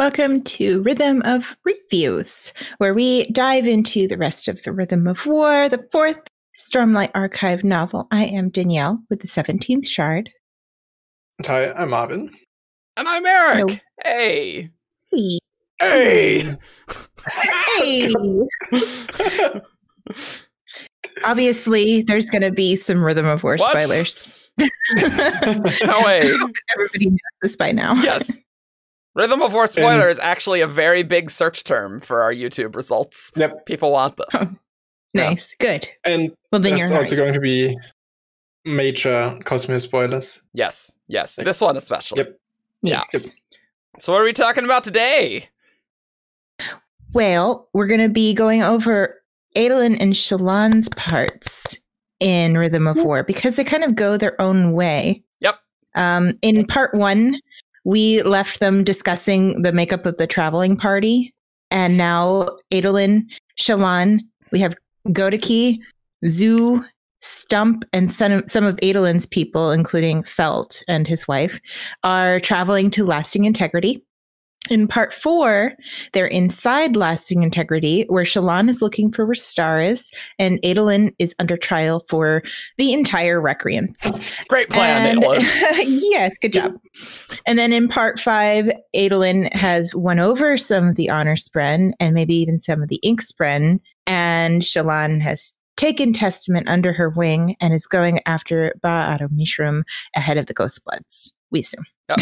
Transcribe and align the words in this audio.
Welcome 0.00 0.40
to 0.44 0.80
Rhythm 0.80 1.20
of 1.26 1.54
Reviews, 1.62 2.54
where 2.78 2.94
we 2.94 3.26
dive 3.32 3.66
into 3.66 4.08
the 4.08 4.16
rest 4.16 4.48
of 4.48 4.62
the 4.62 4.72
Rhythm 4.72 5.06
of 5.06 5.26
War, 5.26 5.68
the 5.68 5.86
fourth 5.92 6.16
Stormlight 6.58 7.10
Archive 7.14 7.64
novel. 7.64 8.08
I 8.10 8.24
am 8.24 8.48
Danielle 8.48 8.98
with 9.10 9.20
the 9.20 9.28
17th 9.28 9.86
Shard. 9.86 10.30
Hi, 11.44 11.70
I'm 11.72 11.90
Marvin. 11.90 12.30
And 12.96 13.06
I'm 13.06 13.26
Eric. 13.26 13.58
Hello. 13.58 13.76
Hey. 14.02 14.70
Hey! 15.78 16.56
Hey! 17.76 18.14
Obviously, 21.24 22.00
there's 22.00 22.30
going 22.30 22.40
to 22.40 22.50
be 22.50 22.74
some 22.74 23.04
Rhythm 23.04 23.26
of 23.26 23.42
War 23.42 23.56
What? 23.56 23.82
spoilers. 23.82 24.34
No 24.96 26.02
way. 26.06 26.20
Everybody 26.74 27.10
knows 27.10 27.18
this 27.42 27.54
by 27.54 27.70
now. 27.70 27.92
yes. 27.96 28.40
Rhythm 29.14 29.42
of 29.42 29.52
War 29.52 29.66
spoiler 29.66 30.08
is 30.08 30.18
actually 30.20 30.60
a 30.60 30.66
very 30.68 31.02
big 31.02 31.30
search 31.30 31.64
term 31.64 32.00
for 32.00 32.22
our 32.22 32.32
YouTube 32.32 32.76
results. 32.76 33.30
Yep, 33.36 33.66
People 33.66 33.90
want 33.92 34.16
this. 34.16 34.54
Nice. 35.12 35.56
Good. 35.58 35.88
and 36.04 36.30
Well, 36.52 36.60
then 36.60 36.76
there's 36.76 36.88
you're 36.90 36.98
also 36.98 37.16
right. 37.16 37.18
going 37.18 37.32
to 37.34 37.40
be 37.40 37.76
major 38.64 39.36
Cosmere 39.40 39.80
spoilers. 39.80 40.40
Yes. 40.52 40.94
Yes. 41.08 41.34
This 41.34 41.60
one 41.60 41.76
especially. 41.76 42.18
Yep. 42.18 42.40
Yeah. 42.82 43.02
Yes. 43.12 43.28
So 43.98 44.12
what 44.12 44.20
are 44.22 44.24
we 44.24 44.32
talking 44.32 44.64
about 44.64 44.84
today? 44.84 45.48
Well, 47.12 47.68
we're 47.72 47.88
going 47.88 48.00
to 48.00 48.08
be 48.08 48.34
going 48.34 48.62
over 48.62 49.20
Adolin 49.56 49.96
and 49.98 50.12
Shallan's 50.14 50.88
parts 50.90 51.76
in 52.20 52.56
Rhythm 52.56 52.86
of 52.86 52.96
War 52.98 53.24
because 53.24 53.56
they 53.56 53.64
kind 53.64 53.82
of 53.82 53.96
go 53.96 54.16
their 54.16 54.40
own 54.40 54.72
way. 54.74 55.24
Yep. 55.40 55.56
Um, 55.96 56.34
in 56.42 56.64
part 56.66 56.94
one, 56.94 57.40
we 57.84 58.22
left 58.22 58.60
them 58.60 58.84
discussing 58.84 59.62
the 59.62 59.72
makeup 59.72 60.06
of 60.06 60.16
the 60.16 60.26
traveling 60.26 60.76
party. 60.76 61.34
And 61.70 61.96
now 61.96 62.48
Adolin, 62.72 63.26
Shallan, 63.58 64.20
we 64.52 64.60
have 64.60 64.76
Godeke, 65.08 65.78
Zu, 66.26 66.84
Stump, 67.22 67.84
and 67.92 68.10
some 68.10 68.46
some 68.48 68.64
of 68.64 68.76
Adolin's 68.76 69.26
people, 69.26 69.70
including 69.70 70.22
Felt 70.24 70.82
and 70.88 71.06
his 71.06 71.28
wife, 71.28 71.60
are 72.02 72.40
traveling 72.40 72.90
to 72.90 73.04
Lasting 73.04 73.44
Integrity. 73.44 74.02
In 74.68 74.86
part 74.86 75.14
four, 75.14 75.72
they're 76.12 76.26
inside 76.26 76.94
Lasting 76.94 77.42
Integrity, 77.42 78.04
where 78.08 78.24
Shallan 78.24 78.68
is 78.68 78.82
looking 78.82 79.10
for 79.10 79.26
Restares 79.26 80.12
and 80.38 80.60
Adolin 80.62 81.12
is 81.18 81.34
under 81.38 81.56
trial 81.56 82.04
for 82.08 82.42
the 82.76 82.92
entire 82.92 83.40
Recreance. 83.40 84.04
Great 84.48 84.68
plan, 84.68 85.16
And- 85.16 85.24
yes, 86.02 86.36
good 86.38 86.52
job. 86.52 86.78
And 87.46 87.58
then 87.58 87.72
in 87.72 87.88
part 87.88 88.20
five, 88.20 88.70
Adolin 88.94 89.52
has 89.54 89.94
won 89.94 90.18
over 90.20 90.58
some 90.58 90.88
of 90.88 90.96
the 90.96 91.08
Honor 91.08 91.36
Spren 91.36 91.92
and 91.98 92.14
maybe 92.14 92.34
even 92.34 92.60
some 92.60 92.82
of 92.82 92.88
the 92.88 93.00
Ink 93.02 93.22
Spren, 93.22 93.80
and 94.06 94.62
Shallan 94.62 95.20
has 95.22 95.54
taken 95.78 96.12
Testament 96.12 96.68
under 96.68 96.92
her 96.92 97.08
wing 97.08 97.56
and 97.60 97.72
is 97.72 97.86
going 97.86 98.20
after 98.26 98.74
Ba-Ado-Mishram 98.82 99.82
ahead 100.14 100.36
of 100.36 100.46
the 100.46 100.54
Ghost 100.54 100.84
Bloods. 100.84 101.32
We 101.50 101.60
assume. 101.60 101.86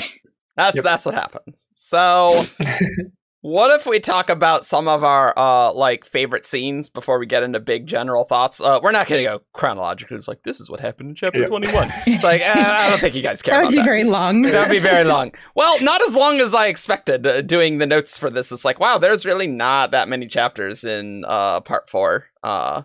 That's 0.58 0.76
Yep. 0.76 0.84
that's 0.84 1.06
what 1.06 1.14
happens. 1.14 1.68
So 1.74 2.42
what 3.40 3.70
if 3.78 3.86
we 3.86 4.00
talk 4.00 4.28
about 4.28 4.64
some 4.64 4.88
of 4.88 5.04
our 5.04 5.32
uh 5.38 5.72
like 5.72 6.04
favorite 6.04 6.44
scenes 6.44 6.90
before 6.90 7.18
we 7.20 7.26
get 7.26 7.42
into 7.44 7.60
big 7.60 7.86
general 7.86 8.24
thoughts? 8.24 8.60
Uh 8.60 8.80
we're 8.82 8.90
not 8.90 9.06
gonna 9.06 9.22
go 9.22 9.40
chronologically. 9.52 10.16
It's 10.16 10.26
like 10.28 10.42
this 10.42 10.60
is 10.60 10.68
what 10.68 10.80
happened 10.80 11.10
in 11.10 11.14
chapter 11.14 11.38
Yep. 11.38 11.48
21. 11.48 11.88
It's 12.06 12.24
like 12.24 12.40
eh, 12.42 12.52
I 12.52 12.90
don't 12.90 12.98
think 13.00 13.14
you 13.14 13.22
guys 13.22 13.40
care 13.40 13.54
That 13.54 13.60
about 13.60 13.66
would 13.68 13.72
be 13.72 13.76
that. 13.78 13.84
very 13.84 14.04
long. 14.04 14.42
That 14.42 14.60
would 14.68 14.74
be 14.74 14.80
very 14.80 15.04
long. 15.14 15.32
Well, 15.54 15.76
not 15.82 16.02
as 16.02 16.14
long 16.16 16.40
as 16.40 16.52
I 16.54 16.66
expected. 16.66 17.26
Uh, 17.26 17.40
doing 17.42 17.78
the 17.78 17.86
notes 17.86 18.18
for 18.18 18.28
this, 18.30 18.50
it's 18.50 18.64
like, 18.64 18.80
wow, 18.80 18.98
there's 18.98 19.24
really 19.24 19.46
not 19.46 19.92
that 19.92 20.08
many 20.08 20.26
chapters 20.26 20.82
in 20.84 21.24
uh, 21.26 21.60
part 21.60 21.88
four 21.88 22.26
uh, 22.42 22.82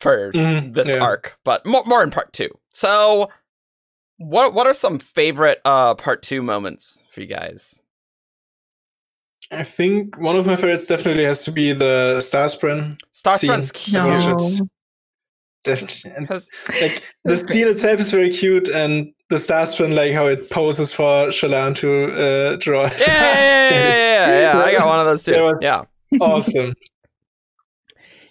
for 0.00 0.32
Mhm, 0.32 0.74
this 0.74 0.88
yeah. 0.88 0.98
arc, 0.98 1.38
but 1.44 1.64
more, 1.64 1.82
more 1.86 2.02
in 2.02 2.10
part 2.10 2.32
two. 2.34 2.50
So, 2.70 3.30
what 4.18 4.54
what 4.54 4.66
are 4.66 4.74
some 4.74 4.98
favorite 4.98 5.60
uh, 5.64 5.94
part 5.94 6.22
two 6.22 6.42
moments 6.42 7.04
for 7.10 7.20
you 7.20 7.26
guys? 7.26 7.80
I 9.50 9.62
think 9.62 10.18
one 10.18 10.36
of 10.36 10.46
my 10.46 10.56
favorites 10.56 10.86
definitely 10.86 11.24
has 11.24 11.44
to 11.44 11.52
be 11.52 11.72
the 11.72 12.16
Starspren. 12.18 12.98
Starspread's 13.12 13.78
Scene. 13.78 14.02
cute. 14.02 14.24
No. 14.24 14.36
no. 14.36 14.68
Definitely. 15.64 16.10
And, 16.16 16.26
Because 16.26 16.50
like 16.80 17.02
the 17.24 17.36
scene 17.36 17.68
itself 17.68 18.00
is 18.00 18.10
very 18.10 18.30
cute, 18.30 18.68
and 18.68 19.12
the 19.30 19.36
Starspren, 19.36 19.94
like 19.94 20.12
how 20.12 20.26
it 20.26 20.50
poses 20.50 20.92
for 20.92 21.28
Shallan 21.28 21.74
to 21.76 22.12
uh, 22.12 22.56
draw. 22.56 22.82
yeah, 22.82 22.90
yeah, 22.98 23.00
yeah, 23.00 23.70
yeah, 23.70 24.26
yeah, 24.28 24.40
yeah, 24.58 24.62
I 24.64 24.72
got 24.72 24.86
one 24.86 25.00
of 25.00 25.06
those 25.06 25.22
too. 25.22 25.54
Yeah, 25.60 25.84
awesome. 26.20 26.74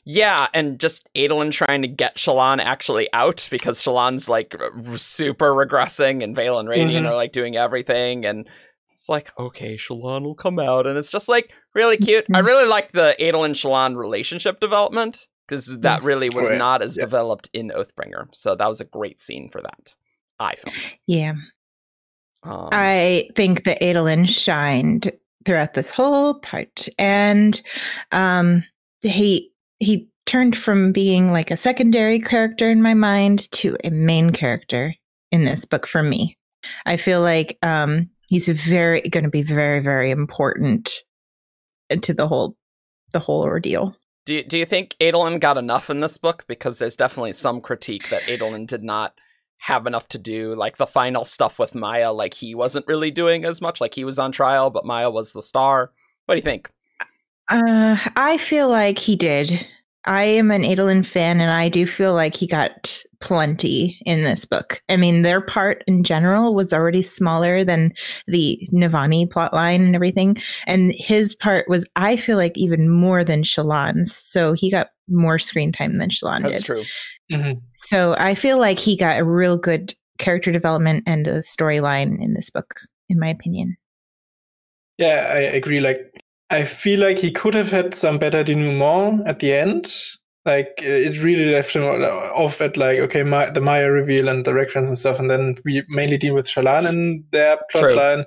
Yeah, 0.05 0.47
and 0.53 0.79
just 0.79 1.07
Adolin 1.15 1.51
trying 1.51 1.81
to 1.81 1.87
get 1.87 2.15
Shallan 2.17 2.59
actually 2.59 3.07
out 3.13 3.47
because 3.51 3.81
Shallan's 3.81 4.27
like 4.29 4.55
r- 4.59 4.97
super 4.97 5.51
regressing, 5.53 6.23
and 6.23 6.35
Vale 6.35 6.59
and 6.59 6.67
Radiant 6.69 7.05
Mhm. 7.05 7.09
are 7.11 7.15
like 7.15 7.31
doing 7.31 7.55
everything, 7.57 8.25
and 8.25 8.47
it's 8.91 9.07
like 9.09 9.31
okay, 9.39 9.75
Shallan 9.75 10.23
will 10.23 10.35
come 10.35 10.59
out, 10.59 10.85
and 10.87 10.97
it's 10.97 11.11
just 11.11 11.29
like 11.29 11.51
really 11.73 11.97
cute. 11.97 12.25
I 12.33 12.41
Mhm. 12.41 12.45
really 12.45 12.67
like 12.67 12.91
the 12.91 13.15
Adolin 13.19 13.51
Shallan 13.53 13.95
relationship 13.95 14.59
development 14.59 15.27
because 15.47 15.77
that 15.79 16.03
really 16.03 16.29
was 16.29 16.51
not 16.51 16.81
as 16.81 16.97
Yeah. 16.97 17.03
developed 17.05 17.49
in 17.53 17.69
Oathbringer, 17.69 18.27
so 18.33 18.55
that 18.55 18.67
was 18.67 18.79
a 18.81 18.85
great 18.85 19.19
scene 19.21 19.49
for 19.49 19.61
that. 19.61 19.95
I 20.39 20.55
felt. 20.55 20.75
Yeah. 21.07 21.33
Um, 22.43 22.69
I 22.73 23.29
think 23.35 23.63
that 23.63 23.81
Adolin 23.81 24.27
shined 24.27 25.11
throughout 25.45 25.73
this 25.75 25.91
whole 25.91 26.33
part, 26.35 26.87
and 26.99 27.61
um, 28.11 28.63
he 29.01 29.51
he 29.83 30.07
turned 30.25 30.57
from 30.57 30.91
being 30.91 31.31
like 31.31 31.51
a 31.51 31.57
secondary 31.57 32.19
character 32.19 32.69
in 32.69 32.81
my 32.81 32.93
mind 32.93 33.51
to 33.51 33.77
a 33.83 33.89
main 33.89 34.31
character 34.31 34.95
in 35.31 35.43
this 35.43 35.65
book 35.65 35.85
for 35.85 36.01
me. 36.01 36.37
I 36.85 36.97
feel 36.97 37.21
like 37.21 37.57
um, 37.61 38.09
he's 38.27 38.47
very 38.47 39.01
going 39.01 39.25
to 39.25 39.29
be 39.29 39.43
very 39.43 39.81
very 39.81 40.11
important 40.11 41.03
to 42.01 42.13
the 42.13 42.27
whole 42.27 42.55
the 43.11 43.19
whole 43.19 43.41
ordeal. 43.41 43.95
Do 44.25 44.35
you, 44.35 44.43
do 44.43 44.57
you 44.57 44.65
think 44.65 44.95
Adolin 45.01 45.39
got 45.39 45.57
enough 45.57 45.89
in 45.89 45.99
this 45.99 46.17
book? 46.17 46.45
Because 46.47 46.79
there's 46.79 46.95
definitely 46.95 47.33
some 47.33 47.59
critique 47.59 48.09
that 48.09 48.21
Adolin 48.23 48.65
did 48.65 48.81
not 48.81 49.13
have 49.57 49.85
enough 49.85 50.07
to 50.09 50.17
do. 50.17 50.55
Like 50.55 50.77
the 50.77 50.85
final 50.85 51.25
stuff 51.25 51.59
with 51.59 51.75
Maya, 51.75 52.11
like 52.13 52.33
he 52.33 52.55
wasn't 52.55 52.87
really 52.87 53.11
doing 53.11 53.43
as 53.43 53.61
much. 53.61 53.81
Like 53.81 53.95
he 53.95 54.05
was 54.05 54.19
on 54.19 54.31
trial, 54.31 54.69
but 54.69 54.85
Maya 54.85 55.09
was 55.09 55.33
the 55.33 55.41
star. 55.41 55.91
What 56.25 56.35
do 56.35 56.37
you 56.37 56.43
think? 56.43 56.71
Uh, 57.49 57.97
I 58.15 58.37
feel 58.37 58.69
like 58.69 58.97
he 58.97 59.15
did. 59.15 59.65
I 60.05 60.23
am 60.23 60.51
an 60.51 60.63
Adolin 60.63 61.05
fan, 61.05 61.39
and 61.39 61.51
I 61.51 61.69
do 61.69 61.87
feel 61.87 62.13
like 62.13 62.35
he 62.35 62.45
got 62.45 63.01
plenty 63.21 63.97
in 64.05 64.23
this 64.23 64.43
book. 64.43 64.81
I 64.89 64.97
mean, 64.97 65.21
their 65.21 65.39
part 65.39 65.81
in 65.87 66.03
general 66.03 66.53
was 66.55 66.73
already 66.73 67.01
smaller 67.01 67.63
than 67.63 67.93
the 68.27 68.67
Navani 68.73 69.27
plotline 69.27 69.77
and 69.77 69.95
everything, 69.95 70.35
and 70.67 70.93
his 70.97 71.35
part 71.35 71.69
was, 71.69 71.85
I 71.95 72.17
feel 72.17 72.35
like, 72.35 72.57
even 72.57 72.89
more 72.89 73.23
than 73.23 73.43
Shallan's. 73.43 74.13
So 74.13 74.51
he 74.51 74.69
got 74.69 74.89
more 75.07 75.39
screen 75.39 75.71
time 75.71 75.99
than 75.99 76.09
Shallan 76.09 76.43
did. 76.43 76.53
That's 76.53 76.57
did. 76.59 76.65
true. 76.65 76.83
Mhm. 77.31 77.61
So 77.77 78.15
I 78.17 78.35
feel 78.35 78.57
like 78.59 78.79
he 78.79 78.97
got 78.97 79.19
a 79.19 79.23
real 79.23 79.57
good 79.57 79.95
character 80.17 80.51
development 80.51 81.03
and 81.07 81.27
a 81.27 81.39
storyline 81.39 82.21
in 82.21 82.33
this 82.33 82.49
book, 82.49 82.75
in 83.09 83.19
my 83.19 83.29
opinion. 83.29 83.77
Yeah, 84.97 85.31
I 85.33 85.39
agree. 85.39 85.79
Like, 85.79 86.12
I 86.53 86.65
feel 86.65 86.99
like 86.99 87.17
he 87.17 87.31
could 87.31 87.55
have 87.55 87.71
had 87.71 87.95
some 87.95 88.19
better 88.19 88.43
denouement 88.43 89.23
at 89.25 89.39
the 89.39 89.53
end. 89.53 89.91
Like, 90.45 90.67
uh, 90.83 90.85
it 90.87 91.23
really 91.23 91.51
left 91.51 91.75
him 91.75 91.81
off 91.81 92.61
at 92.61 92.77
like, 92.77 92.99
okay, 92.99 93.23
my, 93.23 93.49
the 93.49 93.59
Maya 93.59 93.89
reveal 93.89 94.27
and 94.27 94.45
the 94.45 94.53
reference 94.53 94.87
and 94.87 94.97
stuff, 94.97 95.19
and 95.19 95.31
then 95.31 95.55
we 95.65 95.81
mainly 95.89 96.17
deal 96.17 96.35
with 96.35 96.47
Shallan 96.47 96.87
and 96.87 97.23
their 97.31 97.57
plotline. 97.73 98.25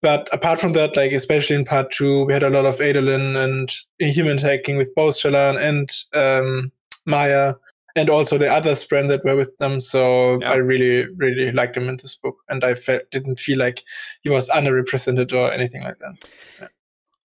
But 0.00 0.28
apart 0.32 0.60
from 0.60 0.74
that, 0.74 0.96
like 0.96 1.10
especially 1.10 1.56
in 1.56 1.64
part 1.64 1.90
two, 1.90 2.26
we 2.26 2.34
had 2.34 2.44
a 2.44 2.50
lot 2.50 2.66
of 2.66 2.76
Adolin 2.76 3.34
and 3.34 3.72
human 3.98 4.36
tagging 4.36 4.76
with 4.76 4.94
both 4.94 5.16
Shallan 5.16 5.56
and 5.60 5.90
um, 6.14 6.70
Maya, 7.04 7.54
and 7.96 8.08
also 8.10 8.38
the 8.38 8.52
other 8.52 8.72
Spren 8.72 9.08
that 9.08 9.24
were 9.24 9.34
with 9.34 9.56
them. 9.56 9.80
So 9.80 10.38
Yeah. 10.40 10.52
I 10.52 10.56
really, 10.56 11.08
really 11.16 11.50
liked 11.50 11.76
him 11.76 11.88
in 11.88 11.96
this 11.96 12.14
book, 12.14 12.36
and 12.48 12.62
I 12.62 12.74
felt 12.74 13.10
didn't 13.10 13.40
feel 13.40 13.58
like 13.58 13.82
he 14.22 14.28
was 14.28 14.48
underrepresented 14.50 15.32
or 15.32 15.50
anything 15.52 15.82
like 15.82 15.98
that. 15.98 16.70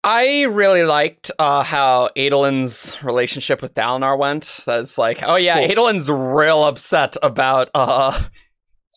I 0.09 0.44
really 0.44 0.83
liked 0.83 1.31
uh, 1.38 1.63
how 1.63 2.07
Adolin's 2.15 2.98
relationship 3.04 3.62
with 3.62 3.74
Dalinar 3.74 4.18
went. 4.18 4.62
That's 4.65 4.98
like, 4.98 5.21
oh 5.21 5.36
yeah, 5.36 5.59
Cool. 5.59 5.68
Adolin's 5.75 6.09
real 6.09 6.63
upset 6.63 7.18
about, 7.21 7.69
uh, 7.74 8.18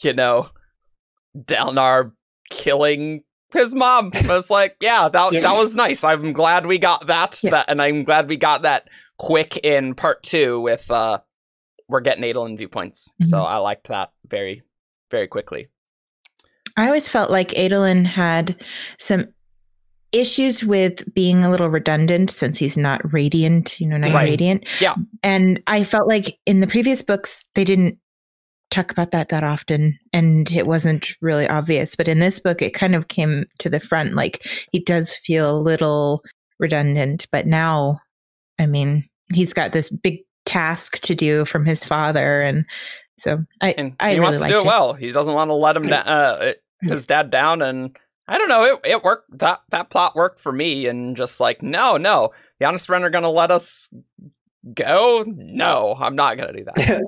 you 0.05 0.13
know, 0.13 0.51
Dalinar 1.37 2.13
killing 2.49 3.25
his 3.53 3.75
mom. 3.75 4.13
I 4.15 4.29
was 4.29 4.51
like, 4.51 4.77
yeah, 4.81 5.09
that 5.09 5.33
that 5.33 5.59
was 5.59 5.75
nice. 5.75 6.05
I'm 6.05 6.33
glad 6.33 6.65
we 6.67 6.79
got 6.79 7.09
that. 7.09 7.41
Yes. 7.43 7.51
That, 7.51 7.65
and 7.69 7.81
I'm 7.81 8.05
glad 8.05 8.29
we 8.29 8.37
got 8.37 8.63
that 8.63 8.89
quick 9.19 9.57
in 9.65 9.97
part 9.97 10.23
two 10.23 10.61
with 10.61 10.89
uh, 10.93 11.19
we're 11.89 12.03
getting 12.03 12.23
Adolin 12.23 12.57
viewpoints. 12.57 13.11
So 13.23 13.39
Mhm. 13.39 13.47
I 13.47 13.57
liked 13.57 13.89
that 13.89 14.13
very, 14.29 14.63
very 15.11 15.27
quickly. 15.27 15.67
I 16.77 16.87
always 16.87 17.09
felt 17.09 17.33
like 17.33 17.49
Adolin 17.57 18.05
had 18.07 18.63
some 18.97 19.35
issues 20.13 20.65
with 20.65 21.05
being 21.15 21.45
a 21.45 21.51
little 21.51 21.69
redundant 21.71 22.31
since 22.31 22.59
he's 22.59 22.77
not 22.77 23.01
radiant, 23.13 23.81
you 23.81 23.87
know, 23.87 23.97
not 23.97 24.13
Right. 24.13 24.31
radiant. 24.31 24.67
Yeah. 24.81 24.95
And 25.23 25.63
I 25.67 25.85
felt 25.85 26.09
like 26.09 26.39
in 26.47 26.61
the 26.61 26.67
previous 26.67 27.03
books, 27.03 27.45
they 27.55 27.65
didn't 27.65 27.99
talk 28.71 28.93
about 28.93 29.11
that 29.11 29.29
that 29.31 29.43
often 29.45 29.99
and 30.13 30.51
it 30.53 30.67
wasn't 30.67 31.11
really 31.21 31.49
obvious. 31.49 31.97
But 31.97 32.09
in 32.09 32.19
this 32.21 32.41
book, 32.41 32.63
it 32.63 32.75
kind 32.75 32.95
of 32.95 33.09
came 33.09 33.45
to 33.59 33.69
the 33.69 33.81
front. 33.81 34.15
Like 34.15 34.47
he 34.73 34.81
does 34.81 35.15
feel 35.17 35.57
a 35.57 35.61
little 35.61 36.23
redundant. 36.59 37.27
But 37.33 37.47
now, 37.47 38.01
I 38.59 38.67
mean, 38.67 39.09
he's 39.33 39.53
got 39.53 39.73
this 39.73 39.91
big 39.91 40.21
task 40.45 40.99
to 41.03 41.15
do 41.15 41.45
from 41.45 41.65
his 41.65 41.85
father. 41.85 42.43
And 42.43 42.65
so 43.17 43.45
I, 43.61 43.73
and 43.73 43.95
I 44.01 44.11
he 44.11 44.19
really 44.19 44.23
wants 44.25 44.41
to 44.41 44.49
do 44.49 44.57
it 44.59 44.61
it. 44.61 44.67
well. 44.67 44.93
He 44.95 45.13
doesn't 45.13 45.35
want 45.35 45.51
to 45.51 45.55
let 45.55 45.77
him 45.77 45.83
da- 45.85 45.97
uh, 46.07 46.53
his 46.81 47.07
dad 47.07 47.31
down, 47.31 47.61
and 47.63 47.97
I 48.31 48.39
don't 48.39 48.49
know. 48.49 48.63
It 48.65 48.81
it 48.85 49.05
worked. 49.05 49.39
That 49.39 49.61
that 49.71 49.91
plot 49.91 50.15
worked 50.15 50.39
for 50.41 50.53
me, 50.53 50.87
and 50.87 51.17
just 51.17 51.41
like 51.41 51.63
no, 51.63 51.97
no, 51.97 52.31
the 52.61 52.67
honest 52.67 52.89
men 52.89 53.03
are 53.05 53.11
gonna 53.11 53.29
let 53.31 53.51
us 53.51 53.89
go. 54.73 55.25
No, 55.27 55.97
I'm 55.99 56.15
not 56.15 56.39
gonna 56.39 56.53
do 56.53 56.65
that. 56.65 57.03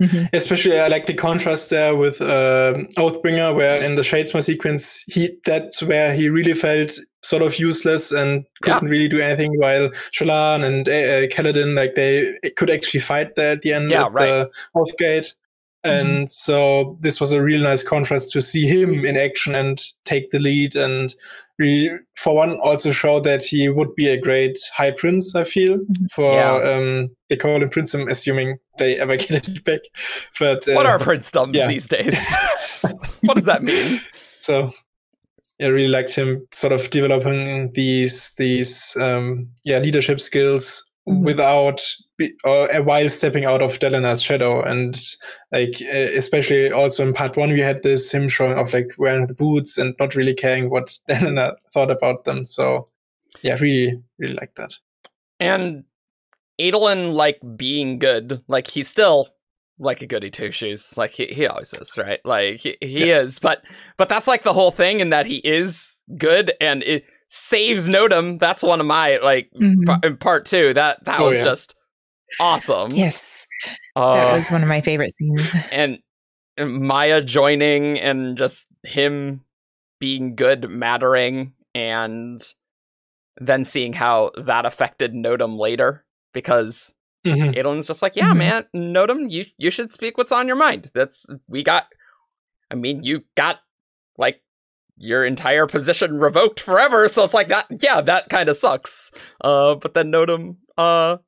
Especially, 0.32 0.78
I 0.78 0.86
like 0.86 1.06
the 1.06 1.14
contrast 1.14 1.70
there 1.70 1.96
with 1.96 2.20
um 2.20 2.86
Oathbringer, 2.96 3.56
where 3.56 3.82
in 3.84 3.96
the 3.96 4.02
Shadesmar 4.02 4.42
sequence, 4.42 5.02
he 5.08 5.30
that's 5.44 5.82
where 5.82 6.14
he 6.14 6.28
really 6.28 6.54
felt 6.54 6.96
sort 7.22 7.42
of 7.42 7.58
useless 7.58 8.12
and 8.12 8.44
couldn't 8.62 8.88
really 8.88 9.08
do 9.08 9.18
anything. 9.18 9.58
While 9.58 9.90
Shallan 10.12 10.62
and 10.64 10.88
uh, 10.88 10.92
uh, 10.92 11.26
Kaladin, 11.26 11.74
like 11.74 11.96
they 11.96 12.38
could 12.56 12.70
actually 12.70 13.00
fight 13.00 13.34
there 13.34 13.50
at 13.50 13.62
the 13.62 13.72
end 13.72 13.90
Yeah, 13.90 14.06
of 14.06 14.14
right. 14.14 14.26
the 14.26 14.50
Oathgate. 14.76 15.34
And 15.88 16.30
so 16.30 16.96
this 17.00 17.20
was 17.20 17.32
a 17.32 17.42
real 17.42 17.62
nice 17.62 17.82
contrast 17.82 18.32
to 18.32 18.40
see 18.40 18.66
him 18.66 19.04
in 19.04 19.16
action 19.16 19.54
and 19.54 19.82
take 20.04 20.30
the 20.30 20.38
lead 20.38 20.76
and 20.76 21.14
really, 21.58 21.90
for 22.16 22.36
one, 22.36 22.58
also 22.62 22.92
show 22.92 23.20
that 23.20 23.42
he 23.42 23.68
would 23.68 23.94
be 23.94 24.08
a 24.08 24.20
great 24.20 24.58
high 24.76 24.92
prince, 24.92 25.34
I 25.34 25.44
feel, 25.44 25.78
for 26.12 26.32
Yeah. 26.32 26.54
um, 26.56 27.10
they 27.28 27.36
call 27.36 27.62
him 27.62 27.68
prince, 27.68 27.94
I'm 27.94 28.08
assuming 28.08 28.58
they 28.78 28.98
ever 28.98 29.16
get 29.18 29.48
it 29.48 29.64
back. 29.64 29.80
But 30.38 30.64
what 30.68 30.86
uh, 30.86 30.90
are 30.90 30.98
princedoms 30.98 31.54
yeah. 31.54 31.66
these 31.66 31.88
days? 31.88 32.26
what 33.22 33.34
does 33.34 33.44
that 33.44 33.62
mean? 33.62 34.00
so 34.38 34.72
I 35.60 35.66
really 35.66 35.88
liked 35.88 36.14
him 36.14 36.46
sort 36.54 36.72
of 36.72 36.88
developing 36.90 37.72
these 37.72 38.32
these 38.38 38.96
um, 39.00 39.50
yeah 39.64 39.78
leadership 39.78 40.20
skills 40.20 40.87
Mhm. 41.08 41.22
without 41.22 41.80
be, 42.16 42.32
or 42.44 42.72
uh, 42.74 42.82
while 42.82 43.08
stepping 43.08 43.44
out 43.44 43.62
of 43.62 43.78
Dalinar's 43.78 44.22
shadow. 44.22 44.62
And 44.62 44.98
like 45.52 45.74
uh, 45.82 46.08
especially 46.16 46.70
also 46.72 47.06
in 47.06 47.12
part 47.14 47.36
one 47.36 47.52
we 47.52 47.60
had 47.60 47.82
this 47.82 48.12
him 48.12 48.28
showing 48.28 48.58
off 48.58 48.72
like 48.72 48.92
wearing 48.98 49.26
the 49.26 49.34
boots 49.34 49.78
and 49.78 49.94
not 49.98 50.14
really 50.14 50.34
caring 50.34 50.70
what 50.70 50.98
Delena 51.08 51.54
thought 51.72 51.90
about 51.90 52.24
them. 52.24 52.44
So 52.44 52.88
yeah 53.42 53.56
really 53.60 54.02
really 54.18 54.34
like 54.34 54.54
that. 54.56 54.74
And 55.40 55.84
Adolin, 56.60 57.14
like 57.14 57.40
being 57.56 57.98
good, 57.98 58.42
like 58.48 58.66
he's 58.66 58.88
still 58.88 59.28
like 59.78 60.02
a 60.02 60.06
goody 60.06 60.30
two 60.30 60.50
shoes, 60.50 60.96
like 60.98 61.12
he, 61.12 61.26
he 61.26 61.46
always 61.46 61.72
is, 61.72 61.96
right? 61.96 62.18
Like 62.24 62.56
he, 62.56 62.76
he 62.80 63.10
is, 63.10 63.38
but 63.38 63.62
but 63.96 64.08
that's 64.08 64.26
like 64.26 64.42
the 64.42 64.52
whole 64.52 64.72
thing 64.72 64.98
in 64.98 65.10
that 65.10 65.26
he 65.26 65.36
is 65.38 66.02
good 66.16 66.52
and 66.60 66.82
it 66.82 67.04
saves 67.28 67.88
Notum. 67.88 68.38
That's 68.38 68.62
one 68.62 68.80
of 68.80 68.86
my 68.86 69.18
like 69.22 69.50
Mhm. 69.52 69.86
pa- 69.86 70.00
in 70.02 70.16
part 70.16 70.46
two. 70.46 70.74
That 70.74 71.04
that 71.04 71.20
Oh, 71.20 71.26
was 71.26 71.38
yeah. 71.38 71.44
just 71.44 71.74
awesome. 72.40 72.90
Yes, 72.92 73.46
Uh, 73.96 74.18
that 74.20 74.32
was 74.36 74.50
one 74.50 74.62
of 74.62 74.68
my 74.68 74.80
favorite 74.80 75.14
scenes. 75.18 75.54
and 75.72 75.98
Maya 76.58 77.22
joining 77.22 77.98
and 78.00 78.36
just 78.36 78.66
him 78.82 79.44
being 80.00 80.34
good 80.36 80.68
mattering 80.70 81.54
and 81.74 82.42
then 83.40 83.64
seeing 83.64 83.92
how 83.92 84.30
that 84.36 84.66
affected 84.66 85.12
Notum 85.12 85.58
later 85.58 86.04
because 86.32 86.94
Mhm. 87.24 87.54
Adolin's 87.56 87.86
just 87.86 88.00
like, 88.02 88.16
yeah, 88.16 88.32
Mhm. 88.32 88.36
man, 88.36 88.64
Notum, 88.74 89.30
you 89.30 89.44
you 89.58 89.70
should 89.70 89.92
speak 89.92 90.16
what's 90.16 90.32
on 90.32 90.46
your 90.46 90.56
mind. 90.56 90.90
That's 90.94 91.26
we 91.46 91.62
got. 91.62 91.86
I 92.70 92.74
mean, 92.74 93.02
you 93.02 93.24
got 93.36 93.60
like 94.16 94.42
your 94.98 95.24
entire 95.24 95.66
position 95.66 96.18
revoked 96.18 96.60
forever, 96.60 97.08
so 97.08 97.24
it's 97.24 97.34
like 97.34 97.48
that. 97.48 97.66
Yeah, 97.80 98.00
that 98.02 98.28
kind 98.28 98.48
of 98.48 98.56
sucks. 98.56 99.10
Uh, 99.40 99.74
but 99.76 99.94
then 99.94 100.10
Notum, 100.12 100.56
uh, 100.76 101.18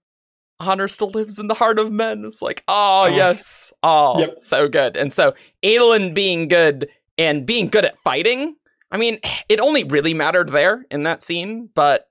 honor 0.59 0.89
still 0.89 1.11
lives 1.11 1.39
in 1.39 1.47
the 1.49 1.55
heart 1.55 1.79
of 1.79 1.91
men. 1.93 2.25
It's 2.25 2.43
like, 2.43 2.63
oh, 2.69 3.05
Oh. 3.05 3.07
yes, 3.07 3.73
oh, 3.83 4.19
Yep. 4.21 4.35
so 4.35 4.69
good. 4.69 4.97
And 4.97 5.13
so 5.13 5.35
Adolin 5.63 6.13
being 6.15 6.49
good 6.49 6.89
and 7.17 7.47
being 7.47 7.69
good 7.69 7.85
at 7.85 7.99
fighting. 8.01 8.57
I 8.91 8.97
mean, 8.99 9.19
it 9.49 9.61
only 9.61 9.85
really 9.85 10.15
mattered 10.15 10.49
there 10.51 10.85
in 10.91 11.05
that 11.05 11.23
scene, 11.23 11.71
but. 11.75 12.07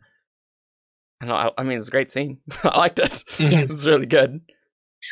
I 1.22 1.26
don't 1.26 1.30
know. 1.36 1.52
I- 1.58 1.62
I 1.62 1.64
mean, 1.66 1.78
it's 1.78 1.90
a 1.90 1.92
great 1.92 2.10
scene. 2.10 2.38
I 2.64 2.78
liked 2.78 3.00
it. 3.00 3.12
Mhm. 3.12 3.64
It 3.64 3.68
was 3.70 3.86
really 3.86 4.06
good. 4.06 4.40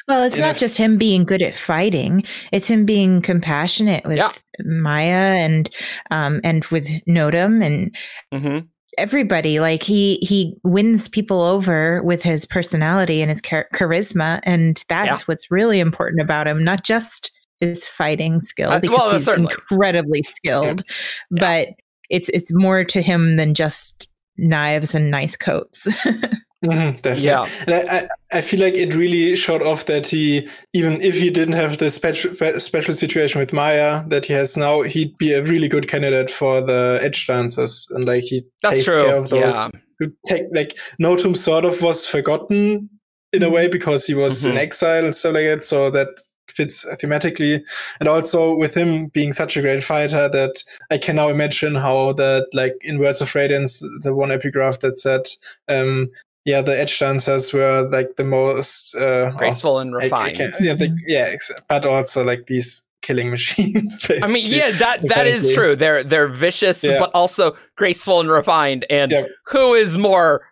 Well, 0.07 0.23
it's 0.23 0.35
And 0.35 0.41
not 0.43 0.51
if- 0.55 0.59
just 0.59 0.77
him 0.77 0.97
being 0.97 1.23
good 1.23 1.41
at 1.41 1.57
fighting; 1.57 2.23
it's 2.51 2.67
him 2.67 2.85
being 2.85 3.21
compassionate 3.21 4.05
with 4.05 4.17
Yeah. 4.17 4.31
Maya 4.65 5.33
and 5.35 5.69
um 6.11 6.41
and 6.43 6.65
with 6.65 6.87
Notum 7.07 7.63
and 7.63 7.95
hmm 8.33 8.59
everybody. 8.97 9.59
Like 9.59 9.83
he 9.83 10.15
he 10.21 10.55
wins 10.63 11.07
people 11.09 11.41
over 11.41 12.01
with 12.03 12.23
his 12.23 12.45
personality 12.45 13.21
and 13.21 13.29
his 13.29 13.41
char- 13.41 13.67
charisma, 13.75 14.39
and 14.43 14.83
that's 14.89 15.27
what's 15.27 15.51
really 15.51 15.79
important 15.79 16.21
about 16.21 16.47
him. 16.47 16.63
Not 16.63 16.83
just 16.83 17.31
his 17.59 17.85
fighting 17.85 18.41
skill, 18.41 18.71
Uh, 18.71 18.79
because 18.79 18.97
well, 18.97 19.11
he's 19.11 19.25
certainly. 19.25 19.51
incredibly 19.69 20.23
skilled, 20.23 20.83
but 21.31 21.67
it's 22.09 22.29
it's 22.29 22.51
more 22.53 22.83
to 22.85 23.01
him 23.01 23.35
than 23.35 23.53
just 23.53 24.07
knives 24.37 24.95
and 24.95 25.11
nice 25.11 25.35
coats. 25.35 25.87
Mhm, 26.65 27.01
definitely. 27.01 27.23
Yeah. 27.23 27.47
And 27.67 27.73
I, 27.75 28.07
I, 28.37 28.41
feel 28.41 28.59
like 28.59 28.73
it 28.73 28.95
really 28.95 29.35
showed 29.35 29.61
off 29.61 29.85
that 29.85 30.07
he, 30.07 30.47
even 30.73 30.99
if 31.03 31.13
he 31.19 31.29
didn't 31.29 31.53
have 31.53 31.77
the 31.77 31.91
special 31.91 32.33
special 32.59 32.95
situation 32.95 33.39
with 33.39 33.53
Maya 33.53 34.03
that 34.07 34.25
he 34.25 34.33
has 34.33 34.57
now, 34.57 34.81
he'd 34.81 35.15
be 35.19 35.33
a 35.33 35.43
really 35.43 35.67
good 35.67 35.87
candidate 35.87 36.31
for 36.31 36.61
the 36.61 36.97
edge 37.01 37.27
dancers, 37.27 37.87
and 37.91 38.05
like 38.05 38.23
he 38.23 38.41
That's 38.63 38.77
takes 38.77 38.85
true. 38.85 39.03
care 39.05 39.17
of 39.17 39.29
those 39.29 39.41
Yeah. 39.41 39.67
who 39.99 40.07
take 40.25 40.45
like 40.51 40.73
Notum 40.99 41.37
sort 41.37 41.63
of 41.63 41.79
was 41.83 42.07
forgotten 42.07 42.89
in 43.33 43.43
a 43.43 43.49
way 43.51 43.67
because 43.67 44.07
he 44.07 44.15
was 44.15 44.43
in 44.43 44.53
Mhm. 44.53 44.57
exile 44.57 45.05
and 45.05 45.15
stuff 45.15 45.33
like 45.35 45.45
that. 45.45 45.63
So 45.65 45.91
that 45.91 46.07
fits 46.49 46.85
thematically, 46.99 47.61
and 47.99 48.09
also 48.09 48.55
with 48.55 48.73
him 48.73 49.09
being 49.13 49.31
such 49.31 49.57
a 49.57 49.61
great 49.61 49.83
fighter 49.83 50.27
that 50.27 50.63
I 50.89 50.97
can 50.97 51.17
now 51.17 51.27
imagine 51.29 51.75
how 51.75 52.13
that 52.13 52.47
like 52.53 52.73
in 52.81 52.97
Words 52.97 53.21
of 53.21 53.35
Radiance, 53.35 53.79
the 54.01 54.15
one 54.15 54.31
epigraph 54.31 54.79
that 54.79 54.97
said. 54.97 55.21
Um, 55.67 56.07
yeah, 56.47 56.61
the 56.63 56.73
edge 56.79 56.97
dancers 56.97 57.51
were 57.53 57.87
like 57.91 58.15
the 58.15 58.23
most 58.23 58.95
uh, 58.95 59.31
Graceful 59.37 59.79
and 59.79 59.93
I- 59.93 59.99
I 59.99 60.03
refined. 60.03 60.37
can't- 60.37 60.55
yeah, 60.61 60.73
the, 60.73 60.89
yeah, 61.05 61.27
ex- 61.35 61.51
but 61.67 61.85
also 61.85 62.23
like 62.23 62.47
these 62.47 62.83
killing 63.01 63.29
machines. 63.37 63.99
I 64.23 64.27
mean, 64.31 64.45
yeah, 64.47 64.71
that 64.71 65.07
that 65.07 65.27
is 65.27 65.43
mechanically. 65.43 65.55
true. 65.55 65.75
They're 65.75 66.03
they're 66.03 66.27
vicious, 66.29 66.83
Yeah. 66.83 66.99
but 66.99 67.11
also 67.13 67.55
graceful 67.75 68.19
and 68.21 68.29
refined. 68.29 68.85
And 68.89 69.11
Yep. 69.11 69.27
who 69.51 69.73
is 69.75 69.97
more 69.97 70.47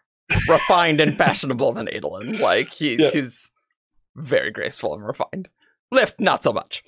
refined 0.50 1.00
and 1.02 1.16
fashionable 1.18 1.74
than 1.74 1.88
Adolin? 1.88 2.40
Like 2.40 2.70
he, 2.72 2.96
Yeah. 2.98 3.10
he's 3.12 3.50
very 4.16 4.52
graceful 4.52 4.94
and 4.94 5.04
refined. 5.06 5.50
Lift, 5.92 6.20
not 6.20 6.44
so 6.44 6.52
much. 6.54 6.84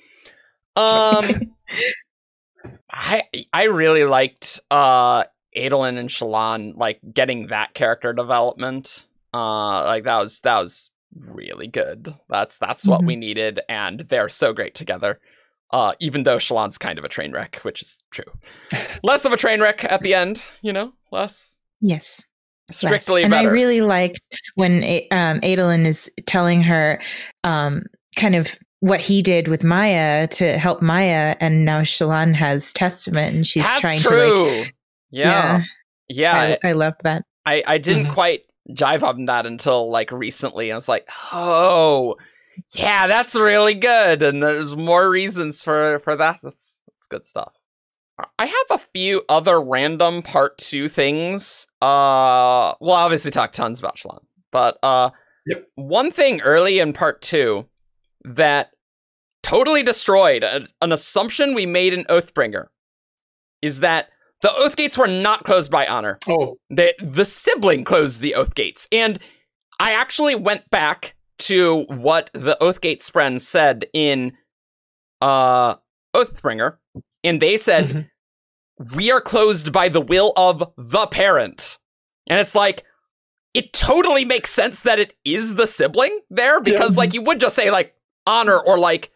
Um, 0.76 1.52
I 2.90 3.22
I 3.52 3.64
really 3.64 4.04
liked 4.04 4.60
uh 4.70 5.24
Adolin 5.58 5.98
and 5.98 6.08
Shallan 6.08 6.76
like 6.76 7.00
getting 7.12 7.48
that 7.48 7.74
character 7.74 8.12
development. 8.12 9.06
Uh, 9.34 9.84
like 9.84 10.04
that 10.04 10.18
was 10.18 10.40
that 10.40 10.58
was 10.60 10.90
really 11.14 11.66
good. 11.68 12.08
That's 12.28 12.58
that's 12.58 12.86
what 12.86 13.00
Mhm. 13.02 13.06
we 13.06 13.16
needed, 13.16 13.60
and 13.68 14.00
they're 14.00 14.28
so 14.28 14.52
great 14.52 14.74
together. 14.74 15.18
Uh, 15.70 15.92
even 16.00 16.22
though 16.22 16.38
Shallan's 16.38 16.78
kind 16.78 16.98
of 16.98 17.04
a 17.04 17.08
train 17.08 17.32
wreck, 17.32 17.56
which 17.62 17.82
is 17.82 18.00
true. 18.10 18.24
Less 19.02 19.24
of 19.26 19.32
a 19.34 19.36
train 19.36 19.60
wreck 19.60 19.84
at 19.90 20.00
the 20.02 20.14
end, 20.14 20.40
you 20.62 20.72
know, 20.72 20.94
less 21.12 21.58
yes. 21.82 22.26
strictly 22.70 23.20
Yes. 23.20 23.26
and 23.26 23.32
better. 23.32 23.48
I 23.50 23.52
really 23.52 23.82
liked 23.82 24.26
when 24.54 24.76
um, 25.10 25.40
Adolin 25.40 25.84
is 25.86 26.10
telling 26.24 26.62
her 26.62 26.98
um, 27.44 27.82
kind 28.16 28.34
of 28.34 28.48
what 28.80 29.00
he 29.00 29.20
did 29.20 29.48
with 29.48 29.62
Maya 29.62 30.26
to 30.28 30.56
help 30.56 30.80
Maya, 30.80 31.36
and 31.40 31.66
now 31.66 31.80
Shallan 31.82 32.34
has 32.34 32.72
testament, 32.72 33.34
and 33.36 33.46
she's 33.46 33.64
That's 33.64 33.80
trying 33.82 34.00
to 34.00 34.08
like, 34.60 34.74
yeah, 35.10 35.62
yeah. 36.08 36.56
I, 36.62 36.68
I 36.68 36.72
love 36.72 36.94
that. 37.02 37.24
I, 37.46 37.62
I 37.66 37.78
didn't 37.78 38.06
Mhm. 38.06 38.14
quite 38.14 38.42
jive 38.70 39.02
on 39.02 39.24
that 39.26 39.46
until 39.46 39.90
like 39.90 40.12
recently. 40.12 40.70
I 40.70 40.74
was 40.74 40.88
like, 40.88 41.08
oh, 41.32 42.16
yeah, 42.74 43.06
that's 43.06 43.34
really 43.34 43.74
good, 43.74 44.22
and 44.22 44.42
there's 44.42 44.76
more 44.76 45.08
reasons 45.10 45.62
for 45.62 45.98
for 46.00 46.16
that. 46.16 46.40
That's 46.42 46.80
that's 46.86 47.06
good 47.06 47.26
stuff. 47.26 47.52
I 48.38 48.46
have 48.46 48.80
a 48.80 48.84
few 48.92 49.22
other 49.28 49.60
random 49.60 50.22
part 50.22 50.58
two 50.58 50.88
things. 50.88 51.68
Uh, 51.80 52.74
we'll 52.80 52.92
obviously 52.92 53.30
talk 53.30 53.52
tons 53.52 53.78
about 53.78 53.96
Shallan, 53.96 54.24
but 54.50 54.76
uh, 54.82 55.10
Yep. 55.46 55.66
one 55.76 56.10
thing 56.10 56.40
early 56.40 56.80
in 56.80 56.92
part 56.92 57.22
two 57.22 57.66
that 58.24 58.72
totally 59.44 59.84
destroyed 59.84 60.42
a- 60.42 60.66
an 60.82 60.90
assumption 60.92 61.54
we 61.54 61.64
made 61.64 61.94
in 61.94 62.04
Oathbringer 62.06 62.66
is 63.62 63.80
that 63.80 64.08
the 64.42 64.52
oath 64.56 64.76
gates 64.76 64.96
were 64.96 65.06
not 65.08 65.44
closed 65.44 65.70
by 65.70 65.86
honor. 65.86 66.18
Oh, 66.28 66.58
The 66.70 66.94
the 67.02 67.24
sibling 67.24 67.84
closed 67.84 68.20
the 68.20 68.34
oath 68.34 68.54
gates, 68.54 68.86
and 68.92 69.18
I 69.80 69.92
actually 69.92 70.34
went 70.34 70.68
back 70.70 71.14
to 71.40 71.84
what 71.88 72.30
the 72.32 72.56
oath 72.62 72.80
gate 72.80 73.02
friends 73.02 73.46
said 73.46 73.86
in 73.92 74.32
uh 75.20 75.76
Oathbringer, 76.16 76.78
and 77.22 77.40
they 77.40 77.56
said 77.56 77.84
Mhm. 77.84 78.10
we 78.96 79.10
are 79.10 79.20
closed 79.20 79.72
by 79.72 79.88
the 79.88 80.00
will 80.00 80.32
of 80.36 80.72
the 80.76 81.06
parent, 81.06 81.78
and 82.28 82.38
it's 82.40 82.54
like. 82.54 82.84
It 83.54 83.72
totally 83.72 84.26
makes 84.26 84.50
sense 84.50 84.82
that 84.82 84.98
it 85.00 85.14
is 85.24 85.54
the 85.56 85.66
sibling 85.66 86.20
there 86.28 86.60
because, 86.60 86.94
Yeah. 86.94 86.98
like, 86.98 87.14
you 87.14 87.22
would 87.22 87.40
just 87.40 87.56
say 87.56 87.70
like 87.70 87.94
honor 88.26 88.56
or 88.60 88.78
like 88.78 89.10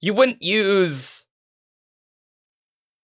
you 0.00 0.14
wouldn't 0.14 0.40
use 0.40 1.25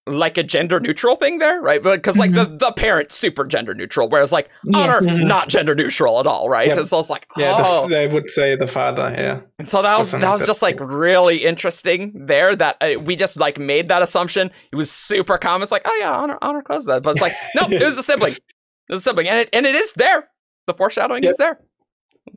like 0.07 0.37
a 0.37 0.43
gender 0.43 0.81
neutral 0.81 1.15
thing 1.15 1.39
there, 1.39 1.61
right? 1.61 1.81
Because 1.83 2.17
like 2.17 2.33
the 2.33 2.45
the 2.47 2.73
parent's 2.73 3.15
super 3.15 3.45
gender 3.45 3.73
neutral, 3.73 4.09
whereas 4.09 4.33
like 4.33 4.49
honor 4.75 4.99
Yes. 5.01 5.07
Mhm. 5.07 5.27
not 5.29 5.49
gender 5.49 5.75
neutral 5.77 6.19
at 6.19 6.27
all, 6.27 6.49
right? 6.49 6.69
Yeah. 6.69 6.83
So 6.83 6.99
it's 6.99 7.09
like 7.11 7.27
yeah, 7.37 7.55
oh, 7.59 7.83
the, 7.83 7.95
they 7.95 8.07
would 8.09 8.29
say 8.31 8.57
the 8.57 8.67
father. 8.67 9.15
Yeah. 9.17 9.41
and 9.61 9.69
so 9.69 9.81
that 9.81 9.97
was 9.97 10.11
something 10.11 10.27
that 10.27 10.33
was 10.33 10.41
that. 10.43 10.47
just 10.47 10.61
like 10.63 10.79
really 10.81 11.45
interesting 11.45 12.13
there. 12.27 12.57
That 12.57 12.77
uh, 12.81 12.99
we 13.01 13.15
just 13.15 13.39
like 13.39 13.59
made 13.59 13.89
that 13.89 14.03
assumption. 14.03 14.51
It 14.73 14.77
was 14.77 14.91
super 14.91 15.39
common. 15.39 15.63
It's 15.63 15.73
like 15.73 15.83
oh 15.85 15.97
yeah, 16.01 16.11
honor 16.11 16.39
honor 16.43 16.63
closed 16.63 16.89
that, 16.89 17.05
but 17.05 17.11
it's 17.11 17.21
like 17.21 17.35
nope, 17.55 17.71
it 17.71 17.83
was 17.85 17.97
a 17.97 18.03
sibling, 18.03 18.33
it 18.33 18.43
was 18.89 18.99
a 19.01 19.03
sibling, 19.03 19.29
and 19.29 19.39
it 19.39 19.51
and 19.53 19.67
it 19.67 19.77
is 19.77 19.93
there. 19.95 20.29
The 20.67 20.75
foreshadowing 20.75 21.23
Yep. 21.23 21.31
is 21.31 21.37
there. 21.37 21.59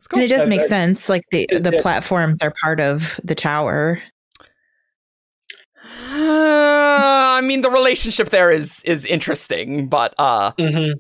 Cool. 0.10 0.22
And 0.22 0.32
it 0.32 0.36
does 0.36 0.48
make 0.48 0.62
sense. 0.62 1.10
Like 1.10 1.24
the 1.32 1.48
the 1.52 1.72
yeah. 1.74 1.82
platforms 1.82 2.42
are 2.42 2.54
part 2.62 2.80
of 2.80 3.20
the 3.24 3.36
tower. 3.36 4.02
Uh, 6.04 7.38
I 7.38 7.42
mean, 7.44 7.62
the 7.62 7.70
relationship 7.70 8.30
there 8.30 8.50
is 8.52 8.82
is 8.84 9.06
interesting, 9.06 9.88
but 9.88 10.14
uh, 10.18 10.52
hmm 10.60 10.66
oh. 10.76 10.94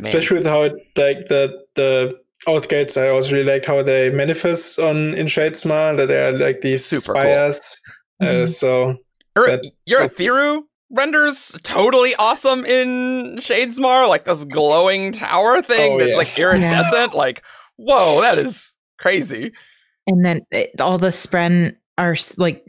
Especially 0.00 0.38
with 0.38 0.46
how 0.46 0.62
it, 0.62 0.72
like 0.96 1.28
the 1.28 1.62
the 1.74 2.18
oath 2.46 2.68
gates. 2.68 2.96
I 2.96 3.08
also 3.08 3.32
really 3.32 3.44
liked 3.50 3.66
how 3.66 3.82
they 3.82 4.10
manifest 4.10 4.78
on 4.78 5.14
in 5.14 5.26
Shadesmar. 5.26 5.96
That 5.96 6.06
they 6.06 6.22
are 6.26 6.32
like 6.32 6.60
these 6.62 6.84
Super 6.84 7.12
cool. 7.14 7.22
spires. 7.22 7.80
Uh, 8.20 8.24
Mhm. 8.26 8.48
so 8.48 8.96
Your, 9.36 9.46
That- 9.46 9.66
your 9.86 10.00
that's- 10.00 10.20
Theru 10.20 10.62
renders 10.90 11.56
totally 11.62 12.14
awesome 12.18 12.64
in 12.64 13.36
Shadesmar, 13.38 14.08
like 14.08 14.24
this 14.24 14.44
glowing 14.44 15.12
tower 15.12 15.60
thing 15.62 15.92
Oh, 15.92 15.98
that's 15.98 16.10
yeah. 16.12 16.16
like 16.16 16.38
iridescent. 16.38 17.14
Like, 17.14 17.42
whoa, 17.76 18.20
that 18.22 18.38
is 18.38 18.74
crazy. 18.98 19.52
And 20.08 20.24
then 20.24 20.40
it, 20.50 20.70
all 20.80 20.96
the 20.98 21.10
spren 21.10 21.76
are 21.98 22.16
like 22.38 22.64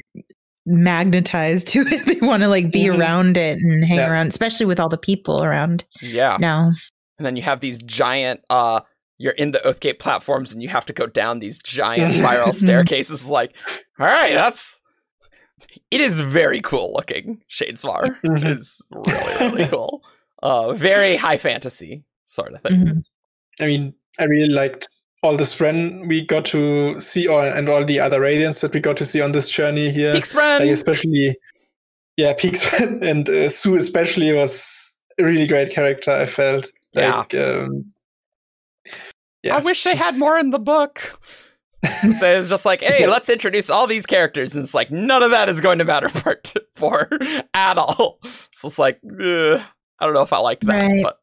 magnetized 0.69 1.67
to 1.67 1.81
it. 1.81 2.05
They 2.19 2.25
want 2.25 2.43
to 2.43 2.49
like 2.49 2.71
be 2.71 2.85
Mhm. 2.85 2.97
around 2.99 3.37
it 3.37 3.57
and 3.61 3.83
hang 3.85 3.97
Yeah. 3.97 4.11
around, 4.11 4.27
especially 4.27 4.65
with 4.65 4.79
all 4.79 4.89
the 4.89 4.97
people 4.97 5.43
around 5.43 5.83
Yeah. 6.01 6.37
now. 6.39 6.71
And 7.17 7.25
then 7.25 7.35
you 7.35 7.41
have 7.43 7.59
these 7.59 7.77
giant 7.83 8.41
uh 8.49 8.81
you're 9.21 9.33
in 9.33 9.51
the 9.51 9.59
Oathgate 9.59 9.99
platforms 9.99 10.53
and 10.53 10.63
you 10.63 10.69
have 10.69 10.85
to 10.85 10.93
go 10.93 11.05
down 11.05 11.39
these 11.39 11.57
giant 11.57 12.13
spiral 12.15 12.53
staircases. 12.63 13.27
Like, 13.27 13.53
all 13.99 14.07
right, 14.07 14.33
that's 14.33 14.79
it 15.91 15.99
is 15.99 16.21
very 16.21 16.61
cool 16.61 16.93
looking. 16.93 17.41
Shadesmar 17.51 18.15
Mhm. 18.25 18.55
is 18.57 18.81
really, 18.91 19.51
really 19.51 19.67
cool. 19.75 20.01
Uh 20.41 20.73
very 20.73 21.15
high 21.17 21.37
fantasy 21.37 22.03
sort 22.25 22.53
of 22.53 22.61
thing. 22.61 22.85
Mhm. 22.85 23.01
I 23.59 23.65
mean, 23.67 23.93
I 24.19 24.23
really 24.25 24.53
liked 24.53 24.87
all 25.23 25.35
the 25.35 25.43
Spren 25.43 26.07
we 26.07 26.25
got 26.25 26.45
to 26.45 26.99
see, 26.99 27.27
or 27.27 27.45
and 27.45 27.67
all 27.69 27.83
the 27.85 27.99
other 27.99 28.19
Radiants 28.21 28.61
that 28.61 28.73
we 28.73 28.79
got 28.79 28.97
to 28.97 29.05
see 29.05 29.21
on 29.21 29.31
this 29.33 29.49
journey 29.49 29.91
here. 29.91 30.13
Peak 30.13 30.23
Spren! 30.25 30.59
Like 30.59 30.69
especially, 30.69 31.37
yeah, 32.17 32.33
Peak 32.37 32.53
Spren 32.53 33.01
and 33.05 33.27
uh, 33.29 33.49
Zu 33.49 33.75
especially 33.75 34.31
was 34.33 34.97
a 35.19 35.23
really 35.23 35.47
great 35.47 35.71
character. 35.71 36.11
I 36.11 36.25
felt 36.25 36.71
like, 36.95 37.33
um, 37.35 37.85
yeah, 39.43 39.55
I 39.55 39.59
wish 39.59 39.83
they 39.83 39.95
had 39.95 40.17
more 40.17 40.37
in 40.37 40.51
the 40.51 40.59
book. 40.59 41.19
so 41.83 42.25
it's 42.29 42.49
just 42.49 42.65
like, 42.65 42.81
hey, 42.81 43.07
let's 43.07 43.29
introduce 43.29 43.69
all 43.69 43.87
these 43.87 44.05
characters, 44.05 44.55
and 44.55 44.63
it's 44.63 44.73
like 44.73 44.91
none 44.91 45.23
of 45.23 45.31
that 45.31 45.47
is 45.49 45.61
going 45.61 45.77
to 45.79 45.85
matter 45.85 46.09
part 46.21 46.43
two, 46.43 46.59
four 46.75 47.09
at 47.53 47.77
all. 47.77 48.19
So 48.51 48.67
it's 48.67 48.79
like, 48.79 48.99
ugh, 49.05 49.61
I 49.99 50.05
don't 50.05 50.13
know 50.13 50.21
if 50.21 50.33
I 50.33 50.39
liked 50.39 50.65
that, 50.65 50.73
Right. 50.73 51.03
but 51.03 51.19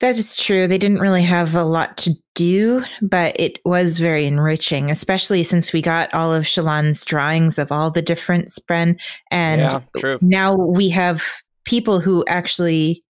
That 0.00 0.16
is 0.16 0.34
true. 0.36 0.66
They 0.66 0.78
didn't 0.78 1.00
really 1.00 1.22
have 1.22 1.54
a 1.54 1.64
lot 1.64 1.98
to 1.98 2.14
do, 2.40 2.82
but 3.02 3.38
it 3.38 3.58
was 3.66 3.98
very 3.98 4.24
enriching, 4.24 4.90
especially 4.90 5.42
since 5.42 5.74
we 5.74 5.82
got 5.82 6.12
all 6.14 6.32
of 6.32 6.44
Shallan's 6.44 7.04
drawings 7.04 7.58
of 7.58 7.70
all 7.70 7.90
the 7.90 8.00
different 8.00 8.48
spren. 8.48 8.98
And 9.30 9.60
yeah, 9.60 9.80
true. 9.98 10.18
now 10.22 10.54
we 10.54 10.88
have 10.88 11.22
people 11.66 12.00
who 12.00 12.24
actually 12.28 13.04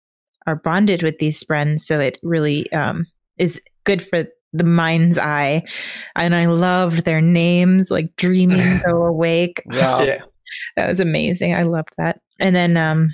are 0.46 0.56
bonded 0.56 1.04
with 1.04 1.20
these 1.20 1.44
spren. 1.44 1.78
So 1.78 2.00
it 2.00 2.18
really 2.24 2.72
um, 2.72 3.06
is 3.38 3.62
good 3.84 4.02
for 4.02 4.28
the 4.54 4.64
mind's 4.64 5.18
eye. 5.18 5.64
And 6.16 6.34
I 6.34 6.46
loved 6.46 7.04
their 7.04 7.20
names 7.20 7.92
like 7.92 8.16
Dreaming 8.16 8.80
Go 8.86 9.04
Awake. 9.04 9.62
Yeah, 9.70 10.04
yeah, 10.04 10.22
That 10.78 10.90
was 10.90 11.02
amazing. 11.02 11.54
I 11.54 11.64
loved 11.64 11.92
that. 11.98 12.22
And 12.40 12.56
then 12.56 12.78
um, 12.78 13.10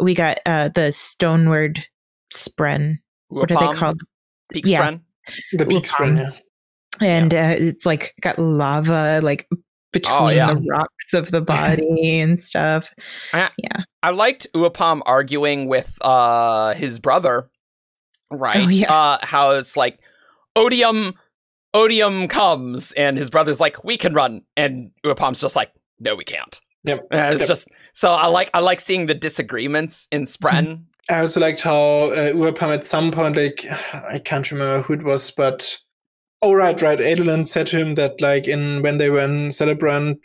we 0.00 0.16
got 0.16 0.40
uh, 0.46 0.70
the 0.74 0.90
Stoneward 0.90 1.84
Spren. 2.34 2.98
What 3.28 3.52
are 3.52 3.72
they 3.72 3.78
called? 3.78 4.00
Peak 4.52 4.66
Yeah. 4.66 4.82
Spren. 4.82 5.00
The 5.52 5.66
Peak 5.66 5.84
Spren. 5.84 6.16
Yeah. 6.18 7.06
and 7.06 7.32
uh, 7.34 7.54
it's 7.58 7.86
like 7.86 8.14
got 8.20 8.38
lava 8.38 9.20
like 9.22 9.48
between 9.92 10.16
Oh, 10.18 10.30
yeah. 10.30 10.54
the 10.54 10.60
rocks 10.70 11.12
of 11.14 11.30
the 11.30 11.40
body 11.56 12.20
and 12.20 12.40
stuff. 12.40 12.92
Yeah. 13.34 13.48
I 14.02 14.10
liked 14.10 14.46
Uapam 14.54 15.00
arguing 15.06 15.68
with 15.68 15.96
uh 16.00 16.74
his 16.74 16.98
brother, 16.98 17.48
right? 18.30 18.66
Oh, 18.66 18.68
yeah. 18.70 18.92
Uh 18.92 19.18
how 19.22 19.50
it's 19.52 19.76
like 19.76 19.98
Odium 20.56 21.14
Odium 21.74 22.28
comes 22.28 22.92
and 22.92 23.16
his 23.16 23.30
brother's 23.30 23.60
like, 23.60 23.82
we 23.84 23.96
can 23.96 24.12
run, 24.12 24.42
and 24.58 24.90
Uapam's 25.06 25.40
just 25.40 25.56
like, 25.56 25.72
no, 26.00 26.14
we 26.14 26.24
can't. 26.24 26.60
Yep. 26.84 27.06
And 27.10 27.32
it's 27.32 27.40
Yep. 27.42 27.48
just 27.48 27.68
so 27.94 28.12
I 28.12 28.26
like 28.26 28.50
I 28.54 28.60
like 28.60 28.80
seeing 28.80 29.06
the 29.06 29.14
disagreements 29.14 30.08
in 30.10 30.24
Spren. 30.24 30.84
I 31.10 31.20
also 31.20 31.40
liked 31.40 31.60
how 31.62 32.10
uh, 32.12 32.32
Urpam 32.32 32.72
at 32.74 32.86
some 32.86 33.10
point, 33.10 33.36
like 33.36 33.66
I 33.92 34.20
can't 34.24 34.50
remember 34.50 34.82
who 34.82 34.94
it 34.94 35.02
was, 35.02 35.30
but 35.30 35.78
oh 36.42 36.52
right, 36.54 36.80
right, 36.80 36.98
Adolin 36.98 37.48
said 37.48 37.66
to 37.68 37.76
him 37.76 37.94
that 37.96 38.20
like 38.20 38.46
in 38.46 38.82
when 38.82 38.98
they 38.98 39.10
were 39.10 39.20
in 39.24 39.50
Celebrant, 39.52 40.18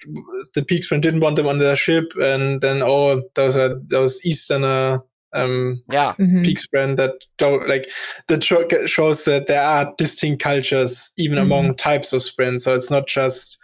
the 0.56 0.62
Peaksman 0.62 1.02
didn't 1.02 1.22
want 1.22 1.36
them 1.36 1.48
on 1.48 1.58
their 1.60 1.76
ship, 1.76 2.12
and 2.22 2.62
then 2.62 2.82
oh 2.84 3.24
those 3.36 3.58
are 3.58 3.80
those 3.88 4.24
Easterner 4.26 5.00
um 5.34 5.82
Yeah. 5.92 6.10
Mhm. 6.20 6.46
Peaksman 6.46 6.96
that 6.98 7.12
don't 7.38 7.68
like 7.68 7.88
that 8.28 8.44
show, 8.44 8.66
shows 8.86 9.26
that 9.26 9.48
there 9.48 9.62
are 9.62 9.94
distinct 9.98 10.42
cultures 10.42 11.12
even 11.18 11.38
Mhm. 11.38 11.42
among 11.42 11.76
types 11.76 12.14
of 12.14 12.22
Spren. 12.22 12.60
So 12.62 12.74
it's 12.76 12.90
not 12.92 13.08
just 13.08 13.58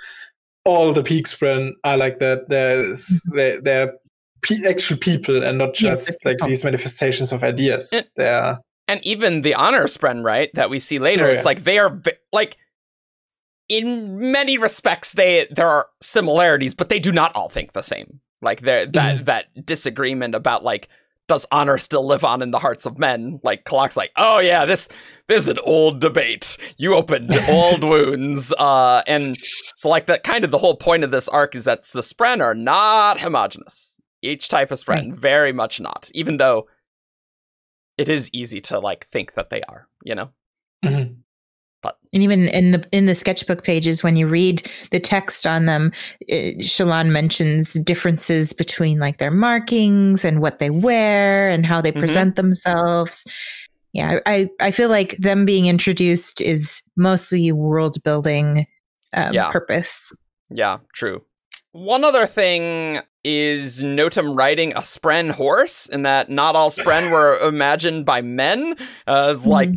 all 0.65 0.93
the 0.93 1.03
Peaksmen 1.03 1.72
are 1.84 1.98
like 1.98 2.20
that. 2.20 2.50
There's 2.50 3.22
they're, 3.34 3.62
they're 3.62 3.93
pe- 4.43 4.69
actual 4.69 4.97
people 4.97 5.41
and 5.43 5.57
not 5.57 5.73
just 5.73 6.12
they're 6.23 6.33
like 6.39 6.47
these 6.47 6.63
manifestations 6.63 7.31
of 7.31 7.43
ideas. 7.43 7.91
And- 7.93 8.05
They're 8.15 8.59
And 8.88 9.00
even 9.05 9.41
the 9.41 9.55
honor 9.55 9.85
Spren, 9.85 10.23
right, 10.23 10.50
that 10.53 10.69
we 10.69 10.77
see 10.79 11.00
later, 11.00 11.25
Oh, 11.25 11.31
it's 11.31 11.45
like 11.45 11.63
they 11.63 11.79
are 11.79 12.01
like 12.31 12.57
in 13.69 14.19
many 14.31 14.57
respects 14.57 15.13
they 15.13 15.47
there 15.50 15.67
are 15.67 15.88
similarities, 16.01 16.73
but 16.73 16.89
they 16.89 17.00
do 17.00 17.12
not 17.12 17.35
all 17.35 17.50
think 17.50 17.71
the 17.73 17.81
same. 17.81 18.19
Like 18.41 18.62
there 18.62 18.85
that 18.85 19.15
Mm-hmm. 19.15 19.23
that 19.25 19.65
disagreement 19.65 20.35
about 20.35 20.63
like 20.63 20.89
does 21.29 21.45
honor 21.53 21.77
still 21.77 22.05
live 22.05 22.25
on 22.25 22.41
in 22.41 22.51
the 22.51 22.59
hearts 22.59 22.85
of 22.85 23.00
men? 23.00 23.39
Like 23.43 23.63
Kalak's 23.63 23.95
like, 23.95 24.12
oh 24.17 24.39
yeah, 24.39 24.65
this 24.65 24.89
this 25.29 25.43
is 25.43 25.47
an 25.47 25.59
old 25.63 26.01
debate. 26.01 26.57
You 26.77 26.93
opened 26.95 27.31
old 27.47 27.83
wounds. 27.89 28.53
Uh 28.57 29.01
and 29.07 29.38
so 29.75 29.88
like 29.88 30.07
that 30.07 30.23
kind 30.23 30.43
of 30.43 30.51
the 30.51 30.57
whole 30.57 30.75
point 30.75 31.05
of 31.05 31.12
this 31.12 31.29
arc 31.29 31.55
is 31.55 31.63
that 31.63 31.83
the 31.83 32.01
Spren 32.01 32.41
are 32.41 32.53
not 32.53 33.21
homogenous. 33.21 33.92
Each 34.24 34.48
type 34.48 34.72
of 34.72 34.80
Spren, 34.80 35.13
very 35.13 35.51
much 35.53 35.80
not. 35.80 36.10
Even 36.15 36.38
though 36.38 36.68
it 37.98 38.10
is 38.10 38.30
easy 38.34 38.62
to 38.62 38.80
like 38.80 39.06
think 39.10 39.34
that 39.34 39.50
they 39.50 39.62
are, 39.63 39.88
you 40.03 40.15
know? 40.15 40.30
Mhm. 40.84 41.18
And 42.13 42.24
even 42.24 42.48
in 42.48 42.72
the 42.72 42.88
in 42.92 43.08
the 43.08 43.15
sketchbook 43.15 43.63
pages, 43.63 44.03
when 44.03 44.15
you 44.15 44.27
read 44.27 44.70
the 44.92 45.00
text 45.00 45.46
on 45.46 45.65
them, 45.65 45.92
it, 46.22 46.60
Shallan 46.60 47.10
mentions 47.10 47.74
the 47.74 47.80
differences 47.80 48.53
between 48.53 49.00
like 49.00 49.18
their 49.18 49.32
markings 49.32 50.24
and 50.24 50.39
what 50.39 50.60
they 50.60 50.70
wear 50.70 51.50
and 51.50 51.65
how 51.65 51.82
they 51.82 51.92
Mhm. 51.92 52.00
present 52.00 52.36
themselves. 52.38 53.25
Yeah, 53.92 54.20
I 54.25 54.50
I 54.62 54.72
feel 54.72 54.89
like 54.89 55.18
them 55.18 55.44
being 55.46 55.65
introduced 55.65 56.39
is 56.39 56.82
mostly 56.96 57.51
world 57.51 58.01
building 58.03 58.65
um, 59.13 59.34
Yeah. 59.34 59.51
purpose. 59.51 60.13
Yeah, 60.50 60.77
true. 60.94 61.22
One 61.74 62.03
other 62.03 62.25
thing 62.27 63.00
is 63.24 63.84
Notum 63.84 64.38
riding 64.38 64.74
a 64.74 64.80
Spren 64.80 65.32
horse, 65.32 65.88
and 65.88 66.06
that 66.06 66.30
not 66.30 66.56
all 66.56 66.70
Spren 66.70 67.12
were 67.12 67.38
imagined 67.48 68.06
by 68.06 68.22
men. 68.22 68.75
Uh, 69.08 69.34
it's 69.36 69.46
like, 69.46 69.70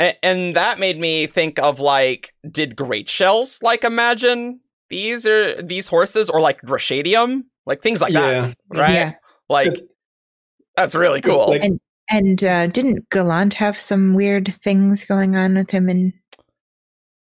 a- 0.00 0.24
and 0.24 0.54
that 0.54 0.78
made 0.78 0.98
me 0.98 1.26
think 1.26 1.58
of 1.58 1.80
like, 1.80 2.34
did 2.50 2.76
Great 2.76 3.08
Shells 3.08 3.60
like 3.62 3.84
imagine 3.84 4.60
these 4.90 5.26
or 5.26 5.54
these 5.62 5.88
horses, 5.88 6.28
or 6.28 6.40
like 6.40 6.60
Ryshadium, 6.62 7.42
like 7.64 7.82
things 7.82 8.00
like 8.00 8.12
Yeah. 8.12 8.40
that, 8.40 8.56
right? 8.74 8.92
Yeah. 8.92 9.12
Like 9.48 9.80
that's 10.76 10.94
really 10.94 11.20
cool. 11.20 11.50
like- 11.50 11.72
And 12.10 12.42
uh, 12.44 12.66
didn't 12.68 13.08
Gallant 13.10 13.54
have 13.54 13.78
some 13.78 14.14
weird 14.14 14.54
things 14.62 15.04
going 15.04 15.36
on 15.36 15.54
with 15.54 15.70
him? 15.70 15.88
And 15.88 16.12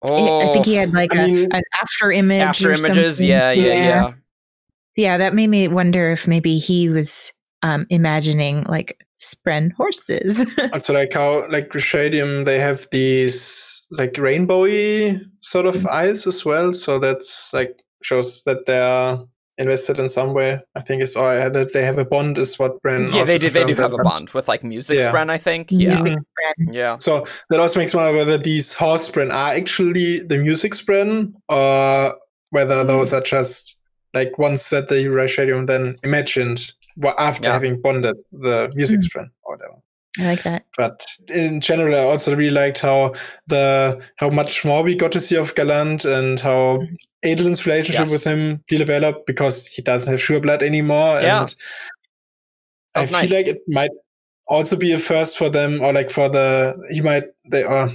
oh, 0.03 0.49
I 0.49 0.53
think 0.53 0.67
he 0.67 0.75
had 0.75 0.93
like 0.93 1.15
I 1.15 1.25
a, 1.25 1.27
mean- 1.29 1.49
an 1.53 1.63
after 1.81 2.11
image. 2.11 2.41
after 2.43 2.71
or 2.71 2.75
images. 2.75 3.17
something. 3.17 3.29
Yeah, 3.29 3.51
yeah, 3.53 3.65
Yeah. 3.65 3.75
yeah. 3.75 4.13
Yeah, 4.97 5.19
that 5.19 5.35
made 5.35 5.47
me 5.49 5.69
wonder 5.69 6.11
if 6.13 6.27
maybe 6.27 6.59
he 6.59 6.89
was 6.89 7.33
um, 7.63 7.87
imagining 7.91 8.65
like 8.65 8.99
spren 9.23 9.73
horses. 9.73 10.45
Also, 10.73 10.93
like 10.93 11.13
how 11.15 11.49
like 11.49 11.71
Ryshadium, 11.71 12.45
they 12.45 12.59
have 12.59 12.87
these 12.91 13.87
like 13.91 14.15
rainbowy 14.15 15.21
sort 15.41 15.67
of 15.67 15.87
eyes 15.87 16.27
as 16.27 16.45
well. 16.45 16.75
So 16.75 16.99
that's 16.99 17.53
like 17.55 17.83
shows 18.03 18.43
that 18.45 18.67
they're 18.67 19.19
invested 19.61 19.99
in 19.99 20.09
some 20.09 20.33
way. 20.35 20.59
I 20.75 20.81
think 20.81 21.03
it's 21.03 21.15
or 21.17 21.51
that 21.51 21.73
they 21.73 21.85
have 21.85 21.99
a 21.99 22.05
bond 22.05 22.39
is 22.39 22.59
what 22.59 22.83
Bren. 22.83 23.13
yeah, 23.15 23.25
they 23.25 23.39
do. 23.39 23.51
They 23.51 23.61
do 23.65 23.75
confirmed 23.75 23.93
have 23.93 24.01
a 24.01 24.03
bond 24.03 24.31
with 24.31 24.49
like 24.49 24.65
music 24.65 24.99
Yeah. 24.99 25.13
spren. 25.13 25.31
I 25.31 25.39
think. 25.39 25.69
Yeah, 25.71 26.01
Music 26.01 26.19
spren. 26.19 26.75
yeah. 26.75 26.97
So 26.99 27.27
that 27.51 27.61
also 27.61 27.79
makes 27.79 27.95
me 27.95 28.01
wonder 28.01 28.17
whether 28.19 28.39
these 28.39 28.73
horse 28.75 29.09
spren 29.09 29.31
are 29.33 29.55
actually 29.55 30.21
the 30.21 30.39
music 30.39 30.73
spren 30.75 31.33
or 31.49 32.15
whether 32.51 32.77
Mm. 32.85 32.89
those 32.89 33.13
are 33.13 33.21
just 33.21 33.79
like 34.15 34.37
ones 34.39 34.71
that 34.71 34.89
the 34.89 35.05
Ryshadium 35.07 35.67
then 35.69 35.97
imagined 36.03 36.73
wa- 36.97 37.15
after 37.19 37.49
Yeah. 37.49 37.53
having 37.53 37.81
bonded 37.81 38.17
the 38.33 38.71
music 38.75 39.01
Mm. 39.01 39.07
spren 39.09 39.27
or 39.45 39.57
whatever. 39.57 39.75
I 40.19 40.25
like 40.25 40.43
that. 40.43 40.65
but 40.77 41.05
in 41.33 41.61
general, 41.61 41.95
I 41.95 42.01
also 42.01 42.35
really 42.35 42.51
liked 42.51 42.81
how 42.81 43.15
the 43.47 44.01
how 44.17 44.29
much 44.31 44.65
more 44.65 44.83
we 44.83 44.95
got 44.97 45.13
to 45.13 45.21
see 45.21 45.37
of 45.37 45.55
Gallant 45.55 46.05
and 46.05 46.41
how 46.41 46.79
mm-hmm. 46.79 46.95
Adolin's 47.25 47.65
relationship 47.67 48.09
Yes. 48.09 48.11
with 48.11 48.25
him 48.25 48.63
developed 48.67 49.27
because 49.27 49.67
he 49.67 49.83
doesn't 49.83 50.11
have 50.11 50.21
Sureblood 50.21 50.63
anymore. 50.63 51.21
Yeah. 51.21 51.43
And 51.43 51.55
I 52.97 53.01
That's 53.01 53.11
feel 53.11 53.21
nice. 53.21 53.31
like 53.31 53.47
it 53.47 53.61
might 53.69 53.91
also 54.49 54.77
be 54.77 54.93
a 54.93 54.99
first 54.99 55.39
for 55.39 55.49
them, 55.49 55.81
or 55.81 55.93
like 55.93 56.11
for 56.11 56.29
the 56.29 56.75
he 56.91 57.03
might 57.03 57.25
they 57.51 57.63
or 57.63 57.91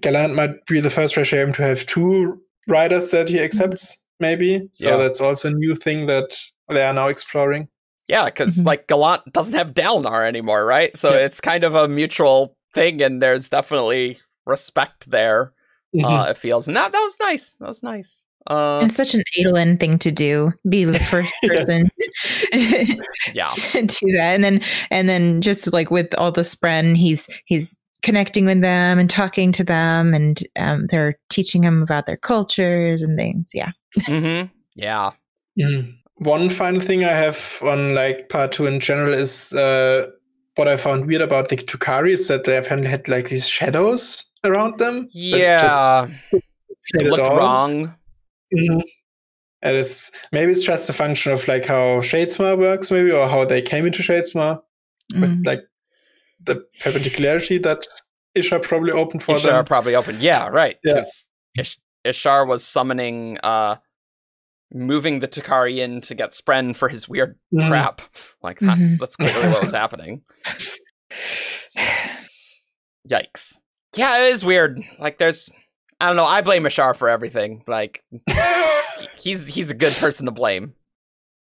Gallant 0.00 0.36
might 0.36 0.64
be 0.66 0.78
the 0.80 0.90
first 0.90 1.16
Rasham 1.16 1.52
to 1.56 1.62
have 1.62 1.84
two 1.86 2.40
riders 2.68 3.10
that 3.10 3.28
he 3.28 3.40
accepts, 3.40 3.96
mm-hmm. 3.96 4.22
maybe. 4.24 4.68
So 4.72 4.90
Yeah. 4.90 4.96
that's 4.98 5.20
also 5.20 5.48
a 5.48 5.52
new 5.54 5.74
thing 5.74 6.06
that 6.06 6.38
they 6.68 6.84
are 6.84 6.92
now 6.92 7.08
exploring. 7.08 7.68
Yeah, 8.10 8.24
because 8.26 8.58
Mhm. 8.58 8.66
like 8.66 8.86
Gallant 8.88 9.32
doesn't 9.32 9.54
have 9.56 9.68
Dalinar 9.72 10.26
anymore, 10.26 10.64
right? 10.66 10.94
So 10.96 11.10
Yeah. 11.12 11.24
it's 11.26 11.40
kind 11.40 11.62
of 11.64 11.74
a 11.76 11.86
mutual 11.88 12.56
thing, 12.74 13.00
and 13.02 13.22
there's 13.22 13.48
definitely 13.48 14.18
respect 14.46 15.10
there. 15.10 15.52
Mhm. 15.96 16.04
Uh, 16.04 16.30
it 16.30 16.36
feels, 16.36 16.66
and 16.68 16.76
that 16.76 16.92
that 16.92 17.00
was 17.00 17.16
nice. 17.20 17.54
That 17.60 17.68
was 17.68 17.82
nice. 17.82 18.24
Uh, 18.48 18.82
It's 18.84 18.96
such 18.96 19.14
an 19.14 19.22
Adolin 19.38 19.78
thing 19.78 19.98
to 20.00 20.10
do. 20.10 20.52
Be 20.68 20.84
the 20.84 20.98
first 20.98 21.34
person 21.46 21.90
yeah, 23.32 23.48
to 23.72 23.82
do 23.86 24.12
that, 24.12 24.34
and 24.34 24.42
then 24.44 24.60
and 24.90 25.08
then 25.08 25.40
just 25.42 25.72
like 25.72 25.90
with 25.90 26.12
all 26.18 26.32
the 26.32 26.42
spren, 26.42 26.96
he's 26.96 27.28
he's 27.44 27.76
connecting 28.02 28.46
with 28.46 28.60
them 28.62 28.98
and 28.98 29.10
talking 29.10 29.52
to 29.52 29.62
them, 29.64 30.14
and 30.14 30.42
um, 30.58 30.86
they're 30.90 31.18
teaching 31.28 31.62
him 31.62 31.82
about 31.82 32.06
their 32.06 32.16
cultures 32.16 33.02
and 33.02 33.16
things. 33.18 33.50
Yeah. 33.54 33.70
hmm 34.06 34.44
yeah, 34.74 35.10
Mhm. 35.60 35.94
One 36.20 36.48
final 36.50 36.80
thing 36.80 37.02
I 37.04 37.12
have 37.12 37.60
on 37.62 37.94
like 37.94 38.28
part 38.28 38.52
two 38.52 38.66
in 38.66 38.78
general 38.80 39.12
is 39.14 39.52
uh, 39.54 40.08
what 40.56 40.68
I 40.68 40.76
found 40.76 41.06
weird 41.06 41.22
about 41.22 41.48
the 41.48 41.56
Tukari 41.56 42.10
is 42.12 42.28
that 42.28 42.44
they 42.44 42.56
apparently 42.58 42.90
had 42.90 43.08
like 43.08 43.28
these 43.30 43.48
shadows 43.48 44.30
around 44.44 44.78
them. 44.78 45.04
that 45.04 45.10
just 45.10 45.16
yeah. 45.38 46.06
It 46.94 47.06
looked 47.06 47.22
all. 47.26 47.36
wrong. 47.38 47.94
Mhm. 48.54 48.82
And 49.62 49.76
it's 49.76 50.10
maybe 50.32 50.50
it's 50.52 50.62
just 50.62 50.88
a 50.90 50.92
function 50.92 51.32
of 51.32 51.46
like 51.48 51.64
how 51.66 52.00
Shadesmar 52.00 52.58
works, 52.58 52.90
maybe, 52.90 53.10
or 53.12 53.28
how 53.28 53.44
they 53.44 53.62
came 53.62 53.86
into 53.86 54.02
Shadesmar 54.02 54.60
with 55.18 55.42
Mm. 55.42 55.46
like 55.46 55.60
the 56.44 56.64
perpendicularity 56.80 57.58
that 57.58 57.86
Isha 58.34 58.60
probably 58.60 58.92
opened 58.92 59.22
for 59.22 59.36
Ishar 59.36 59.42
them. 59.44 59.64
probably 59.64 59.94
opened. 59.94 60.22
Yeah, 60.22 60.48
right. 60.48 60.76
Yeah. 60.84 60.94
'cause 60.94 61.26
Ish- 61.58 61.78
Ishar 62.06 62.46
was 62.46 62.64
summoning, 62.64 63.38
uh, 63.42 63.76
moving 64.72 65.18
the 65.20 65.28
Tukari 65.28 65.78
in 65.78 66.00
to 66.02 66.14
get 66.14 66.30
Spren 66.32 66.74
for 66.76 66.88
his 66.88 67.08
weird 67.08 67.38
Mhm. 67.52 67.68
crap. 67.68 68.00
Like 68.42 68.58
that's 68.60 68.80
Mhm. 68.80 68.98
that's 68.98 69.16
clearly 69.16 69.48
what 69.52 69.62
was 69.62 69.72
happening. 69.72 70.22
Yikes. 73.08 73.56
Yeah, 73.96 74.18
it 74.18 74.32
is 74.32 74.44
weird. 74.44 74.80
Like 74.98 75.18
there's 75.18 75.50
I 76.00 76.06
don't 76.06 76.16
know, 76.16 76.24
I 76.24 76.40
blame 76.42 76.62
Ishar 76.64 76.96
for 76.96 77.08
everything. 77.08 77.64
Like 77.66 78.04
he's 79.18 79.46
he's 79.54 79.70
a 79.70 79.74
good 79.74 79.92
person 79.94 80.26
to 80.26 80.32
blame. 80.32 80.74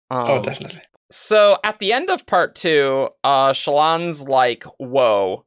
oh, 0.09 0.37
Um, 0.37 0.41
definitely. 0.43 0.81
so 1.11 1.57
at 1.63 1.79
the 1.79 1.91
end 1.93 2.09
of 2.09 2.25
part 2.25 2.55
two, 2.55 3.09
uh 3.23 3.49
Shallan's 3.51 4.23
like, 4.23 4.63
whoa, 4.77 5.45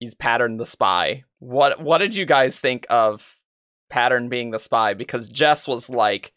he's 0.00 0.14
patterned 0.14 0.60
the 0.60 0.66
spy. 0.66 1.24
What 1.38 1.80
what 1.80 1.98
did 1.98 2.14
you 2.14 2.26
guys 2.26 2.58
think 2.60 2.86
of 2.90 3.38
Pattern 3.90 4.28
being 4.28 4.50
the 4.50 4.58
spy? 4.58 4.92
Because 4.94 5.28
Jess 5.28 5.66
was 5.66 5.88
like 5.88 6.32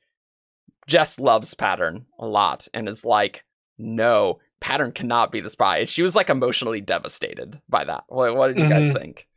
Jess 0.88 1.20
loves 1.20 1.54
Pattern 1.54 2.06
a 2.18 2.26
lot 2.26 2.68
and 2.74 2.88
is 2.88 3.04
like, 3.06 3.44
no, 3.78 4.40
Pattern 4.62 4.92
cannot 4.92 5.32
be 5.32 5.40
the 5.42 5.50
spy. 5.50 5.84
She 5.84 6.02
was 6.02 6.16
like 6.16 6.30
emotionally 6.30 6.82
devastated 6.82 7.62
by 7.70 7.84
that. 7.86 8.06
What, 8.08 8.36
what 8.36 8.48
did 8.48 8.58
you 8.64 8.70
guys 8.70 8.88
Mhm. 8.90 9.00
think? 9.00 9.28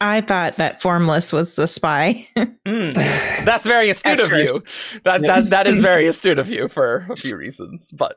I 0.00 0.20
thought 0.22 0.54
that 0.56 0.82
Formless 0.82 1.32
was 1.32 1.54
the 1.56 1.68
spy. 1.68 2.26
Mm, 2.66 2.94
that's 3.44 3.66
very 3.66 3.90
astute 3.90 4.18
of 4.20 4.32
you. 4.32 4.62
That 5.04 5.20
that 5.22 5.50
that 5.50 5.66
is 5.66 5.82
very 5.82 6.06
astute 6.08 6.38
of 6.38 6.48
you 6.50 6.66
for 6.68 7.06
a 7.10 7.14
few 7.16 7.36
reasons. 7.36 7.92
But 7.92 8.16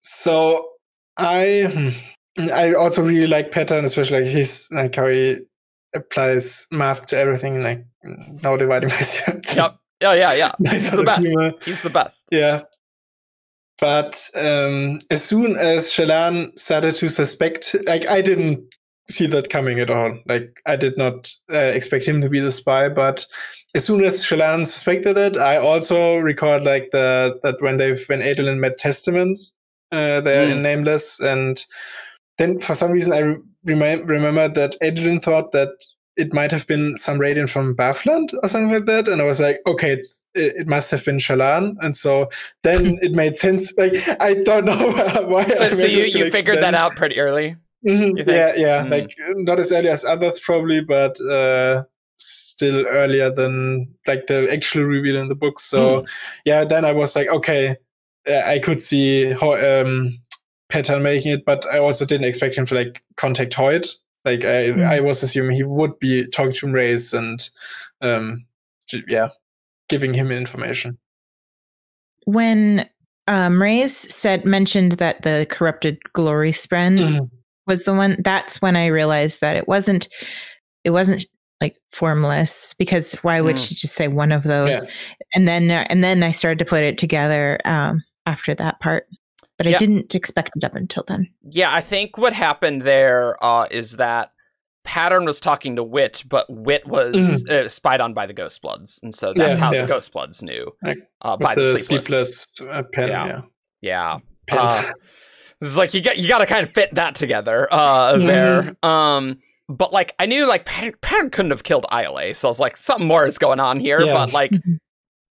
So 0.00 0.68
I 1.16 1.64
hmm, 2.36 2.50
I 2.52 2.74
also 2.74 3.02
really 3.02 3.26
like 3.26 3.50
pattern, 3.50 3.84
especially 3.86 4.22
like 4.22 4.30
his 4.30 4.68
like 4.70 4.94
how 4.94 5.06
he 5.08 5.38
applies 5.94 6.66
math 6.72 7.06
to 7.06 7.16
everything, 7.18 7.60
like 7.62 7.84
now 8.42 8.56
dividing 8.56 8.88
by 8.90 8.96
zero. 8.96 9.40
yep. 9.54 9.78
Oh 10.02 10.12
yeah, 10.12 10.32
yeah. 10.34 10.52
He's 10.72 10.90
the 10.90 11.02
best. 11.02 11.20
humor. 11.26 11.52
He's 11.64 11.82
the 11.82 11.90
best. 11.90 12.26
Yeah. 12.30 12.62
But 13.80 14.28
um, 14.34 14.98
as 15.10 15.24
soon 15.24 15.56
as 15.56 15.86
Shallan 15.88 16.56
started 16.58 16.94
to 16.96 17.08
suspect, 17.08 17.76
like 17.86 18.08
I 18.08 18.20
didn't 18.20 18.60
see 19.10 19.26
that 19.26 19.50
coming 19.50 19.78
at 19.78 19.90
all. 19.90 20.18
Like 20.26 20.60
I 20.66 20.74
did 20.76 20.98
not 20.98 21.32
uh, 21.52 21.58
expect 21.74 22.04
him 22.06 22.20
to 22.22 22.28
be 22.28 22.40
the 22.40 22.50
spy. 22.50 22.88
But 22.88 23.24
as 23.74 23.84
soon 23.84 24.04
as 24.04 24.24
Shallan 24.24 24.66
suspected 24.66 25.16
it, 25.16 25.36
I 25.36 25.58
also 25.58 26.16
recalled 26.18 26.64
like 26.64 26.88
the 26.92 27.38
that 27.44 27.62
when 27.62 27.76
they've 27.76 28.02
when 28.08 28.20
Adolin 28.20 28.58
met 28.58 28.78
Testament, 28.78 29.38
uh, 29.92 30.20
there 30.22 30.48
Mm. 30.48 30.52
in 30.56 30.62
Nameless, 30.62 31.20
and 31.20 31.64
then 32.38 32.58
for 32.58 32.74
some 32.74 32.90
reason 32.92 33.12
I 33.12 33.20
re- 33.20 33.36
remi- 33.64 34.02
remembered 34.04 34.54
that 34.54 34.76
Adrian 34.82 35.20
thought 35.20 35.52
that 35.52 35.70
it 36.16 36.34
might 36.34 36.50
have 36.50 36.66
been 36.66 36.96
some 36.98 37.18
radiant 37.18 37.48
from 37.48 37.76
Bathland 37.76 38.30
or 38.42 38.48
something 38.48 38.72
like 38.72 38.86
that. 38.86 39.06
And 39.06 39.22
I 39.22 39.24
was 39.24 39.38
like, 39.40 39.58
okay, 39.68 39.92
it, 39.92 40.06
it 40.34 40.66
must 40.66 40.90
have 40.90 41.04
been 41.04 41.18
Shallan. 41.18 41.76
And 41.80 41.94
so 41.94 42.28
then 42.64 42.98
it 43.02 43.12
made 43.12 43.36
sense. 43.36 43.72
Like, 43.78 43.94
I 44.20 44.34
don't 44.34 44.64
know 44.64 44.74
why. 45.28 45.44
So, 45.46 45.66
I 45.66 45.70
so 45.70 45.86
you, 45.86 46.04
you 46.04 46.28
figured 46.32 46.56
then. 46.56 46.72
that 46.72 46.74
out 46.74 46.96
pretty 46.96 47.20
early. 47.20 47.54
Mhm. 47.86 48.18
Yeah, 48.28 48.52
yeah. 48.56 48.84
Mm. 48.84 48.90
Like, 48.90 49.14
not 49.36 49.60
as 49.60 49.70
early 49.70 49.88
as 49.88 50.04
others 50.04 50.40
probably, 50.40 50.80
but 50.80 51.20
uh, 51.20 51.84
still 52.16 52.84
earlier 52.88 53.30
than 53.30 53.88
like 54.08 54.26
the 54.26 54.48
actual 54.52 54.82
reveal 54.82 55.16
in 55.16 55.28
the 55.28 55.36
book. 55.36 55.60
So, 55.60 56.00
Hmm. 56.00 56.06
yeah, 56.44 56.64
then 56.64 56.84
I 56.84 56.90
was 56.92 57.14
like, 57.14 57.28
okay, 57.28 57.76
uh, 58.28 58.42
I 58.44 58.58
could 58.58 58.82
see 58.82 59.30
how, 59.34 59.54
um, 59.54 60.10
Pattern 60.68 61.02
making 61.02 61.32
it, 61.32 61.44
but 61.44 61.64
I 61.72 61.78
also 61.78 62.04
didn't 62.04 62.26
expect 62.28 62.56
him 62.56 62.66
to 62.66 62.74
like 62.74 63.02
contact 63.16 63.54
Hoid. 63.54 63.94
Like 64.24 64.44
I, 64.44 64.72
Hmm. 64.72 64.82
I 64.82 65.00
was 65.00 65.22
assuming 65.22 65.56
he 65.56 65.62
would 65.62 65.98
be 65.98 66.26
talking 66.26 66.52
to 66.52 66.66
Race 66.72 67.12
and, 67.12 67.48
um, 68.02 68.44
yeah, 69.08 69.28
giving 69.88 70.12
him 70.14 70.30
information. 70.30 70.98
when 72.24 72.88
um, 73.26 73.60
Reyes 73.60 73.94
said 74.14 74.44
mentioned 74.46 74.92
that 74.92 75.22
the 75.22 75.46
corrupted 75.50 75.98
glory 76.14 76.52
spren 76.52 76.98
Mhm. 76.98 77.30
was 77.66 77.84
the 77.84 77.92
one, 77.94 78.16
that's 78.24 78.62
when 78.62 78.74
I 78.76 78.86
realized 78.86 79.40
that 79.42 79.56
it 79.56 79.68
wasn't. 79.68 80.08
It 80.84 80.90
wasn't 80.90 81.26
like 81.60 81.76
formless 81.92 82.72
because 82.78 83.14
why 83.16 83.40
would 83.40 83.56
Mm. 83.56 83.68
she 83.68 83.74
just 83.74 83.94
say 83.94 84.08
one 84.08 84.32
of 84.32 84.44
those? 84.44 84.70
Yeah. 84.70 84.80
And 85.34 85.46
then 85.48 85.70
uh, 85.70 85.84
and 85.90 86.02
then 86.02 86.22
I 86.22 86.32
started 86.32 86.58
to 86.60 86.64
put 86.64 86.84
it 86.84 86.96
together 86.98 87.58
um, 87.66 88.02
after 88.26 88.54
that 88.54 88.80
part, 88.80 89.06
but 89.58 89.66
Yeah. 89.66 89.76
I 89.76 89.78
didn't 89.78 90.14
expect 90.14 90.52
it 90.56 90.64
up 90.64 90.74
until 90.74 91.04
then. 91.06 91.28
Yeah, 91.42 91.74
I 91.74 91.80
think 91.82 92.16
what 92.16 92.32
happened 92.32 92.82
there 92.82 93.36
uh, 93.44 93.66
is 93.70 93.96
that 93.96 94.32
Pattern 94.84 95.26
was 95.26 95.38
talking 95.40 95.76
to 95.76 95.82
Wit, 95.84 96.24
but 96.26 96.46
Wit 96.48 96.86
was 96.86 97.44
uh, 97.50 97.68
spied 97.68 98.00
on 98.00 98.14
by 98.14 98.26
the 98.26 98.32
Ghost 98.32 98.62
Bloods, 98.62 98.98
and 99.02 99.14
so 99.14 99.34
that's 99.34 99.40
Mm-hmm. 99.40 99.52
Yeah, 99.52 99.66
how 99.66 99.72
yeah. 99.74 99.82
the 99.82 99.88
Ghost 99.88 100.12
Bloods 100.12 100.42
knew 100.42 100.72
Like, 100.82 100.98
uh, 101.20 101.36
by 101.36 101.54
the, 101.54 101.60
the 101.60 101.76
sleepless. 101.76 102.06
sleepless 102.06 102.60
uh, 102.74 102.82
pen, 102.94 103.08
Yeah. 103.08 103.26
yeah. 103.26 103.40
Yeah, 103.82 104.18
Pen. 104.46 104.58
Uh, 104.60 104.82
this 105.60 105.70
is 105.70 105.76
like 105.76 105.92
you 105.92 106.00
got 106.02 106.16
you 106.18 106.26
got 106.28 106.38
to 106.38 106.46
kind 106.46 106.66
of 106.66 106.72
fit 106.72 106.94
that 106.94 107.14
together 107.16 107.72
uh, 107.72 108.16
Yeah. 108.16 108.26
there. 108.26 108.76
Um, 108.82 109.38
but 109.68 109.92
like 109.92 110.14
I 110.18 110.24
knew 110.26 110.46
like 110.48 110.64
Pattern, 110.64 110.94
Pattern 111.02 111.30
couldn't 111.30 111.50
have 111.50 111.64
killed 111.64 111.84
Ialai, 111.92 112.34
so 112.34 112.48
I 112.48 112.50
was 112.50 112.58
like 112.60 112.76
something 112.76 113.06
more 113.06 113.26
is 113.26 113.36
going 113.38 113.60
on 113.60 113.78
here. 113.78 114.00
Yeah. 114.00 114.14
But 114.14 114.32
like 114.32 114.52
Mhm. 114.52 114.78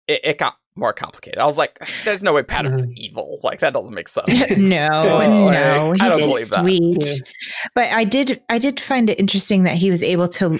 it, 0.06 0.20
it 0.24 0.38
got 0.38 0.56
more 0.78 0.92
complicated. 0.92 1.38
I 1.38 1.44
was 1.44 1.58
like, 1.58 1.78
there's 2.04 2.22
no 2.22 2.32
way 2.32 2.42
Pattern's 2.42 2.86
Mhm. 2.86 2.94
evil. 2.96 3.40
Like 3.42 3.60
that 3.60 3.72
doesn't 3.74 3.92
make 3.94 4.08
sense. 4.08 4.28
no, 4.56 4.88
Oh, 4.92 5.50
no, 5.50 5.90
like, 5.90 6.00
I 6.00 6.04
he's 6.04 6.18
don't 6.18 6.18
just 6.18 6.28
believe 6.28 6.50
that. 6.50 6.60
sweet. 6.60 7.04
Yeah. 7.06 7.70
But 7.74 7.86
I 7.92 8.04
did, 8.04 8.40
I 8.48 8.58
did 8.58 8.80
find 8.80 9.10
it 9.10 9.18
interesting 9.20 9.64
that 9.64 9.76
he 9.76 9.90
was 9.90 10.02
able 10.02 10.28
to 10.28 10.58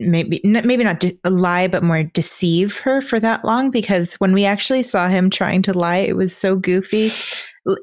maybe, 0.00 0.44
n- 0.44 0.66
maybe 0.66 0.82
not 0.84 1.00
de- 1.00 1.18
lie, 1.24 1.68
but 1.68 1.82
more 1.82 2.02
deceive 2.02 2.78
her 2.80 3.00
for 3.02 3.20
that 3.20 3.44
long. 3.44 3.70
Because 3.70 4.14
when 4.14 4.32
we 4.32 4.44
actually 4.44 4.82
saw 4.82 5.08
him 5.08 5.30
trying 5.30 5.62
to 5.62 5.72
lie, 5.74 5.98
it 5.98 6.16
was 6.16 6.34
so 6.36 6.56
goofy. 6.56 7.10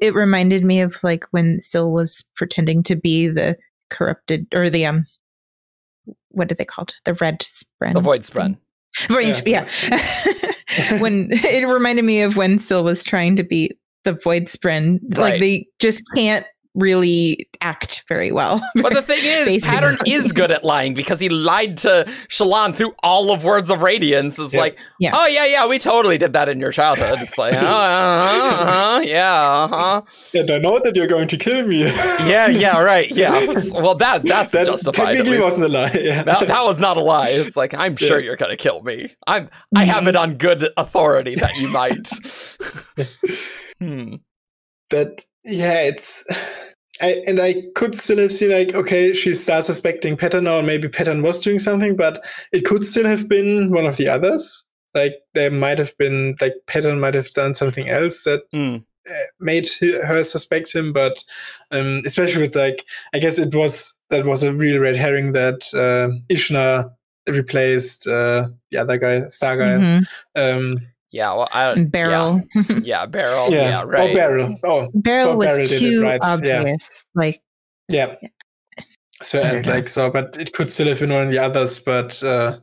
It 0.02 0.14
reminded 0.14 0.64
me 0.64 0.80
of 0.80 0.96
like 1.04 1.24
when 1.30 1.60
Syl 1.62 1.92
was 1.92 2.24
pretending 2.34 2.82
to 2.84 2.96
be 2.96 3.28
the 3.28 3.56
corrupted 3.90 4.46
or 4.52 4.68
the 4.68 4.84
um, 4.86 5.06
what 6.30 6.50
are 6.50 6.54
they 6.56 6.64
called? 6.64 6.94
The 7.04 7.14
red 7.14 7.40
spren. 7.40 7.94
The 7.94 8.00
void 8.00 8.22
spren. 8.22 8.58
Void, 9.08 9.42
Yeah, 9.46 9.64
yeah. 9.82 10.32
when 10.98 11.28
it 11.30 11.66
reminded 11.66 12.04
me 12.04 12.22
of 12.22 12.36
when 12.36 12.58
Syl 12.58 12.84
was 12.84 13.04
trying 13.04 13.36
to 13.36 13.42
beat 13.42 13.78
the 14.04 14.14
void 14.14 14.44
spren. 14.44 14.98
Right. 15.10 15.32
Like 15.32 15.40
they 15.40 15.66
just 15.78 16.02
can't 16.14 16.46
really 16.78 17.48
act 17.60 18.04
very 18.08 18.30
well. 18.32 18.60
But 18.74 18.94
the 18.94 19.02
thing 19.02 19.18
is, 19.22 19.46
Basically. 19.46 19.60
Pattern 19.68 19.96
is 20.06 20.32
good 20.32 20.50
at 20.50 20.64
lying 20.64 20.94
because 20.94 21.18
he 21.20 21.28
lied 21.28 21.76
to 21.78 22.04
Shallan 22.28 22.74
through 22.74 22.92
all 23.02 23.32
of 23.32 23.44
Words 23.44 23.70
of 23.70 23.82
Radiance. 23.82 24.38
It's 24.38 24.54
Yeah. 24.54 24.60
like, 24.60 24.78
Yeah. 25.00 25.10
oh 25.14 25.26
yeah, 25.26 25.46
yeah, 25.46 25.66
we 25.66 25.78
totally 25.78 26.16
did 26.18 26.32
that 26.34 26.48
in 26.48 26.60
your 26.60 26.70
childhood. 26.72 27.18
It's 27.20 27.36
like, 27.36 27.54
oh, 27.54 27.58
uh-huh, 27.58 28.62
uh-huh, 28.62 29.00
yeah, 29.04 29.68
uh-huh. 29.70 30.02
And 30.34 30.50
I 30.50 30.58
know 30.58 30.78
that 30.78 30.94
you're 30.94 31.06
going 31.08 31.28
to 31.28 31.36
kill 31.36 31.66
me. 31.66 31.80
yeah, 32.26 32.46
yeah, 32.46 32.78
right, 32.80 33.10
yeah. 33.10 33.46
Well, 33.74 33.96
that 33.96 34.22
that's 34.24 34.52
that 34.52 34.66
justified. 34.66 35.08
At 35.08 35.24
technically 35.24 35.38
wasn't 35.40 35.64
a 35.64 35.68
lie. 35.68 35.90
Yeah. 36.00 36.22
That, 36.22 36.46
that 36.48 36.62
was 36.64 36.78
not 36.78 36.96
a 36.96 37.00
lie. 37.00 37.30
It's 37.30 37.56
like 37.56 37.74
I'm 37.74 37.96
sure 37.96 38.18
Yeah. 38.20 38.26
you're 38.26 38.36
gonna 38.36 38.56
kill 38.56 38.82
me. 38.82 39.08
I'm. 39.26 39.50
I 39.74 39.84
have 39.84 40.06
it 40.06 40.14
on 40.16 40.34
good 40.36 40.68
authority 40.76 41.34
that 41.34 41.56
you 41.56 41.68
might. 41.68 42.08
hmm. 43.78 44.14
but 44.90 45.24
yeah, 45.44 45.80
it's. 45.82 46.24
I, 47.00 47.22
and 47.26 47.40
I 47.40 47.62
could 47.74 47.94
still 47.94 48.18
have 48.18 48.32
seen 48.32 48.50
like 48.50 48.74
okay, 48.74 49.12
she 49.14 49.34
starts 49.34 49.66
suspecting 49.66 50.16
Pattern 50.16 50.44
now, 50.44 50.58
and 50.58 50.66
maybe 50.66 50.88
Pattern 50.88 51.22
was 51.22 51.40
doing 51.40 51.58
something, 51.58 51.96
but 51.96 52.24
it 52.52 52.64
could 52.64 52.84
still 52.84 53.06
have 53.06 53.28
been 53.28 53.70
one 53.70 53.86
of 53.86 53.96
the 53.96 54.08
others. 54.08 54.66
Like 54.94 55.14
there 55.34 55.50
might 55.50 55.78
have 55.78 55.96
been 55.98 56.36
like 56.40 56.54
Pattern 56.66 56.98
might 57.00 57.14
have 57.14 57.30
done 57.30 57.54
something 57.54 57.88
else 57.88 58.24
that 58.24 58.40
Mm. 58.54 58.84
uh, 59.08 59.12
made 59.40 59.68
her 59.80 60.24
suspect 60.24 60.72
him, 60.74 60.92
but 60.92 61.22
um, 61.70 62.00
especially 62.06 62.42
with 62.42 62.56
like 62.56 62.84
I 63.14 63.18
guess 63.18 63.38
it 63.38 63.54
was 63.54 63.94
that 64.10 64.26
was 64.26 64.42
a 64.42 64.52
real 64.52 64.80
red 64.80 64.96
herring 64.96 65.32
that 65.32 65.62
uh, 65.74 66.14
Ishnah 66.28 66.90
replaced 67.28 68.06
uh, 68.08 68.48
the 68.70 68.78
other 68.78 68.96
guy, 68.98 69.20
Stargyle. 69.28 69.80
Mhm. 69.80 70.06
Um, 70.34 70.74
Yeah. 71.10 71.32
Well, 71.32 71.48
I 71.52 71.70
And 71.70 71.90
Beryl. 71.90 72.42
Yeah, 72.54 72.62
yeah 72.82 73.06
Beryl. 73.06 73.50
Yeah. 73.50 73.68
yeah, 73.68 73.84
right. 73.86 74.10
Oh, 74.10 74.14
Beryl. 74.14 74.56
Oh, 74.64 74.88
Beryl 74.94 75.24
so 75.24 75.36
was 75.36 75.46
Beryl 75.46 75.64
did 75.66 75.72
it, 75.72 75.78
too 75.78 76.02
right, 76.02 76.20
yeah. 76.22 76.28
obvious. 76.32 77.04
Like 77.14 77.40
Yeah. 77.88 78.14
So 79.22 79.38
I 79.40 79.42
and 79.48 79.66
know. 79.66 79.72
like 79.72 79.88
so, 79.88 80.10
but 80.10 80.36
it 80.38 80.52
could 80.52 80.70
still 80.70 80.88
have 80.88 81.00
been 81.00 81.10
one 81.12 81.24
of 81.26 81.30
the 81.30 81.38
others, 81.38 81.80
but 81.80 82.22
uh, 82.22 82.58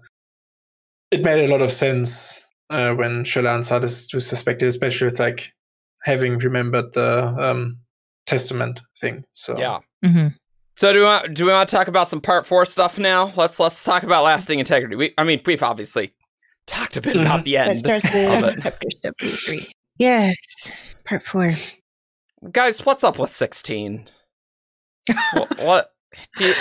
it 1.11 1.23
made 1.23 1.43
a 1.43 1.51
lot 1.51 1.61
of 1.61 1.71
sense 1.71 2.47
uh, 2.69 2.93
when 2.93 3.23
Shallan 3.25 3.65
started 3.65 3.89
to 3.89 4.21
suspect 4.21 4.61
it, 4.61 4.67
especially 4.67 5.05
with 5.07 5.19
like 5.19 5.51
having 6.03 6.37
remembered 6.37 6.93
the 6.93 7.35
um, 7.39 7.79
testament 8.25 8.81
thing. 8.97 9.23
So 9.33 9.57
Yeah. 9.57 9.79
mhm. 10.03 10.33
So 10.77 10.91
do 10.91 10.99
we 10.99 11.05
want, 11.05 11.33
do 11.33 11.45
we 11.45 11.53
want 11.53 11.69
to 11.69 11.75
talk 11.75 11.87
about 11.87 12.09
some 12.09 12.19
part 12.21 12.45
four 12.45 12.65
stuff 12.65 12.99
now? 12.99 13.31
Let's 13.35 13.59
let's 13.59 13.83
talk 13.83 14.03
about 14.03 14.23
lasting 14.23 14.59
integrity. 14.59 14.95
We 14.95 15.13
I 15.17 15.23
mean 15.23 15.41
we've 15.45 15.63
obviously 15.63 16.11
talked 16.67 16.97
a 16.97 17.01
bit 17.01 17.15
about 17.15 17.45
the 17.45 17.53
mm-hmm. 17.53 17.69
end 17.69 17.79
starts 17.79 18.05
of 18.05 18.13
with 18.13 18.57
it. 18.57 18.63
chapter 18.63 18.91
seventy-three. 18.91 19.67
Yes, 19.97 20.71
part 21.05 21.23
four. 21.23 21.51
Guys, 22.51 22.85
what's 22.85 23.03
up 23.03 23.17
with 23.17 23.31
sixteen? 23.31 24.05
what, 25.33 25.59
what 25.59 25.93
do 26.37 26.45
you, 26.45 26.53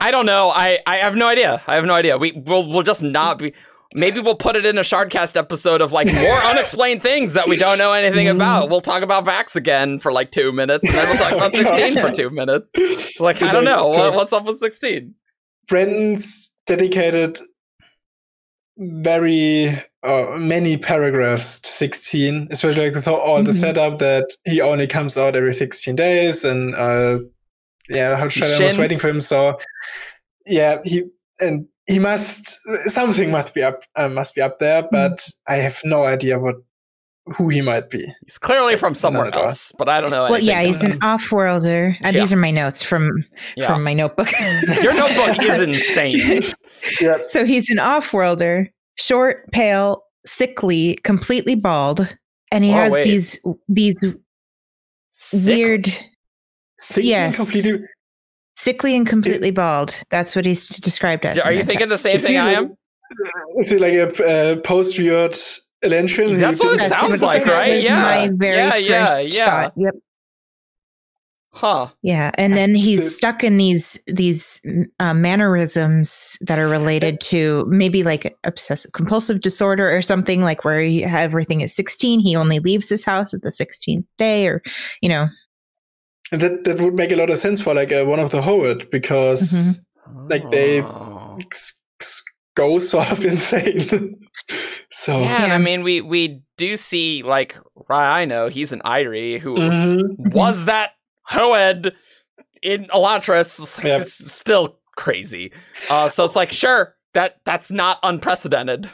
I 0.00 0.10
don't 0.10 0.26
know. 0.26 0.50
I 0.54 0.78
I 0.86 0.96
have 0.96 1.16
no 1.16 1.28
idea. 1.28 1.62
I 1.66 1.74
have 1.74 1.84
no 1.84 1.94
idea. 1.94 2.16
We 2.16 2.32
we'll 2.32 2.68
we'll 2.68 2.82
just 2.82 3.02
not 3.02 3.38
be. 3.38 3.52
Maybe 3.92 4.20
we'll 4.20 4.36
put 4.36 4.54
it 4.54 4.64
in 4.64 4.78
a 4.78 4.82
Shardcast 4.82 5.36
episode 5.36 5.80
of 5.80 5.92
like 5.92 6.06
more 6.06 6.36
unexplained 6.44 7.02
things 7.02 7.34
that 7.34 7.48
we 7.48 7.56
don't 7.56 7.76
know 7.76 7.92
anything 7.92 8.28
about. 8.28 8.70
We'll 8.70 8.80
talk 8.80 9.02
about 9.02 9.24
Vax 9.24 9.56
again 9.56 9.98
for 9.98 10.12
like 10.12 10.30
two 10.30 10.52
minutes, 10.52 10.86
and 10.86 10.94
then 10.96 11.08
we'll 11.08 11.18
talk 11.18 11.32
about 11.32 11.52
sixteen 11.52 11.98
for 11.98 12.10
two 12.10 12.30
minutes. 12.30 12.72
Like 13.20 13.42
I 13.42 13.52
don't 13.52 13.64
know. 13.64 13.88
What, 13.88 14.14
what's 14.14 14.32
up 14.32 14.44
with 14.44 14.58
sixteen? 14.58 15.14
Brandon's 15.68 16.52
dedicated 16.66 17.38
very 18.80 19.68
uh, 20.02 20.36
many 20.38 20.76
paragraphs 20.76 21.60
to 21.60 21.68
16, 21.68 22.48
especially 22.50 22.86
like 22.86 22.94
with 22.94 23.06
all, 23.06 23.18
all 23.20 23.42
the 23.42 23.52
setup 23.52 23.98
that 23.98 24.26
he 24.44 24.60
only 24.60 24.86
comes 24.86 25.18
out 25.18 25.36
every 25.36 25.54
16 25.54 25.94
days, 25.94 26.42
and 26.44 26.74
uh, 26.74 27.18
yeah, 27.88 28.16
how 28.16 28.26
Shallan 28.26 28.64
was 28.64 28.78
waiting 28.78 28.98
for 28.98 29.08
him. 29.08 29.20
So 29.20 29.58
yeah, 30.46 30.78
he 30.84 31.04
and 31.40 31.66
he 31.86 31.98
must 31.98 32.58
something 32.90 33.30
must 33.30 33.52
be 33.54 33.62
up 33.62 33.82
uh, 33.96 34.08
must 34.08 34.34
be 34.34 34.40
up 34.40 34.58
there, 34.58 34.88
but 34.90 35.28
I 35.46 35.56
have 35.56 35.80
no 35.84 36.04
idea 36.04 36.38
what 36.38 36.56
who 37.36 37.48
he 37.48 37.60
might 37.60 37.90
be. 37.90 38.02
He's 38.24 38.38
clearly 38.38 38.76
from 38.76 38.94
somewhere 38.94 39.26
Not 39.26 39.36
else, 39.36 39.72
but 39.78 39.88
I 39.88 40.00
don't 40.00 40.10
know. 40.10 40.28
Well, 40.30 40.40
yeah, 40.40 40.62
he's 40.62 40.82
about 40.82 40.94
an 40.96 41.02
off-worlder. 41.02 41.96
And 42.00 42.14
Yeah. 42.14 42.20
these 42.20 42.32
are 42.32 42.36
my 42.36 42.50
notes 42.50 42.82
from 42.82 43.24
Yeah. 43.56 43.66
from 43.66 43.84
my 43.84 43.92
notebook. 43.92 44.28
Your 44.82 44.94
notebook 44.96 45.44
is 45.44 45.60
insane. 45.60 46.42
Yeah, 47.00 47.18
So 47.28 47.44
he's 47.44 47.70
an 47.70 47.78
off-worlder, 47.78 48.70
short, 48.96 49.50
pale, 49.52 50.02
sickly, 50.26 50.96
completely 51.04 51.54
bald, 51.54 52.06
and 52.52 52.64
he 52.64 52.70
Oh, 52.70 52.74
has 52.74 52.92
wait. 52.92 53.04
these 53.04 53.40
these 53.68 54.02
Sick. 55.12 55.46
weird, 55.46 55.86
Sickly, 56.78 57.10
Yes. 57.10 57.36
completely. 57.36 57.84
sickly 58.56 58.96
and 58.96 59.06
completely 59.06 59.50
bald. 59.50 59.96
That's 60.10 60.34
what 60.34 60.44
he's 60.44 60.68
described 60.68 61.26
as. 61.26 61.36
Are 61.38 61.52
you 61.52 61.60
the 61.60 61.66
thinking 61.66 61.88
the 61.88 61.98
same 61.98 62.16
Is 62.16 62.22
thing 62.24 62.32
he 62.32 62.38
I 62.38 62.44
like- 62.46 62.56
am? 62.56 62.74
Is 63.58 63.70
he 63.70 63.78
like 63.78 63.94
a 63.94 64.08
uh, 64.24 64.60
post-Reod 64.60 65.32
Elantrian? 65.84 66.38
That's 66.40 66.60
what 66.62 66.80
it 66.80 66.88
sounds 66.88 67.20
like, 67.22 67.44
right? 67.46 67.82
Yeah. 67.82 67.96
My 68.02 68.30
very 68.34 68.56
Yeah, 68.58 68.76
yeah, 68.76 69.06
first 69.08 69.28
yeah. 69.34 69.46
thought. 69.64 69.72
Yep. 69.76 69.94
Huh. 71.52 71.88
Yeah, 72.02 72.30
and 72.38 72.52
then 72.52 72.76
he's 72.76 73.16
stuck 73.16 73.42
in 73.42 73.56
these 73.56 73.98
these 74.06 74.60
uh, 75.00 75.12
mannerisms 75.14 76.38
that 76.42 76.60
are 76.60 76.68
related 76.68 77.20
to 77.22 77.64
maybe 77.68 78.04
like 78.04 78.36
obsessive 78.44 78.92
compulsive 78.92 79.40
disorder 79.40 79.90
or 79.90 80.00
something 80.00 80.42
like 80.42 80.64
where 80.64 80.80
he, 80.80 81.02
everything 81.04 81.60
is 81.60 81.74
16 81.74 82.20
he 82.20 82.36
only 82.36 82.60
leaves 82.60 82.88
his 82.88 83.04
house 83.04 83.34
at 83.34 83.42
the 83.42 83.50
16th 83.50 84.04
day 84.16 84.46
or 84.46 84.62
you 85.02 85.08
know 85.08 85.26
And 86.30 86.40
that 86.40 86.62
that 86.64 86.80
would 86.80 86.94
make 86.94 87.10
a 87.10 87.16
lot 87.16 87.30
of 87.30 87.38
sense 87.38 87.60
for 87.60 87.74
like 87.74 87.90
uh, 87.92 88.04
one 88.04 88.20
of 88.20 88.30
the 88.30 88.42
Howard 88.42 88.88
because 88.92 89.84
Like 90.30 90.48
they- 90.52 90.82
Oh. 90.82 91.34
s- 91.52 91.82
s- 92.00 92.22
go 92.54 92.78
sort 92.78 93.10
of 93.10 93.24
insane. 93.32 94.14
so 94.90 95.18
Yeah, 95.20 95.42
and 95.42 95.48
Yeah. 95.48 95.54
I 95.54 95.58
mean, 95.58 95.82
we 95.82 96.00
we 96.00 96.42
do 96.56 96.76
see 96.76 97.22
like 97.24 97.58
I 97.90 98.24
know 98.24 98.48
He's 98.48 98.72
an 98.72 98.82
Irie 98.84 99.40
who 99.40 99.56
Mhm. 99.56 100.32
was 100.32 100.66
that 100.66 100.90
Hoid 101.30 101.92
in 102.62 102.84
Elantris. 102.86 103.60
is 103.60 103.78
like, 103.78 103.86
Yep. 103.86 104.06
still 104.06 104.78
crazy. 104.96 105.52
Uh, 105.88 106.08
so 106.08 106.24
it's 106.24 106.36
like, 106.36 106.52
sure, 106.52 106.94
that 107.14 107.36
that's 107.44 107.70
not 107.70 107.98
unprecedented. 108.02 108.88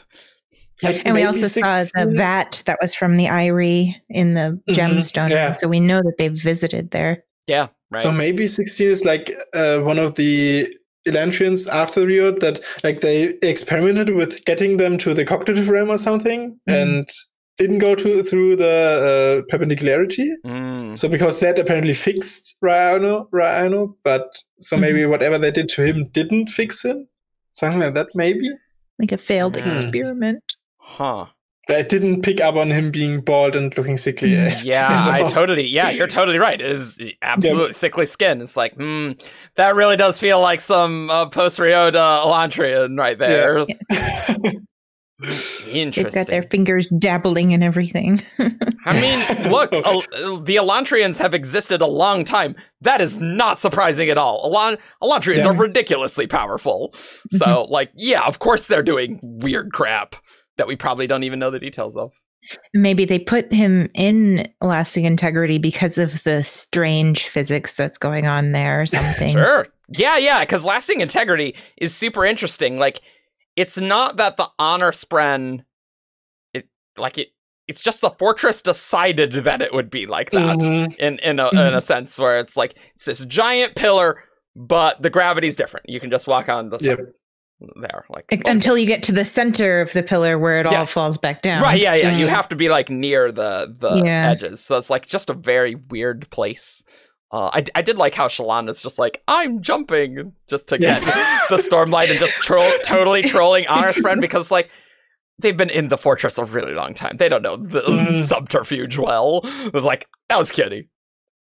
Like, 0.83 0.97
and 1.07 1.15
we 1.15 1.23
maybe 1.25 1.27
also 1.27 1.47
saw 1.47 1.83
the 1.95 2.13
vat 2.15 2.63
that 2.67 2.79
was 2.83 2.95
from 2.95 3.17
the 3.17 3.25
Irie 3.27 3.95
in 4.11 4.35
the 4.35 4.61
Mhm, 4.69 4.75
gemstone 4.75 5.31
yeah. 5.31 5.55
so 5.55 5.69
we 5.69 5.81
know 5.81 6.03
that 6.03 6.17
they 6.19 6.29
visited 6.29 6.91
there 6.91 7.25
Yeah, 7.47 7.69
right. 7.91 8.03
So 8.03 8.13
maybe 8.13 8.47
16 8.47 8.87
is 8.87 9.05
like 9.05 9.33
uh, 9.55 9.79
one 9.79 9.99
of 9.99 10.17
the 10.17 10.69
Elantrians 11.09 11.67
after 11.69 12.01
the 12.01 12.07
Reod 12.07 12.41
that 12.41 12.61
like 12.85 13.01
they 13.01 13.35
experimented 13.43 14.11
with 14.15 14.45
getting 14.45 14.77
them 14.77 14.99
to 14.99 15.15
the 15.15 15.25
cognitive 15.25 15.69
realm 15.71 15.89
or 15.91 15.97
something 15.99 16.59
Mhm. 16.69 16.75
and 16.83 17.09
didn't 17.59 17.79
go 17.79 17.95
to 17.95 18.23
through 18.23 18.57
the 18.57 19.41
uh, 19.41 19.47
perpendicularity. 19.51 20.31
Mm. 20.45 20.76
So 20.95 21.09
because 21.09 21.41
that 21.41 21.59
apparently 21.59 21.95
fixed 21.95 22.57
Rhino, 22.63 23.29
Rhino, 23.33 23.97
but 24.05 24.27
so 24.61 24.77
Mhm. 24.77 24.81
maybe 24.81 25.07
whatever 25.07 25.39
they 25.39 25.51
did 25.51 25.69
to 25.71 25.83
him 25.85 26.05
didn't 26.13 26.49
fix 26.51 26.85
him. 26.85 27.09
Something 27.53 27.81
like 27.81 27.95
that, 27.95 28.09
maybe. 28.15 28.49
like 28.99 29.13
a 29.13 29.19
failed 29.19 29.57
Hmm. 29.57 29.67
experiment 29.69 30.43
Huh. 30.79 31.27
They 31.69 31.83
didn't 31.83 32.23
pick 32.23 32.41
up 32.41 32.55
on 32.55 32.71
him 32.71 32.91
being 32.93 33.21
bald 33.21 33.57
and 33.57 33.77
looking 33.77 33.97
sickly. 33.99 34.31
Mm. 34.31 34.65
Yeah, 34.65 34.87
I 35.11 35.25
totally. 35.29 35.67
Yeah, 35.67 35.91
you're 35.91 36.07
totally 36.07 36.39
right. 36.39 36.61
It 36.61 36.71
is 36.71 36.97
absolutely 37.23 37.73
sickly 37.73 38.07
skin. 38.07 38.41
It's 38.41 38.57
like, 38.57 38.75
hmm, 38.77 39.13
that 39.57 39.75
really 39.75 39.97
does 39.97 40.21
feel 40.21 40.41
like 40.41 40.61
some 40.61 41.11
uh, 41.11 41.27
post 41.27 41.59
Ryota 41.59 42.23
Elantrian 42.25 42.97
right 42.97 43.19
there. 43.19 43.65
Interesting. 45.67 46.05
they've 46.05 46.13
got 46.13 46.27
their 46.27 46.43
fingers 46.43 46.91
dabbling 46.91 47.55
and 47.55 47.65
everything 47.65 48.21
I 48.85 49.01
mean, 49.01 49.51
look, 49.51 49.73
El- 49.73 50.41
the 50.41 50.57
Elantrians 50.57 51.19
have 51.21 51.35
existed 51.35 51.81
a 51.81 51.87
long 51.87 52.23
time. 52.23 52.55
That 52.83 53.01
is 53.01 53.19
not 53.19 53.59
surprising 53.59 54.11
at 54.11 54.19
all. 54.19 54.43
Elan- 54.45 54.79
Elantrians 55.03 55.39
Yeah. 55.39 55.49
are 55.49 55.55
ridiculously 55.55 56.27
powerful. 56.27 56.95
So, 57.31 57.63
like, 57.69 57.91
yeah, 57.97 58.25
of 58.27 58.39
course 58.39 58.69
they're 58.69 58.83
doing 58.85 59.19
weird 59.23 59.73
crap 59.73 60.15
that 60.59 60.67
we 60.69 60.77
probably 60.77 61.07
don't 61.09 61.25
even 61.25 61.39
know 61.41 61.51
the 61.51 61.59
details 61.59 61.97
of. 61.97 62.13
maybe 62.73 63.05
they 63.05 63.19
put 63.19 63.51
him 63.53 63.89
in 63.95 64.49
lasting 64.61 65.05
integrity 65.05 65.59
because 65.59 65.99
of 65.99 66.23
the 66.23 66.45
strange 66.45 67.27
physics 67.29 67.75
that's 67.75 67.99
going 67.99 68.27
on 68.27 68.53
there 68.53 68.83
or 68.83 68.87
something. 68.87 69.31
Sure. 69.31 69.67
Yeah, 69.89 70.17
yeah, 70.19 70.41
because 70.41 70.65
lasting 70.65 71.01
integrity 71.01 71.55
is 71.79 71.93
super 71.95 72.25
interesting. 72.25 72.79
Like, 72.79 73.01
it's 73.57 73.79
not 73.81 74.17
that 74.19 74.37
the 74.37 74.49
honor 74.59 74.93
spren, 74.93 75.65
it 76.55 76.69
like 76.97 77.19
it. 77.19 77.29
It's 77.69 77.83
just 77.83 78.01
the 78.01 78.11
fortress 78.11 78.63
decided 78.63 79.33
that 79.45 79.61
it 79.61 79.73
would 79.75 79.91
be 79.91 80.07
like 80.07 80.31
that 80.31 80.59
Mhm. 80.59 80.97
in 80.99 81.19
in 81.19 81.41
a, 81.41 81.49
in 81.51 81.75
a 81.75 81.81
sense 81.81 82.17
where 82.19 82.39
it's 82.39 82.57
like 82.57 82.77
it's 82.95 83.07
this 83.07 83.25
giant 83.25 83.75
pillar, 83.75 84.23
but 84.55 85.03
the 85.03 85.11
gravity's 85.11 85.57
different. 85.57 85.89
You 85.89 85.99
can 85.99 86.11
just 86.11 86.29
walk 86.29 86.49
on 86.49 86.69
the 86.71 86.79
Yep. 86.81 87.01
there, 87.81 88.05
like 88.11 88.27
Ex- 88.31 88.49
Until 88.49 88.79
you 88.79 88.87
get 88.87 89.03
to 89.05 89.13
the 89.13 89.25
center 89.25 89.81
of 89.81 89.93
the 89.95 90.03
pillar 90.05 90.39
where 90.39 90.61
it 90.61 90.67
all 90.67 90.87
falls 90.87 91.19
back 91.19 91.43
down. 91.43 91.63
Right, 91.63 91.81
yeah, 91.81 91.95
yeah. 91.95 92.17
You 92.17 92.27
have 92.29 92.49
to 92.51 92.57
be 92.57 92.69
like 92.69 92.89
near 92.91 93.33
the 93.33 93.75
the 93.77 94.03
Yeah. 94.05 94.31
edges, 94.31 94.61
so 94.65 94.77
it's 94.77 94.91
like 94.91 95.07
just 95.07 95.29
a 95.31 95.35
very 95.35 95.75
weird 95.75 96.31
place. 96.31 96.85
Uh, 97.33 97.51
I, 97.53 97.65
I 97.75 97.83
did 97.83 97.99
like 97.99 98.15
how 98.15 98.29
Shallan 98.29 98.69
is 98.69 98.83
just 98.83 98.99
like 98.99 99.23
I'm 99.27 99.61
jumping 99.61 100.33
just 100.49 100.69
to 100.69 100.81
Yeah. 100.81 101.01
get 101.01 101.05
the 101.51 101.57
stormlight 101.57 102.11
and 102.11 102.19
just 102.21 102.39
troll 102.39 102.71
totally 102.85 103.23
trolling 103.23 103.67
Honor 103.67 103.93
friend 103.93 104.21
because 104.21 104.51
like 104.51 104.71
they've 105.39 105.57
been 105.57 105.71
in 105.71 105.89
the 105.89 105.99
fortress 105.99 106.39
a 106.39 106.45
really 106.45 106.73
long 106.73 106.95
time. 106.95 107.17
They 107.17 107.29
don't 107.29 107.43
know 107.43 107.57
the 107.57 107.83
Mhm. 107.83 108.23
subterfuge 108.25 108.97
well. 108.97 109.41
It 109.45 109.75
was 109.75 109.85
like 109.85 110.07
that 110.29 110.39
was 110.39 110.53
kitty. 110.53 110.89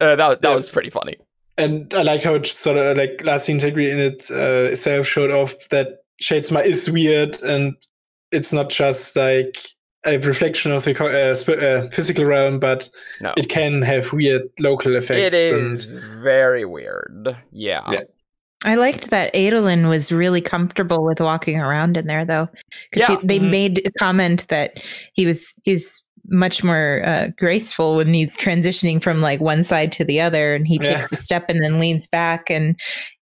Uh, 0.01 0.16
that 0.16 0.42
that 0.42 0.49
Yeah. 0.51 0.55
was 0.57 0.68
pretty 0.70 0.90
funny. 0.90 1.16
And 1.57 1.94
I 1.94 2.03
liked 2.03 2.25
how 2.25 2.35
it 2.35 2.46
sort 2.46 2.77
of 2.77 2.96
like 2.99 3.22
Lasting 3.25 3.55
Integrity 3.57 3.90
in 3.90 3.99
it, 3.99 4.29
uh, 4.31 4.70
itself 4.72 5.07
showed 5.07 5.31
off 5.31 5.55
that 5.70 6.01
Shadesmar 6.22 6.64
is 6.66 6.90
weird 6.90 7.40
and 7.42 7.75
it's 8.33 8.53
not 8.53 8.68
just 8.70 9.16
like 9.16 9.57
a 10.07 10.19
reflection 10.19 10.73
of 10.73 10.85
the 10.85 10.92
uh, 11.05 11.35
sp- 11.35 11.61
uh, 11.61 11.88
physical 11.90 12.25
realm, 12.25 12.59
but 12.59 12.88
No, 13.21 13.35
it 13.37 13.49
can 13.49 13.83
have 13.83 14.12
weird 14.12 14.42
local 14.61 14.95
effects. 14.97 15.21
it 15.21 15.35
is 15.35 15.97
And 15.97 16.23
very 16.23 16.64
weird. 16.64 17.37
Yeah. 17.53 17.83
Yeah. 17.90 18.01
I 18.64 18.75
liked 18.77 19.11
that 19.11 19.33
Adolin 19.35 19.88
was 19.88 20.11
really 20.11 20.40
comfortable 20.40 21.05
with 21.05 21.21
walking 21.21 21.61
around 21.61 21.97
in 21.97 22.07
there, 22.07 22.25
though. 22.25 22.47
'Cause 22.92 23.03
Yeah. 23.09 23.16
he- 23.21 23.27
they 23.27 23.38
Mhm. 23.38 23.51
made 23.51 23.87
a 23.87 23.90
comment 23.99 24.49
that 24.49 24.83
he 25.12 25.27
was 25.27 25.53
he's 25.64 26.03
much 26.29 26.64
more 26.64 27.03
uh, 27.05 27.29
graceful 27.38 27.95
when 27.97 28.12
he's 28.12 28.35
transitioning 28.35 29.01
from 29.01 29.21
like 29.21 29.40
one 29.40 29.62
side 29.62 29.92
to 29.92 30.05
the 30.05 30.21
other, 30.21 30.55
and 30.57 30.66
he 30.66 30.81
Yeah. 30.83 30.97
takes 30.99 31.12
a 31.12 31.16
step 31.16 31.45
and 31.49 31.62
then 31.62 31.79
leans 31.79 32.09
back, 32.09 32.51
and 32.51 32.75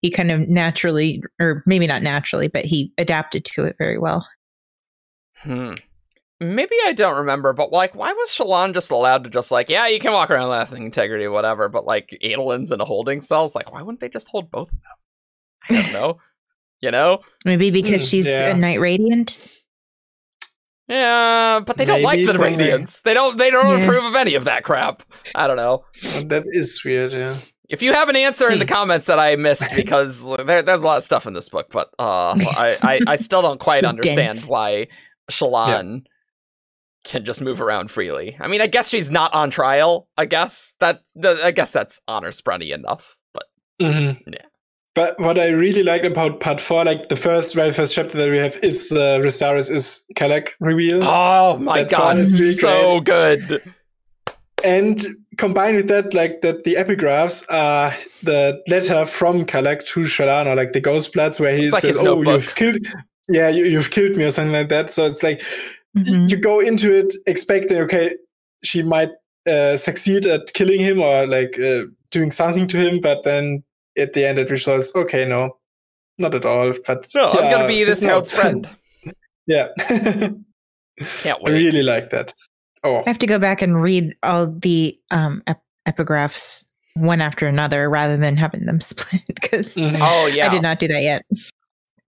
he 0.03 0.11
kind 0.11 0.29
of 0.31 0.47
naturally, 0.47 1.23
or 1.39 1.63
maybe 1.65 1.87
not 1.87 2.03
naturally, 2.03 2.47
but 2.47 2.63
he 2.65 2.91
adapted 2.99 3.43
to 3.45 3.63
it 3.65 3.75
very 3.79 3.97
well. 3.97 4.27
Hmm. 5.37 5.73
Maybe 6.43 6.75
I 6.87 6.93
don't 6.93 7.17
remember, 7.17 7.53
but 7.53 7.71
like, 7.71 7.93
why 7.93 8.11
was 8.13 8.29
Shallan 8.29 8.73
just 8.73 8.89
allowed 8.89 9.23
to 9.25 9.29
just 9.29 9.51
like, 9.51 9.69
yeah, 9.69 9.87
you 9.87 9.99
can 9.99 10.11
walk 10.11 10.31
around 10.31 10.49
lasting 10.49 10.83
integrity, 10.83 11.27
whatever, 11.27 11.69
but 11.69 11.85
like 11.85 12.17
Adolin's 12.23 12.71
in 12.71 12.81
a 12.81 12.85
holding 12.85 13.21
cell? 13.21 13.45
It's 13.45 13.53
like, 13.53 13.71
why 13.71 13.83
wouldn't 13.83 13.99
they 13.99 14.09
just 14.09 14.27
hold 14.29 14.49
both 14.49 14.73
of 14.73 14.79
them? 14.81 15.77
I 15.77 15.81
don't 15.83 15.93
know. 16.01 16.17
you 16.81 16.89
know? 16.89 17.19
Maybe 17.45 17.69
because 17.69 18.01
Mm, 18.03 18.09
she's 18.09 18.25
yeah. 18.27 18.47
a 18.49 18.57
Knight 18.57 18.79
Radiant. 18.79 19.37
Yeah, 20.87 21.61
but 21.65 21.77
they 21.77 21.85
don't 21.85 22.01
like 22.01 22.25
the 22.25 22.37
when 22.37 22.57
they- 22.57 22.63
Radiance. 22.65 23.01
They 23.01 23.13
don't. 23.13 23.37
They 23.37 23.49
don't 23.49 23.79
Yeah. 23.79 23.85
approve 23.85 24.03
of 24.05 24.15
any 24.15 24.35
of 24.35 24.43
that 24.45 24.63
crap. 24.63 25.03
I 25.35 25.47
don't 25.47 25.55
know. 25.57 25.85
that 26.25 26.43
is 26.47 26.81
weird, 26.83 27.13
yeah. 27.13 27.35
If 27.69 27.81
you 27.81 27.93
have 27.93 28.09
an 28.09 28.17
answer 28.17 28.49
in 28.49 28.59
the 28.59 28.65
Hmm. 28.65 28.73
comments 28.73 29.05
that 29.05 29.17
I 29.19 29.35
missed, 29.37 29.63
because 29.75 30.25
there, 30.45 30.61
there's 30.61 30.81
a 30.81 30.85
lot 30.85 30.97
of 30.97 31.03
stuff 31.03 31.25
in 31.27 31.33
this 31.33 31.47
book, 31.47 31.67
but 31.71 31.89
uh, 31.97 32.33
I, 32.37 32.75
I, 32.81 32.99
I 33.07 33.15
still 33.15 33.41
don't 33.41 33.59
quite 33.59 33.85
understand 33.93 34.33
Dense. 34.39 34.47
why 34.47 34.87
Shallan 35.29 36.03
can 37.03 37.25
just 37.25 37.41
move 37.41 37.61
around 37.61 37.89
freely. 37.91 38.37
I 38.39 38.47
mean, 38.47 38.61
I 38.61 38.67
guess 38.67 38.89
she's 38.89 39.09
not 39.11 39.33
on 39.33 39.49
trial. 39.49 40.07
I 40.17 40.25
guess 40.25 40.75
that, 40.79 41.01
I 41.23 41.51
guess 41.51 41.71
that's 41.71 41.99
honor 42.07 42.29
sprunny 42.31 42.71
enough. 42.73 43.15
But 43.33 43.45
hmm 43.81 44.11
Yeah. 44.27 44.45
But 44.93 45.17
what 45.19 45.39
I 45.39 45.47
really 45.49 45.83
like 45.83 46.03
about 46.03 46.41
part 46.41 46.59
four, 46.59 46.83
like 46.83 47.07
the 47.07 47.15
first, 47.15 47.55
very 47.55 47.71
first 47.71 47.95
chapter 47.95 48.17
that 48.17 48.29
we 48.29 48.37
have 48.37 48.57
is 48.57 48.89
the 48.89 49.21
Restares 49.23 49.71
is 49.71 50.03
Kalak 50.17 50.49
reveal. 50.59 50.99
oh 51.03 51.57
my 51.57 51.83
That 51.83 51.89
god, 51.91 52.17
really 52.17 52.27
so 52.27 52.99
good. 52.99 53.63
And 54.63 55.03
combined 55.37 55.77
with 55.77 55.87
that, 55.87 56.13
like 56.13 56.41
that 56.41 56.65
the 56.65 56.75
epigraphs 56.75 57.45
are 57.49 57.91
the 58.23 58.61
letter 58.67 59.05
from 59.05 59.45
Kalak 59.45 59.85
to 59.87 60.01
Shalana, 60.01 60.55
like 60.55 60.73
the 60.73 60.81
ghost 60.81 61.13
bloods 61.13 61.39
where 61.39 61.55
he 61.55 61.63
It's 61.63 61.71
says, 61.71 61.83
his 61.95 61.99
Oh, 61.99 62.15
notebook. 62.15 62.33
you've 62.35 62.55
killed 62.55 62.77
yeah, 63.29 63.49
you, 63.49 63.63
you've 63.65 63.91
killed 63.91 64.17
me 64.17 64.25
or 64.25 64.31
something 64.31 64.51
like 64.51 64.69
that. 64.69 64.93
So 64.93 65.05
it's 65.05 65.23
like 65.23 65.41
Mhm. 65.97 66.29
you 66.29 66.37
go 66.37 66.59
into 66.61 66.93
it 66.95 67.13
expecting, 67.27 67.77
okay, 67.79 68.15
she 68.63 68.81
might 68.81 69.09
uh, 69.47 69.75
succeed 69.75 70.25
at 70.25 70.53
killing 70.53 70.79
him 70.79 71.01
or 71.01 71.27
like 71.27 71.59
uh, 71.59 71.83
doing 72.11 72.31
something 72.31 72.67
to 72.67 72.77
him, 72.77 72.99
but 73.01 73.23
then 73.23 73.63
at 73.97 74.13
the 74.13 74.25
end 74.27 74.39
it 74.39 74.49
results, 74.49 74.95
okay, 74.95 75.25
no, 75.25 75.57
not 76.17 76.33
at 76.33 76.45
all. 76.45 76.71
But 76.87 77.07
No, 77.13 77.25
I'm 77.27 77.51
gonna 77.51 77.67
be 77.67 77.83
this 77.83 77.97
it's 77.97 78.01
not. 78.03 78.07
Herald's 78.07 78.37
friend. 78.37 78.69
yeah, 79.47 79.67
Can't 81.21 81.41
wait 81.41 81.51
I 81.51 81.55
really 81.55 81.83
like 81.83 82.09
that. 82.11 82.33
Oh, 82.83 82.97
I 83.05 83.09
have 83.09 83.19
to 83.19 83.27
go 83.27 83.39
back 83.39 83.61
and 83.61 83.81
read 83.81 84.15
all 84.23 84.47
the 84.47 84.97
um, 85.11 85.43
ep- 85.47 85.63
epigraphs 85.87 86.65
one 86.95 87.21
after 87.21 87.47
another 87.47 87.89
rather 87.89 88.17
than 88.17 88.37
having 88.37 88.65
them 88.65 88.79
split 88.81 89.21
because 89.27 89.75
Mhm. 89.75 89.97
Oh 90.01 90.27
yeah, 90.27 90.47
I 90.47 90.49
did 90.49 90.61
not 90.61 90.79
do 90.79 90.87
that 90.87 91.01
yet. 91.01 91.25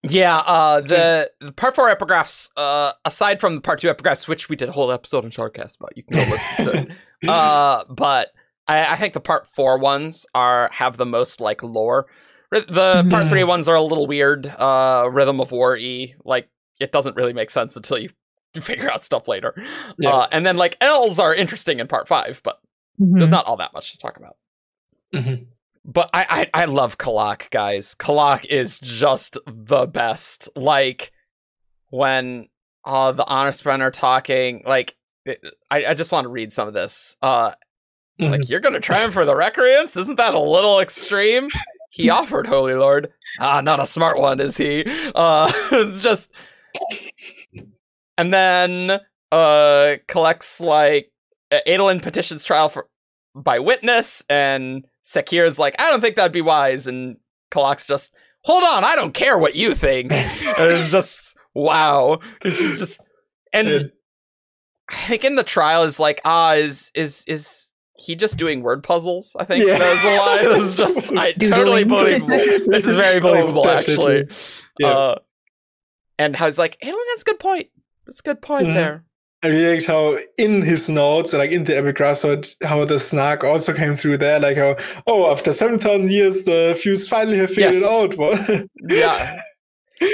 Yeah, 0.06 0.36
uh, 0.38 0.80
the, 0.82 1.30
the 1.40 1.52
part 1.52 1.74
four 1.74 1.88
epigraphs, 1.94 2.50
uh, 2.56 2.92
aside 3.04 3.40
from 3.40 3.54
the 3.54 3.60
part 3.60 3.78
two 3.78 3.88
epigraphs, 3.88 4.28
which 4.28 4.48
we 4.48 4.56
did 4.56 4.68
a 4.68 4.72
whole 4.72 4.92
episode 4.92 5.24
on 5.24 5.30
Shardcast 5.30 5.78
about, 5.80 5.96
you 5.96 6.02
can 6.02 6.16
go 6.24 6.30
listen 6.30 6.64
to 6.66 6.72
it. 6.82 6.88
Uh, 7.28 7.84
but 7.88 8.32
I, 8.68 8.92
I 8.92 8.96
think 8.96 9.14
the 9.14 9.20
part 9.20 9.46
four 9.46 9.78
ones 9.78 10.26
are 10.34 10.68
have 10.72 10.98
the 10.98 11.06
most 11.06 11.40
like 11.40 11.62
lore. 11.62 12.06
The 12.50 13.06
part 13.08 13.24
Mhm. 13.24 13.30
three 13.30 13.44
ones 13.44 13.66
are 13.66 13.76
a 13.76 13.80
little 13.80 14.06
weird. 14.06 14.46
Uh, 14.46 15.08
Rhythm 15.10 15.40
of 15.40 15.50
War 15.50 15.74
E, 15.74 16.14
like 16.26 16.50
it 16.80 16.92
doesn't 16.92 17.16
really 17.16 17.32
make 17.32 17.48
sense 17.48 17.76
until 17.76 17.98
you 17.98 18.10
figure 18.60 18.90
out 18.90 19.02
stuff 19.02 19.26
later. 19.26 19.54
Yeah. 19.98 20.10
Uh, 20.10 20.26
and 20.32 20.44
then 20.44 20.58
like 20.58 20.76
L's 20.82 21.18
are 21.18 21.34
interesting 21.34 21.80
in 21.80 21.86
part 21.88 22.06
five, 22.06 22.42
but 22.44 22.60
Mhm. 23.00 23.16
there's 23.16 23.30
not 23.30 23.46
all 23.46 23.56
that 23.56 23.72
much 23.72 23.92
to 23.92 23.98
talk 23.98 24.18
about. 24.18 24.36
Mhm. 25.14 25.46
But 25.84 26.08
I, 26.14 26.48
I 26.54 26.62
I 26.62 26.64
love 26.64 26.96
Kalak, 26.98 27.50
guys. 27.50 27.94
Kalak 27.94 28.46
is 28.46 28.80
just 28.80 29.36
the 29.46 29.86
best. 29.86 30.48
Like 30.56 31.12
when 31.90 32.48
uh 32.84 33.12
the 33.12 33.26
honor 33.26 33.50
spren 33.52 33.80
are 33.80 33.90
talking, 33.90 34.62
like 34.66 34.96
it, 35.26 35.40
I, 35.70 35.86
I 35.86 35.94
just 35.94 36.10
want 36.12 36.24
to 36.24 36.30
read 36.30 36.52
some 36.52 36.68
of 36.68 36.74
this. 36.74 37.16
Uh 37.20 37.52
like 38.18 38.48
you're 38.48 38.60
gonna 38.60 38.80
try 38.80 39.04
him 39.04 39.10
for 39.10 39.24
the 39.26 39.36
recreants? 39.36 39.96
Isn't 39.96 40.16
that 40.16 40.34
a 40.34 40.40
little 40.40 40.80
extreme? 40.80 41.48
He 41.90 42.08
offered, 42.10 42.46
Holy 42.46 42.74
Lord. 42.74 43.12
Ah, 43.38 43.60
not 43.60 43.80
a 43.80 43.86
smart 43.86 44.18
one, 44.18 44.40
is 44.40 44.56
he? 44.56 44.84
Uh 45.14 45.52
it's 45.72 46.02
just 46.02 46.30
and 48.16 48.32
then 48.32 49.00
uh 49.30 49.96
collects 50.08 50.60
like 50.60 51.10
Adolin 51.52 52.00
petitions 52.02 52.42
trial 52.42 52.70
for 52.70 52.88
by 53.34 53.58
witness, 53.58 54.24
and 54.30 54.86
Sekir's 55.04 55.58
like, 55.58 55.74
I 55.78 55.90
don't 55.90 56.00
think 56.00 56.16
that'd 56.16 56.32
be 56.32 56.40
wise, 56.42 56.86
and 56.86 57.16
Kalak's 57.50 57.86
just, 57.86 58.12
hold 58.42 58.64
on, 58.64 58.84
I 58.84 58.96
don't 58.96 59.12
care 59.14 59.38
what 59.38 59.54
you 59.54 59.74
think. 59.74 60.10
And 60.56 60.70
it's 60.70 60.90
just 60.90 61.36
wow. 61.54 62.20
This 62.42 62.60
is 62.60 62.78
just 62.78 63.00
and 63.52 63.68
Yeah. 63.68 63.78
I 64.90 64.94
think 65.08 65.24
in 65.24 65.34
the 65.36 65.42
trial 65.42 65.82
is 65.84 65.98
like, 65.98 66.20
ah, 66.24 66.54
is 66.54 66.90
is 66.94 67.24
is 67.26 67.68
he 67.96 68.14
just 68.14 68.38
doing 68.38 68.62
word 68.62 68.82
puzzles? 68.84 69.34
I 69.38 69.44
think 69.44 69.64
Yeah. 69.66 69.78
that 69.78 69.94
was 69.94 70.04
a 70.04 70.16
lie. 70.16 70.56
It 70.58 70.76
just 70.76 71.12
I 71.16 71.32
totally 71.32 71.84
believable. 71.84 72.28
This 72.68 72.86
is 72.86 72.94
very 72.96 73.16
Oh, 73.16 73.20
believable, 73.20 73.62
definitely. 73.64 74.20
actually. 74.22 74.36
Yeah. 74.78 74.88
Uh, 74.88 75.14
and 76.18 76.36
I 76.36 76.46
was 76.46 76.58
like, 76.58 76.76
Alan 76.82 76.94
has 77.10 77.22
a 77.22 77.24
good 77.24 77.38
point. 77.40 77.68
It's 78.06 78.20
a 78.20 78.22
good 78.22 78.40
point 78.42 78.66
Mhm. 78.68 78.74
there. 78.74 79.04
I 79.44 79.48
really 79.48 79.74
liked 79.74 79.86
how 79.86 80.18
in 80.38 80.62
his 80.62 80.88
notes, 80.88 81.34
like 81.34 81.50
in 81.50 81.64
the 81.64 81.76
epigraph, 81.76 82.16
so 82.16 82.40
how 82.62 82.84
the 82.86 82.98
snark 82.98 83.44
also 83.44 83.74
came 83.74 83.94
through 83.94 84.16
there, 84.16 84.40
like 84.40 84.56
how, 84.56 84.76
oh, 85.06 85.30
after 85.30 85.52
7,000 85.52 86.10
years, 86.10 86.44
the 86.46 86.76
Fuse 86.80 87.06
finally 87.06 87.36
have 87.38 87.50
figured 87.50 87.74
Yes. 87.74 87.82
it 87.82 87.88
out. 87.90 88.16
What? 88.18 88.66
Yeah. 88.88 89.38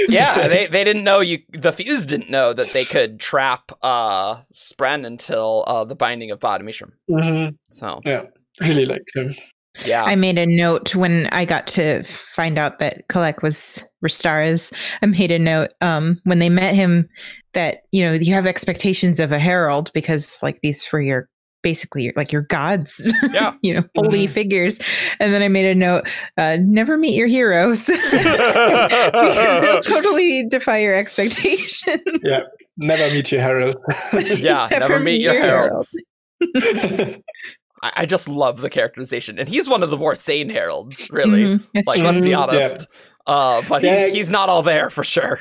yeah, 0.08 0.48
they, 0.52 0.66
they 0.66 0.82
didn't 0.84 1.04
know 1.04 1.20
you. 1.20 1.38
The 1.52 1.72
Fuse 1.72 2.06
didn't 2.06 2.28
know 2.28 2.52
that 2.52 2.72
they 2.72 2.84
could 2.84 3.20
trap 3.20 3.70
uh 3.82 4.42
Spren 4.52 5.06
until 5.06 5.64
uh 5.66 5.84
the 5.84 5.94
binding 5.94 6.30
of 6.32 6.40
Ba-Ado-Mishram. 6.40 6.90
Mhm. 7.08 7.56
So 7.70 8.00
yeah, 8.04 8.24
Really 8.60 8.84
liked 8.84 9.12
him. 9.16 9.34
yeah, 9.86 10.02
I 10.04 10.16
made 10.16 10.38
a 10.38 10.46
note 10.46 10.94
when 10.96 11.26
I 11.28 11.44
got 11.44 11.66
to 11.68 12.02
find 12.02 12.58
out 12.58 12.78
that 12.80 13.08
Kalak 13.08 13.42
was 13.42 13.82
Restares. 14.04 14.72
I 15.02 15.06
made 15.06 15.30
a 15.30 15.38
note 15.38 15.70
um, 15.80 16.20
when 16.24 16.38
they 16.38 16.48
met 16.48 16.74
him 16.74 17.08
that 17.54 17.82
you 17.92 18.04
know 18.04 18.12
you 18.12 18.32
have 18.34 18.46
expectations 18.46 19.20
of 19.20 19.32
a 19.32 19.38
herald 19.38 19.90
because 19.92 20.38
like 20.42 20.60
these 20.62 20.86
were 20.92 21.00
your 21.00 21.28
basically 21.62 22.10
like 22.16 22.32
your 22.32 22.40
gods, 22.42 23.06
Yeah. 23.32 23.52
you 23.60 23.74
know, 23.74 23.84
holy 23.94 24.26
Mhm. 24.26 24.30
figures. 24.30 24.78
And 25.20 25.32
then 25.34 25.42
I 25.42 25.48
made 25.48 25.66
a 25.66 25.74
note: 25.74 26.08
uh, 26.38 26.56
never 26.62 26.96
meet 26.96 27.14
your 27.14 27.26
heroes 27.28 27.84
they'll 28.10 29.80
totally 29.82 30.46
defy 30.48 30.78
your 30.78 30.94
expectations. 30.94 32.00
Yeah, 32.22 32.44
never 32.78 33.12
meet 33.14 33.30
your 33.30 33.42
herald. 33.42 33.76
yeah, 34.38 34.68
never, 34.70 34.98
meet 35.00 35.20
your 35.20 35.34
heralds. 35.34 35.94
heralds. 36.40 37.18
I, 37.82 37.92
I 37.98 38.06
just 38.06 38.28
love 38.28 38.60
the 38.60 38.70
characterization, 38.70 39.38
and 39.38 39.48
he's 39.48 39.68
one 39.68 39.82
of 39.82 39.90
the 39.90 39.96
more 39.96 40.14
sane 40.14 40.50
heralds, 40.50 41.08
really. 41.10 41.44
Mhm, 41.44 41.64
Like, 41.86 41.96
true. 41.98 42.04
let's 42.06 42.20
be 42.20 42.34
honest. 42.34 42.86
yeah. 42.90 42.96
Uh, 43.26 43.62
but 43.68 43.82
Yeah. 43.82 44.06
he, 44.06 44.12
he's 44.18 44.30
not 44.30 44.48
all 44.48 44.62
there 44.62 44.90
for 44.90 45.04
sure. 45.04 45.38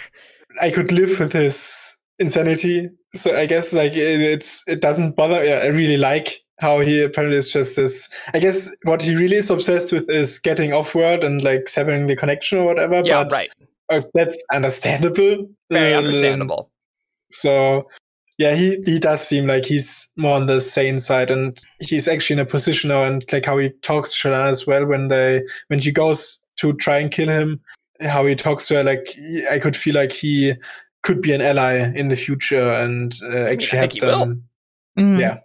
I 0.61 0.69
could 0.71 0.91
live 0.91 1.19
with 1.19 1.33
his 1.33 1.95
insanity. 2.19 2.89
So 3.13 3.35
I 3.35 3.45
guess 3.45 3.73
like 3.73 3.93
it, 3.93 4.21
it's 4.21 4.63
it 4.67 4.81
doesn't 4.81 5.15
bother. 5.15 5.43
Yeah, 5.43 5.59
I 5.63 5.67
really 5.67 5.97
like 5.97 6.41
how 6.59 6.81
he 6.81 7.01
apparently 7.01 7.37
is 7.37 7.51
just 7.53 7.75
this. 7.77 8.09
I 8.33 8.39
guess 8.39 8.69
what 8.83 9.01
he 9.01 9.15
really 9.15 9.37
is 9.37 9.49
obsessed 9.49 9.91
with 9.91 10.09
is 10.09 10.39
getting 10.39 10.73
off 10.73 10.93
world 10.93 11.23
and 11.23 11.41
like 11.41 11.69
severing 11.69 12.07
the 12.07 12.15
connection 12.15 12.59
or 12.59 12.65
whatever. 12.65 13.01
Yeah, 13.05 13.23
but 13.23 13.31
right. 13.31 14.05
that's 14.13 14.43
understandable. 14.53 15.47
Very 15.71 15.93
Um, 15.93 16.05
understandable. 16.05 16.69
So 17.31 17.87
yeah, 18.37 18.55
he 18.55 18.77
he 18.85 18.99
does 18.99 19.25
seem 19.25 19.47
like 19.47 19.65
he's 19.65 20.07
more 20.17 20.35
on 20.35 20.45
the 20.47 20.59
sane 20.61 20.99
side, 20.99 21.31
and 21.31 21.57
he's 21.79 22.07
actually 22.07 22.35
in 22.35 22.45
a 22.47 22.49
position 22.49 22.89
now, 22.89 23.03
and 23.03 23.23
like 23.31 23.45
how 23.45 23.57
he 23.57 23.69
talks 23.81 24.13
to 24.13 24.27
Shalana 24.27 24.49
as 24.49 24.65
well 24.67 24.85
when 24.85 25.07
they 25.07 25.41
when 25.67 25.79
she 25.79 25.91
goes 25.91 26.43
to 26.57 26.73
try 26.73 26.97
and 26.99 27.09
kill 27.11 27.29
him, 27.29 27.61
how 28.01 28.25
he 28.25 28.35
talks 28.35 28.67
to 28.67 28.75
her, 28.75 28.83
like 28.83 29.05
he- 29.07 29.45
I 29.51 29.59
could 29.59 29.75
feel 29.75 29.95
like 29.95 30.11
he 30.11 30.53
could 31.03 31.21
be 31.21 31.31
an 31.33 31.41
ally 31.41 31.91
in 31.95 32.09
the 32.09 32.15
future 32.15 32.69
and 32.71 33.17
uh, 33.31 33.45
actually 33.45 33.77
I 33.77 33.81
help 33.81 33.91
think 33.91 34.03
he 34.03 34.07
will. 34.07 34.19
them 34.19 34.43
Mm. 34.97 35.19
yeah. 35.19 35.37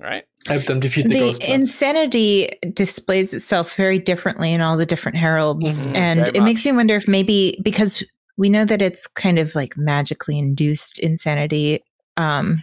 Right? 0.00 0.24
help 0.46 0.64
them 0.66 0.80
defeat 0.80 1.02
the, 1.02 1.08
the 1.10 1.18
ghost 1.18 1.44
insanity 1.48 2.48
displays 2.72 3.34
itself 3.34 3.74
very 3.74 3.98
differently 3.98 4.52
in 4.52 4.60
all 4.60 4.76
the 4.76 4.86
different 4.86 5.16
heralds 5.18 5.86
Mhm, 5.86 5.96
and 5.96 6.28
it 6.36 6.42
makes 6.42 6.64
me 6.64 6.72
wonder 6.72 6.94
if 6.96 7.08
maybe 7.08 7.58
because 7.62 8.02
we 8.36 8.48
know 8.48 8.64
that 8.64 8.80
it's 8.80 9.06
kind 9.08 9.38
of 9.38 9.54
like 9.54 9.76
magically 9.76 10.38
induced 10.38 10.98
insanity 11.00 11.82
um 12.16 12.62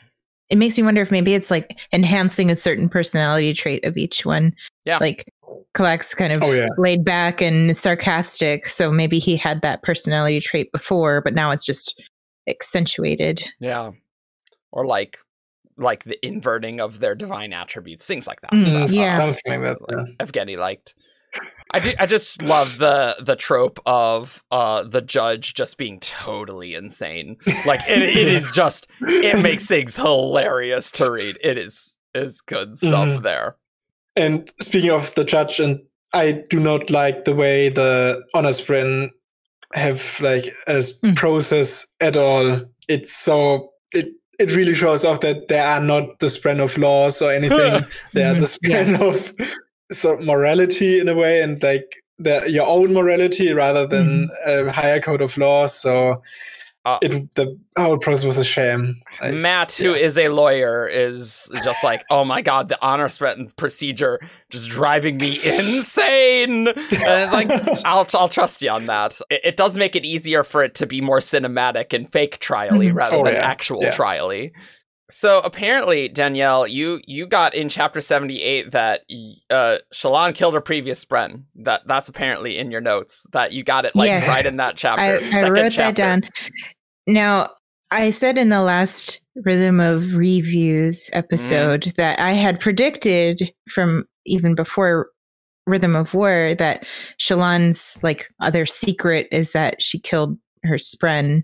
it 0.49 0.57
makes 0.57 0.77
me 0.77 0.83
wonder 0.83 1.01
if 1.01 1.11
maybe 1.11 1.33
it's 1.33 1.51
like 1.51 1.77
enhancing 1.91 2.49
a 2.51 2.55
certain 2.55 2.87
personality 2.87 3.53
trait 3.53 3.83
of 3.83 3.97
each 3.97 4.25
one 4.25 4.55
Yeah. 4.85 4.97
like 4.99 5.25
Kalak's 5.73 6.13
kind 6.13 6.33
of 6.33 6.41
Oh, 6.43 6.51
yeah. 6.51 6.67
laid 6.77 7.03
back 7.05 7.41
and 7.41 7.75
sarcastic 7.75 8.65
so 8.65 8.91
maybe 8.91 9.19
he 9.19 9.35
had 9.35 9.61
that 9.61 9.83
personality 9.83 10.39
trait 10.39 10.71
before 10.71 11.21
but 11.21 11.33
now 11.33 11.51
it's 11.51 11.65
just 11.65 12.01
accentuated 12.47 13.43
Yeah. 13.59 13.91
Or 14.71 14.85
like 14.85 15.17
like 15.77 16.05
the 16.05 16.23
inverting 16.25 16.79
of 16.79 17.01
their 17.01 17.15
divine 17.15 17.51
attributes, 17.51 18.05
things 18.07 18.27
like 18.27 18.39
that. 18.41 18.51
Mm, 18.51 18.63
So 18.63 18.69
that's 18.79 18.93
yeah. 18.93 19.17
something 19.19 19.61
like 19.61 19.77
that. 19.77 20.05
yeah. 20.19 20.25
Evgeny 20.25 20.57
liked. 20.57 20.95
I 21.71 21.79
do, 21.79 21.91
I 21.99 22.05
just 22.05 22.41
love 22.41 22.77
the 22.77 23.17
the 23.19 23.35
trope 23.35 23.79
of 23.85 24.41
uh 24.51 24.83
the 24.83 25.01
judge 25.01 25.53
just 25.53 25.77
being 25.77 25.99
totally 25.99 26.75
insane. 26.75 27.35
Like 27.65 27.81
it, 27.89 28.01
it 28.03 28.27
is 28.27 28.49
just 28.51 28.87
it 29.01 29.41
makes 29.41 29.67
things 29.73 29.97
hilarious 29.97 30.91
to 30.93 31.11
read. 31.11 31.37
It 31.43 31.57
is 31.57 31.97
is 32.13 32.39
good 32.39 32.77
stuff 32.77 33.09
Mhm. 33.19 33.23
there. 33.23 33.57
And 34.15 34.51
speaking 34.62 34.91
of 34.91 35.13
the 35.15 35.23
judge, 35.25 35.60
and 35.60 35.80
I 36.13 36.43
do 36.49 36.60
not 36.60 36.89
like 36.89 37.25
the 37.25 37.36
way 37.36 37.69
the 37.69 38.23
honor 38.34 38.49
spren 38.49 39.10
have 39.73 40.19
like 40.21 40.45
a 40.67 40.78
Mm. 40.78 41.15
process 41.15 41.86
at 41.99 42.15
all. 42.15 42.62
It's 42.88 43.13
so 43.13 43.71
it 43.93 44.08
it 44.39 44.54
really 44.56 44.73
shows 44.73 45.06
off 45.06 45.21
that 45.21 45.47
they 45.47 45.60
are 45.60 45.80
not 45.82 46.19
the 46.19 46.28
spren 46.28 46.60
of 46.62 46.78
laws 46.78 47.21
or 47.21 47.32
anything. 47.32 47.86
they 48.13 48.23
are 48.23 48.34
the 48.34 48.41
Mhm. 48.63 48.69
Yeah. 48.69 49.01
of 49.06 49.32
so 49.91 50.15
morality 50.17 50.99
in 50.99 51.10
a 51.10 51.15
way, 51.15 51.41
and 51.41 51.62
like 51.63 51.86
the, 52.17 52.43
your 52.49 52.65
own 52.67 52.93
morality 52.93 53.54
rather 53.54 53.86
than 53.86 54.30
a 54.45 54.71
higher 54.71 55.01
code 55.01 55.21
of 55.21 55.38
law. 55.38 55.65
So 55.65 56.21
Uh, 56.86 57.00
it 57.02 57.12
the 57.36 57.58
whole 57.78 57.98
process 57.98 58.24
was 58.26 58.38
a 58.38 58.43
shame. 58.43 58.95
I- 59.19 59.32
Matt, 59.32 59.74
who 59.74 59.93
is 59.93 60.17
a 60.19 60.30
lawyer, 60.30 60.88
is 60.88 61.50
just 61.63 61.84
like, 61.84 62.04
oh 62.12 62.24
my 62.24 62.41
god, 62.43 62.67
the 62.69 62.78
honor 62.80 63.08
spren 63.08 63.48
procedure 63.58 64.19
just 64.52 64.69
driving 64.69 65.17
me 65.17 65.39
insane. 65.43 66.67
And 66.67 66.78
it's 66.78 67.34
like, 67.34 67.50
I'll 67.86 68.08
I'll 68.13 68.30
trust 68.30 68.62
you 68.62 68.69
on 68.69 68.86
that. 68.86 69.19
It, 69.32 69.41
it 69.43 69.58
does 69.58 69.78
make 69.78 69.95
it 69.95 70.06
easier 70.06 70.43
for 70.43 70.63
it 70.63 70.76
to 70.76 70.86
be 70.86 71.02
more 71.02 71.19
cinematic 71.19 71.91
and 71.93 72.12
fake 72.12 72.39
trially 72.39 72.91
Mhm. 72.91 72.95
rather 72.95 73.15
Oh, 73.17 73.24
than 73.24 73.34
yeah. 73.34 73.39
actual 73.50 73.82
Yeah. 73.82 73.91
trially. 73.91 74.52
So 75.08 75.39
apparently, 75.43 76.08
Danielle, 76.08 76.65
you 76.65 77.00
you 77.06 77.28
got 77.28 77.54
in 77.54 77.69
chapter 77.69 78.02
seventy 78.02 78.41
eight 78.41 78.71
that 78.71 79.02
uh, 79.52 79.78
Shallan 79.93 80.34
killed 80.34 80.56
her 80.56 80.62
previous 80.62 81.06
spren. 81.06 81.43
That 81.58 81.82
that's 81.86 82.10
apparently 82.10 82.58
in 82.58 82.71
your 82.71 82.82
notes. 82.82 83.24
That 83.32 83.54
you 83.54 83.63
got 83.63 83.86
it 83.86 83.95
like 83.95 84.08
Yes. 84.08 84.28
right 84.28 84.43
in 84.43 84.58
that 84.58 84.78
chapter. 84.78 85.04
I, 85.04 85.17
I 85.17 85.30
second 85.30 85.54
wrote 85.54 85.74
that 85.76 85.95
down. 85.95 86.21
Now, 87.07 87.49
I 87.91 88.09
said 88.11 88.37
in 88.37 88.49
the 88.49 88.61
last 88.61 89.19
Rhythm 89.35 89.79
of 89.79 90.15
Reviews 90.15 91.09
episode 91.13 91.81
Mm-hmm. 91.81 91.95
that 91.97 92.19
I 92.19 92.31
had 92.31 92.59
predicted 92.59 93.51
from 93.69 94.05
even 94.25 94.55
before 94.55 95.09
Rhythm 95.67 95.95
of 95.95 96.13
War 96.13 96.55
that 96.57 96.85
Shallan's 97.19 97.97
like 98.01 98.27
other 98.41 98.65
secret 98.65 99.27
is 99.31 99.51
that 99.51 99.81
she 99.81 99.99
killed 99.99 100.37
her 100.63 100.75
spren. 100.75 101.43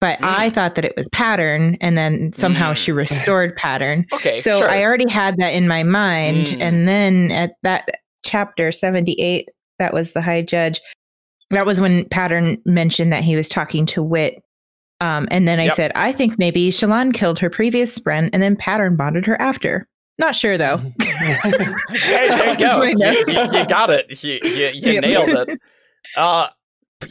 But 0.00 0.18
Mm. 0.18 0.26
I 0.36 0.50
thought 0.50 0.74
that 0.74 0.84
it 0.84 0.94
was 0.96 1.08
pattern, 1.10 1.76
and 1.80 1.96
then 1.96 2.32
somehow 2.32 2.72
Mm. 2.72 2.76
she 2.76 2.92
restored 2.92 3.54
pattern. 3.56 4.04
Okay, 4.12 4.38
so 4.38 4.58
sure. 4.60 4.68
I 4.68 4.82
already 4.84 5.08
had 5.08 5.36
that 5.38 5.50
in 5.54 5.68
my 5.68 5.84
mind. 5.84 6.48
Mm. 6.48 6.60
And 6.60 6.88
then 6.88 7.30
at 7.30 7.52
that 7.62 7.88
chapter 8.24 8.72
78, 8.72 9.48
that 9.78 9.94
was 9.94 10.12
the 10.12 10.20
high 10.22 10.42
judge. 10.42 10.80
That 11.50 11.66
was 11.66 11.80
when 11.80 12.08
Pattern 12.08 12.56
mentioned 12.66 13.12
that 13.12 13.22
he 13.22 13.36
was 13.36 13.48
talking 13.48 13.86
to 13.86 14.02
Wit. 14.02 14.42
Um, 15.02 15.26
and 15.30 15.46
then 15.48 15.58
I 15.60 15.64
Yep. 15.64 15.74
said, 15.74 15.92
I 15.94 16.12
think 16.12 16.38
maybe 16.38 16.68
Shallan 16.70 17.12
killed 17.12 17.38
her 17.40 17.50
previous 17.50 17.98
spren 17.98 18.30
and 18.32 18.42
then 18.42 18.56
Pattern 18.56 18.96
bonded 18.96 19.26
her 19.26 19.40
after. 19.40 19.86
Not 20.18 20.34
sure 20.36 20.56
though. 20.56 20.78
Hey, 21.00 22.28
there 22.28 22.50
you 22.52 22.58
go. 22.58 22.82
You, 22.82 22.96
you- 22.98 23.58
you 23.58 23.66
got 23.66 23.90
it. 23.90 24.22
You, 24.22 24.38
you, 24.42 24.66
you 24.74 24.92
Yep. 24.92 25.02
nailed 25.02 25.48
it. 25.48 25.60
Uh, 26.16 26.48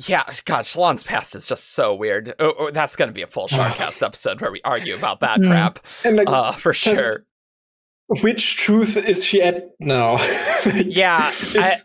yeah, 0.08 0.24
God, 0.46 0.66
Shallan's 0.66 1.04
past 1.04 1.34
is 1.36 1.48
just 1.48 1.74
so 1.74 1.94
weird. 1.96 2.34
Oh, 2.40 2.54
oh, 2.60 2.72
that's 2.72 2.96
going 2.96 3.10
to 3.10 3.14
be 3.14 3.22
a 3.22 3.28
full 3.28 3.48
Shardcast 3.50 4.04
episode 4.06 4.40
where 4.42 4.52
we 4.52 4.62
argue 4.64 4.96
about 4.96 5.20
that 5.22 5.40
Mm. 5.40 5.48
crap. 5.50 5.80
and 6.06 6.18
like, 6.18 6.28
Uh, 6.30 6.52
for 6.52 6.72
just- 6.74 6.96
sure. 7.02 7.26
which 8.22 8.58
truth 8.58 8.98
is 8.98 9.24
she 9.26 9.42
at 9.42 9.70
now? 9.80 10.18
Yeah, 10.86 11.32
I, 11.56 11.76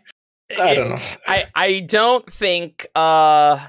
I 0.59 0.73
don't 0.75 0.89
know. 0.89 0.99
I, 1.27 1.45
I 1.55 1.79
don't 1.81 2.31
think 2.31 2.85
uh 2.95 3.67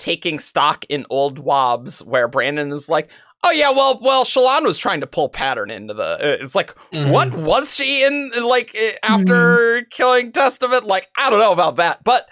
taking 0.00 0.38
stock 0.40 0.84
in 0.88 1.06
old 1.10 1.38
wobs 1.38 2.00
where 2.02 2.26
Brandon 2.26 2.70
is 2.72 2.88
like, 2.88 3.08
oh 3.44 3.52
yeah, 3.52 3.70
well, 3.70 4.00
well, 4.02 4.24
Shallan 4.24 4.64
was 4.64 4.78
trying 4.78 5.00
to 5.00 5.06
pull 5.06 5.28
pattern 5.28 5.70
into 5.70 5.94
the. 5.94 6.02
uh, 6.14 6.42
It's 6.42 6.54
like, 6.56 6.74
Mhm. 6.92 7.12
what 7.12 7.32
was 7.34 7.74
she 7.76 8.02
in 8.04 8.32
like 8.42 8.74
eh, 8.74 8.92
after 9.04 9.82
killing 9.90 10.32
Testament? 10.32 10.84
Like, 10.84 11.08
I 11.16 11.30
don't 11.30 11.38
know 11.40 11.52
about 11.52 11.76
that, 11.76 12.02
but 12.02 12.28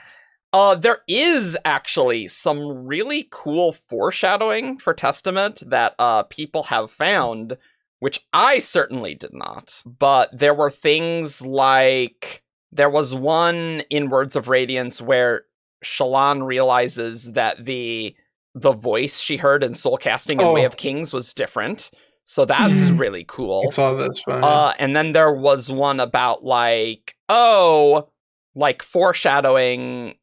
uh, 0.52 0.74
there 0.74 1.02
is 1.06 1.56
actually 1.64 2.26
some 2.26 2.86
really 2.86 3.28
cool 3.30 3.72
foreshadowing 3.72 4.78
for 4.78 4.94
Testament 4.94 5.62
that 5.66 5.94
uh 5.98 6.22
people 6.24 6.64
have 6.64 6.90
found, 6.90 7.56
which 8.00 8.20
I 8.32 8.58
certainly 8.58 9.14
did 9.14 9.34
not. 9.34 9.82
But 9.84 10.30
there 10.36 10.54
were 10.54 10.70
things 10.70 11.42
like 11.42 12.42
there 12.72 12.90
was 12.90 13.14
one 13.14 13.82
in 13.90 14.08
Words 14.10 14.36
of 14.36 14.48
Radiance 14.48 15.00
where 15.02 15.44
Shallan 15.84 16.44
realizes 16.46 17.32
that 17.32 17.64
the 17.64 18.14
the 18.54 18.72
voice 18.72 19.20
she 19.20 19.36
heard 19.36 19.62
in 19.62 19.72
Soul 19.72 19.96
Casting 19.96 20.40
and 20.42 20.52
Way 20.52 20.62
Oh. 20.62 20.66
of 20.66 20.76
Kings 20.76 21.12
was 21.12 21.32
different. 21.32 21.90
So 22.24 22.44
that's 22.44 22.90
Mhm. 22.90 22.98
really 22.98 23.24
cool. 23.28 23.64
I 23.66 23.70
saw 23.70 23.94
this 23.94 24.20
one. 24.26 24.42
Uh, 24.42 24.72
and 24.78 24.96
then 24.96 25.12
there 25.12 25.32
was 25.32 25.70
one 25.70 26.00
about 26.00 26.44
like, 26.44 27.14
oh, 27.28 28.08
like 28.56 28.82
foreshadowing 28.82 30.14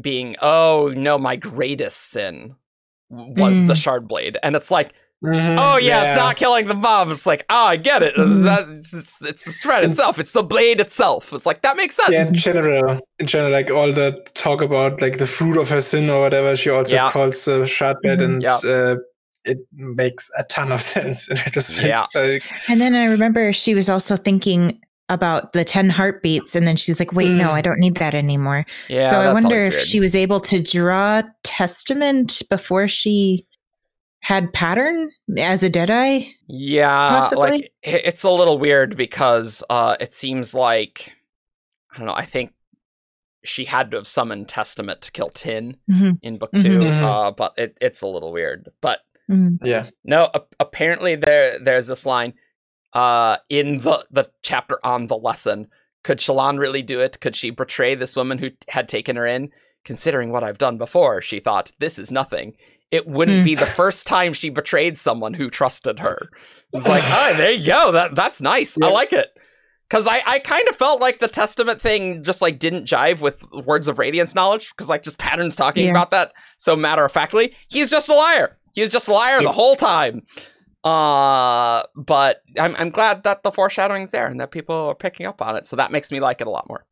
being, 0.00 0.36
oh 0.42 0.92
no, 0.94 1.16
my 1.18 1.36
greatest 1.36 1.96
sin 2.10 2.54
was 3.08 3.66
the 3.66 3.72
Mm. 3.74 3.82
shard 3.82 4.08
blade, 4.08 4.36
and 4.42 4.54
it's 4.54 4.70
like, 4.70 4.92
Mhm, 5.22 5.56
oh 5.58 5.76
yeah, 5.76 6.04
it's 6.04 6.16
not 6.18 6.36
killing 6.36 6.66
the 6.66 6.74
mob. 6.74 7.10
It's 7.10 7.26
like, 7.26 7.44
oh, 7.50 7.66
I 7.66 7.76
get 7.76 8.02
it. 8.02 8.14
Mm. 8.16 8.44
That 8.44 8.68
it's, 8.70 8.94
it's, 8.94 9.20
it's 9.22 9.44
the 9.44 9.52
thread 9.52 9.84
itself. 9.84 10.18
It's 10.18 10.32
the 10.32 10.42
blade 10.42 10.80
itself. 10.80 11.32
It's 11.34 11.44
like 11.44 11.60
that 11.60 11.76
makes 11.76 11.96
sense. 11.96 12.10
Yeah, 12.10 12.26
in 12.26 12.34
general, 12.34 13.00
in 13.18 13.26
general, 13.26 13.52
like 13.52 13.70
all 13.70 13.92
the 13.92 14.26
talk 14.34 14.62
about 14.62 15.02
like 15.02 15.18
the 15.18 15.26
fruit 15.26 15.58
of 15.58 15.68
her 15.68 15.82
sin 15.82 16.08
or 16.08 16.20
whatever, 16.20 16.56
she 16.56 16.70
also 16.70 16.94
Yeah. 16.94 17.10
calls 17.10 17.44
the 17.44 17.60
shardblade, 17.60 18.18
Mhm. 18.20 18.24
and 18.24 18.42
Yeah. 18.42 18.58
uh, 18.64 18.96
it 19.44 19.58
makes 19.72 20.30
a 20.38 20.44
ton 20.44 20.72
of 20.72 20.80
sense 20.94 21.28
in 21.28 21.36
retrospect. 21.36 21.86
Yeah. 21.86 22.06
Like, 22.14 22.42
And 22.68 22.80
then 22.80 22.94
I 22.94 23.04
remember 23.04 23.52
she 23.52 23.74
was 23.74 23.90
also 23.90 24.16
thinking 24.16 24.80
about 25.10 25.52
the 25.54 25.64
10 25.64 25.90
heartbeats. 25.90 26.54
And 26.54 26.68
then 26.68 26.76
she's 26.76 27.00
like, 27.00 27.12
wait, 27.12 27.30
no, 27.30 27.48
Mm. 27.48 27.52
I 27.54 27.60
don't 27.62 27.80
need 27.80 27.96
that 27.96 28.14
anymore. 28.14 28.64
Yeah, 28.88 29.02
so 29.02 29.20
I 29.20 29.32
wonder 29.32 29.56
if 29.56 29.72
weird. 29.72 29.84
she 29.84 29.98
was 29.98 30.14
able 30.14 30.38
to 30.40 30.62
draw 30.62 31.22
Testament 31.42 32.42
before 32.48 32.86
she 32.86 33.44
had 34.20 34.52
pattern 34.52 35.10
as 35.38 35.62
a 35.62 35.70
Deadeye? 35.70 36.22
Yeah, 36.46 36.88
Possibly? 37.10 37.50
like 37.50 37.72
it's 37.82 38.22
a 38.22 38.30
little 38.30 38.58
weird 38.58 38.96
because 38.96 39.62
uh 39.70 39.96
it 40.00 40.14
seems 40.14 40.54
like 40.54 41.14
I 41.92 41.98
don't 41.98 42.06
know, 42.06 42.14
I 42.14 42.24
think 42.26 42.52
she 43.44 43.64
had 43.64 43.90
to 43.90 43.96
have 43.96 44.06
summoned 44.06 44.48
Testament 44.48 45.00
to 45.02 45.12
kill 45.12 45.28
Tyn 45.30 45.76
Mhm. 45.90 46.18
in 46.22 46.38
book 46.38 46.50
2 46.58 46.80
Mhm. 46.80 47.02
uh 47.02 47.30
but 47.32 47.54
it, 47.56 47.76
it's 47.80 48.02
a 48.02 48.06
little 48.06 48.32
weird. 48.32 48.68
But 48.80 49.00
Mm. 49.30 49.58
Yeah. 49.62 49.90
no, 50.02 50.28
a- 50.34 50.42
apparently 50.58 51.14
there 51.14 51.58
there's 51.60 51.86
this 51.86 52.04
line 52.04 52.34
uh 52.92 53.36
in 53.48 53.78
the 53.78 54.04
the 54.10 54.28
chapter 54.42 54.78
on 54.84 55.06
the 55.06 55.16
lesson. 55.16 55.68
Could 56.02 56.18
Shallan 56.18 56.58
really 56.58 56.82
do 56.82 57.00
it? 57.00 57.20
Could 57.20 57.36
she 57.36 57.50
betray 57.50 57.94
this 57.94 58.16
woman 58.16 58.38
who 58.38 58.50
had 58.68 58.88
taken 58.88 59.16
her 59.16 59.26
in? 59.26 59.50
Considering 59.84 60.30
what 60.32 60.42
I've 60.44 60.58
done 60.58 60.76
before, 60.78 61.20
she 61.22 61.38
thought, 61.40 61.72
this 61.78 61.98
is 61.98 62.10
nothing. 62.10 62.54
It 62.90 63.06
wouldn't 63.06 63.38
Hmm. 63.38 63.44
be 63.44 63.54
the 63.54 63.66
first 63.66 64.06
time 64.06 64.32
she 64.32 64.50
betrayed 64.50 64.98
someone 64.98 65.34
who 65.34 65.48
trusted 65.50 66.00
her. 66.00 66.28
It's 66.72 66.88
like, 66.88 67.04
oh, 67.06 67.34
there 67.36 67.52
you 67.52 67.66
go. 67.66 67.92
That 67.92 68.14
that's 68.14 68.40
nice. 68.40 68.76
I 68.82 68.90
like 68.90 69.12
it. 69.12 69.28
Cause 69.88 70.06
I, 70.06 70.22
I 70.24 70.38
kind 70.38 70.68
of 70.68 70.76
felt 70.76 71.00
like 71.00 71.18
the 71.18 71.26
testament 71.26 71.80
thing 71.80 72.22
just 72.22 72.40
like 72.40 72.60
didn't 72.60 72.84
jive 72.86 73.20
with 73.20 73.44
words 73.66 73.88
of 73.88 73.98
radiance 73.98 74.34
knowledge. 74.36 74.72
Cause 74.76 74.88
like 74.88 75.02
just 75.02 75.18
patterns 75.18 75.56
talking 75.56 75.84
Yeah. 75.86 75.90
about 75.90 76.12
that 76.12 76.32
so 76.58 76.76
matter 76.76 77.04
of 77.04 77.10
factly. 77.10 77.54
He's 77.68 77.90
just 77.90 78.08
a 78.08 78.14
liar. 78.14 78.56
He 78.74 78.82
was 78.82 78.90
just 78.90 79.08
a 79.08 79.12
liar 79.12 79.42
the 79.42 79.50
whole 79.50 79.74
time. 79.74 80.22
Uh 80.84 81.82
but 81.94 82.42
I'm 82.58 82.74
I'm 82.78 82.90
glad 82.90 83.24
that 83.24 83.42
the 83.42 83.50
foreshadowing's 83.52 84.12
there 84.12 84.26
and 84.26 84.40
that 84.40 84.50
people 84.50 84.74
are 84.74 84.94
picking 84.94 85.26
up 85.26 85.42
on 85.42 85.56
it. 85.56 85.66
So 85.66 85.76
that 85.76 85.92
makes 85.92 86.10
me 86.10 86.20
like 86.20 86.40
it 86.40 86.46
a 86.46 86.50
lot 86.50 86.66
more. 86.68 86.86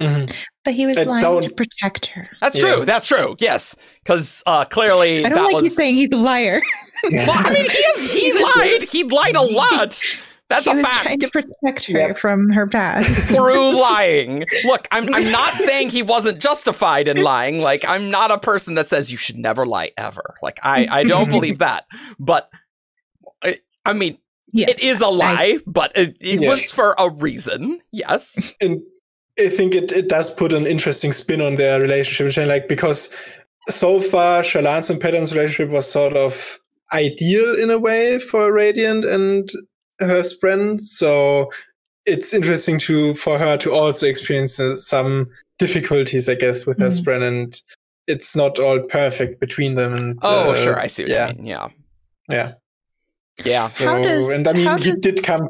Mhm. 0.00 0.32
But 0.64 0.74
he 0.74 0.86
was 0.86 0.96
I 0.96 1.02
lying 1.04 1.22
to 1.24 1.48
don't- 1.48 1.56
protect 1.56 2.06
her. 2.06 2.30
That's 2.40 2.56
Yeah. 2.56 2.74
true. 2.74 2.84
That's 2.84 3.06
true. 3.06 3.36
Yes. 3.40 3.74
Cause 4.04 4.42
uh 4.46 4.64
clearly 4.64 5.24
I 5.24 5.28
don't 5.28 5.38
that 5.38 5.44
like 5.44 5.54
was 5.56 5.64
you 5.64 5.70
saying 5.70 5.96
he's 5.96 6.10
a 6.12 6.16
liar. 6.16 6.62
Well, 7.04 7.30
I 7.30 7.50
mean, 7.52 7.62
he 7.64 7.78
is, 7.78 8.12
he 8.12 8.32
lied. 8.42 8.82
He 8.82 9.04
lied 9.04 9.36
a 9.36 9.40
lot. 9.42 9.96
That's 10.50 10.64
he 10.64 10.72
a 10.72 10.74
was 10.74 10.84
fact. 10.84 11.02
trying 11.04 11.18
to 11.20 11.30
protect 11.30 11.84
her 11.86 11.96
Yep. 11.98 12.18
from 12.18 12.50
her 12.50 12.66
past. 12.66 13.06
Through 13.36 13.80
lying. 13.80 14.44
Look, 14.64 14.88
I'm 14.90 15.12
I'm 15.14 15.30
not 15.30 15.52
saying 15.54 15.90
he 15.90 16.02
wasn't 16.02 16.40
justified 16.40 17.06
in 17.06 17.18
lying. 17.18 17.60
Like 17.60 17.84
I'm 17.86 18.10
not 18.10 18.32
a 18.32 18.38
person 18.38 18.74
that 18.74 18.88
says 18.88 19.12
you 19.12 19.16
should 19.16 19.38
never 19.38 19.64
lie 19.64 19.92
ever. 19.96 20.34
Like 20.42 20.58
I 20.64 20.88
I 20.90 21.04
don't 21.04 21.28
believe 21.30 21.58
that. 21.58 21.84
But 22.18 22.48
I, 23.44 23.58
I 23.86 23.92
mean, 23.92 24.18
yeah. 24.52 24.68
it 24.68 24.80
is 24.80 25.00
a 25.00 25.06
lie, 25.08 25.58
but 25.68 25.92
it, 25.96 26.16
it 26.20 26.40
Yeah. 26.42 26.50
was 26.50 26.72
for 26.72 26.96
a 26.98 27.10
reason. 27.10 27.80
Yes. 27.92 28.54
and 28.60 28.80
I 29.40 29.48
think 29.48 29.74
it, 29.74 29.92
it 29.92 30.08
does 30.08 30.30
put 30.30 30.52
an 30.52 30.66
interesting 30.66 31.12
spin 31.12 31.40
on 31.40 31.56
their 31.56 31.80
relationship, 31.80 32.46
like 32.48 32.68
because 32.68 33.14
so 33.68 34.00
far 34.00 34.42
Shallan's 34.42 34.90
and 34.90 35.00
Pattern's 35.00 35.34
relationship 35.34 35.70
was 35.70 35.90
sort 35.90 36.16
of 36.16 36.58
ideal 36.92 37.54
in 37.62 37.70
a 37.70 37.78
way 37.78 38.18
for 38.18 38.52
Radiant 38.52 39.04
and 39.04 39.48
her 40.00 40.22
spren. 40.22 40.80
So 40.80 41.50
it's 42.06 42.32
interesting 42.32 42.78
to 42.80 43.14
for 43.14 43.38
her 43.38 43.56
to 43.58 43.72
also 43.72 44.06
experience 44.06 44.58
uh, 44.58 44.76
some 44.76 45.28
difficulties, 45.58 46.28
I 46.28 46.34
guess, 46.34 46.64
with 46.66 46.78
her 46.78 46.86
Mhm. 46.88 47.00
spren, 47.04 47.22
and 47.28 47.62
it's 48.06 48.34
not 48.34 48.58
all 48.58 48.80
perfect 48.80 49.38
between 49.40 49.74
them. 49.74 49.92
And 49.94 50.18
Oh, 50.22 50.50
uh, 50.50 50.54
sure. 50.54 50.80
I 50.80 50.86
see 50.86 51.02
what 51.02 51.12
yeah. 51.12 51.28
you 51.30 51.34
mean. 51.36 51.46
Yeah. 51.46 51.68
Yeah. 52.30 52.52
Yeah. 53.44 53.62
So, 53.64 54.02
does- 54.02 54.28
and 54.32 54.48
I 54.48 54.52
mean, 54.52 54.78
he 54.78 54.92
does- 54.92 55.00
did 55.00 55.22
come, 55.22 55.48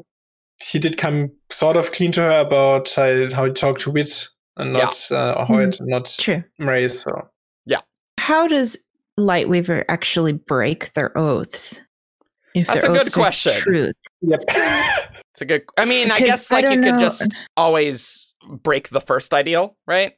he 0.63 0.79
did 0.79 0.97
come 0.97 1.31
sort 1.51 1.77
of 1.77 1.93
clean 1.93 2.13
to 2.13 2.21
her 2.21 2.41
about 2.41 2.93
how, 2.95 3.31
how 3.31 3.45
he 3.47 3.53
talked 3.53 3.81
to 3.83 3.91
Wit 3.91 4.29
and 4.57 4.73
Yeah. 4.73 4.85
not 4.85 5.09
uh, 5.11 5.45
Hoid, 5.47 5.79
and 5.81 5.89
not 5.89 6.15
True. 6.19 6.43
Mraize. 6.61 7.03
So 7.05 7.29
How 8.21 8.47
does 8.47 8.77
Lightweaver 9.19 9.85
actually 9.89 10.33
break 10.33 10.93
their 10.93 11.17
oaths? 11.17 11.81
If 12.55 12.67
That's 12.67 12.83
their 12.83 12.91
a 12.91 12.95
good 12.95 13.03
oaths 13.07 13.17
are 13.17 13.21
question. 13.21 13.53
Truth. 13.55 13.95
yep. 14.23 14.41
It's 15.33 15.43
a 15.43 15.45
good 15.45 15.63
I 15.79 15.85
mean, 15.85 16.11
I 16.11 16.19
guess 16.19 16.51
I 16.51 16.57
like 16.57 16.65
you 16.71 16.81
don't 16.83 16.93
could 16.95 17.01
just 17.01 17.33
always 17.57 18.35
break 18.65 18.89
the 18.89 19.01
first 19.01 19.33
ideal, 19.33 19.77
right? 19.87 20.15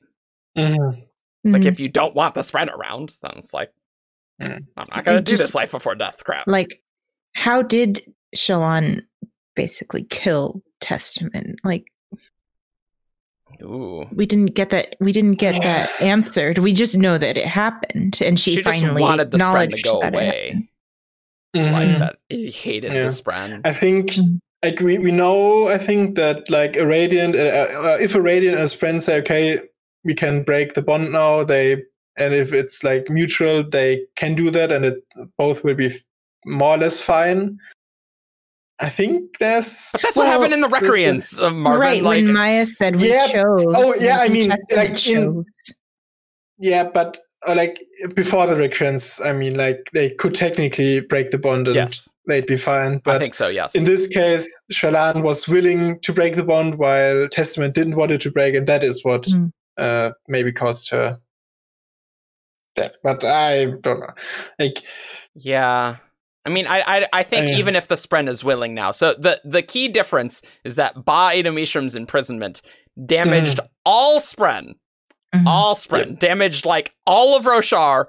Mhm. 0.57 1.03
Like 1.45 1.63
Mm. 1.63 1.67
if 1.67 1.79
you 1.79 1.89
don't 1.89 2.15
want 2.15 2.35
the 2.35 2.41
spren 2.41 2.73
around, 2.75 3.13
then 3.23 3.33
it's 3.37 3.53
like 3.53 3.71
Mm. 4.41 4.65
I'm 4.79 4.87
not 4.97 5.05
gonna 5.05 5.21
do 5.21 5.33
just- 5.33 5.43
this 5.43 5.55
life 5.55 5.71
before 5.73 5.95
death 5.95 6.25
crap. 6.25 6.47
like 6.47 6.83
how 7.37 7.61
did 7.63 8.03
Shallan 8.35 9.03
basically 9.55 10.05
kill 10.05 10.63
Testament? 10.81 11.61
Like 11.65 11.93
Ooh. 13.63 14.07
we 14.13 14.27
didn't 14.27 14.55
get 14.55 14.71
that 14.71 14.97
we 15.01 15.13
didn't 15.13 15.39
get 15.39 15.61
that 15.63 15.91
answered. 16.01 16.59
We 16.59 16.73
just 16.73 16.97
know 16.97 17.19
that 17.19 17.37
it 17.37 17.47
happened 17.47 18.19
and 18.21 18.39
she, 18.39 18.55
She, 18.57 18.63
just 18.63 18.81
finally 18.81 19.03
wanted 19.03 19.31
the 19.31 19.39
spren 19.39 19.75
to 19.75 19.83
go 19.83 20.01
that 20.01 20.15
it 20.15 20.17
away. 20.17 20.69
happened. 21.55 21.73
Like 21.91 21.99
that 21.99 22.17
he 22.29 22.51
hated 22.51 22.93
Yeah. 22.93 23.05
the 23.05 23.09
spren. 23.09 23.61
I 23.65 23.73
think. 23.73 24.13
Like 24.63 24.81
we, 24.81 24.99
we 24.99 25.11
know, 25.11 25.69
I 25.69 25.79
think 25.79 26.17
that 26.17 26.51
like 26.51 26.77
a 26.77 26.87
radiant, 26.87 27.35
uh, 27.35 27.39
uh, 27.39 27.97
if 27.99 28.15
a 28.15 28.21
radiant 28.21 28.59
and 28.59 28.65
a 28.71 28.77
friend 28.77 29.03
say, 29.03 29.17
okay, 29.21 29.59
we 30.05 30.13
can 30.15 30.43
break 30.43 30.75
the 30.75 30.83
bond 30.83 31.11
now. 31.13 31.45
They 31.45 31.83
and 32.19 32.35
if 32.35 32.53
it's 32.53 32.85
like 32.85 33.09
mutual, 33.09 33.67
they 33.67 34.05
can 34.17 34.35
do 34.35 34.51
that, 34.51 34.71
and 34.71 34.85
it 34.85 35.03
both 35.39 35.65
will 35.65 35.75
be 35.75 35.87
f- 35.87 36.01
more 36.45 36.75
or 36.75 36.77
less 36.77 37.01
fine. 37.01 37.59
I 38.81 38.89
think 38.89 39.39
there's. 39.39 39.91
But 39.93 40.01
that's 40.03 40.17
Well, 40.17 40.27
what 40.27 40.33
happened 40.33 40.55
in 40.55 40.61
the 40.63 40.69
this 40.69 40.77
is- 40.83 40.89
Recreants 40.89 41.39
of 41.39 41.55
Marvin. 41.55 41.81
right 41.81 42.03
like, 42.03 42.25
when 42.25 42.33
Maya 42.33 42.67
said 42.67 43.01
we 43.01 43.09
Yeah. 43.11 43.27
chose. 43.29 43.65
Oh, 43.69 43.95
yeah, 44.01 44.19
I 44.21 44.29
mean, 44.29 44.49
like, 44.75 45.07
in- 45.07 45.45
Yeah, 46.59 46.85
but 46.93 47.19
uh, 47.47 47.55
like 47.55 47.83
before 48.15 48.47
the 48.47 48.55
Recreance, 48.55 49.25
I 49.25 49.33
mean, 49.33 49.55
like 49.57 49.91
they 49.95 50.11
could 50.11 50.35
technically 50.35 51.01
break 51.01 51.31
the 51.31 51.39
bond 51.39 51.67
and 51.69 51.75
yes, 51.75 52.09
they'd 52.27 52.47
be 52.47 52.57
fine. 52.57 52.99
But 53.05 53.17
I 53.17 53.19
think 53.19 53.35
so. 53.35 53.49
Yes. 53.49 53.75
in 53.75 53.85
this 53.85 54.07
case, 54.07 54.47
Shallan 54.73 55.23
was 55.23 55.47
willing 55.49 55.99
to 56.01 56.13
break 56.13 56.37
the 56.37 56.45
bond 56.45 56.77
while 56.77 57.29
Testament 57.29 57.75
didn't 57.75 57.97
want 57.97 58.13
it 58.13 58.21
to 58.23 58.31
break, 58.31 58.55
and 58.55 58.67
that 58.67 58.83
is 58.83 59.05
what 59.05 59.23
Mm. 59.25 59.53
uh, 59.79 60.13
maybe 60.29 60.53
caused 60.53 60.91
her 60.91 61.19
death. 62.77 62.97
But 63.03 63.25
I 63.25 63.67
don't 63.83 64.01
know. 64.01 64.15
Like, 64.59 64.79
Yeah. 65.35 65.97
I 66.47 66.49
mean, 66.51 66.67
I 66.67 66.81
I, 66.87 67.07
I 67.13 67.23
think 67.23 67.49
Uh, 67.49 67.59
even 67.59 67.77
if 67.77 67.89
the 67.89 67.95
Spren 67.97 68.29
is 68.29 68.43
willing 68.43 68.75
now, 68.75 68.91
so 68.91 69.15
the 69.15 69.41
the 69.45 69.63
key 69.63 69.89
difference 69.89 70.41
is 70.65 70.77
that 70.77 71.05
Ba 71.05 71.31
Mishram's 71.35 71.95
imprisonment 71.95 72.63
damaged 73.07 73.61
all 73.85 74.21
Spren, 74.21 74.75
Mhm. 75.35 75.47
all 75.47 75.75
Spren, 75.75 76.19
damaged 76.19 76.65
like 76.67 76.93
all 77.07 77.37
of 77.37 77.45
Roshar, 77.45 78.07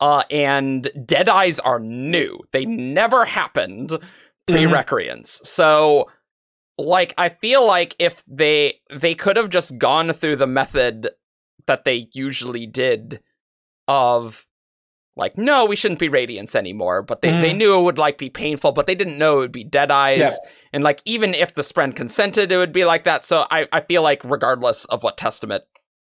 uh, 0.00 0.22
and 0.30 0.90
Dead 1.06 1.28
Eyes 1.28 1.60
are 1.60 1.78
new. 1.80 2.38
They 2.52 2.64
never 2.64 3.24
happened 3.26 3.90
pre 4.46 4.64
Recreance. 4.64 5.44
So, 5.46 6.10
like, 6.78 7.14
I 7.18 7.28
feel 7.28 7.66
like 7.66 7.94
if 7.98 8.22
they 8.26 8.80
they 8.90 9.14
could 9.14 9.36
have 9.36 9.50
just 9.50 9.78
gone 9.78 10.12
through 10.12 10.36
the 10.36 10.46
method 10.46 11.10
that 11.66 11.84
they 11.84 12.08
usually 12.12 12.66
did 12.66 13.20
of 13.88 14.46
like 15.16 15.38
no 15.38 15.64
we 15.64 15.76
shouldn't 15.76 16.00
be 16.00 16.08
radiance 16.08 16.54
anymore 16.54 17.02
but 17.02 17.22
they, 17.22 17.30
they 17.30 17.52
Mhm. 17.52 17.56
knew 17.58 17.78
it 17.78 17.82
would 17.82 17.98
like 17.98 18.18
be 18.18 18.30
painful 18.30 18.72
but 18.72 18.86
they 18.86 18.94
didn't 18.94 19.18
know 19.18 19.34
it 19.38 19.40
would 19.40 19.52
be 19.52 19.64
dead 19.64 19.90
eyes 19.90 20.18
Yeah. 20.20 20.30
and 20.72 20.82
like 20.84 21.00
even 21.04 21.34
if 21.34 21.54
the 21.54 21.62
spren 21.62 21.94
consented 21.94 22.50
it 22.50 22.56
would 22.56 22.72
be 22.72 22.84
like 22.84 23.04
that 23.04 23.24
so 23.24 23.46
i, 23.50 23.68
I 23.72 23.80
feel 23.82 24.02
like 24.02 24.22
regardless 24.24 24.84
of 24.86 25.02
what 25.02 25.16
testament 25.16 25.62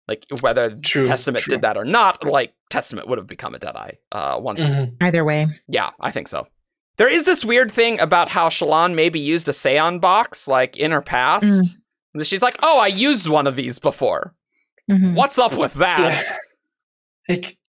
like 0.07 0.25
whether 0.41 0.75
True, 0.83 1.05
testament 1.05 1.43
true. 1.43 1.51
did 1.51 1.61
that 1.61 1.77
or 1.77 1.85
not 1.85 2.23
like 2.23 2.53
testament 2.69 3.07
would 3.07 3.17
have 3.17 3.27
become 3.27 3.53
a 3.55 3.59
dead 3.59 3.75
eye 3.75 3.97
uh 4.11 4.37
once 4.39 4.61
mhm. 4.65 4.95
Either 5.01 5.23
way. 5.25 5.47
yeah 5.67 5.91
i 5.99 6.09
think 6.11 6.27
so 6.27 6.47
there 6.97 7.09
is 7.11 7.25
this 7.25 7.43
weird 7.43 7.71
thing 7.71 7.99
about 7.99 8.29
how 8.29 8.49
Shallan 8.49 8.93
maybe 8.95 9.19
used 9.19 9.49
a 9.49 9.51
seon 9.53 9.99
box 9.99 10.47
like 10.47 10.77
in 10.77 10.91
her 10.91 11.01
past 11.01 11.77
she's 12.21 12.41
like 12.43 12.55
oh 12.63 12.79
i 12.79 12.87
used 12.87 13.27
one 13.27 13.47
of 13.47 13.55
these 13.55 13.79
before 13.79 14.33
Mhm. 14.91 15.15
what's 15.15 15.37
up 15.39 15.53
with 15.57 15.73
that 15.75 16.21
Yeah. 16.21 16.37
Like, 17.35 17.45
I, 17.45 17.45
in 17.45 17.45
general, 17.45 17.62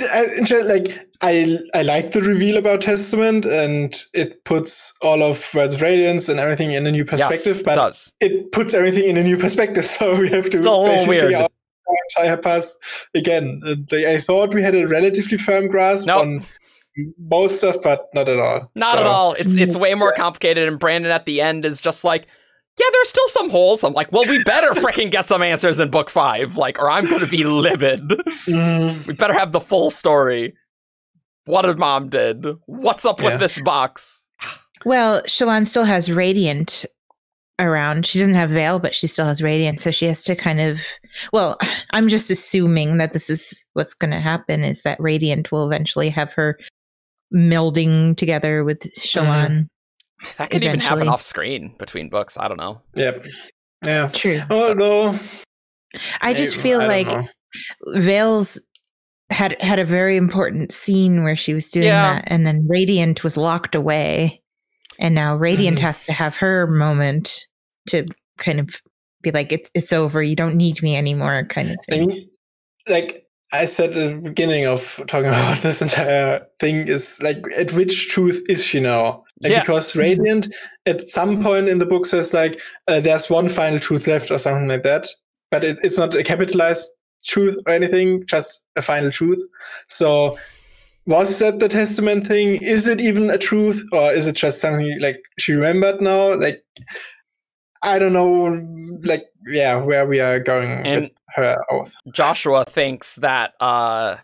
Uh, 0.00 0.24
like 0.64 1.06
I 1.20 1.58
I 1.74 1.82
like 1.82 2.12
the 2.12 2.22
reveal 2.22 2.56
about 2.56 2.80
Testament, 2.80 3.44
and 3.44 3.94
it 4.14 4.44
puts 4.44 4.96
all 5.02 5.22
of 5.22 5.52
Words 5.54 5.74
of 5.74 5.82
Radiance 5.82 6.28
and 6.28 6.40
everything 6.40 6.72
in 6.72 6.86
a 6.86 6.90
new 6.92 7.04
perspective. 7.04 7.42
yes, 7.46 7.58
it 7.60 7.64
but 7.64 7.74
does 7.74 8.12
it 8.20 8.52
puts 8.52 8.74
everything 8.74 9.04
in 9.04 9.16
a 9.16 9.22
new 9.22 9.36
perspective, 9.36 9.84
so 9.96 10.16
we 10.18 10.28
have 10.30 10.48
to 10.50 10.58
Still 10.58 10.74
a 10.74 10.80
little 10.80 10.94
basically 10.94 11.16
weird. 11.16 11.24
figure 11.24 11.38
out 11.38 11.52
our 11.88 12.24
entire 12.24 12.36
past 12.36 12.78
again. 13.14 13.60
I 13.92 14.18
thought 14.18 14.54
we 14.54 14.62
had 14.62 14.74
a 14.74 14.86
relatively 14.86 15.38
firm 15.38 15.66
grasp 15.68 16.06
Nope. 16.06 16.20
on 16.20 16.42
most 17.18 17.58
stuff, 17.58 17.76
but 17.82 18.08
not 18.14 18.28
at 18.28 18.38
all. 18.38 18.70
Not 18.74 18.94
So, 18.94 19.00
at 19.00 19.06
all. 19.06 19.32
It's 19.34 19.56
it's 19.56 19.74
mm. 19.74 19.80
way 19.80 19.94
more 19.94 20.12
complicated. 20.12 20.68
And 20.68 20.78
Brandon 20.78 21.12
at 21.12 21.26
the 21.26 21.40
end 21.40 21.64
is 21.64 21.80
just 21.80 22.04
like, 22.04 22.26
yeah, 22.78 22.86
there's 22.92 23.08
still 23.08 23.28
some 23.28 23.50
holes. 23.50 23.82
I'm 23.84 23.92
like, 23.92 24.10
well, 24.12 24.24
we 24.28 24.42
better 24.44 24.70
freaking 24.80 25.10
get 25.10 25.26
some 25.26 25.42
answers 25.42 25.80
in 25.80 25.90
book 25.90 26.10
five, 26.10 26.56
like, 26.56 26.78
or 26.78 26.90
I'm 26.90 27.06
going 27.06 27.20
to 27.20 27.26
be 27.26 27.44
livid. 27.44 28.00
mm, 28.08 29.06
We 29.06 29.14
better 29.14 29.34
have 29.34 29.52
the 29.52 29.60
full 29.60 29.90
story. 29.90 30.54
What 31.44 31.62
did 31.62 31.78
mom 31.78 32.08
did? 32.10 32.44
What's 32.66 33.04
up 33.04 33.22
with 33.22 33.40
this 33.40 33.58
box? 33.60 34.26
Well, 34.84 35.22
Shallan 35.22 35.66
still 35.66 35.84
has 35.84 36.10
Radiant 36.10 36.84
around. 37.58 38.06
She 38.06 38.18
doesn't 38.18 38.34
have 38.34 38.50
Veil, 38.50 38.78
but 38.78 38.94
she 38.94 39.06
still 39.06 39.24
has 39.24 39.42
Radiant. 39.42 39.80
So 39.80 39.90
she 39.90 40.04
has 40.06 40.22
to 40.24 40.36
kind 40.36 40.60
of. 40.60 40.80
Well, 41.32 41.56
I'm 41.92 42.08
just 42.08 42.30
assuming 42.30 42.98
that 42.98 43.12
this 43.14 43.30
is 43.30 43.64
what's 43.72 43.94
going 43.94 44.10
to 44.12 44.20
happen 44.20 44.62
is 44.62 44.82
that 44.82 45.00
Radiant 45.00 45.50
will 45.50 45.66
eventually 45.66 46.10
have 46.10 46.32
her 46.34 46.58
melding 47.34 48.16
together 48.16 48.62
with 48.64 48.80
Shallan. 49.00 49.68
That 50.38 50.50
could 50.50 50.64
even 50.64 50.80
happen 50.80 51.08
off 51.08 51.22
screen 51.22 51.74
between 51.78 52.08
books. 52.08 52.36
I 52.38 52.48
don't 52.48 52.56
know. 52.58 52.82
Yep. 52.96 53.24
Yeah. 53.86 54.08
True. 54.12 54.40
Although 54.50 55.14
I 56.20 56.34
just 56.34 56.56
maybe- 56.56 56.68
feel 56.68 56.80
I 56.82 56.86
like 56.86 57.06
know. 57.06 57.28
Veil's 58.00 58.60
had 59.30 59.60
had 59.62 59.78
a 59.78 59.84
very 59.84 60.16
important 60.16 60.72
scene 60.72 61.22
where 61.22 61.36
she 61.36 61.54
was 61.54 61.70
doing 61.70 61.86
Yeah. 61.86 62.14
that, 62.16 62.24
and 62.26 62.46
then 62.46 62.66
Radiant 62.66 63.22
was 63.22 63.36
locked 63.36 63.74
away, 63.74 64.42
and 64.98 65.14
now 65.14 65.36
Radiant 65.36 65.78
Mhm. 65.78 65.82
has 65.82 66.04
to 66.04 66.12
have 66.12 66.36
her 66.36 66.66
moment 66.66 67.44
to 67.90 68.04
kind 68.38 68.58
of 68.58 68.70
be 69.22 69.30
like, 69.30 69.52
"It's 69.52 69.70
it's 69.74 69.92
over. 69.92 70.22
You 70.22 70.34
don't 70.34 70.56
need 70.56 70.82
me 70.82 70.96
anymore," 70.96 71.46
kind 71.48 71.70
of 71.70 71.76
thing. 71.88 72.08
mean, 72.08 72.30
like 72.88 73.26
I 73.52 73.64
said 73.64 73.90
at 73.90 73.94
the 73.94 74.14
beginning 74.16 74.66
of 74.66 75.02
talking 75.06 75.28
about 75.28 75.58
this 75.58 75.80
entire 75.80 76.46
thing 76.60 76.88
is 76.88 77.20
like, 77.22 77.38
at 77.58 77.72
which 77.72 78.08
truth 78.08 78.42
is 78.48 78.64
she 78.64 78.80
now? 78.80 79.22
Like, 79.42 79.52
Yeah. 79.52 79.60
Because 79.60 79.96
Radiant 79.96 80.52
at 80.86 81.08
some 81.08 81.42
point 81.42 81.68
in 81.68 81.78
the 81.78 81.86
book 81.86 82.06
says 82.06 82.34
like, 82.34 82.60
uh, 82.88 83.00
there's 83.00 83.30
one 83.30 83.48
final 83.48 83.78
truth 83.78 84.06
left 84.06 84.30
or 84.30 84.38
something 84.38 84.68
like 84.68 84.82
that, 84.82 85.06
but 85.50 85.64
it, 85.64 85.78
it's 85.82 85.98
not 85.98 86.14
a 86.14 86.22
capitalized 86.22 86.90
truth 87.24 87.56
or 87.66 87.72
anything, 87.72 88.24
just 88.26 88.64
a 88.76 88.82
final 88.82 89.10
truth. 89.10 89.40
So. 89.88 90.36
Was 91.06 91.38
that 91.38 91.58
the 91.58 91.70
testament 91.70 92.26
thing? 92.26 92.62
Is 92.62 92.86
it 92.86 93.00
even 93.00 93.30
a 93.30 93.38
truth, 93.38 93.82
or 93.92 94.12
is 94.12 94.26
it 94.26 94.36
just 94.36 94.60
something 94.60 95.00
like 95.00 95.18
she 95.38 95.54
remembered 95.54 96.02
now? 96.02 96.34
Like, 96.34 96.62
I 97.82 97.98
don't 97.98 98.12
know. 98.12 98.64
Like, 99.02 99.24
yeah, 99.46 99.76
where 99.76 100.06
we 100.06 100.20
are 100.20 100.40
going 100.40 100.70
And- 100.86 101.02
with 101.02 101.10
her 101.36 101.56
oath. 101.70 101.94
Joshua 102.12 102.64
thinks 102.64 103.16
that 103.16 103.54
uh 103.60 104.16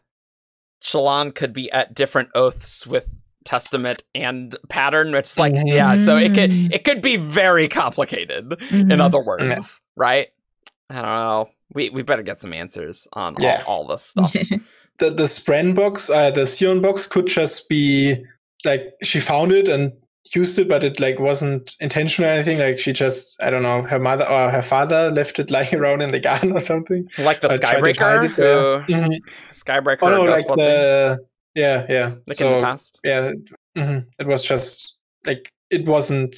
Shallan 0.83 1.35
could 1.35 1.53
be 1.53 1.71
at 1.73 1.95
different 1.95 2.29
oaths 2.35 2.87
with 2.87 3.09
Testament 3.45 4.05
and 4.15 4.57
pattern, 4.71 5.13
which 5.13 5.27
is 5.27 5.39
like, 5.39 5.53
yeah, 5.67 5.97
so 5.97 6.17
it 6.17 6.33
could 6.35 6.51
Mm. 6.51 6.73
it 6.75 6.83
could 6.85 7.03
be 7.03 7.17
very 7.17 7.69
complicated, 7.69 8.53
in 8.71 8.89
Mhm. 8.89 9.01
other 9.01 9.23
words, 9.23 9.81
right? 9.97 10.29
I 10.91 10.95
don't 10.97 11.05
know. 11.05 11.51
We 11.75 11.91
we 11.91 12.03
better 12.03 12.23
get 12.23 12.41
some 12.41 12.53
answers 12.55 13.07
on 13.13 13.37
Yeah. 13.39 13.63
all, 13.67 13.83
all 13.83 13.87
this 13.89 14.03
stuff. 14.05 14.33
the 14.99 15.11
the 15.11 15.25
Spren 15.25 15.75
box, 15.75 16.09
uh, 16.09 16.31
the 16.31 16.43
Seon 16.47 16.81
box 16.81 17.07
could 17.07 17.27
just 17.27 17.69
be 17.69 18.25
like 18.65 18.95
she 19.03 19.21
found 19.21 19.53
it 19.53 19.69
and 19.69 19.93
used 20.35 20.59
it, 20.59 20.69
but 20.69 20.83
it 20.85 21.01
like 21.01 21.19
wasn't 21.19 21.77
intentional 21.81 22.31
or 22.31 22.33
anything. 22.35 22.59
Like 22.59 22.79
she 22.79 22.93
just, 22.93 23.43
I 23.43 23.51
don't 23.51 23.63
know, 23.63 23.83
her 23.83 23.99
mother 23.99 24.27
or 24.29 24.51
her 24.51 24.63
father 24.63 25.11
left 25.11 25.39
it 25.39 25.51
lying 25.57 25.75
around 25.75 26.01
in 26.03 26.11
the 26.13 26.21
garden 26.21 26.53
or 26.53 26.61
something. 26.61 27.09
like 27.19 27.41
the 27.41 27.53
I 27.53 27.57
tried 27.59 27.93
to 27.95 28.01
hide 28.01 28.31
Skybreaker, 28.31 28.89
it 28.89 28.93
who 28.93 28.93
Mhm. 28.95 29.19
Skybreaker 29.51 29.99
Oh 30.03 30.09
no, 30.09 30.23
like 30.25 30.47
thing, 30.47 30.57
the 30.57 31.19
yeah, 31.55 31.87
yeah. 31.89 32.07
like 32.07 32.17
in 32.17 32.27
the 32.27 32.35
so 32.35 32.61
past. 32.63 33.01
yeah, 33.05 33.33
mhm. 33.77 34.07
it 34.19 34.27
was 34.27 34.45
just 34.45 34.97
like 35.27 35.51
it 35.71 35.85
wasn't 35.87 36.37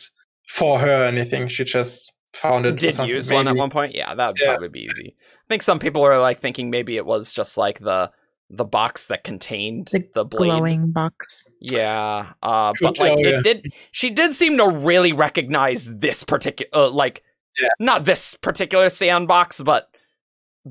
for 0.49 0.79
her 0.79 1.03
or 1.03 1.05
anything. 1.05 1.49
She 1.49 1.65
just 1.65 2.13
found 2.35 2.67
it. 2.67 2.79
Did 2.79 2.99
use 3.07 3.31
one 3.31 3.49
at 3.49 3.57
one 3.57 3.71
point? 3.71 3.95
Yeah, 3.95 4.15
that 4.15 4.27
would 4.29 4.39
Yeah. 4.41 4.49
probably 4.53 4.69
be 4.69 4.81
easy. 4.91 5.15
I 5.19 5.47
think 5.49 5.63
some 5.63 5.79
people 5.79 6.03
are 6.03 6.19
like 6.21 6.39
thinking 6.39 6.71
maybe 6.71 6.97
it 6.97 7.07
was 7.07 7.33
just 7.33 7.57
like 7.57 7.79
the 7.81 8.11
the 8.49 8.65
box 8.65 9.09
that 9.09 9.25
contained 9.25 9.89
The 9.93 10.05
the, 10.15 10.25
blade. 10.25 10.49
glowing 10.51 10.93
box. 10.93 11.51
Yeah, 11.61 12.33
uh, 12.43 12.73
but 12.81 12.97
Could- 12.97 12.99
like 12.99 13.19
oh, 13.19 13.21
it 13.21 13.43
did. 13.43 13.73
She 13.93 14.11
did 14.11 14.35
seem 14.35 14.57
to 14.59 14.69
really 14.69 15.13
recognize 15.13 15.93
this 15.97 16.23
particular, 16.25 16.71
uh, 16.87 16.91
like, 16.91 17.23
Yeah. 17.61 17.69
not 17.81 18.05
this 18.05 18.35
particular 18.37 18.89
sandbox, 18.89 19.63
but 19.63 19.89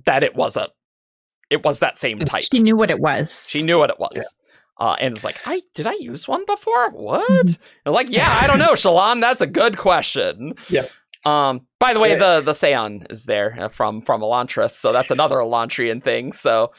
that 0.05 0.23
it 0.23 0.35
was 0.35 0.55
a, 0.57 0.69
it 1.49 1.63
was 1.65 1.79
that 1.79 1.97
same 1.97 2.19
type. 2.19 2.45
She 2.51 2.59
knew 2.61 2.75
what 2.77 2.89
it 2.91 2.99
was. 2.99 3.49
She 3.49 3.61
knew 3.63 3.77
what 3.77 3.89
it 3.89 3.99
was. 3.99 4.11
Yeah. 4.15 4.21
Uh, 4.77 4.95
and 4.99 5.13
it's 5.13 5.23
like, 5.23 5.37
I 5.45 5.61
did 5.73 5.87
I 5.87 5.93
use 5.93 6.27
one 6.27 6.43
before? 6.45 6.89
What? 6.91 7.29
Mhm. 7.29 7.57
Like, 7.85 8.09
yeah, 8.11 8.39
I 8.41 8.47
don't 8.47 8.59
know, 8.59 8.73
Shallan. 8.73 9.21
That's 9.21 9.39
a 9.41 9.47
good 9.47 9.77
question. 9.77 10.53
Yeah. 10.69 10.83
Um. 11.25 11.65
By 11.79 11.93
the 11.93 11.99
way, 11.99 12.09
Yeah. 12.11 12.39
the 12.39 12.41
the 12.41 12.51
Seon 12.51 13.09
is 13.11 13.23
there 13.25 13.55
uh, 13.59 13.69
from 13.69 14.01
from 14.01 14.21
Elantris, 14.21 14.71
so 14.71 14.91
that's 14.91 15.11
another 15.11 15.37
Elantrian 15.37 16.03
thing. 16.03 16.31
So 16.33 16.71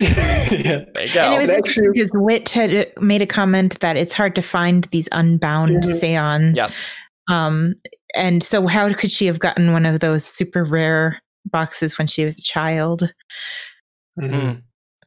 yeah. 0.50 0.84
there 0.94 1.06
you 1.06 1.12
go. 1.14 1.20
And 1.20 1.34
it 1.34 1.38
was 1.38 1.48
interesting 1.48 1.58
actually- 1.58 1.88
because 1.92 2.10
Wit 2.14 2.48
had 2.50 2.92
made 3.00 3.22
a 3.22 3.26
comment 3.26 3.78
that 3.80 3.96
it's 3.96 4.12
hard 4.12 4.34
to 4.36 4.42
find 4.42 4.84
these 4.92 5.08
unbound 5.12 5.82
Mhm. 5.84 6.00
Seons. 6.00 6.56
yes. 6.56 6.88
Um, 7.28 7.74
and 8.16 8.42
so 8.42 8.66
how 8.66 8.92
could 8.94 9.10
she 9.10 9.26
have 9.26 9.38
gotten 9.38 9.72
one 9.72 9.86
of 9.86 10.00
those 10.00 10.24
super 10.24 10.64
rare 10.64 11.20
boxes 11.46 11.96
when 11.98 12.06
she 12.06 12.24
was 12.24 12.38
a 12.38 12.42
child? 12.42 13.12
Mhm. 14.18 14.30
Mm. 14.30 14.62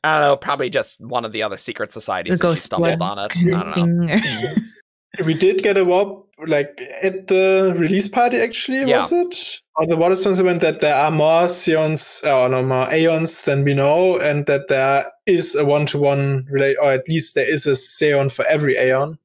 I 0.05 0.19
don't 0.19 0.21
know. 0.29 0.35
Probably 0.37 0.69
just 0.69 0.99
one 1.01 1.25
of 1.25 1.31
the 1.31 1.43
other 1.43 1.57
secret 1.57 1.91
societies. 1.91 2.39
The 2.39 2.47
and 2.47 2.51
she 2.55 2.55
ghost 2.59 2.65
stumbled 2.65 2.97
blood 2.99 3.17
on 3.19 3.25
it. 3.25 3.37
I 3.55 3.73
don't 3.75 3.97
know. 4.05 5.25
We 5.25 5.33
did 5.33 5.61
get 5.63 5.77
a 5.77 5.85
warp 5.85 6.22
like 6.45 6.81
at 7.01 7.27
the 7.27 7.73
release 7.77 8.07
party. 8.07 8.38
Actually, 8.38 8.84
Yeah. 8.89 8.99
was 8.99 9.11
it? 9.11 9.59
Or 9.75 9.88
the 9.88 9.95
Waterstones 9.95 10.39
event 10.39 10.61
that 10.61 10.81
there 10.81 10.95
are 10.95 11.09
more 11.11 11.47
Seons 11.47 12.21
or 12.23 12.47
no 12.49 12.61
more 12.63 12.91
Aeons 12.93 13.41
than 13.43 13.63
we 13.63 13.73
know, 13.73 14.17
and 14.19 14.45
that 14.45 14.67
there 14.67 15.05
is 15.25 15.55
a 15.55 15.65
one-to-one 15.65 16.45
relate, 16.51 16.77
or 16.81 16.91
at 16.91 17.07
least 17.07 17.34
there 17.36 17.49
is 17.51 17.65
a 17.65 17.71
Seon 17.71 18.31
for 18.31 18.45
every 18.45 18.77
Aeon. 18.77 19.17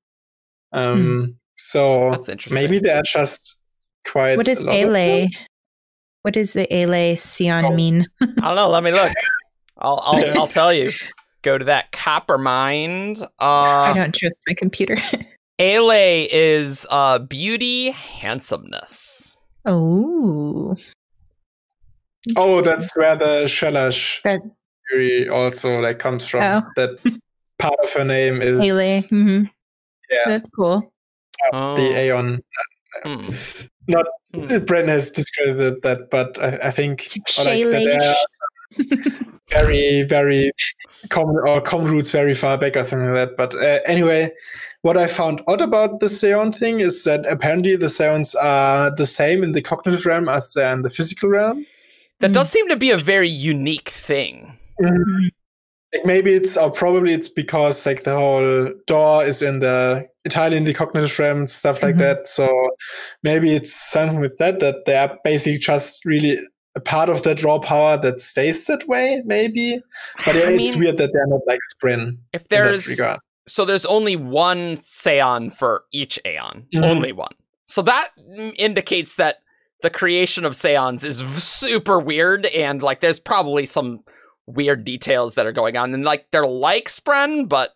Um, 0.73 1.37
so 1.57 2.11
That's 2.13 2.29
interesting. 2.29 2.63
maybe 2.63 2.79
they 2.79 2.91
are 2.93 3.03
just 3.03 3.59
quite. 4.07 4.37
what 4.37 4.47
does 4.47 4.59
a 4.59 4.63
lot 4.63 4.75
of 4.75 4.81
them. 4.93 4.97
Ale? 4.97 5.29
What 6.23 6.35
does 6.35 6.53
the 6.53 6.73
Ale 6.75 7.17
Seon 7.17 7.65
Oh. 7.65 7.75
mean? 7.75 8.07
I 8.21 8.27
don't 8.27 8.57
know. 8.57 8.69
Let 8.71 8.83
me 8.83 8.93
look. 8.93 9.13
I'll 9.79 10.01
I'll, 10.05 10.21
Yeah. 10.21 10.35
I'll 10.37 10.49
tell 10.49 10.73
you. 10.73 10.93
Go 11.43 11.57
to 11.59 11.65
that 11.67 11.93
Coppermind. 11.93 13.23
I 13.39 13.91
Uh, 13.91 13.95
don't 13.95 14.15
trust 14.15 14.37
my 14.47 14.55
computer. 14.55 14.97
Ale 15.59 16.27
is 16.31 16.87
uh 16.91 17.19
beauty, 17.19 17.91
handsomeness. 17.91 19.37
oh, 19.65 20.77
Oh, 22.37 22.61
that's 22.61 22.95
where 22.97 23.17
the 23.17 23.45
Shalash 23.47 24.21
That- 24.23 24.43
theory 24.91 25.29
also 25.29 25.81
like 25.81 25.99
comes 25.99 26.25
from. 26.27 26.43
Oh. 26.43 26.63
That 26.77 26.91
part 27.59 27.75
of 27.83 27.93
her 27.93 28.05
name 28.05 28.41
is 28.43 28.61
Ale. 28.63 29.03
hmm 29.09 29.45
Yeah. 30.11 30.19
That's 30.27 30.49
cool. 30.51 30.93
Oh. 31.53 31.77
the 31.77 31.97
Aeon. 32.05 32.41
Hmm. 33.05 33.29
Not 33.89 34.07
Hmm. 34.35 34.45
Bren 34.45 34.89
has 34.89 35.11
discredited 35.11 35.81
that, 35.83 36.11
but 36.11 36.39
I, 36.39 36.69
I 36.69 36.71
think 36.71 37.07
like 37.39 37.65
that 37.65 37.71
there 37.71 39.01
are 39.01 39.25
very, 39.49 40.03
very 40.03 40.53
common 41.09 41.37
or 41.47 41.63
common 41.63 41.91
roots 41.91 42.11
very 42.11 42.35
far 42.35 42.59
back 42.59 42.77
or 42.77 42.85
something 42.85 43.09
like 43.09 43.29
that. 43.31 43.37
But 43.39 43.55
uh, 43.55 43.81
anyway, 43.87 44.31
what 44.83 44.97
I 44.97 45.07
found 45.07 45.43
out 45.49 45.61
about 45.61 46.01
the 46.01 46.07
Seon 46.07 46.55
thing 46.55 46.81
is 46.81 47.05
that 47.05 47.27
apparently 47.27 47.77
the 47.77 47.87
Seons 47.87 48.35
are 48.41 48.95
the 48.95 49.07
same 49.07 49.43
in 49.43 49.53
the 49.53 49.63
cognitive 49.63 50.07
realm 50.07 50.29
as 50.29 50.53
they 50.53 50.65
are 50.65 50.73
in 50.73 50.83
the 50.83 50.91
physical 50.91 51.29
realm. 51.29 51.67
That 52.21 52.31
Mm. 52.31 52.35
does 52.35 52.51
seem 52.51 52.69
to 52.69 52.77
be 52.77 52.91
a 52.91 52.99
very 52.99 53.29
unique 53.29 53.89
thing. 53.89 54.57
Like 55.95 56.05
maybe 56.05 56.35
it's 56.35 56.57
or 56.57 56.71
probably 56.71 57.15
it's 57.15 57.29
because 57.29 57.87
like 57.87 58.03
the 58.05 58.15
whole 58.15 58.71
Dor 58.87 59.25
is 59.25 59.41
in 59.41 59.61
the 59.61 60.07
entirely 60.25 60.59
in 60.59 60.65
the 60.65 60.75
cognitive 60.75 61.19
realm 61.19 61.39
and 61.39 61.51
stuff 61.51 61.83
like 61.83 61.95
Mhm. 61.95 61.99
that. 62.01 62.27
So 62.27 62.71
maybe 63.23 63.55
it's 63.55 63.73
something 63.73 64.21
with 64.21 64.37
that 64.37 64.61
that 64.61 64.85
they 64.85 64.97
are 64.97 65.19
basically 65.25 65.59
just 65.59 66.05
really 66.05 66.39
a 66.75 66.81
part 66.81 67.09
of 67.09 67.23
that 67.23 67.43
raw 67.43 67.59
power 67.59 67.97
that 68.03 68.21
stays 68.21 68.67
that 68.67 68.87
way. 68.87 69.23
Maybe, 69.25 69.81
but 70.27 70.35
yeah, 70.35 70.43
I 70.43 70.53
it's 70.53 70.73
mean, 70.75 70.79
weird 70.81 70.99
that 70.99 71.11
they're 71.15 71.27
not 71.27 71.41
like 71.47 71.61
spren 71.75 72.19
if 72.35 72.43
in 72.43 72.47
that 72.51 72.51
there's 72.51 72.87
regard. 72.89 73.21
So 73.49 73.65
there's 73.65 73.85
only 73.87 74.15
one 74.17 74.75
Seon 74.77 75.53
for 75.55 75.85
each 75.93 76.19
Aeon. 76.25 76.67
Mhm. 76.75 76.85
Only 76.85 77.13
one. 77.13 77.33
So 77.67 77.83
that 77.83 78.11
indicates 78.59 79.17
that 79.17 79.37
the 79.83 79.91
creation 79.91 80.45
of 80.45 80.53
Seons 80.55 81.05
is 81.05 81.21
v- 81.23 81.39
super 81.41 81.99
weird 81.99 82.47
and 82.47 82.83
like 82.83 83.01
there's 83.01 83.21
probably 83.21 83.65
some 83.65 84.01
weird 84.47 84.85
details 84.85 85.35
that 85.35 85.47
are 85.47 85.53
going 85.53 85.77
on 85.77 85.93
and 85.95 86.05
like 86.05 86.31
they're 86.31 86.47
like 86.47 86.89
Spren 86.89 87.49
but 87.49 87.73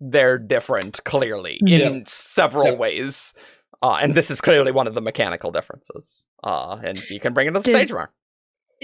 they're 0.00 0.38
different 0.38 1.00
clearly 1.04 1.58
in 1.60 1.66
Yep. 1.96 2.08
several 2.08 2.70
Yep. 2.70 2.78
ways. 2.78 3.34
Uh, 3.82 3.98
and 4.02 4.14
this 4.14 4.30
is 4.30 4.40
clearly 4.40 4.72
one 4.72 4.86
of 4.86 4.94
the 4.94 5.00
mechanical 5.00 5.50
differences. 5.52 6.26
Uh, 6.44 6.78
and 6.84 7.00
you 7.08 7.20
can 7.20 7.32
bring 7.32 7.48
it 7.48 7.52
to 7.52 7.60
the 7.60 7.72
Does- 7.72 7.88
stage 7.88 7.92
more. 7.94 8.12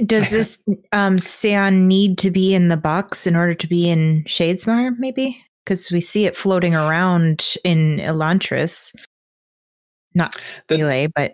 Does 0.04 0.28
this 0.30 0.62
um 0.92 1.16
Seon 1.16 1.86
need 1.86 2.18
to 2.18 2.30
be 2.30 2.54
in 2.54 2.68
the 2.68 2.76
box 2.76 3.26
in 3.26 3.34
order 3.34 3.54
to 3.54 3.66
be 3.66 3.88
in 3.90 4.24
Shadesmar, 4.24 4.92
maybe? 4.98 5.42
Because 5.66 5.90
we 5.90 6.00
see 6.00 6.26
it 6.26 6.36
floating 6.36 6.76
around 6.76 7.54
in 7.64 7.98
Elantris. 7.98 8.94
Not 10.14 10.38
That- 10.68 10.78
relay, 10.78 11.08
but 11.08 11.32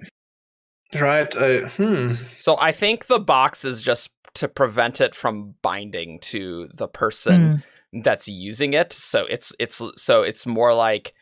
Right? 0.95 1.35
Uh, 1.35 1.69
hmm. 1.69 2.15
So 2.35 2.59
I 2.59 2.73
think 2.73 3.07
the 3.07 3.19
box 3.21 3.65
is 3.65 3.83
just 3.83 4.11
to 4.35 4.49
prevent 4.49 5.01
it 5.01 5.15
from 5.15 5.55
binding 5.63 6.19
to 6.21 6.69
the 6.75 6.89
person 6.89 7.63
mm, 7.95 8.03
that's 8.03 8.27
using 8.29 8.73
it. 8.75 8.93
So 8.93 9.25
it's 9.27 9.55
it's 9.59 9.81
so 9.97 10.23
it's 10.23 10.45
more 10.47 10.75
like 10.75 11.15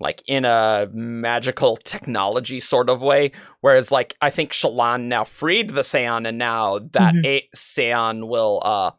like 0.00 0.22
in 0.26 0.44
a 0.44 0.88
magical 0.92 1.76
technology 1.78 2.60
sort 2.60 2.90
of 2.90 3.00
way. 3.00 3.32
Whereas 3.62 3.90
like 3.90 4.14
I 4.20 4.28
think 4.30 4.52
Shallan 4.52 5.04
now 5.04 5.24
freed 5.24 5.70
the 5.70 5.80
Seon 5.82 6.26
and 6.28 6.36
now 6.36 6.78
that 6.92 7.14
Mhm. 7.14 7.24
a 7.26 7.48
Seon 7.56 8.28
will 8.28 8.60
uh 8.64 8.90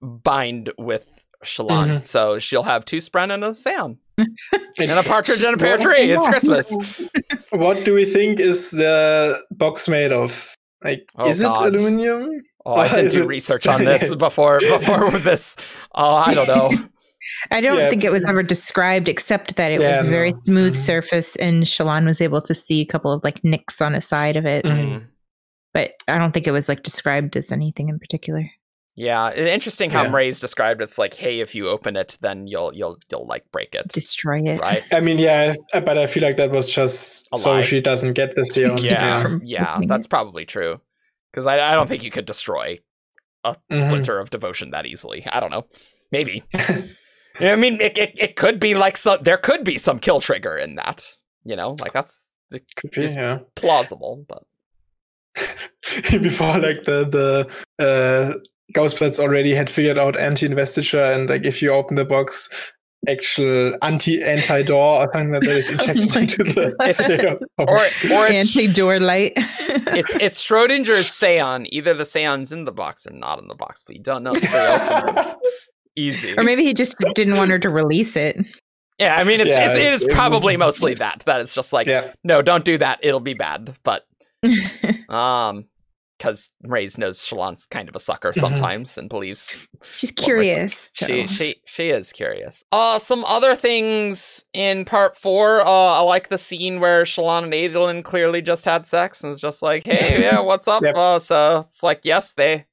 bind 0.00 0.70
with 0.78 1.24
Shallan. 1.44 1.98
Mhm. 1.98 2.04
So 2.04 2.38
she'll 2.38 2.62
have 2.62 2.84
two 2.84 2.98
Spren 2.98 3.32
and 3.32 3.44
a 3.44 3.48
Seon. 3.50 3.96
It- 4.78 4.88
And 4.90 4.98
a 4.98 5.02
partridge 5.02 5.42
and 5.42 5.54
a 5.54 5.58
pear 5.58 5.76
tree. 5.78 6.10
It's 6.12 6.26
Christmas. 6.26 7.02
What 7.50 7.84
do 7.84 7.92
we 7.94 8.04
think 8.06 8.40
is 8.40 8.70
the 8.70 9.42
box 9.50 9.86
made 9.88 10.10
of? 10.12 10.54
Like, 10.82 11.06
Oh, 11.16 11.28
is 11.28 11.40
God. 11.40 11.66
it 11.74 11.78
aluminum? 11.78 12.30
Oh, 12.64 12.74
I 12.74 12.86
Or 12.92 12.94
didn't 12.96 13.10
do 13.12 13.26
research 13.26 13.66
on 13.66 13.84
this 13.84 14.00
cyanide? 14.02 14.18
before 14.18 14.58
before 14.60 15.10
this. 15.18 15.56
Oh, 15.94 16.14
I 16.14 16.32
don't 16.34 16.48
know. 16.48 16.70
I 17.50 17.60
don't 17.60 17.76
Yeah. 17.78 17.90
think 17.90 18.02
it 18.04 18.10
was 18.12 18.22
ever 18.24 18.42
described 18.42 19.08
except 19.08 19.56
that 19.56 19.70
it 19.70 19.80
Yeah, 19.80 20.00
was 20.00 20.06
a 20.08 20.10
very 20.10 20.32
no. 20.32 20.38
smooth 20.44 20.72
Mhm. 20.74 20.76
surface 20.84 21.36
and 21.36 21.64
Shallan 21.64 22.06
was 22.06 22.20
able 22.20 22.40
to 22.42 22.54
see 22.54 22.80
a 22.80 22.86
couple 22.86 23.12
of 23.12 23.22
like 23.22 23.44
nicks 23.44 23.80
on 23.80 23.94
a 23.94 24.00
side 24.00 24.36
of 24.36 24.46
it. 24.46 24.64
Mhm. 24.64 24.86
Mm. 24.86 25.04
But 25.74 25.90
I 26.08 26.18
don't 26.18 26.32
think 26.32 26.46
it 26.46 26.52
was 26.52 26.68
like 26.68 26.82
described 26.82 27.36
as 27.36 27.52
anything 27.52 27.88
in 27.90 27.98
particular. 27.98 28.50
Yeah, 28.94 29.32
interesting 29.34 29.90
how 29.90 30.02
Yeah. 30.02 30.10
Mraize 30.10 30.40
described. 30.40 30.82
It's 30.82 30.98
like, 30.98 31.14
hey, 31.14 31.40
if 31.40 31.54
you 31.54 31.68
open 31.68 31.96
it, 31.96 32.18
then 32.20 32.46
you'll 32.46 32.74
you'll 32.74 32.98
you'll 33.10 33.26
like 33.26 33.44
break 33.50 33.74
it, 33.74 33.88
Destroy 33.88 34.40
it. 34.44 34.60
right? 34.60 34.82
I 34.92 35.00
mean, 35.00 35.18
yeah, 35.18 35.54
but 35.72 35.96
I 35.96 36.06
feel 36.06 36.22
like 36.22 36.36
that 36.36 36.50
was 36.50 36.68
just 36.68 37.26
A 37.32 37.38
so 37.38 37.52
lie. 37.52 37.62
she 37.62 37.80
doesn't 37.80 38.12
get 38.12 38.36
this 38.36 38.48
deal. 38.54 38.78
Yeah, 38.78 39.22
From 39.22 39.40
yeah, 39.44 39.78
that's 39.86 40.06
probably 40.06 40.44
true. 40.44 40.80
Because 41.30 41.46
I 41.46 41.54
I 41.58 41.74
don't 41.74 41.88
think 41.88 42.02
you 42.04 42.10
could 42.10 42.26
destroy 42.26 42.76
a 43.44 43.56
Mhm. 43.72 43.78
splinter 43.78 44.18
of 44.18 44.28
devotion 44.30 44.70
that 44.72 44.84
easily. 44.86 45.26
I 45.26 45.40
don't 45.40 45.50
know. 45.50 45.66
Maybe. 46.10 46.44
I 47.40 47.56
mean, 47.56 47.80
it, 47.80 47.96
it 47.96 48.12
it 48.16 48.36
could 48.36 48.60
be 48.60 48.74
like 48.74 48.98
some. 48.98 49.22
There 49.22 49.38
could 49.38 49.64
be 49.64 49.78
some 49.78 49.98
kill 50.00 50.20
trigger 50.20 50.58
in 50.58 50.74
that. 50.74 51.16
You 51.44 51.56
know, 51.56 51.76
like 51.80 51.94
that's 51.94 52.26
it 52.50 52.64
Could 52.76 52.90
be, 52.90 53.06
yeah. 53.06 53.38
plausible, 53.56 54.26
but 54.28 54.42
Before, 56.10 56.58
like, 56.58 56.84
the, 56.84 57.48
the 57.78 57.82
uh, 57.82 58.34
Ghostbloods 58.74 59.18
already 59.18 59.54
had 59.54 59.68
figured 59.68 59.98
out 59.98 60.18
anti-investiture, 60.18 60.98
and, 60.98 61.28
like, 61.28 61.44
if 61.44 61.60
you 61.62 61.70
open 61.72 61.96
the 61.96 62.04
box, 62.04 62.48
actual 63.08 63.76
anti 63.82 64.22
anti 64.22 64.62
Dor 64.62 65.02
or 65.02 65.10
something 65.10 65.32
like 65.32 65.42
that 65.42 65.50
is 65.56 65.68
injected 65.70 66.14
my 66.14 66.20
into 66.20 66.44
the 66.44 66.74
God. 66.78 66.90
Seon. 66.90 67.42
or 67.58 68.16
or 68.16 68.26
Anti 68.28 68.72
door 68.72 69.00
light. 69.00 69.32
it's 69.36 70.14
it's 70.14 70.44
Schrodinger's 70.46 71.08
Seon. 71.08 71.66
Either 71.70 71.94
the 71.94 72.04
Seon's 72.04 72.52
in 72.52 72.64
the 72.64 72.70
box 72.72 73.04
or 73.06 73.12
not 73.12 73.40
in 73.40 73.48
the 73.48 73.54
box, 73.56 73.82
but 73.84 73.96
you 73.96 74.02
don't 74.02 74.22
know 74.22 74.30
until 74.30 74.62
you 74.62 74.68
open 75.08 75.18
it. 75.18 75.36
Easy. 75.96 76.34
or 76.38 76.44
maybe 76.44 76.62
he 76.64 76.72
just 76.72 76.96
didn't 77.14 77.36
want 77.36 77.50
her 77.50 77.58
to 77.58 77.68
release 77.68 78.16
it. 78.16 78.38
yeah, 78.98 79.16
I 79.16 79.24
mean, 79.24 79.40
it's, 79.40 79.50
Yeah, 79.50 79.68
it's 79.70 79.76
it 79.76 79.92
is 79.92 80.02
it- 80.04 80.10
probably 80.12 80.56
mostly 80.56 80.94
that. 80.94 81.22
That 81.26 81.40
it's 81.40 81.54
just 81.54 81.72
like, 81.72 81.86
yeah. 81.88 82.12
no, 82.24 82.40
don't 82.40 82.64
do 82.64 82.78
that. 82.78 83.00
It'll 83.02 83.20
be 83.20 83.34
bad. 83.34 83.76
But 83.82 84.06
um, 85.08 85.66
because 86.22 86.52
Mraize 86.64 86.98
knows 86.98 87.18
Shallan's 87.18 87.66
kind 87.66 87.88
of 87.88 87.96
a 87.96 87.98
sucker 87.98 88.30
Mhm. 88.30 88.40
sometimes 88.40 88.96
and 88.96 89.08
believes 89.08 89.60
She's 89.96 90.12
curious. 90.12 90.88
She 90.94 91.26
she 91.26 91.56
she 91.66 91.90
is 91.90 92.12
curious. 92.12 92.62
Uh 92.70 93.00
some 93.00 93.24
other 93.24 93.56
things 93.56 94.44
in 94.52 94.84
part 94.84 95.16
four. 95.16 95.62
Uh 95.62 95.68
I 95.70 96.00
like 96.00 96.28
the 96.28 96.38
scene 96.38 96.78
where 96.78 97.02
Shallan 97.02 97.42
and 97.44 97.52
Adolin 97.52 98.04
clearly 98.04 98.40
just 98.40 98.64
had 98.64 98.86
sex 98.86 99.24
and 99.24 99.32
it's 99.32 99.40
just 99.40 99.62
like, 99.62 99.84
hey, 99.84 100.20
yeah, 100.22 100.38
what's 100.38 100.68
up? 100.68 100.84
Yep. 100.84 100.94
Uh 100.96 101.18
so 101.18 101.58
it's 101.66 101.82
like, 101.82 102.04
yes, 102.04 102.34
they 102.34 102.66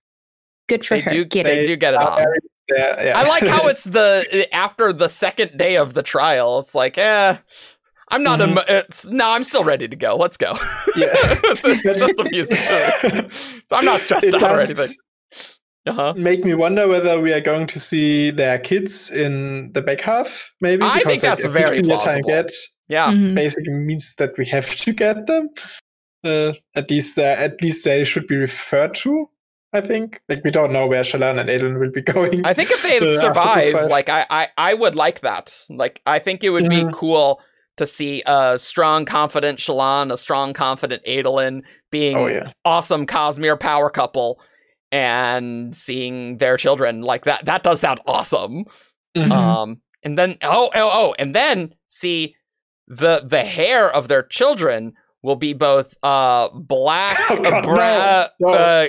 Good 0.68 0.86
for 0.86 0.98
they 0.98 1.02
her. 1.02 1.10
do 1.10 1.26
Get 1.26 1.46
they 1.46 1.64
it. 1.64 1.66
do 1.66 1.76
get 1.76 1.96
it 1.96 1.98
are 2.00 2.20
on. 2.20 2.26
yeah, 2.70 3.04
yeah. 3.04 3.18
I 3.18 3.28
like 3.28 3.48
how 3.48 3.68
it's 3.70 3.84
the 3.86 4.48
after 4.54 4.94
the 4.94 5.08
second 5.10 5.58
day 5.58 5.76
of 5.78 5.96
the 5.96 6.04
trial. 6.04 6.60
It's 6.60 6.76
like, 6.76 7.00
eh, 7.00 7.38
I'm 8.12 8.24
not. 8.24 8.40
Mhm. 8.40 8.52
emo- 8.52 8.64
it's 8.68 9.06
no, 9.08 9.30
I'm 9.32 9.44
still 9.44 9.64
ready 9.64 9.88
to 9.88 9.96
go. 9.96 10.16
Let's 10.16 10.38
go. 10.38 10.54
Yeah. 10.96 11.08
it's, 11.14 11.64
it's 11.66 11.84
just 11.84 12.20
amusing. 12.20 12.58
to 12.58 13.24
me. 13.24 13.30
So 13.32 13.76
I'm 13.76 13.86
not 13.86 14.02
stressed 14.02 14.26
It 14.26 14.36
out 14.36 14.44
or 14.44 14.60
anything. 14.60 14.96
Uh 15.88 15.94
huh. 15.94 16.14
make 16.18 16.44
me 16.44 16.54
wonder 16.54 16.88
whether 16.88 17.20
we 17.22 17.32
are 17.34 17.40
going 17.42 17.66
to 17.68 17.80
see 17.80 18.32
their 18.32 18.60
kids 18.60 19.10
in 19.10 19.72
the 19.74 19.82
back 19.82 20.02
half, 20.02 20.52
maybe. 20.62 20.84
I 20.84 21.00
think 21.00 21.22
that's 21.22 21.46
a 21.46 21.50
very 21.50 21.78
50-year 21.78 21.98
time 21.98 22.22
plausible. 22.24 22.30
get 22.30 22.52
Yeah. 22.90 23.12
Mhm. 23.12 23.34
basically 23.36 23.74
means 23.74 24.14
that 24.16 24.38
we 24.38 24.46
have 24.48 24.76
to 24.76 24.92
get 24.94 25.26
them. 25.26 25.50
Uh, 26.24 26.52
at 26.76 26.90
least, 26.92 27.18
uh, 27.18 27.36
at 27.40 27.62
least 27.62 27.86
they 27.86 28.04
should 28.04 28.28
be 28.28 28.36
referred 28.36 28.94
to. 28.96 29.30
I 29.72 29.82
think. 29.82 30.20
Like 30.28 30.44
we 30.44 30.50
don't 30.52 30.74
know 30.74 30.88
where 30.88 31.04
Shallan 31.04 31.40
and 31.40 31.48
Aiden 31.50 31.80
will 31.80 31.92
be 31.92 32.02
going. 32.14 32.44
I 32.46 32.54
think 32.54 32.72
if 32.72 32.82
they 32.84 32.98
Uh, 33.00 33.18
survive, 33.20 33.88
like 33.90 34.10
I, 34.10 34.26
I, 34.30 34.48
I 34.58 34.74
would 34.74 34.96
like 34.96 35.22
that. 35.22 35.56
Like 35.70 36.02
I 36.08 36.20
think 36.20 36.44
it 36.44 36.50
would 36.50 36.68
be 36.68 36.84
Mhm. 36.84 36.92
cool 36.94 37.40
to 37.80 37.88
see 37.88 38.22
a 38.26 38.58
strong, 38.58 39.04
confident 39.06 39.60
Shallan, 39.60 40.12
a 40.12 40.18
strong, 40.18 40.54
confident 40.54 41.04
Adolin 41.06 41.64
being 41.92 42.16
oh 42.18 42.28
yeah. 42.28 42.52
awesome 42.64 43.06
Cosmere 43.08 43.60
power 43.60 43.90
couple, 43.90 44.40
and 44.92 45.74
seeing 45.76 46.38
their 46.38 46.56
children 46.58 47.02
like 47.02 47.26
that. 47.26 47.46
That 47.46 47.64
does 47.64 47.80
sound 47.82 48.00
awesome. 48.06 48.66
Mhm. 49.18 49.32
Um, 49.32 49.82
and 50.04 50.18
then 50.18 50.38
oh 50.44 50.70
oh 50.76 50.90
oh, 50.94 51.16
and 51.20 51.34
then 51.36 51.74
see 51.88 52.36
the 52.88 53.22
the 53.26 53.44
hair 53.44 53.90
of 53.92 54.08
their 54.08 54.24
children 54.24 54.94
will 55.22 55.36
be 55.36 55.54
both 55.54 55.94
uh 56.04 56.50
black, 56.54 57.18
Oh, 57.30 57.42
God, 57.42 57.64
bra- 57.64 58.28
no, 58.40 58.48
no. 58.48 58.54
uh, 58.54 58.88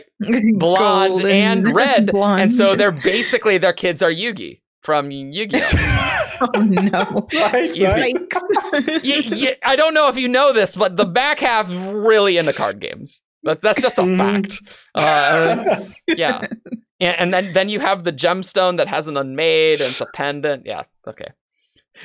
blonde 0.59 1.09
Golden 1.18 1.26
and 1.30 1.74
red, 1.74 2.12
blonde. 2.12 2.43
and 2.43 2.53
so 2.53 2.76
they're 2.76 2.93
basically 2.93 3.59
their 3.59 3.72
kids 3.72 4.03
are 4.03 4.12
Yugi 4.12 4.61
from 4.82 5.11
Yu-Gi-Oh. 5.11 5.61
oh 5.72 5.97
no. 6.57 7.28
right, 7.34 7.64
Easy. 7.64 7.84
right. 7.84 8.14
Yikes. 8.14 9.05
y- 9.05 9.49
y- 9.49 9.57
I 9.64 9.76
don't 9.76 9.95
know 9.95 10.09
if 10.09 10.16
you 10.16 10.28
know 10.28 10.53
this, 10.53 10.76
but 10.76 10.97
the 10.97 11.05
back 11.07 11.38
half 11.41 11.68
really 11.70 12.36
into 12.36 12.53
card 12.53 12.80
games. 12.80 13.20
That's 13.43 13.62
that's 13.62 13.80
just 13.80 13.99
a 13.99 14.03
Mhm. 14.03 14.18
fact. 14.18 14.62
Uh, 14.95 15.64
yeah, 16.16 16.47
and, 17.01 17.16
and 17.18 17.34
then 17.34 17.53
then 17.55 17.68
you 17.70 17.80
have 17.80 18.05
the 18.05 18.12
gemstone 18.12 18.76
that 18.76 18.88
has 18.88 19.09
an 19.09 19.16
unmade 19.16 19.80
and 19.80 19.91
it's 19.91 20.01
a 20.01 20.07
pendant. 20.14 20.66
Yeah, 20.66 20.82
okay. 21.07 21.28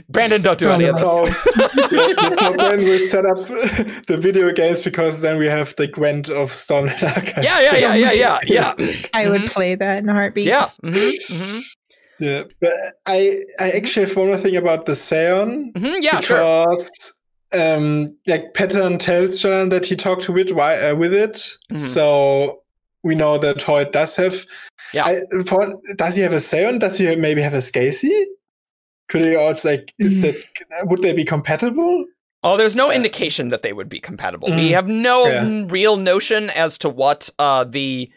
Brandon, 0.10 0.42
don't 0.42 0.60
do 0.60 0.68
Oh, 0.70 0.74
any 0.74 0.86
of 0.86 0.98
this. 0.98 1.04
how, 1.06 1.24
yeah, 1.92 2.14
that's 2.22 2.42
how 2.42 2.52
Ben 2.58 2.80
will 2.82 3.08
set 3.08 3.26
up 3.26 3.38
the 4.08 4.18
video 4.20 4.52
games 4.52 4.82
because 4.82 5.22
then 5.22 5.38
we 5.38 5.46
have 5.46 5.74
the 5.78 5.88
Gwent 5.88 6.28
of 6.28 6.52
Stormlight 6.52 7.02
Archive. 7.02 7.42
Yeah, 7.44 7.62
yeah, 7.62 7.76
yeah, 7.78 8.12
yeah, 8.12 8.40
yeah, 8.46 8.74
yeah. 8.78 8.96
I 9.14 9.30
would 9.30 9.44
Mhm. 9.44 9.50
play 9.54 9.76
that 9.76 10.00
in 10.04 10.10
a 10.10 10.14
heartbeat. 10.14 10.46
Yeah. 10.48 10.70
hmm 10.84 11.10
hmm 11.32 11.60
Yeah, 12.20 12.44
but 12.62 12.72
I 13.06 13.42
I 13.60 13.72
actually 13.72 14.06
have 14.08 14.16
one 14.16 14.28
more 14.28 14.38
thing 14.38 14.56
about 14.56 14.86
the 14.86 14.94
Seon 14.94 15.76
hmm 15.78 15.96
Yeah, 16.02 16.22
sure. 16.22 16.38
because 16.38 17.14
um 17.54 18.08
like 18.28 18.54
Pattern 18.54 18.98
tells 18.98 19.40
Shallan 19.42 19.70
that 19.70 19.86
he 19.86 19.96
talked 19.96 20.22
to 20.24 20.32
Wit 20.32 20.48
wi- 20.50 20.80
uh, 20.90 20.96
with 20.96 21.14
it, 21.14 21.58
Mhm. 21.72 21.80
so 21.80 22.62
we 23.04 23.16
know 23.16 23.38
that 23.38 23.58
Hoid 23.58 23.92
does 23.92 24.16
have. 24.16 24.46
Yeah. 24.94 25.06
I, 25.06 25.16
for, 25.46 25.76
does 25.98 26.16
he 26.16 26.22
have 26.24 26.34
a 26.34 26.38
Seon? 26.40 26.80
Does 26.80 26.98
he 26.98 27.16
maybe 27.18 27.42
have 27.42 27.54
a 27.54 27.58
Scasey? 27.62 28.24
Could 29.10 29.26
he 29.26 29.36
also 29.36 29.72
like? 29.72 29.94
Is 30.00 30.24
Mhm. 30.24 30.30
it 30.30 30.46
would 30.86 31.02
they 31.02 31.14
be 31.14 31.26
compatible? 31.26 32.06
Oh, 32.44 32.58
there's 32.58 32.76
no 32.76 32.92
indication 32.92 33.50
that 33.50 33.62
they 33.64 33.74
would 33.74 33.90
be 33.90 34.00
compatible. 34.00 34.48
We 34.50 34.70
Mm, 34.70 34.74
have 34.74 34.88
no 34.88 35.28
yeah. 35.28 35.66
real 35.68 35.98
notion 35.98 36.50
as 36.52 36.78
to 36.80 36.90
what 36.90 37.30
uh 37.40 37.64
the 37.66 38.10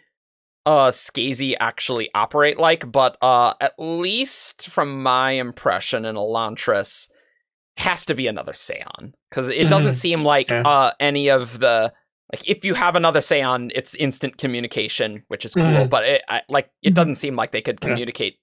uh 0.69 0.91
Skazy 0.91 1.55
actually 1.59 2.09
operate 2.15 2.59
like, 2.59 2.83
but 2.93 3.17
uh 3.23 3.55
at 3.61 3.73
least 3.79 4.69
from 4.69 5.03
my 5.03 5.31
impression 5.33 6.05
in 6.05 6.15
Elantris 6.17 7.09
has 7.79 8.05
to 8.07 8.15
be 8.15 8.27
another 8.27 8.53
Seon 8.53 9.13
because 9.31 9.49
it 9.49 9.69
doesn't 9.71 9.93
Mhm. 9.93 10.03
seem 10.05 10.25
like 10.25 10.51
Yeah. 10.51 10.63
uh 10.75 10.91
any 11.01 11.31
of 11.31 11.59
the 11.61 11.93
like 12.33 12.43
if 12.47 12.65
you 12.67 12.75
have 12.75 12.95
another 12.97 13.21
Seon, 13.21 13.71
it's 13.75 13.95
instant 13.95 14.37
communication, 14.37 15.23
which 15.29 15.45
is 15.47 15.55
cool, 15.55 15.65
Mhm. 15.65 15.89
but 15.89 16.03
it 16.05 16.23
I, 16.29 16.43
like 16.51 16.69
it 16.83 16.91
Mhm. 16.91 16.95
doesn't 16.99 17.15
seem 17.25 17.35
like 17.37 17.51
they 17.53 17.63
could 17.63 17.79
Yeah. 17.83 17.89
communicate 17.89 18.35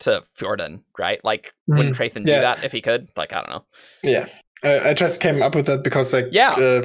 to 0.00 0.22
Fjorden, 0.38 0.80
right? 0.98 1.20
Like 1.24 1.52
wouldn't 1.68 1.96
Traithan 1.96 2.24
do 2.24 2.32
that 2.46 2.64
if 2.64 2.72
he 2.72 2.80
could? 2.80 3.08
Like 3.16 3.32
I 3.34 3.38
don't 3.42 3.50
know. 3.50 3.64
Yeah, 4.02 4.26
I, 4.64 4.90
I 4.90 4.94
just 4.94 5.20
came 5.20 5.42
up 5.42 5.54
with 5.54 5.66
that 5.66 5.82
because 5.84 6.14
like 6.14 6.28
Yeah. 6.32 6.52
uh, 6.52 6.82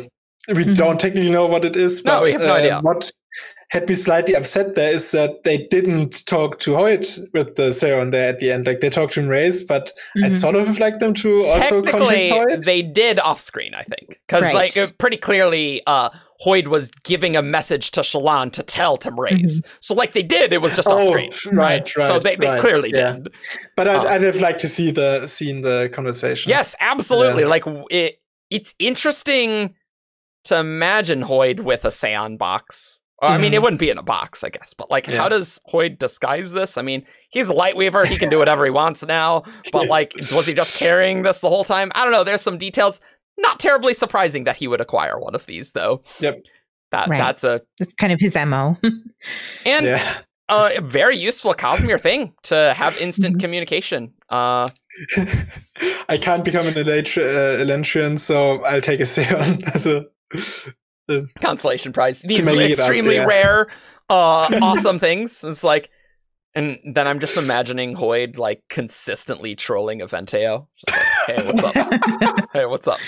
we 0.57 0.65
Mhm. 0.65 0.75
don't 0.75 0.99
technically 0.99 1.31
know 1.31 1.45
what 1.45 1.63
it 1.65 1.75
is. 1.75 2.03
No, 2.05 2.11
But, 2.19 2.23
we 2.25 2.31
have 2.33 2.41
no 2.41 2.53
uh, 2.53 2.57
idea. 2.57 2.79
What 2.81 3.11
had 3.69 3.89
me 3.89 3.95
slightly 3.95 4.33
upset 4.33 4.75
there 4.75 4.93
is 4.93 5.11
that 5.11 5.43
they 5.43 5.57
didn't 5.67 6.25
talk 6.25 6.57
to 6.59 6.71
Hoid 6.71 7.19
with 7.33 7.55
the 7.57 7.69
Seon 7.69 8.11
there 8.11 8.29
at 8.29 8.39
the 8.39 8.49
end. 8.51 8.65
Like 8.65 8.79
they 8.79 8.89
talked 8.89 9.13
to 9.13 9.19
Mraize, 9.21 9.67
but 9.67 9.91
I'd 10.23 10.31
Mhm. 10.31 10.39
sort 10.39 10.55
of 10.55 10.79
like 10.79 10.99
them 10.99 11.13
to 11.15 11.35
also 11.35 11.81
Technically, 11.81 12.29
contact 12.29 12.61
Hoid. 12.61 12.63
they 12.63 12.81
did 12.81 13.19
off 13.19 13.41
screen, 13.41 13.73
I 13.73 13.83
think, 13.83 14.21
because 14.25 14.43
Right. 14.53 14.73
like 14.75 14.97
pretty 14.97 15.17
clearly, 15.17 15.81
uh, 15.85 16.09
Hoid 16.45 16.67
was 16.67 16.91
giving 17.03 17.35
a 17.35 17.41
message 17.41 17.91
to 17.91 18.01
Shallan 18.01 18.53
to 18.53 18.63
tell 18.63 18.95
to 18.97 19.11
Mraize. 19.11 19.61
So 19.81 19.93
like 19.95 20.13
they 20.13 20.23
did, 20.23 20.53
it 20.53 20.61
was 20.61 20.75
just 20.75 20.87
off 20.87 21.03
Oh, 21.03 21.07
screen, 21.07 21.31
right, 21.51 21.85
So 21.89 22.19
they, 22.19 22.35
they 22.37 22.47
right, 22.47 22.61
clearly 22.61 22.93
yeah. 22.95 23.13
did. 23.13 23.27
But 23.75 23.87
I'd, 23.89 24.05
uh, 24.05 24.09
I'd 24.09 24.21
have 24.23 24.39
liked 24.39 24.59
to 24.61 24.69
see 24.69 24.91
the 24.91 25.27
seen 25.27 25.61
the 25.63 25.89
conversation. 25.91 26.49
Yes, 26.49 26.73
absolutely. 26.79 27.43
Yeah. 27.43 27.49
Like 27.49 27.63
it, 27.89 28.19
it's 28.49 28.73
interesting 28.79 29.73
to 30.45 30.57
imagine 30.59 31.23
Hoid 31.23 31.59
with 31.61 31.83
a 31.83 31.89
Seon 31.89 32.37
box. 32.37 33.01
Or, 33.19 33.29
I 33.29 33.37
mean, 33.39 33.53
it 33.55 33.61
wouldn't 33.63 33.79
be 33.79 33.89
in 33.89 33.97
a 33.97 34.03
box, 34.03 34.43
I 34.43 34.49
guess. 34.49 34.75
But 34.75 34.91
like, 34.91 35.09
how 35.09 35.27
does 35.27 35.59
Hoid 35.73 35.97
disguise 35.97 36.51
this? 36.51 36.77
I 36.77 36.83
mean, 36.83 37.03
he's 37.29 37.47
a 37.49 37.53
light 37.53 37.75
weaver; 37.75 38.05
he 38.05 38.15
can 38.17 38.29
do 38.29 38.37
whatever 38.37 38.63
he 38.63 38.69
wants 38.71 39.03
now. 39.05 39.43
But 39.71 39.87
like, 39.97 40.13
was 40.31 40.45
he 40.45 40.53
just 40.53 40.75
carrying 40.75 41.23
this 41.23 41.39
the 41.41 41.49
whole 41.49 41.63
time? 41.63 41.91
I 41.95 42.03
don't 42.03 42.13
know. 42.13 42.23
There's 42.23 42.41
some 42.41 42.57
details. 42.59 42.99
Not 43.39 43.59
terribly 43.59 43.93
surprising 43.95 44.43
that 44.45 44.55
he 44.57 44.67
would 44.67 44.81
acquire 44.81 45.19
one 45.19 45.33
of 45.35 45.45
these, 45.47 45.71
though. 45.71 46.01
Yep. 46.19 46.43
That 46.91 47.07
Right. 47.07 47.17
that's 47.17 47.43
a 47.43 47.61
That's 47.79 47.93
kind 47.95 48.13
of 48.13 48.19
his 48.19 48.35
MO. 48.35 48.77
and 49.65 49.85
yeah. 49.85 50.17
uh, 50.49 50.69
a 50.77 50.81
very 50.81 51.17
useful 51.17 51.53
Cosmere 51.53 51.99
thing 51.99 52.33
to 52.43 52.73
have 52.75 52.99
instant 53.01 53.37
Mhm. 53.37 53.41
communication. 53.41 54.13
Uh, 54.29 54.69
I 56.09 56.17
can't 56.17 56.43
become 56.45 56.65
an 56.67 56.73
Elatri- 56.75 57.23
uh, 57.25 57.63
Elantrian, 57.63 58.17
so 58.17 58.63
I'll 58.63 58.81
take 58.81 58.99
a 58.99 59.03
Seon 59.03 59.63
as 59.75 59.85
a. 59.85 60.05
consolation 61.41 61.93
prize. 61.93 62.21
These 62.21 62.45
make 62.45 62.57
it 62.57 62.71
extremely 62.71 63.15
yeah. 63.15 63.25
rare, 63.25 63.67
uh, 64.09 64.47
awesome 64.61 64.99
things. 64.99 65.43
It's 65.43 65.63
like, 65.63 65.89
and 66.55 66.79
then 66.85 67.07
I'm 67.07 67.19
just 67.19 67.37
imagining 67.37 67.95
Hoid 67.95 68.37
like 68.37 68.63
consistently 68.69 69.55
trolling 69.55 69.99
Aventeo. 69.99 70.67
Just 70.85 70.97
like, 70.97 71.37
hey, 71.37 71.45
what's 71.51 71.63
up? 71.63 72.49
hey, 72.53 72.65
what's 72.65 72.87
up? 72.87 72.99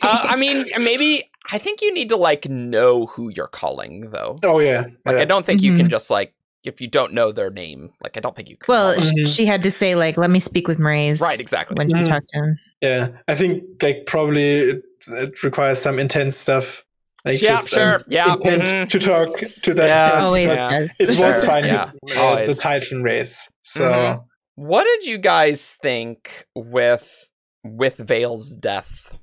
Uh, 0.00 0.26
I 0.28 0.36
mean, 0.36 0.66
maybe 0.78 1.30
I 1.50 1.58
think 1.58 1.82
you 1.82 1.92
need 1.92 2.08
to 2.10 2.16
like 2.16 2.48
know 2.48 3.06
who 3.06 3.28
you're 3.30 3.48
calling 3.48 4.10
though. 4.10 4.38
Oh 4.42 4.58
yeah, 4.60 4.82
Like, 5.04 5.16
yeah. 5.16 5.20
I 5.20 5.24
don't 5.24 5.44
think 5.44 5.62
you 5.62 5.74
can 5.76 5.86
Mhm. 5.86 5.90
just 5.90 6.08
like 6.10 6.34
if 6.64 6.80
you 6.80 6.86
don't 6.86 7.12
know 7.12 7.32
their 7.32 7.50
name. 7.50 7.90
Like, 8.02 8.16
I 8.16 8.20
don't 8.20 8.36
think 8.36 8.48
you 8.48 8.56
can. 8.56 8.72
well, 8.72 8.94
call 8.94 9.04
them. 9.04 9.14
Mhm. 9.16 9.36
she 9.36 9.44
had 9.46 9.64
to 9.64 9.70
say 9.70 9.96
like, 9.96 10.16
"Let 10.16 10.30
me 10.30 10.38
speak 10.40 10.68
with 10.68 10.78
Mraize." 10.78 11.20
right, 11.20 11.40
exactly. 11.40 11.74
When 11.74 11.90
she 11.90 11.96
Mhm. 12.04 12.08
talked 12.08 12.28
to 12.28 12.38
him. 12.38 12.58
yeah. 12.80 13.08
I 13.28 13.34
think 13.34 13.64
like 13.82 14.06
probably 14.06 14.42
it, 14.44 14.82
it 15.10 15.42
requires 15.42 15.80
some 15.80 15.98
intense 15.98 16.36
stuff. 16.36 16.84
Like 17.24 17.40
yeah, 17.40 17.50
just, 17.50 17.72
um, 17.74 17.78
sure. 17.78 18.02
yeah. 18.08 18.34
intent 18.34 18.62
mhm. 18.68 18.88
to 18.88 18.98
talk 18.98 19.38
to 19.62 19.74
that 19.74 19.86
Yeah. 19.86 20.10
person. 20.10 20.24
Always 20.24 20.46
but 20.48 20.56
yeah. 20.56 20.80
does. 20.80 20.90
It 20.98 21.08
was 21.08 21.16
Sure, 21.18 21.44
fine 21.44 21.64
yeah, 21.64 21.90
with 22.02 22.16
uh, 22.16 22.44
the. 22.44 22.54
Titan 22.54 23.02
race. 23.02 23.48
So 23.64 23.90
Mhm. 23.90 24.24
What 24.56 24.84
did 24.84 25.06
you 25.06 25.18
guys 25.18 25.76
think 25.82 26.44
with 26.54 27.24
with 27.64 27.96
Veil's 27.98 28.50
death? 28.56 29.18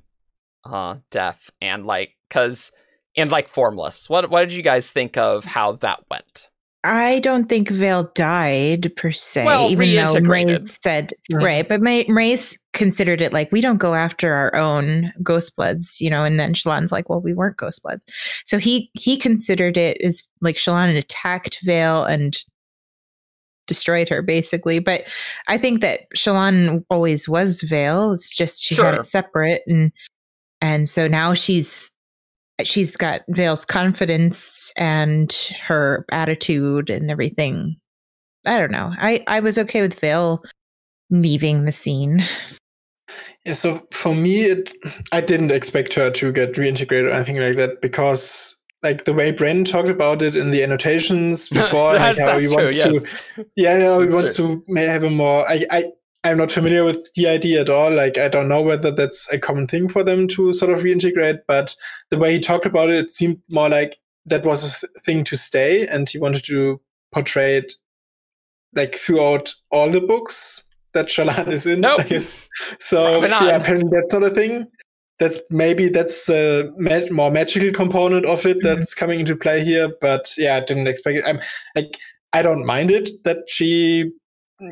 Uh 0.64 0.96
death 1.10 1.50
and 1.60 1.86
like 1.86 2.16
cuz 2.30 2.70
and 3.16 3.30
like 3.30 3.48
formless. 3.48 4.08
What 4.08 4.30
what 4.30 4.40
did 4.48 4.52
you 4.52 4.62
guys 4.62 4.90
think 4.90 5.16
of 5.16 5.44
how 5.44 5.72
that 5.72 6.00
went? 6.10 6.48
I 6.82 7.18
don't 7.18 7.46
think 7.48 7.68
Veil 7.68 8.10
died 8.14 8.92
per 8.96 9.12
se, 9.12 9.44
Well, 9.44 9.70
even 9.70 9.94
though 9.94 10.14
reintegrated. 10.14 10.60
Mraize 10.62 10.78
said 10.82 11.12
right. 11.30 11.68
But 11.68 11.82
May- 11.82 12.06
Mraize 12.06 12.56
considered 12.72 13.20
it 13.20 13.32
like 13.32 13.50
we 13.50 13.60
don't 13.60 13.78
go 13.78 13.94
after 13.94 14.32
our 14.32 14.54
own 14.54 15.12
ghost 15.22 15.56
bloods, 15.56 16.00
you 16.00 16.10
know. 16.10 16.24
And 16.24 16.38
then 16.38 16.54
Shallan's 16.54 16.92
like, 16.92 17.08
well, 17.08 17.20
we 17.20 17.34
weren't 17.34 17.56
ghost 17.56 17.82
bloods, 17.82 18.04
so 18.44 18.58
he 18.58 18.90
he 18.94 19.16
considered 19.16 19.76
it 19.76 20.00
as 20.02 20.22
like 20.40 20.56
Shallan 20.56 20.96
attacked 20.96 21.58
Veil 21.62 22.04
and 22.04 22.36
destroyed 23.66 24.08
her 24.08 24.22
basically. 24.22 24.78
But 24.78 25.04
I 25.46 25.56
think 25.58 25.80
that 25.80 26.00
Shallan 26.16 26.84
always 26.90 27.28
was 27.28 27.62
Veil. 27.62 28.12
It's 28.12 28.34
just 28.34 28.62
she 28.62 28.74
had 28.74 28.94
it 28.94 29.06
separate, 29.06 29.62
and 29.66 29.92
and 30.60 30.88
so 30.88 31.08
now 31.08 31.34
she's 31.34 31.90
she's 32.64 32.96
got 32.96 33.22
Veil's 33.28 33.64
confidence 33.64 34.72
and 34.76 35.32
her 35.62 36.04
attitude 36.10 36.90
and 36.90 37.10
everything. 37.10 37.76
I 38.46 38.58
don't 38.58 38.72
know. 38.72 38.92
I 38.98 39.24
I 39.26 39.40
was 39.40 39.58
okay 39.58 39.82
with 39.82 39.98
Veil 39.98 40.42
leaving 41.10 41.64
the 41.64 41.72
scene. 41.72 42.24
Yeah, 43.44 43.54
so 43.54 43.86
for 43.92 44.14
me, 44.14 44.42
it, 44.42 44.72
I 45.12 45.20
didn't 45.20 45.50
expect 45.50 45.94
her 45.94 46.10
to 46.10 46.32
get 46.32 46.54
reintegrated 46.54 47.08
or 47.08 47.10
anything 47.10 47.38
like 47.38 47.56
that 47.56 47.80
because, 47.80 48.54
like, 48.82 49.04
the 49.04 49.14
way 49.14 49.32
Bren 49.32 49.68
talked 49.68 49.88
about 49.88 50.22
it 50.22 50.36
in 50.36 50.50
the 50.50 50.62
annotations 50.62 51.48
before, 51.50 51.94
like 51.94 52.00
how 52.00 52.12
that's 52.26 52.42
he 52.42 52.54
wants 52.54 52.76
Yes. 52.76 53.02
to, 53.02 53.46
yeah, 53.56 53.78
yeah, 53.78 53.98
he 53.98 54.04
That's 54.04 54.12
wants 54.12 54.36
to 54.36 54.62
may 54.68 54.86
have 54.86 55.04
a 55.04 55.10
more. 55.10 55.48
I, 55.48 55.64
I, 55.70 55.84
I'm 56.22 56.36
not 56.36 56.50
familiar 56.50 56.84
with 56.84 57.10
the 57.14 57.26
idea 57.28 57.62
at 57.62 57.70
all. 57.70 57.90
Like, 57.90 58.18
I 58.18 58.28
don't 58.28 58.48
know 58.48 58.60
whether 58.60 58.90
that's 58.90 59.32
a 59.32 59.38
common 59.38 59.66
thing 59.66 59.88
for 59.88 60.04
them 60.04 60.28
to 60.28 60.52
sort 60.52 60.70
of 60.70 60.80
reintegrate, 60.84 61.38
but 61.48 61.74
the 62.10 62.18
way 62.18 62.34
he 62.34 62.38
talked 62.38 62.66
about 62.66 62.90
it, 62.90 62.98
it 63.06 63.10
seemed 63.10 63.40
more 63.48 63.70
like 63.70 63.96
that 64.26 64.44
was 64.44 64.76
a 64.76 64.80
th- 64.86 64.92
thing 65.04 65.24
to 65.24 65.36
stay, 65.36 65.86
and 65.86 66.08
he 66.08 66.18
wanted 66.18 66.44
to 66.44 66.78
portray 67.10 67.56
it 67.56 67.72
like 68.74 68.94
throughout 68.94 69.52
all 69.72 69.90
the 69.90 70.00
books 70.00 70.62
that 70.94 71.06
Shallan 71.06 71.48
is 71.52 71.66
in. 71.66 71.80
Nope. 71.80 72.06
So 72.80 73.20
not. 73.20 73.42
yeah, 73.42 73.56
apparently 73.56 73.90
that 73.90 74.10
sort 74.10 74.22
of 74.24 74.34
thing. 74.34 74.66
That's 75.18 75.38
maybe 75.50 75.88
that's 75.90 76.28
a 76.30 76.70
ma- 76.76 77.06
more 77.10 77.30
magical 77.30 77.70
component 77.72 78.24
of 78.24 78.46
it 78.46 78.58
Mhm. 78.58 78.62
that's 78.62 78.94
coming 78.94 79.20
into 79.20 79.36
play 79.36 79.62
here. 79.64 79.88
But 80.00 80.32
yeah, 80.38 80.56
I 80.56 80.60
didn't 80.64 80.86
expect 80.86 81.18
it. 81.18 81.24
I'm 81.26 81.40
like 81.76 81.96
I 82.32 82.42
don't 82.42 82.64
mind 82.64 82.90
it 82.90 83.10
that 83.24 83.38
she 83.48 84.10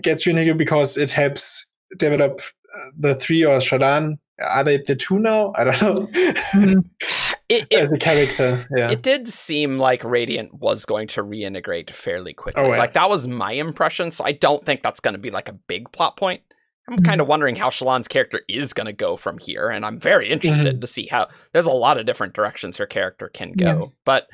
gets 0.03 0.25
Unique 0.27 0.57
because 0.57 0.97
it 0.97 1.11
helps 1.11 1.71
develop 1.99 2.41
uh, 2.41 2.91
the 2.99 3.15
three 3.15 3.45
or 3.45 3.59
Shallan. 3.59 4.17
Are 4.41 4.63
they 4.65 4.79
the 4.87 4.95
two 4.97 5.19
now? 5.19 5.53
I 5.57 5.65
don't 5.65 5.83
know. 5.83 6.07
Mhm. 6.55 6.85
It, 7.49 7.67
it, 7.71 7.79
As 7.79 7.93
a 7.93 7.99
character, 7.99 8.67
yeah. 8.77 8.91
It 8.91 9.03
did 9.03 9.27
seem 9.27 9.79
like 9.79 10.05
Radiant 10.05 10.53
was 10.55 10.85
going 10.85 11.07
to 11.09 11.23
reintegrate 11.23 11.91
fairly 11.91 12.35
quickly. 12.35 12.63
Oh, 12.63 12.71
yeah. 12.73 12.79
Like 12.79 12.93
that 12.93 13.09
was 13.09 13.27
my 13.27 13.53
impression, 13.53 14.11
so 14.11 14.25
I 14.25 14.33
don't 14.33 14.65
think 14.67 14.83
that's 14.83 15.01
going 15.01 15.15
to 15.15 15.19
be 15.21 15.31
like 15.31 15.49
a 15.49 15.55
big 15.55 15.91
plot 15.93 16.17
point. 16.19 16.43
I'm 16.91 16.99
Mhm. 16.99 17.05
kind 17.07 17.21
of 17.21 17.27
wondering 17.27 17.57
how 17.57 17.71
Shallan's 17.71 18.09
character 18.09 18.43
is 18.49 18.73
going 18.75 18.87
to 18.87 18.93
go 18.93 19.17
from 19.17 19.39
here, 19.39 19.69
and 19.69 19.85
I'm 19.87 19.99
very 19.99 20.29
interested 20.31 20.81
to 20.81 20.87
see 20.87 21.07
how. 21.07 21.29
There's 21.53 21.67
a 21.67 21.71
lot 21.71 21.99
of 21.99 22.07
different 22.07 22.35
directions 22.35 22.77
her 22.77 22.87
character 22.87 23.29
can 23.33 23.53
go, 23.53 23.65
Yeah. 23.67 23.87
but. 24.05 24.29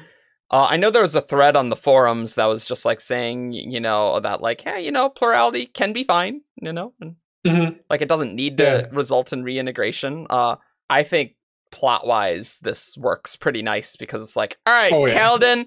Uh, 0.50 0.66
I 0.70 0.76
know 0.76 0.90
there 0.90 1.02
was 1.02 1.14
a 1.16 1.20
thread 1.22 1.56
on 1.56 1.70
the 1.70 1.74
forums 1.74 2.34
that 2.34 2.44
was 2.44 2.68
just 2.68 2.84
like 2.84 3.00
saying, 3.00 3.54
you 3.54 3.80
know, 3.80 4.20
that 4.20 4.40
like, 4.42 4.60
hey, 4.60 4.84
you 4.84 4.92
know, 4.92 5.08
plurality 5.08 5.64
can 5.66 5.92
be 5.94 6.04
fine, 6.04 6.42
you 6.60 6.72
know, 6.72 6.92
and 7.00 7.16
Mhm. 7.46 7.80
like 7.88 8.02
it 8.02 8.08
doesn't 8.08 8.34
need 8.36 8.58
to 8.58 8.88
result 8.92 9.32
in 9.32 9.42
reintegration. 9.42 10.26
Uh, 10.28 10.56
I 10.88 11.02
think 11.02 11.32
plot 11.74 12.06
wise, 12.06 12.58
this 12.62 12.96
works 12.96 13.36
pretty 13.36 13.60
nice 13.62 13.96
because 13.96 14.22
it's 14.22 14.36
like, 14.36 14.56
all 14.64 14.72
right, 14.72 14.92
Oh, 14.92 15.06
yeah. 15.06 15.18
Kaladin, 15.18 15.66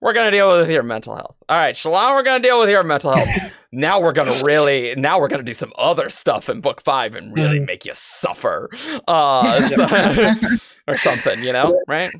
we're 0.00 0.12
gonna 0.12 0.30
deal 0.30 0.56
with 0.56 0.70
your 0.70 0.82
mental 0.82 1.14
health. 1.16 1.36
All 1.48 1.56
right, 1.56 1.74
Shallan, 1.74 2.14
we're 2.14 2.22
gonna 2.22 2.42
deal 2.42 2.58
with 2.60 2.70
your 2.70 2.84
mental 2.84 3.14
health. 3.14 3.52
now 3.72 4.00
we're 4.00 4.12
gonna 4.12 4.34
really, 4.44 4.94
now 4.96 5.18
we're 5.20 5.28
gonna 5.28 5.42
do 5.42 5.52
some 5.54 5.72
other 5.76 6.08
stuff 6.08 6.48
in 6.48 6.60
book 6.60 6.80
five 6.80 7.14
and 7.16 7.36
really 7.36 7.58
Mhm. 7.60 7.66
make 7.66 7.84
you 7.84 7.92
suffer, 7.94 8.68
uh, 9.08 9.60
so- 9.68 10.34
or 10.88 10.96
something, 10.96 11.42
you 11.42 11.52
know, 11.52 11.80
right? 11.88 12.12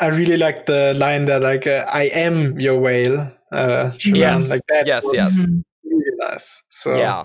I 0.00 0.08
really 0.08 0.36
like 0.36 0.66
the 0.66 0.94
line 0.94 1.26
that 1.26 1.42
like 1.42 1.66
uh, 1.66 1.84
I 1.92 2.04
am 2.14 2.58
your 2.60 2.78
whale. 2.80 3.32
Uh. 3.50 3.90
Yes. 4.04 4.48
like 4.50 4.60
that. 4.68 4.86
Yes, 4.86 5.04
yes. 5.12 5.46
Really 5.84 6.04
nice. 6.18 6.62
So 6.68 6.96
Yeah. 6.96 7.24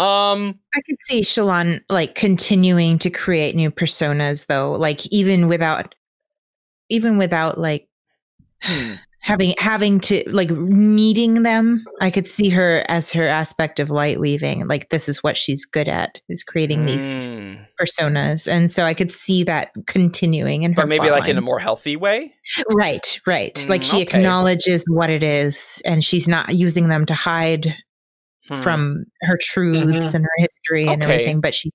Um. 0.00 0.58
I 0.74 0.80
could 0.82 0.96
see 1.00 1.20
Shallan 1.22 1.80
like 1.90 2.14
continuing 2.14 2.98
to 3.00 3.10
create 3.10 3.54
new 3.54 3.70
personas 3.70 4.46
though, 4.46 4.72
like 4.72 5.06
even 5.12 5.48
without 5.48 5.94
even 6.88 7.18
without 7.18 7.58
like 7.58 7.88
hmm. 8.62 8.94
having 9.22 9.52
having 9.58 10.00
to 10.00 10.24
like 10.30 10.50
needing 10.50 11.42
them. 11.42 11.84
I 12.00 12.10
could 12.10 12.26
see 12.26 12.48
her 12.48 12.82
as 12.88 13.12
her 13.12 13.26
aspect 13.28 13.78
of 13.78 13.90
light 13.90 14.18
weaving. 14.18 14.66
Like 14.66 14.88
this 14.88 15.08
is 15.10 15.22
what 15.22 15.36
she's 15.36 15.66
good 15.66 15.88
at 15.88 16.20
is 16.30 16.42
creating 16.42 16.86
these 16.86 17.14
Mm. 17.14 17.66
personas. 17.78 18.50
And 18.50 18.70
so 18.70 18.84
I 18.84 18.94
could 18.94 19.12
see 19.12 19.44
that 19.44 19.72
continuing 19.86 20.62
in 20.62 20.72
her 20.72 20.76
But 20.82 20.88
maybe 20.88 21.10
like 21.10 21.28
in 21.28 21.36
a 21.36 21.42
more 21.42 21.58
healthy 21.58 21.96
way. 21.96 22.32
Right, 22.70 23.20
right. 23.26 23.62
like 23.68 23.82
Mm, 23.82 23.90
she 23.90 24.02
okay. 24.02 24.16
acknowledges 24.18 24.84
what 24.88 25.10
it 25.10 25.22
is 25.22 25.82
and 25.84 26.02
she's 26.02 26.26
not 26.26 26.54
using 26.54 26.88
them 26.88 27.04
to 27.06 27.14
hide 27.14 27.76
Hmm. 28.50 28.62
from 28.62 29.04
her 29.22 29.38
truths 29.40 29.84
Mhm. 29.86 30.14
and 30.14 30.24
her 30.24 30.36
history 30.38 30.88
and 30.88 31.02
everything, 31.02 31.40
but 31.40 31.54
she 31.54 31.70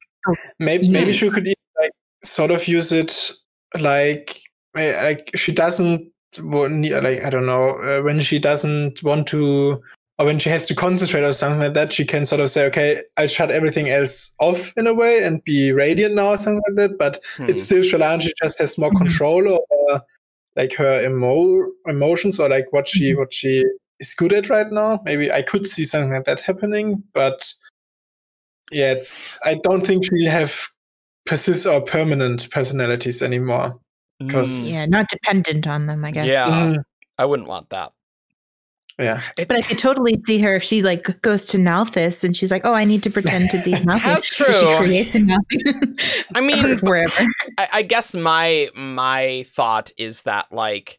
maybe 0.60 0.90
maybe 0.90 1.14
she 1.14 1.30
could 1.30 1.48
even, 1.48 1.56
like 1.82 1.92
sort 2.24 2.52
of 2.52 2.68
use 2.68 2.92
it 2.92 3.32
like 3.80 4.38
eh, 4.78 4.94
like 5.04 5.32
she 5.36 5.52
doesn't 5.54 6.12
like 6.42 7.24
I 7.24 7.30
don't 7.30 7.46
know 7.46 7.70
uh, 7.70 8.02
when 8.02 8.20
she 8.20 8.40
doesn't 8.40 9.02
want 9.04 9.26
to 9.28 9.82
or 10.20 10.26
when 10.26 10.38
she 10.40 10.50
has 10.50 10.68
to 10.68 10.76
concentrate 10.76 11.24
or 11.24 11.32
something 11.34 11.60
like 11.62 11.74
that 11.76 11.94
she 11.94 12.04
can 12.06 12.26
sort 12.26 12.42
of 12.42 12.50
say 12.50 12.66
okay 12.66 13.02
I 13.18 13.28
shut 13.28 13.52
everything 13.52 13.88
else 13.90 14.34
off 14.40 14.74
in 14.76 14.86
a 14.88 14.94
way 14.94 15.24
and 15.24 15.42
be 15.46 15.72
radiant 15.72 16.16
now 16.16 16.32
or 16.32 16.38
something 16.38 16.62
like 16.68 16.76
that 16.76 16.98
but 16.98 17.20
Hmm. 17.38 17.46
it's 17.50 17.64
still 17.64 17.84
Shallan 17.84 18.22
she 18.22 18.34
just 18.44 18.60
has 18.60 18.78
more 18.78 18.92
Mhm. 18.92 18.98
control 18.98 19.48
over 19.48 20.02
like 20.58 20.74
her 20.74 21.06
emo- 21.06 21.72
emotions 21.88 22.40
or 22.40 22.50
like 22.50 22.68
what 22.74 22.88
she 22.88 23.14
Mhm. 23.14 23.18
what 23.20 23.34
she 23.34 23.64
is 24.00 24.14
good 24.14 24.34
at 24.34 24.50
right 24.50 24.72
now 24.72 25.00
maybe 25.06 25.32
I 25.32 25.42
could 25.42 25.66
see 25.68 25.84
something 25.86 26.12
like 26.12 26.26
that 26.26 26.42
happening 26.42 27.04
but 27.14 27.54
yeah, 28.72 28.94
it's. 28.94 29.38
I 29.46 29.60
don't 29.62 29.86
think 29.86 30.06
she'll 30.06 30.32
have 30.32 30.68
persist 31.28 31.68
or 31.68 31.82
permanent 31.82 32.50
personalities 32.50 33.22
anymore. 33.22 33.80
'cause- 34.28 34.70
Mm. 34.70 34.74
yeah, 34.74 34.86
not 34.88 35.08
dependent 35.10 35.68
on 35.68 35.86
them, 35.86 36.04
I 36.04 36.10
guess. 36.10 36.26
Yeah. 36.26 36.48
Mhm. 36.48 36.78
I 37.20 37.26
wouldn't 37.26 37.48
want 37.48 37.70
that. 37.70 37.92
yeah. 38.98 39.22
It- 39.38 39.48
But 39.50 39.58
I 39.58 39.62
could 39.62 39.78
totally 39.78 40.20
see 40.26 40.40
her 40.40 40.56
if 40.56 40.64
she 40.64 40.82
like 40.82 41.22
goes 41.22 41.44
to 41.46 41.58
Nalthis 41.58 42.24
and 42.24 42.36
she's 42.36 42.50
like, 42.50 42.66
"Oh, 42.66 42.74
I 42.74 42.86
need 42.86 43.04
to 43.04 43.10
pretend 43.12 43.50
to 43.52 43.62
be 43.64 43.74
Nalthis." 43.88 44.04
That's 44.04 44.36
So 44.36 44.46
she 44.52 44.78
creates 44.84 45.16
a 45.16 45.20
Nalthis. 45.20 46.26
I 46.34 46.42
mean, 46.42 46.80
wherever. 46.82 47.28
I, 47.60 47.68
I 47.74 47.82
guess 47.84 48.16
my 48.16 48.70
my 48.74 49.44
thought 49.50 49.92
is 49.98 50.24
that 50.24 50.48
like 50.52 50.98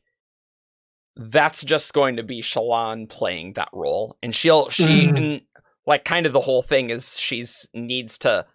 that's 1.16 1.62
just 1.64 1.92
going 1.94 2.16
to 2.16 2.22
be 2.22 2.42
Shallan 2.42 3.08
playing 3.08 3.54
that 3.54 3.70
role, 3.72 4.16
and 4.22 4.34
she'll 4.34 4.68
she 4.70 5.06
Mhm. 5.08 5.46
like 5.86 6.04
kind 6.04 6.26
of 6.26 6.32
the 6.32 6.40
whole 6.40 6.62
thing 6.62 6.90
is 6.90 7.18
she's 7.18 7.68
needs 7.72 8.18
to 8.18 8.46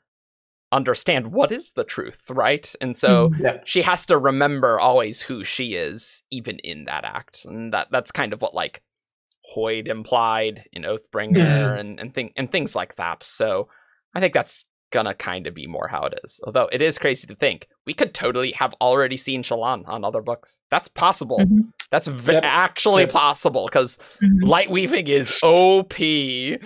understand 0.71 1.31
what 1.33 1.51
is 1.51 1.71
the 1.73 1.83
truth, 1.83 2.21
right? 2.29 2.73
And 2.79 2.95
so 2.95 3.29
Mhm. 3.29 3.39
Yeah. 3.39 3.57
she 3.65 3.81
has 3.81 4.05
to 4.05 4.17
remember 4.17 4.79
always 4.79 5.21
who 5.23 5.43
she 5.43 5.73
is, 5.73 6.23
even 6.31 6.59
in 6.59 6.85
that 6.85 7.03
act, 7.03 7.45
and 7.45 7.73
that 7.73 7.87
that's 7.91 8.11
kind 8.11 8.31
of 8.33 8.41
what 8.41 8.53
like 8.53 8.81
Hoid 9.55 9.87
implied 9.87 10.65
in 10.71 10.83
Oathbringer 10.83 11.35
Mhm. 11.35 11.79
and 11.79 11.99
and 11.99 12.13
thing 12.13 12.31
and 12.37 12.51
things 12.51 12.75
like 12.75 12.95
that. 12.95 13.23
So 13.23 13.69
I 14.13 14.19
think 14.19 14.33
that's 14.33 14.65
gonna 14.91 15.13
kind 15.13 15.47
of 15.47 15.53
be 15.53 15.67
more 15.67 15.87
how 15.87 16.03
it 16.05 16.19
is. 16.23 16.39
Although 16.43 16.69
it 16.71 16.81
is 16.81 16.97
crazy 16.97 17.25
to 17.27 17.35
think 17.35 17.67
we 17.87 17.93
could 17.93 18.13
totally 18.13 18.51
have 18.53 18.73
already 18.81 19.17
seen 19.17 19.41
Shallan 19.43 19.87
on 19.87 20.03
other 20.03 20.21
books. 20.21 20.59
That's 20.69 20.87
possible. 20.87 21.39
Mhm. 21.39 21.71
That's 21.89 22.07
v- 22.07 22.33
Yep. 22.33 22.43
actually 22.45 23.03
Yep. 23.03 23.11
possible 23.11 23.65
because 23.65 23.97
Mhm. 24.21 24.47
light 24.47 24.69
weaving 24.69 25.07
is 25.07 25.39
OP. 25.43 26.57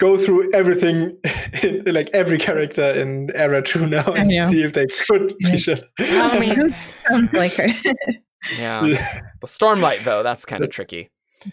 Go 0.00 0.16
through 0.16 0.52
everything, 0.54 1.18
like 1.86 2.08
every 2.14 2.38
character 2.38 2.84
in 2.84 3.30
Era 3.34 3.60
2 3.62 3.86
now 3.88 4.12
and 4.12 4.30
see 4.48 4.62
if 4.62 4.72
they 4.72 4.86
could 4.86 5.34
Yeah. 5.40 5.50
be 5.50 5.56
Shallan. 5.56 5.82
I 6.00 6.38
mean- 6.38 6.54
Who 6.54 6.70
sounds 7.08 7.32
like 7.32 7.54
her? 7.54 7.68
Yeah, 8.56 8.82
the 8.82 9.46
Stormlight 9.48 10.04
though 10.04 10.22
that's 10.22 10.44
kind 10.44 10.62
of 10.62 10.70
tricky. 10.70 11.10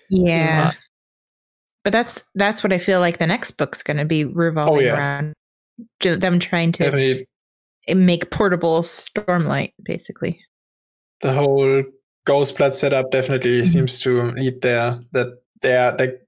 yeah. 0.10 0.72
Uh, 0.74 0.80
but 1.86 1.94
that's 1.94 2.24
that's 2.36 2.62
what 2.64 2.74
I 2.74 2.80
feel 2.80 3.00
like 3.00 3.20
the 3.20 3.28
next 3.28 3.52
book's 3.52 3.82
going 3.82 3.98
to 3.98 4.06
be 4.06 4.26
revolving 4.26 4.74
Oh, 4.76 4.80
yeah. 4.80 4.98
around. 4.98 5.34
Them 6.02 6.40
trying 6.40 6.72
to 6.74 6.84
Definitely 6.84 7.28
make 7.94 8.32
portable 8.32 8.82
Stormlight, 8.82 9.74
basically. 9.84 10.40
the 11.22 11.32
whole 11.34 11.84
Ghost 12.26 12.58
Blood 12.58 12.76
setup 12.76 13.12
definitely 13.12 13.62
Mhm. 13.62 13.68
seems 13.68 14.00
to 14.02 14.24
lead 14.24 14.62
there. 14.62 15.00
That 15.14 15.38
they 15.62 15.76
are 15.78 15.96
like 15.98 16.20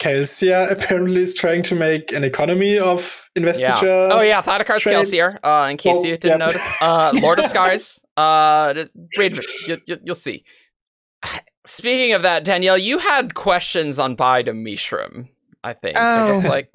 Kelsier 0.00 0.70
apparently 0.70 1.22
is 1.22 1.34
trying 1.34 1.62
to 1.64 1.74
make 1.74 2.12
an 2.12 2.22
economy 2.24 2.78
of 2.78 3.24
Yeah. 3.34 3.40
investiture. 3.40 4.08
Oh 4.12 4.20
yeah, 4.20 4.40
Thaidakar's 4.42 4.82
trades. 4.82 5.10
Kelsier. 5.12 5.28
Uh, 5.42 5.68
in 5.70 5.76
case 5.76 5.94
Well, 5.96 6.06
you 6.06 6.16
didn't 6.16 6.38
yep. 6.40 6.48
notice, 6.48 6.72
uh, 6.80 7.12
Lord 7.20 7.40
of 7.40 7.46
Scars. 7.50 8.00
Uh, 8.16 8.74
just- 8.74 8.92
wait 9.18 9.32
a 9.32 9.36
minute, 9.36 9.50
you, 9.66 9.78
you, 9.86 9.96
you'll 10.04 10.14
see. 10.14 10.44
Speaking 11.68 12.14
of 12.14 12.22
that, 12.22 12.44
Danielle, 12.44 12.78
you 12.78 12.98
had 12.98 13.34
questions 13.34 13.98
on 13.98 14.14
Ba-Ado-Mishram. 14.14 15.28
I 15.64 15.74
think. 15.74 15.96
They're 15.96 16.28
just 16.32 16.46
Oh. 16.46 16.48
like 16.48 16.70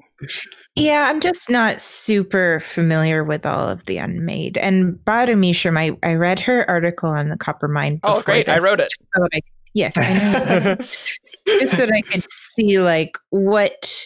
Yeah, 0.76 1.06
I'm 1.08 1.20
just 1.20 1.50
not 1.50 1.80
super 1.80 2.60
familiar 2.60 3.24
with 3.24 3.44
all 3.44 3.68
of 3.68 3.84
the 3.86 3.96
Unmade. 3.98 4.56
And 4.58 5.02
Ba-Ado-Mishram, 5.04 5.78
I, 5.78 5.96
I 6.08 6.14
read 6.14 6.38
her 6.40 6.68
article 6.70 7.08
on 7.08 7.28
the 7.28 7.36
Coppermind. 7.36 8.00
Oh, 8.04 8.22
great! 8.22 8.48
I 8.48 8.58
wrote 8.58 8.78
it. 8.80 8.92
so 9.16 9.26
I- 9.34 9.40
yes, 9.72 9.94
I 9.96 10.12
know. 10.12 10.74
just 11.58 11.70
so 11.72 11.86
that 11.86 11.92
I 11.92 12.00
could 12.02 12.24
see 12.56 12.78
like 12.80 13.16
what 13.30 14.04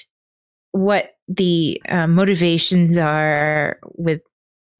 what 0.72 1.10
the 1.28 1.82
uh, 1.88 2.06
motivations 2.06 2.96
are 2.96 3.78
with 3.96 4.22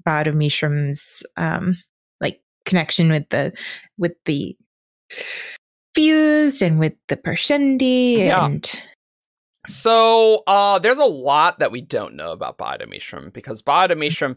Ba-Ado-Mishram's 0.04 1.22
um, 1.36 1.76
like 2.20 2.40
connection 2.64 3.11
with 3.11 3.28
the 3.28 3.52
with 3.98 4.12
the 4.24 4.56
and 5.99 6.78
with 6.78 6.94
the 7.09 7.16
Parshendi 7.16 8.18
Yeah. 8.18 8.46
and 8.46 8.70
So 9.66 10.42
uh 10.46 10.78
there's 10.78 10.99
a 10.99 11.05
lot 11.05 11.59
that 11.59 11.72
we 11.72 11.80
don't 11.80 12.14
know 12.14 12.32
about 12.32 12.59
Ba-Ado-Mishram 12.59 13.32
because 13.32 13.62
Ba-Ado-Mishram 13.62 14.36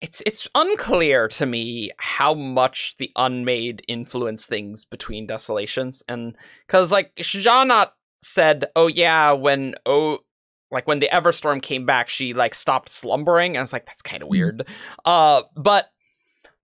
it's 0.00 0.22
it's 0.24 0.48
unclear 0.54 1.28
to 1.28 1.44
me 1.44 1.90
how 1.98 2.32
much 2.32 2.94
the 2.96 3.10
unmade 3.16 3.82
influence 3.86 4.46
things 4.46 4.86
between 4.86 5.26
desolations 5.26 6.02
and 6.08 6.34
cuz 6.68 6.90
like 6.90 7.14
Sja-anat 7.16 7.90
said, 8.22 8.66
"Oh 8.74 8.86
yeah, 8.86 9.32
when 9.32 9.74
oh 9.84 10.20
like 10.70 10.86
when 10.86 11.00
the 11.00 11.08
Everstorm 11.08 11.60
came 11.60 11.84
back, 11.84 12.08
she 12.08 12.32
like 12.32 12.54
stopped 12.54 12.88
slumbering." 12.88 13.52
And 13.52 13.58
I 13.58 13.62
was 13.62 13.74
like, 13.74 13.84
"That's 13.84 14.00
kind 14.02 14.22
of 14.22 14.30
weird." 14.30 14.66
Uh 15.04 15.42
but 15.54 15.90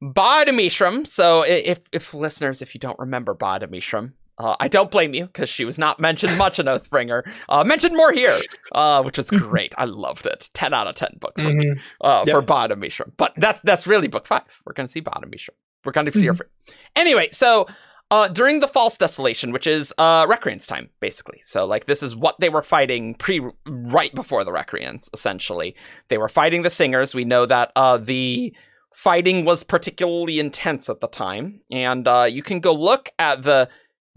Ba-Ado-Mishram, 0.03 1.07
so 1.07 1.42
if 1.42 1.80
if 1.92 2.12
listeners 2.14 2.62
if 2.62 2.74
you 2.74 2.80
don't 2.80 2.99
remember 2.99 3.34
Ba-Ado-Mishram, 3.34 4.12
uh, 4.38 4.55
I 4.61 4.68
don't 4.68 4.90
blame 4.90 5.14
you 5.14 5.26
because 5.26 5.49
she 5.49 5.64
was 5.64 5.78
not 5.78 5.99
mentioned 5.99 6.36
much 6.36 6.59
in 6.59 6.66
Oathbringer. 6.66 7.22
Uh, 7.49 7.64
mentioned 7.64 7.97
more 7.97 8.12
here, 8.12 8.38
uh, 8.72 9.03
which 9.03 9.16
was 9.16 9.30
great. 9.30 9.74
I 9.78 9.84
loved 9.86 10.26
it. 10.26 10.51
Ten 10.53 10.74
out 10.74 10.86
of 10.86 10.94
ten 10.94 11.16
book 11.18 11.32
for, 11.38 11.44
Mhm. 11.47 11.80
uh, 12.03 12.24
Yep. 12.26 12.34
for 12.34 12.42
Ba-Ado-Mishram. 12.42 13.12
But 13.16 13.32
that's 13.38 13.61
that's 13.62 13.86
really 13.86 14.09
book 14.09 14.26
five. 14.26 14.42
We're 14.66 14.74
gonna 14.74 14.88
see 14.88 15.01
Ba-Ado-Mishram. 15.01 15.51
We're 15.84 15.92
gonna 15.92 16.12
see 16.12 16.26
her. 16.26 16.34
Mhm. 16.34 16.36
free. 16.38 16.47
Anyway, 16.94 17.28
so 17.32 17.66
uh, 18.11 18.28
during 18.28 18.61
the 18.61 18.68
False 18.68 18.97
Desolation, 18.99 19.51
which 19.51 19.66
is 19.66 19.92
uh, 19.99 20.26
Recreant's 20.28 20.66
time, 20.66 20.90
basically. 21.01 21.40
So 21.42 21.64
like 21.64 21.86
this 21.86 22.03
is 22.05 22.14
what 22.14 22.38
they 22.38 22.49
were 22.49 22.62
fighting 22.62 23.14
pre 23.14 23.40
right 23.66 24.14
before 24.14 24.44
the 24.44 24.53
Recreants. 24.53 25.09
Essentially, 25.14 25.74
they 26.09 26.18
were 26.18 26.28
fighting 26.28 26.62
the 26.62 26.70
Singers. 26.70 27.14
We 27.16 27.24
know 27.24 27.47
that 27.47 27.72
uh, 27.74 27.97
the 27.97 28.55
fighting 28.97 29.44
was 29.44 29.62
particularly 29.62 30.40
intense 30.40 30.88
at 30.88 31.01
the 31.01 31.07
time, 31.07 31.61
and 31.70 32.09
uh, 32.09 32.26
you 32.28 32.42
can 32.42 32.61
go 32.61 32.72
look 32.72 33.11
at 33.18 33.42
the 33.42 33.68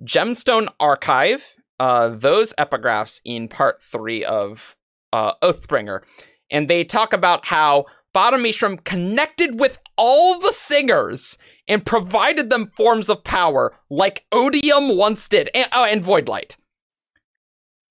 Gemstone 0.04 0.70
Archive, 0.80 1.54
uh, 1.82 2.08
those 2.08 2.54
epigraphs 2.54 3.20
in 3.26 3.50
part 3.50 3.84
three 3.84 4.24
of 4.24 4.78
uh, 5.12 5.34
Oathbringer, 5.44 6.02
and 6.50 6.70
they 6.70 6.86
talk 6.86 7.12
about 7.12 7.48
how 7.48 7.88
Ba-Ado-Mishram 8.14 8.82
connected 8.86 9.60
with 9.60 9.80
all 9.98 10.40
the 10.40 10.54
singers 10.54 11.38
and 11.68 11.86
provided 11.86 12.50
them 12.50 12.72
forms 12.72 13.10
of 13.10 13.26
power 13.26 13.76
like 13.90 14.26
Odium 14.32 14.96
once 14.96 15.28
did, 15.28 15.50
and, 15.54 15.68
oh, 15.74 15.84
and 15.84 16.02
Voidlight, 16.02 16.56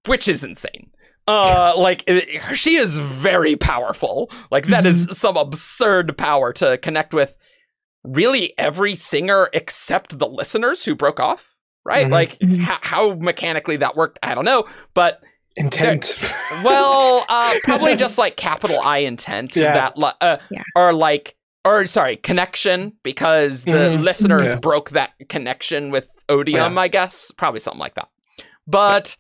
which 0.07 0.27
is 0.27 0.43
insane. 0.43 0.91
Uh, 1.29 1.75
like 1.77 2.03
it- 2.07 2.57
she 2.57 2.75
is 2.77 2.99
very 2.99 3.55
powerful. 3.55 4.31
Like 4.51 4.67
that 4.69 4.87
is 4.87 5.07
some 5.13 5.37
absurd 5.37 6.17
power 6.19 6.53
to 6.55 6.79
connect 6.79 7.13
with 7.15 7.37
really 8.05 8.55
every 8.59 8.95
singer 8.95 9.51
except 9.53 10.19
the 10.19 10.27
listeners 10.29 10.85
who 10.85 10.95
broke 10.95 11.21
off 11.21 11.55
right 11.85 12.07
Mhm. 12.07 12.11
like 12.13 12.39
Mhm. 12.39 12.61
ho- 12.63 12.79
how 12.83 13.15
mechanically 13.15 13.77
that 13.77 13.97
worked 13.97 14.19
i 14.23 14.35
don't 14.35 14.45
know 14.45 14.65
but 14.95 15.21
Intent. 15.57 16.17
well 16.65 17.25
uh 17.29 17.55
probably 17.65 17.97
just 17.97 18.17
like 18.17 18.37
capital 18.37 18.79
i 18.81 18.99
intent 18.99 19.57
Yeah. 19.57 19.75
that 19.75 19.99
li- 19.99 20.13
uh, 20.21 20.37
Yeah. 20.51 20.63
or 20.77 20.93
like 20.95 21.35
or 21.65 21.85
sorry 21.87 22.17
connection 22.17 22.93
because 23.03 23.65
the 23.65 23.73
Mhm. 23.97 24.03
listeners 24.03 24.49
Yeah. 24.53 24.55
broke 24.61 24.91
that 24.91 25.13
connection 25.29 25.91
with 25.91 26.09
odium 26.29 26.75
Yeah. 26.75 26.81
i 26.81 26.89
guess 26.89 27.31
probably 27.33 27.61
something 27.61 27.81
like 27.81 27.95
that 27.97 28.09
but 28.67 29.17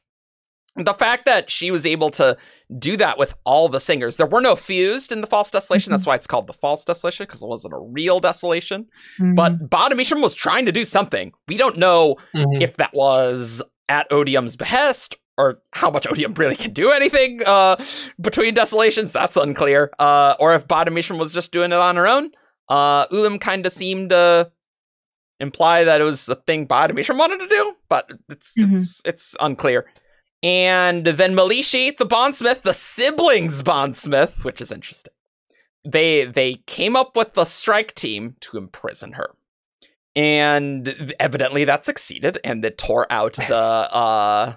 the 0.78 0.94
fact 0.94 1.26
that 1.26 1.50
she 1.50 1.70
was 1.70 1.84
able 1.86 2.10
to 2.10 2.36
do 2.78 2.96
that 2.96 3.18
with 3.18 3.34
all 3.44 3.68
the 3.68 3.80
singers 3.80 4.16
there 4.16 4.26
were 4.26 4.40
no 4.40 4.54
fused 4.56 5.12
in 5.12 5.20
the 5.20 5.26
false 5.26 5.50
desolation 5.50 5.90
that's 5.92 6.06
why 6.06 6.14
it's 6.14 6.26
called 6.26 6.46
the 6.46 6.52
false 6.52 6.84
desolation 6.84 7.24
because 7.26 7.42
it 7.42 7.48
wasn't 7.48 7.72
a 7.74 7.78
real 7.78 8.20
desolation 8.20 8.86
Mm-hmm. 9.18 9.34
but 9.34 9.68
Bottom 9.70 9.98
was 10.20 10.34
trying 10.34 10.66
to 10.66 10.72
do 10.72 10.84
something. 10.84 11.32
We 11.48 11.56
don't 11.56 11.76
know 11.76 12.16
Mhm. 12.34 12.62
if 12.62 12.76
that 12.76 12.92
was 12.94 13.62
at 13.88 14.08
Odium's 14.10 14.54
behest 14.56 15.16
or 15.36 15.60
how 15.72 15.90
much 15.90 16.06
Odium 16.06 16.34
really 16.34 16.56
can 16.56 16.72
do 16.72 16.90
anything 16.90 17.40
uh, 17.46 17.76
between 18.20 18.54
desolations. 18.54 19.12
That's 19.12 19.36
unclear. 19.36 19.90
Uh, 19.98 20.34
or 20.38 20.54
if 20.54 20.66
Bottom 20.68 20.94
was 20.94 21.32
just 21.32 21.52
doing 21.52 21.72
it 21.72 21.78
on 21.78 21.96
her 21.96 22.06
own. 22.06 22.30
Uh, 22.68 23.06
Ulim 23.08 23.40
kind 23.40 23.64
of 23.66 23.72
seemed 23.72 24.10
to 24.10 24.50
imply 25.40 25.84
that 25.84 26.00
it 26.00 26.04
was 26.04 26.28
a 26.28 26.34
thing 26.34 26.66
Bottom 26.66 26.96
wanted 26.96 27.38
to 27.38 27.48
do, 27.48 27.74
but 27.88 28.10
it's 28.28 28.52
it's 28.56 29.00
it's 29.04 29.36
unclear. 29.40 29.86
And 30.42 31.04
then 31.06 31.34
Melishi, 31.34 31.96
the 31.96 32.06
bondsmith, 32.06 32.62
the 32.62 32.72
siblings 32.72 33.62
bondsmith, 33.62 34.44
which 34.44 34.60
is 34.60 34.70
interesting 34.72 35.12
they 35.84 36.24
they 36.24 36.56
came 36.66 36.96
up 36.96 37.16
with 37.16 37.34
the 37.34 37.44
strike 37.44 37.94
team 37.94 38.34
to 38.40 38.58
imprison 38.58 39.12
her. 39.12 39.30
And 40.16 41.14
evidently 41.20 41.64
that 41.64 41.84
succeeded 41.84 42.38
and 42.44 42.64
it 42.64 42.76
tore 42.76 43.06
out 43.10 43.32
the 43.48 43.56
uh 43.58 44.56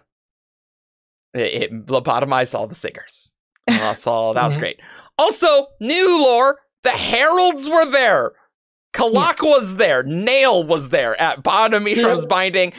it, 1.33 1.63
it 1.71 1.85
lobotomized 1.85 2.53
all 2.55 2.67
the 2.67 2.75
singers. 2.75 3.31
Uh, 3.69 3.93
so 3.93 4.33
that 4.35 4.43
was 4.45 4.57
Mhm. 4.57 4.59
great. 4.59 4.79
Also 5.17 5.67
new 5.79 6.21
lore 6.21 6.59
the 6.83 6.89
heralds 6.89 7.69
were 7.69 7.85
there. 7.85 8.31
Kalak 8.93 9.41
was 9.43 9.75
there. 9.77 10.03
Nale 10.03 10.63
was 10.63 10.89
there. 10.89 11.19
At 11.21 11.43
bottom 11.43 11.87
Yeah. 11.87 11.93
binding. 12.27 12.73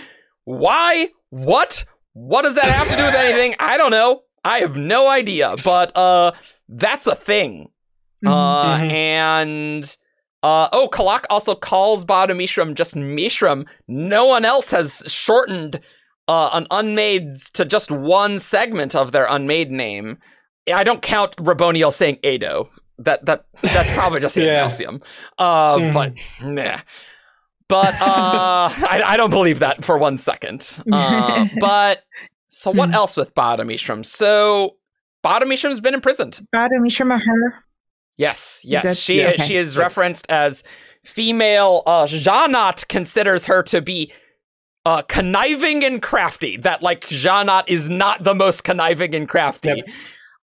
Why? 0.45 1.09
What 1.31 1.85
what 2.15 2.43
does 2.43 2.55
that 2.55 2.65
have 2.65 2.89
to 2.89 2.97
do 2.97 3.05
with 3.05 3.15
anything 3.15 3.55
i 3.59 3.77
don't 3.77 3.91
know 3.91 4.23
i 4.45 4.59
have 4.59 4.77
no 4.77 5.09
idea 5.09 5.55
but 5.65 5.91
uh 5.97 6.31
that's 6.69 7.07
a 7.07 7.15
thing 7.15 7.69
uh, 8.27 8.79
Mhm. 8.79 8.93
and 8.93 9.97
uh, 10.45 10.69
oh, 10.73 10.89
Kalak 10.93 11.25
also 11.31 11.55
calls 11.55 12.05
Ba-Ado-Mishram 12.05 12.75
just 12.75 12.97
Mishram. 12.97 13.65
No 13.87 14.27
one 14.27 14.45
else 14.45 14.71
has 14.71 15.05
shortened 15.07 15.81
uh, 16.27 16.51
an 16.53 16.67
unmade 16.73 17.35
to 17.55 17.65
just 17.65 17.91
one 17.93 18.41
segment 18.41 18.95
of 18.97 19.13
their 19.13 19.25
unmade 19.27 19.71
name. 19.71 20.19
I 20.73 20.83
don't 20.83 21.01
count 21.03 21.37
Raboniel 21.37 21.93
saying 21.93 22.19
Ado. 22.25 22.69
That 22.99 23.25
that 23.27 23.45
that's 23.63 23.93
probably 23.93 24.19
just 24.21 24.37
Yeah. 24.37 24.67
Amalcium. 24.67 25.01
Uh, 25.39 25.77
Mhm. 25.79 25.93
But 25.95 26.13
nah. 26.45 26.79
But 27.73 27.95
uh, 28.03 28.69
I, 28.69 29.03
I 29.07 29.17
don't 29.17 29.31
believe 29.31 29.61
that 29.61 29.83
for 29.83 29.97
one 29.97 30.19
second. 30.19 30.79
Uh, 30.93 31.47
but 31.61 32.03
so 32.49 32.71
what 32.71 32.91
Mhm. 32.91 32.95
else 32.95 33.17
with 33.17 33.35
Ba-Ado-Mishram? 33.35 34.05
So 34.05 34.77
Ba-Ado-Mishram's 35.23 35.81
been 35.81 35.95
imprisoned. 35.95 36.41
Ba-Ado-Mishram, 36.53 37.19
her. 37.19 37.65
Yes, 38.19 38.61
yes. 38.63 38.83
that- 38.83 38.97
she 38.99 39.21
yeah, 39.21 39.31
okay. 39.31 39.47
she 39.47 39.57
is 39.57 39.79
referenced 39.79 40.27
as 40.31 40.65
female. 41.03 41.83
Uh, 41.87 42.05
Janat 42.05 42.89
considers 42.89 43.47
her 43.47 43.63
to 43.63 43.81
be 43.81 44.13
uh, 44.85 45.01
conniving 45.03 45.83
and 45.83 46.03
crafty. 46.03 46.59
That 46.59 46.83
like 46.83 47.09
Janat 47.09 47.65
is 47.69 47.89
not 47.89 48.23
the 48.25 48.35
most 48.35 48.65
conniving 48.65 49.15
and 49.15 49.27
crafty. 49.27 49.69
Yep. 49.77 49.87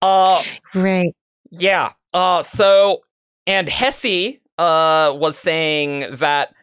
Uh, 0.03 0.43
Right. 0.75 1.14
yeah. 1.51 1.93
Uh, 2.12 2.43
so 2.43 3.01
and 3.47 3.66
Hesse 3.68 4.37
uh 4.59 5.12
was 5.16 5.39
saying 5.39 6.05
that 6.16 6.55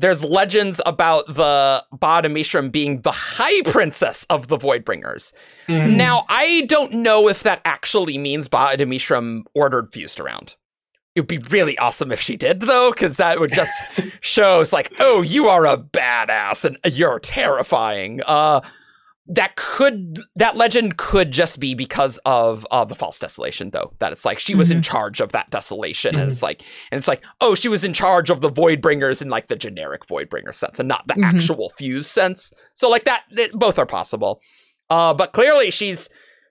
there's 0.00 0.24
legends 0.24 0.80
about 0.86 1.26
the 1.26 1.84
Ba-Ado-Mishram 1.92 2.72
being 2.72 3.02
the 3.02 3.12
high 3.12 3.62
princess 3.62 4.26
of 4.30 4.48
the 4.48 4.56
Voidbringers. 4.56 5.32
Mhm. 5.68 5.96
Now, 5.96 6.24
I 6.28 6.62
don't 6.68 6.92
know 6.92 7.28
if 7.28 7.42
that 7.42 7.60
actually 7.64 8.18
means 8.18 8.48
Ba-Ado-Mishram 8.48 9.42
ordered 9.54 9.92
fused 9.92 10.18
around. 10.20 10.56
It 11.14 11.20
would 11.22 11.28
be 11.28 11.38
really 11.38 11.76
awesome 11.78 12.12
if 12.12 12.20
she 12.20 12.36
did, 12.36 12.60
though, 12.60 12.92
because 12.92 13.16
that 13.16 13.40
would 13.40 13.52
just 13.52 13.74
show 14.20 14.60
it's 14.60 14.72
like, 14.72 14.92
oh, 15.00 15.22
you 15.22 15.48
are 15.48 15.66
a 15.66 15.76
badass 15.76 16.64
and 16.64 16.78
you're 16.84 17.18
terrifying. 17.18 18.20
Uh, 18.26 18.60
that 19.32 19.54
could 19.56 20.18
that 20.34 20.56
legend 20.56 20.96
could 20.96 21.30
just 21.30 21.60
be 21.60 21.74
because 21.74 22.18
of 22.26 22.66
uh, 22.70 22.84
the 22.84 22.94
false 22.96 23.18
desolation, 23.20 23.70
though. 23.70 23.92
That 24.00 24.12
it's 24.12 24.24
like 24.24 24.38
she 24.40 24.54
was 24.56 24.70
in 24.70 24.82
charge 24.82 25.20
of 25.20 25.30
that 25.32 25.50
desolation, 25.50 26.16
and 26.16 26.28
it's 26.28 26.42
like, 26.42 26.62
and 26.90 26.98
it's 26.98 27.06
like, 27.08 27.22
oh, 27.40 27.54
she 27.54 27.68
was 27.68 27.84
in 27.84 27.92
charge 27.92 28.28
of 28.30 28.40
the 28.40 28.50
Voidbringers 28.50 29.22
in 29.22 29.28
like 29.28 29.46
the 29.46 29.56
generic 29.56 30.06
Voidbringer 30.06 30.54
sense, 30.54 30.78
and 30.80 30.88
not 30.88 31.06
the 31.06 31.14
Mhm. 31.14 31.24
actual 31.24 31.70
fuse 31.70 32.08
sense. 32.08 32.52
So 32.74 32.90
like 32.90 33.04
that, 33.04 33.22
that 33.32 33.52
both 33.52 33.78
are 33.78 33.86
possible. 33.86 34.40
Uh, 34.90 35.14
but 35.14 35.32
clearly 35.32 35.70
she's 35.70 36.08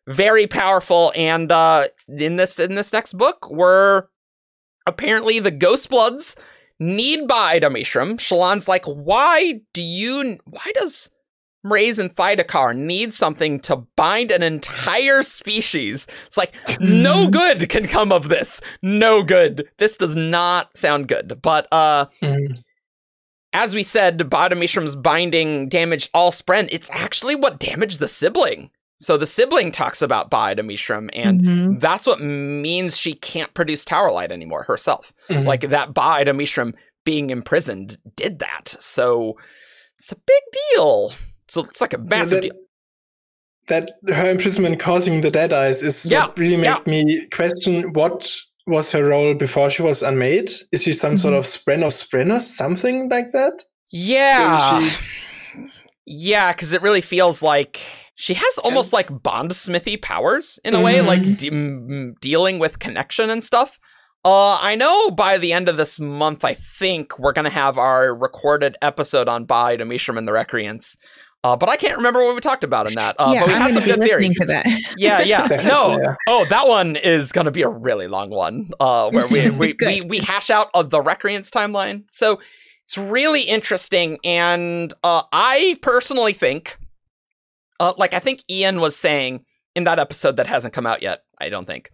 very 0.07 0.47
powerful, 0.47 1.11
and 1.15 1.51
uh, 1.51 1.85
in 2.07 2.37
this 2.37 2.59
in 2.59 2.75
this 2.75 2.93
next 2.93 3.13
book, 3.13 3.49
we're 3.51 4.03
apparently 4.87 5.39
the 5.39 5.51
Ghost 5.51 5.89
Bloods 5.89 6.35
need 6.79 7.27
Ba-Ado-Mishram. 7.27 8.17
Shallan's 8.19 8.67
like, 8.69 8.85
why 8.85 9.61
do 9.73 9.81
you? 9.81 10.37
Why 10.45 10.71
does 10.75 11.11
Mraize 11.65 11.99
and 11.99 12.09
Thaidakar 12.13 12.75
need 12.75 13.13
something 13.13 13.59
to 13.61 13.77
bind 13.95 14.31
an 14.31 14.43
entire 14.43 15.23
species? 15.23 16.07
It's 16.27 16.37
like 16.37 16.55
no 16.79 17.27
good 17.29 17.69
can 17.69 17.87
come 17.87 18.11
of 18.11 18.29
this. 18.29 18.61
No 18.81 19.23
good. 19.23 19.67
This 19.77 19.97
does 19.97 20.15
not 20.15 20.75
sound 20.77 21.07
good. 21.07 21.39
But 21.41 21.67
uh, 21.71 22.05
Mhm. 22.21 22.59
as 23.51 23.75
we 23.75 23.83
said, 23.83 24.29
Ba-Ado-Mishram's 24.29 24.95
binding 24.95 25.67
damaged 25.69 26.09
all 26.13 26.31
Spren. 26.31 26.69
It's 26.71 26.89
actually 26.91 27.35
what 27.35 27.59
damaged 27.59 27.99
the 27.99 28.07
sibling. 28.07 28.69
So 29.01 29.17
the 29.17 29.25
sibling 29.25 29.71
talks 29.71 30.01
about 30.01 30.29
Ba-Ado-Mishram, 30.29 31.09
and 31.13 31.41
Mhm. 31.41 31.79
that's 31.79 32.05
what 32.05 32.19
means 32.21 32.97
she 32.97 33.13
can't 33.13 33.53
produce 33.53 33.85
Tower 33.85 34.11
Light 34.11 34.31
anymore 34.31 34.63
herself. 34.63 35.13
Mhm. 35.29 35.45
Like 35.45 35.61
that 35.69 35.93
Ba-Ado-Mishram 35.93 36.73
being 37.05 37.29
imprisoned 37.29 37.97
did 38.15 38.39
that. 38.39 38.75
So 38.79 39.37
it's 39.97 40.11
a 40.11 40.15
big 40.15 40.43
deal. 40.75 41.13
So 41.49 41.61
it's 41.63 41.81
like 41.81 41.93
a 41.93 41.97
massive 41.97 42.41
that, 42.41 42.41
deal. 42.43 42.59
that 43.67 43.91
her 44.15 44.29
imprisonment 44.31 44.79
causing 44.79 45.21
the 45.21 45.31
dead 45.31 45.51
eyes 45.53 45.81
is 45.83 46.05
Yeah, 46.09 46.27
what 46.27 46.37
really 46.39 46.57
made 46.57 46.63
yeah. 46.65 46.79
me 46.85 47.27
question 47.27 47.93
what 47.93 48.31
was 48.67 48.91
her 48.91 49.03
role 49.05 49.33
before 49.33 49.69
she 49.69 49.81
was 49.81 50.03
unmade. 50.03 50.51
Is 50.71 50.83
she 50.83 50.93
some 50.93 51.17
sort 51.17 51.33
Mhm. 51.33 51.39
of 51.39 51.43
spren 51.45 51.83
of 51.83 51.91
spren 51.91 52.39
something 52.39 53.09
like 53.09 53.31
that? 53.31 53.63
Yeah. 53.91 54.79
Is 54.79 54.93
Yeah, 56.05 56.51
because 56.51 56.73
it 56.73 56.81
really 56.81 57.01
feels 57.01 57.41
like 57.43 57.79
she 58.15 58.33
has 58.33 58.57
almost 58.59 58.93
like 58.93 59.21
bondsmithy 59.23 59.95
powers 59.97 60.59
in 60.63 60.73
a 60.73 60.81
way, 60.81 60.95
Mhm. 60.99 61.05
like 61.07 61.37
de- 61.37 62.19
dealing 62.19 62.57
with 62.59 62.79
connection 62.79 63.29
and 63.29 63.43
stuff. 63.43 63.77
Uh, 64.25 64.57
I 64.61 64.75
know 64.75 65.11
by 65.11 65.37
the 65.37 65.53
end 65.53 65.69
of 65.69 65.77
this 65.77 65.99
month, 65.99 66.43
I 66.43 66.53
think 66.55 67.17
we're 67.19 67.31
gonna 67.31 67.49
have 67.51 67.77
our 67.77 68.13
recorded 68.13 68.75
episode 68.81 69.29
on 69.29 69.45
Ba-Ado-Mishram 69.45 70.17
and 70.17 70.27
the 70.27 70.33
Recreants. 70.33 70.97
Uh, 71.43 71.55
but 71.55 71.69
I 71.69 71.77
can't 71.77 71.95
remember 71.95 72.23
what 72.25 72.35
we 72.35 72.41
talked 72.41 72.65
about 72.65 72.87
in 72.87 72.95
that. 72.95 73.15
Uh, 73.17 73.31
yeah, 73.33 73.39
but 73.41 73.47
we 73.47 73.53
I'm 73.53 73.61
had 73.61 73.71
going 73.71 73.75
to 73.75 73.79
some 73.81 73.83
be 73.83 73.91
good 73.91 73.99
listening 74.01 74.33
theories. 74.33 74.39
to 74.39 74.45
that. 74.45 74.65
Yeah, 74.97 75.21
yeah. 75.21 75.47
No. 75.65 75.97
yeah. 75.97 76.15
Oh, 76.27 76.45
that 76.49 76.67
one 76.67 76.97
is 76.97 77.31
gonna 77.31 77.51
be 77.51 77.61
a 77.61 77.69
really 77.69 78.07
long 78.07 78.29
one. 78.29 78.69
Uh, 78.79 79.09
where 79.09 79.25
we 79.27 79.49
we, 79.51 79.75
we 79.79 80.01
we 80.01 80.19
hash 80.19 80.49
out 80.49 80.69
uh, 80.73 80.83
the 80.83 80.99
Recreants 81.01 81.49
timeline. 81.49 82.03
So 82.11 82.41
it's 82.83 82.97
really 82.97 83.43
interesting, 83.43 84.17
and 84.25 84.93
uh, 85.03 85.21
I 85.31 85.77
personally 85.81 86.33
think, 86.33 86.77
uh, 87.79 87.93
like 87.97 88.13
I 88.13 88.19
think 88.19 88.43
Ian 88.49 88.81
was 88.81 88.97
saying 88.97 89.45
in 89.75 89.85
that 89.85 89.97
episode 89.99 90.35
that 90.37 90.47
hasn't 90.47 90.73
come 90.73 90.85
out 90.85 91.01
yet. 91.01 91.23
I 91.39 91.47
don't 91.47 91.65
think 91.65 91.89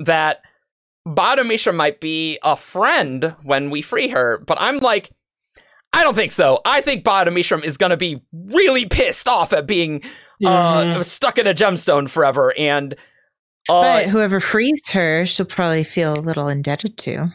that 0.00 0.40
Badamisha 1.06 1.74
might 1.74 2.00
be 2.00 2.38
a 2.42 2.56
friend 2.56 3.36
when 3.42 3.68
we 3.68 3.82
free 3.82 4.08
her, 4.08 4.38
but 4.38 4.56
I'm 4.58 4.78
like. 4.78 5.10
I 5.92 6.02
don't 6.02 6.14
think 6.14 6.32
so. 6.32 6.60
I 6.64 6.80
think 6.82 7.04
Ba-Ado-Mishram 7.04 7.64
is 7.64 7.76
going 7.78 7.90
to 7.90 7.96
be 7.96 8.20
really 8.32 8.84
pissed 8.86 9.26
off 9.28 9.52
at 9.52 9.66
being 9.66 10.02
uh, 10.44 10.96
Mhm. 10.98 11.04
stuck 11.04 11.38
in 11.38 11.46
a 11.46 11.54
gemstone 11.54 12.08
forever, 12.10 12.52
and 12.58 12.94
uh, 13.68 13.82
but 13.82 14.06
whoever 14.06 14.38
frees 14.40 14.88
her, 14.90 15.24
she'll 15.26 15.46
probably 15.46 15.82
feel 15.84 16.12
a 16.12 16.20
little 16.20 16.48
indebted 16.48 16.98
to. 16.98 17.28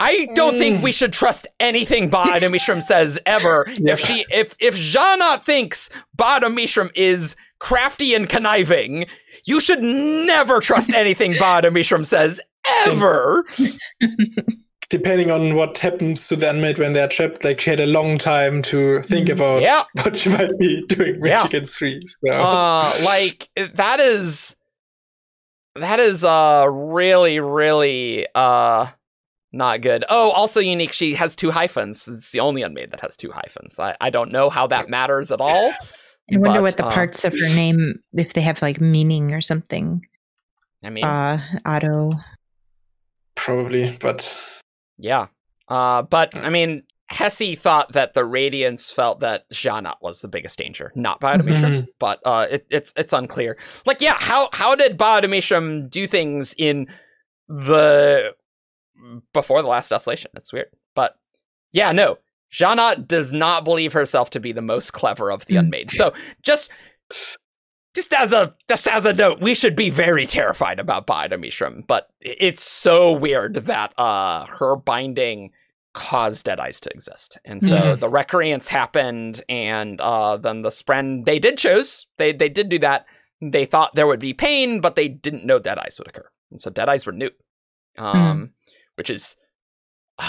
I 0.00 0.26
don't 0.34 0.58
think 0.58 0.80
Mm. 0.80 0.82
we 0.82 0.90
should 0.90 1.12
trust 1.12 1.46
anything 1.60 2.10
Bada 2.10 2.40
Mishram 2.50 2.82
says 2.82 3.20
ever. 3.24 3.66
Yeah. 3.68 3.92
If 3.92 4.00
she, 4.00 4.24
if 4.30 4.56
if 4.58 4.74
Sja-anat 4.76 5.44
thinks 5.44 5.88
Ba-Ado-Mishram 6.16 6.90
is 6.96 7.36
crafty 7.60 8.12
and 8.14 8.28
conniving, 8.28 9.06
you 9.46 9.60
should 9.60 9.80
never 9.82 10.58
trust 10.58 10.92
anything 10.92 11.34
Ba-Ado-Mishram 11.38 12.04
says 12.04 12.40
ever. 12.84 13.44
Depending 14.92 15.30
on 15.30 15.56
what 15.56 15.78
happens 15.78 16.28
to 16.28 16.36
the 16.36 16.50
unmade 16.50 16.78
when 16.78 16.92
they're 16.92 17.08
trapped, 17.08 17.44
like 17.44 17.62
she 17.62 17.70
had 17.70 17.80
a 17.80 17.86
long 17.86 18.18
time 18.18 18.60
to 18.62 19.00
think 19.02 19.28
Mhm. 19.28 19.32
about 19.32 19.62
yeah, 19.62 19.84
what 20.02 20.14
she 20.14 20.28
might 20.28 20.56
be 20.58 20.84
doing 20.86 21.18
when 21.18 21.30
Yeah. 21.30 21.42
she 21.42 21.48
gets 21.48 21.78
free. 21.78 21.98
So 22.06 22.30
uh, 22.30 22.92
like 23.02 23.48
that 23.56 24.00
is 24.00 24.54
that 25.76 25.98
is 25.98 26.22
uh 26.24 26.66
really 26.70 27.40
really 27.40 28.26
uh 28.34 28.86
not 29.50 29.80
good. 29.80 30.04
Oh, 30.10 30.30
also 30.32 30.60
unique. 30.60 30.92
She 30.92 31.14
has 31.14 31.34
two 31.34 31.50
hyphens. 31.50 32.06
It's 32.06 32.30
the 32.30 32.40
only 32.40 32.60
unmade 32.62 32.90
that 32.90 33.00
has 33.00 33.16
two 33.16 33.30
hyphens. 33.32 33.78
I, 33.78 33.96
I 34.00 34.10
don't 34.10 34.30
know 34.30 34.50
how 34.50 34.66
that 34.66 34.90
matters 34.90 35.30
at 35.30 35.40
all. 35.40 35.72
I 36.32 36.36
wonder 36.38 36.58
but, 36.58 36.62
what 36.62 36.76
the 36.76 36.86
uh, 36.86 36.90
parts 36.90 37.24
of 37.24 37.32
her 37.32 37.48
name, 37.48 38.00
if 38.12 38.32
they 38.34 38.40
have 38.42 38.60
like 38.62 38.78
meaning 38.80 39.32
or 39.32 39.40
something. 39.40 40.06
I 40.84 40.90
mean, 40.90 41.04
Uh, 41.04 41.40
Otto. 41.66 42.12
probably, 43.34 43.96
but 44.00 44.22
Yeah. 44.98 45.26
Uh, 45.68 46.02
but 46.02 46.36
I 46.36 46.50
mean, 46.50 46.82
Hesse 47.08 47.58
thought 47.58 47.92
that 47.92 48.14
the 48.14 48.24
Radiance 48.24 48.90
felt 48.90 49.20
that 49.20 49.48
Sja-anat 49.50 49.96
was 50.00 50.20
the 50.20 50.28
biggest 50.28 50.58
danger, 50.58 50.92
not 50.94 51.20
Ba-Ado-Mishram. 51.20 51.82
Mhm. 51.82 51.86
But 51.98 52.20
uh, 52.24 52.46
it, 52.50 52.66
it's 52.70 52.92
it's 52.96 53.12
unclear. 53.12 53.56
Like, 53.86 54.00
yeah, 54.00 54.16
how 54.18 54.48
how 54.52 54.74
did 54.74 54.96
Ba-Ado-Mishram 54.96 55.90
do 55.90 56.06
things 56.06 56.54
in 56.56 56.88
the 57.48 58.34
before 59.32 59.62
the 59.62 59.68
last 59.68 59.88
desolation? 59.90 60.30
That's 60.34 60.52
weird. 60.52 60.68
But 60.94 61.16
yeah, 61.72 61.92
no, 61.92 62.18
Sja-anat 62.52 63.06
does 63.08 63.32
not 63.32 63.64
believe 63.64 63.92
herself 63.92 64.30
to 64.30 64.40
be 64.40 64.52
the 64.52 64.62
most 64.62 64.92
clever 64.92 65.30
of 65.30 65.46
the 65.46 65.54
Mm. 65.56 65.60
unmade. 65.60 65.90
So 65.90 66.12
just. 66.42 66.70
Just 67.94 68.14
as 68.14 68.32
a 68.32 68.54
just 68.68 68.86
as 68.88 69.04
a 69.04 69.12
note, 69.12 69.40
we 69.40 69.54
should 69.54 69.76
be 69.76 69.90
very 69.90 70.26
terrified 70.26 70.78
about 70.78 71.06
Ba-Ado-Mishram, 71.06 71.86
but 71.86 72.08
it's 72.20 72.62
so 72.62 73.12
weird 73.12 73.54
that 73.54 73.92
uh 73.98 74.46
her 74.46 74.76
binding 74.76 75.50
caused 75.92 76.46
dead 76.46 76.58
eyes 76.58 76.80
to 76.80 76.90
exist. 76.90 77.36
And 77.44 77.62
so 77.62 77.94
Mhm. 77.96 78.00
the 78.00 78.08
recreants 78.08 78.68
happened 78.68 79.42
and 79.48 80.00
uh 80.00 80.38
then 80.38 80.62
the 80.62 80.70
spren 80.70 81.24
they 81.26 81.38
did 81.38 81.58
choose. 81.58 82.06
They 82.16 82.32
they 82.32 82.48
did 82.48 82.70
do 82.70 82.78
that. 82.78 83.04
They 83.42 83.66
thought 83.66 83.94
there 83.94 84.06
would 84.06 84.20
be 84.20 84.32
pain, 84.32 84.80
but 84.80 84.94
they 84.96 85.08
didn't 85.08 85.44
know 85.44 85.58
dead 85.58 85.78
eyes 85.78 85.96
would 85.98 86.08
occur. 86.08 86.30
And 86.50 86.60
so 86.60 86.70
dead 86.70 86.88
eyes 86.88 87.04
were 87.04 87.12
new. 87.12 87.30
Um 87.98 88.52
which 88.96 89.10
is 89.10 89.36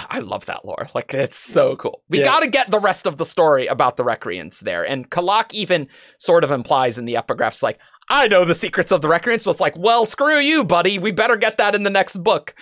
I 0.10 0.20
love 0.20 0.46
that 0.48 0.66
lore. 0.66 0.90
Like 0.96 1.14
it's 1.14 1.38
so 1.38 1.76
cool. 1.76 2.02
We 2.10 2.20
Yeah. 2.20 2.26
got 2.26 2.40
to 2.42 2.50
get 2.50 2.72
the 2.72 2.80
rest 2.80 3.06
of 3.06 3.18
the 3.18 3.26
story 3.26 3.68
about 3.68 3.98
the 3.98 4.04
recreants 4.04 4.62
there. 4.62 4.84
And 4.84 5.10
Kalak 5.10 5.54
even 5.54 5.88
sort 6.20 6.44
of 6.44 6.52
implies 6.52 6.98
in 6.98 7.06
the 7.06 7.14
epigraphs 7.16 7.62
like 7.64 7.80
I 8.10 8.28
know 8.28 8.44
the 8.44 8.56
secrets 8.56 8.92
of 8.92 9.02
the 9.02 9.08
recreants. 9.08 9.46
So 9.46 9.52
it's 9.52 9.60
like, 9.62 9.78
well, 9.78 10.06
screw 10.06 10.38
you, 10.40 10.64
buddy. 10.64 10.98
We 11.00 11.12
better 11.12 11.38
get 11.38 11.58
that 11.58 11.74
in 11.76 11.84
the 11.84 11.90
next 11.90 12.18
book. 12.24 12.54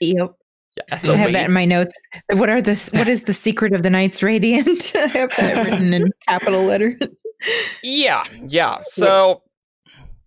Yep. 0.00 0.32
Yeah, 0.76 0.84
I 1.10 1.16
have 1.16 1.32
that 1.32 1.46
in 1.46 1.52
my 1.52 1.64
notes. 1.64 1.94
What 2.32 2.48
are 2.48 2.62
this? 2.62 2.90
What 2.92 3.08
is 3.08 3.22
the 3.22 3.34
secret 3.34 3.72
of 3.72 3.82
the 3.82 3.90
Knights 3.90 4.22
Radiant? 4.22 4.92
I 4.96 5.06
have 5.08 5.30
that 5.36 5.64
written 5.66 5.92
in 5.92 6.10
capital 6.28 6.62
letters. 6.64 6.96
Yeah, 7.82 8.24
yeah. 8.46 8.78
So, 8.82 9.42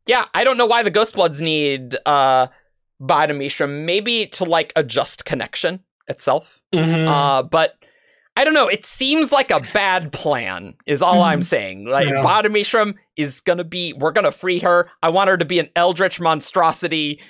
yeah, 0.05 0.25
I 0.33 0.43
don't 0.43 0.57
know 0.57 0.65
why 0.65 0.83
the 0.83 0.91
Ghost 0.91 1.13
Bloods 1.15 1.41
need 1.41 1.95
uh 2.05 2.47
Ba-Ado-Mishram. 2.99 3.85
Maybe 3.85 4.25
to 4.27 4.43
like 4.43 4.73
adjust 4.75 5.23
connection 5.25 5.79
itself. 6.07 6.61
Mhm. 6.73 7.07
Uh, 7.07 7.43
but 7.43 7.75
I 8.35 8.43
don't 8.43 8.55
know. 8.55 8.67
It 8.67 8.83
seems 8.83 9.31
like 9.31 9.51
a 9.51 9.61
bad 9.73 10.11
plan, 10.11 10.73
is 10.87 11.01
all 11.03 11.21
I'm 11.21 11.43
saying. 11.43 11.85
Like, 11.85 12.07
Yeah. 12.09 12.21
Ba-Ado-Mishram 12.23 12.95
is 13.15 13.41
gonna 13.41 13.63
be, 13.63 13.93
we're 13.93 14.11
gonna 14.11 14.31
free 14.31 14.59
her. 14.59 14.89
I 15.03 15.09
want 15.09 15.29
her 15.29 15.37
to 15.37 15.45
be 15.45 15.59
an 15.59 15.69
eldritch 15.75 16.19
monstrosity 16.19 17.21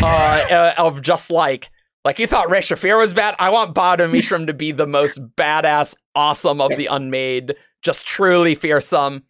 uh, 0.00 0.06
uh, 0.50 0.74
of 0.78 1.02
just 1.02 1.30
like, 1.32 1.70
like 2.04 2.18
you 2.20 2.26
thought 2.28 2.48
Re-Shephir 2.48 2.96
was 2.98 3.12
bad. 3.12 3.34
I 3.40 3.50
want 3.50 3.74
Ba-Ado-Mishram 3.74 4.46
to 4.46 4.52
be 4.54 4.70
the 4.72 4.86
most 4.86 5.20
badass, 5.36 5.96
awesome 6.14 6.60
of 6.60 6.70
the 6.76 6.86
unmade 6.86 7.54
just 7.82 8.06
truly 8.06 8.54
fearsome. 8.54 9.24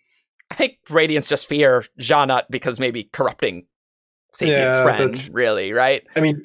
I 0.51 0.55
think 0.55 0.77
Radiants 0.91 1.31
just 1.31 1.49
fear 1.49 1.87
Sja-anat 1.99 2.45
because 2.51 2.79
maybe 2.79 3.05
corrupting 3.05 3.67
Sapient's 4.35 4.77
Yeah, 4.77 4.83
friend, 4.83 5.31
really, 5.33 5.73
right? 5.73 6.03
I 6.15 6.21
mean, 6.21 6.43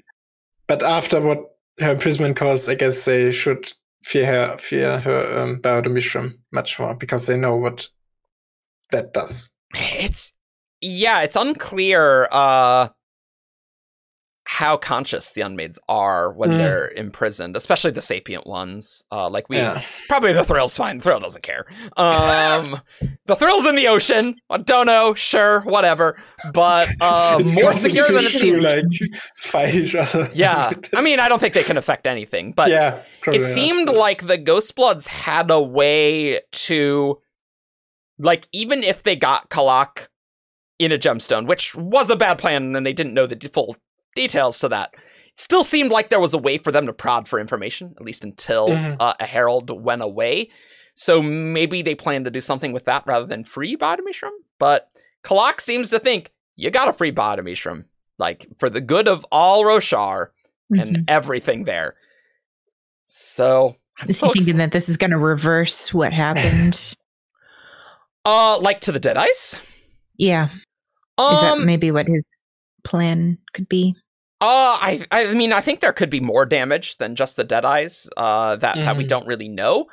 but 0.67 0.81
after 0.81 1.19
what 1.19 1.56
her 1.79 1.91
imprisonment 1.91 2.35
caused, 2.35 2.69
I 2.69 2.75
guess 2.75 3.05
they 3.05 3.31
should 3.31 3.71
fear 4.03 4.25
her, 4.25 4.57
fear 4.57 4.99
her 4.99 5.39
um, 5.39 5.59
Ba-Ado-Mishram 5.59 6.37
much 6.53 6.79
more 6.79 6.95
because 6.95 7.27
they 7.27 7.37
know 7.37 7.55
what 7.55 7.89
that 8.91 9.13
does. 9.13 9.51
It's 9.75 10.33
yeah, 10.81 11.21
it's 11.21 11.35
unclear 11.35 12.27
uh 12.31 12.89
how 14.49 14.77
conscious 14.77 15.33
the 15.33 15.41
unmaids 15.41 15.77
are 15.89 16.31
when 16.31 16.51
Mm. 16.51 16.57
they're 16.57 16.87
imprisoned, 16.91 17.57
especially 17.57 17.91
the 17.91 17.99
sapient 18.01 18.47
ones. 18.47 19.03
Uh 19.11 19.29
like 19.29 19.49
we 19.49 19.57
Yeah. 19.57 19.83
probably 20.07 20.31
the 20.31 20.45
thrill's 20.45 20.77
fine. 20.77 20.99
The 20.99 21.03
Thrill 21.03 21.19
doesn't 21.19 21.41
care. 21.43 21.65
Um 21.97 22.81
the 23.25 23.35
thrill's 23.35 23.65
in 23.65 23.75
the 23.75 23.87
ocean. 23.89 24.35
I 24.49 24.57
don't 24.59 24.85
know, 24.85 25.13
sure, 25.15 25.59
whatever. 25.61 26.17
But 26.53 26.87
uh 27.01 27.39
more 27.61 27.73
secure 27.73 28.07
than 28.07 28.23
it 28.23 28.31
seems. 28.31 28.63
like 28.63 28.85
fight 29.35 29.75
each 29.75 29.95
other. 29.95 30.29
yeah. 30.33 30.71
I 30.95 31.01
mean, 31.01 31.19
I 31.19 31.27
don't 31.27 31.39
think 31.39 31.53
they 31.53 31.63
can 31.63 31.77
affect 31.77 32.07
anything, 32.07 32.53
but 32.53 32.69
yeah, 32.69 33.01
it 33.27 33.41
not. 33.41 33.47
seemed 33.49 33.89
like 33.89 34.27
the 34.27 34.37
Ghostbloods 34.37 35.07
had 35.07 35.51
a 35.51 35.61
way 35.61 36.39
to, 36.51 37.19
like, 38.17 38.47
even 38.53 38.81
if 38.83 39.03
they 39.03 39.15
got 39.17 39.49
Kalak 39.49 40.07
in 40.79 40.91
a 40.91 40.97
gemstone, 40.97 41.47
which 41.47 41.75
was 41.75 42.09
a 42.09 42.15
bad 42.15 42.37
plan, 42.37 42.75
and 42.75 42.85
they 42.85 42.93
didn't 42.93 43.13
know 43.13 43.27
the 43.27 43.35
full 43.49 43.75
details 44.15 44.59
to 44.59 44.69
that, 44.69 44.91
it 44.93 44.99
still 45.39 45.63
seemed 45.63 45.91
like 45.91 46.09
there 46.09 46.19
was 46.19 46.33
a 46.33 46.37
way 46.37 46.57
for 46.57 46.71
them 46.71 46.85
to 46.87 46.93
prod 46.93 47.27
for 47.27 47.39
information, 47.39 47.93
at 47.99 48.03
least 48.05 48.23
until 48.23 48.69
Mhm. 48.69 48.97
uh, 48.99 49.13
a 49.19 49.25
herald 49.25 49.69
went 49.69 50.01
away. 50.01 50.49
So 50.95 51.21
maybe 51.21 51.81
they 51.83 51.93
plan 51.95 52.23
to 52.23 52.31
do 52.31 52.41
something 52.41 52.73
with 52.73 52.85
that 52.85 53.03
rather 53.05 53.25
than 53.27 53.43
free 53.43 53.75
Ba-Ado-Mishram. 53.75 54.31
But 54.57 54.89
Kalak 55.23 55.61
seems 55.61 55.89
to 55.91 55.99
think 55.99 56.31
you 56.55 56.71
got 56.71 56.85
to 56.85 56.93
free 56.93 57.11
Ba-Ado-Mishram, 57.11 57.85
like 58.17 58.47
for 58.57 58.69
the 58.69 58.81
good 58.81 59.07
of 59.07 59.23
all 59.31 59.63
Roshar 59.63 60.29
and 60.71 60.97
Mhm. 60.97 61.03
everything 61.07 61.65
there. 61.65 61.95
So 63.05 63.75
I'm 63.99 64.09
so 64.11 64.27
he 64.27 64.39
thinking 64.39 64.55
ex- 64.55 64.57
that 64.57 64.71
this 64.71 64.89
is 64.89 64.97
going 64.97 65.11
to 65.11 65.17
reverse 65.17 65.93
what 65.93 66.13
happened? 66.13 66.95
uh 68.25 68.57
like 68.59 68.81
to 68.81 68.91
the 68.91 68.99
dead 68.99 69.17
eyes. 69.17 69.55
yeah. 70.17 70.49
Is 71.19 71.41
that 71.41 71.57
Um, 71.57 71.65
maybe 71.65 71.89
what 71.91 72.07
his 72.07 72.23
plan 72.87 73.37
could 73.53 73.67
be? 73.69 73.95
uh, 74.39 74.77
I 74.89 75.05
I 75.11 75.33
mean 75.33 75.51
I 75.51 75.61
think 75.61 75.79
there 75.79 75.93
could 75.93 76.09
be 76.11 76.19
more 76.19 76.45
damage 76.45 76.97
than 76.97 77.15
just 77.15 77.35
the 77.35 77.43
dead 77.43 77.65
eyes. 77.65 78.07
Uh, 78.17 78.55
that 78.57 78.75
that 78.75 78.95
we 78.97 79.03
Mhm. 79.03 79.07
don't 79.13 79.27
really 79.27 79.49
know. 79.49 79.87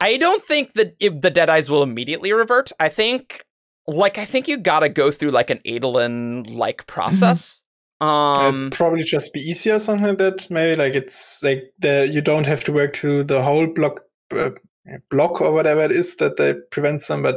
I 0.00 0.18
don't 0.18 0.42
think 0.42 0.74
that 0.74 0.94
if 1.00 1.12
the 1.22 1.30
dead 1.30 1.48
eyes 1.48 1.70
will 1.70 1.82
immediately 1.82 2.32
revert. 2.32 2.70
I 2.78 2.88
think 2.90 3.42
like 3.86 4.18
I 4.18 4.24
think 4.26 4.48
you 4.48 4.58
got 4.58 4.80
to 4.80 4.88
go 4.90 5.10
through 5.10 5.30
like 5.30 5.48
an 5.50 5.60
Adolin 5.66 6.44
like 6.54 6.86
process. 6.86 7.62
Um, 8.00 8.66
It'd 8.66 8.72
probably 8.74 9.02
just 9.04 9.32
be 9.32 9.40
easier, 9.40 9.78
something 9.78 10.06
like 10.08 10.18
that. 10.18 10.50
Maybe 10.50 10.76
like 10.76 10.94
it's 10.94 11.42
like 11.42 11.62
the 11.78 12.06
you 12.12 12.20
don't 12.20 12.46
have 12.46 12.62
to 12.64 12.72
work 12.72 12.96
through 12.96 13.24
the 13.24 13.42
whole 13.42 13.66
block 13.66 14.00
uh, 14.36 14.50
block 15.10 15.40
or 15.40 15.52
whatever 15.52 15.80
it 15.84 15.92
is 15.92 16.16
that 16.16 16.36
they 16.36 16.52
prevent 16.70 17.00
them, 17.08 17.22
but 17.22 17.36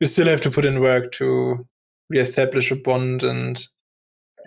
you 0.00 0.06
still 0.06 0.28
have 0.28 0.40
to 0.42 0.50
put 0.50 0.64
in 0.64 0.80
work 0.80 1.10
to 1.12 1.66
reestablish 2.10 2.70
a 2.70 2.76
bond 2.76 3.22
and 3.24 3.66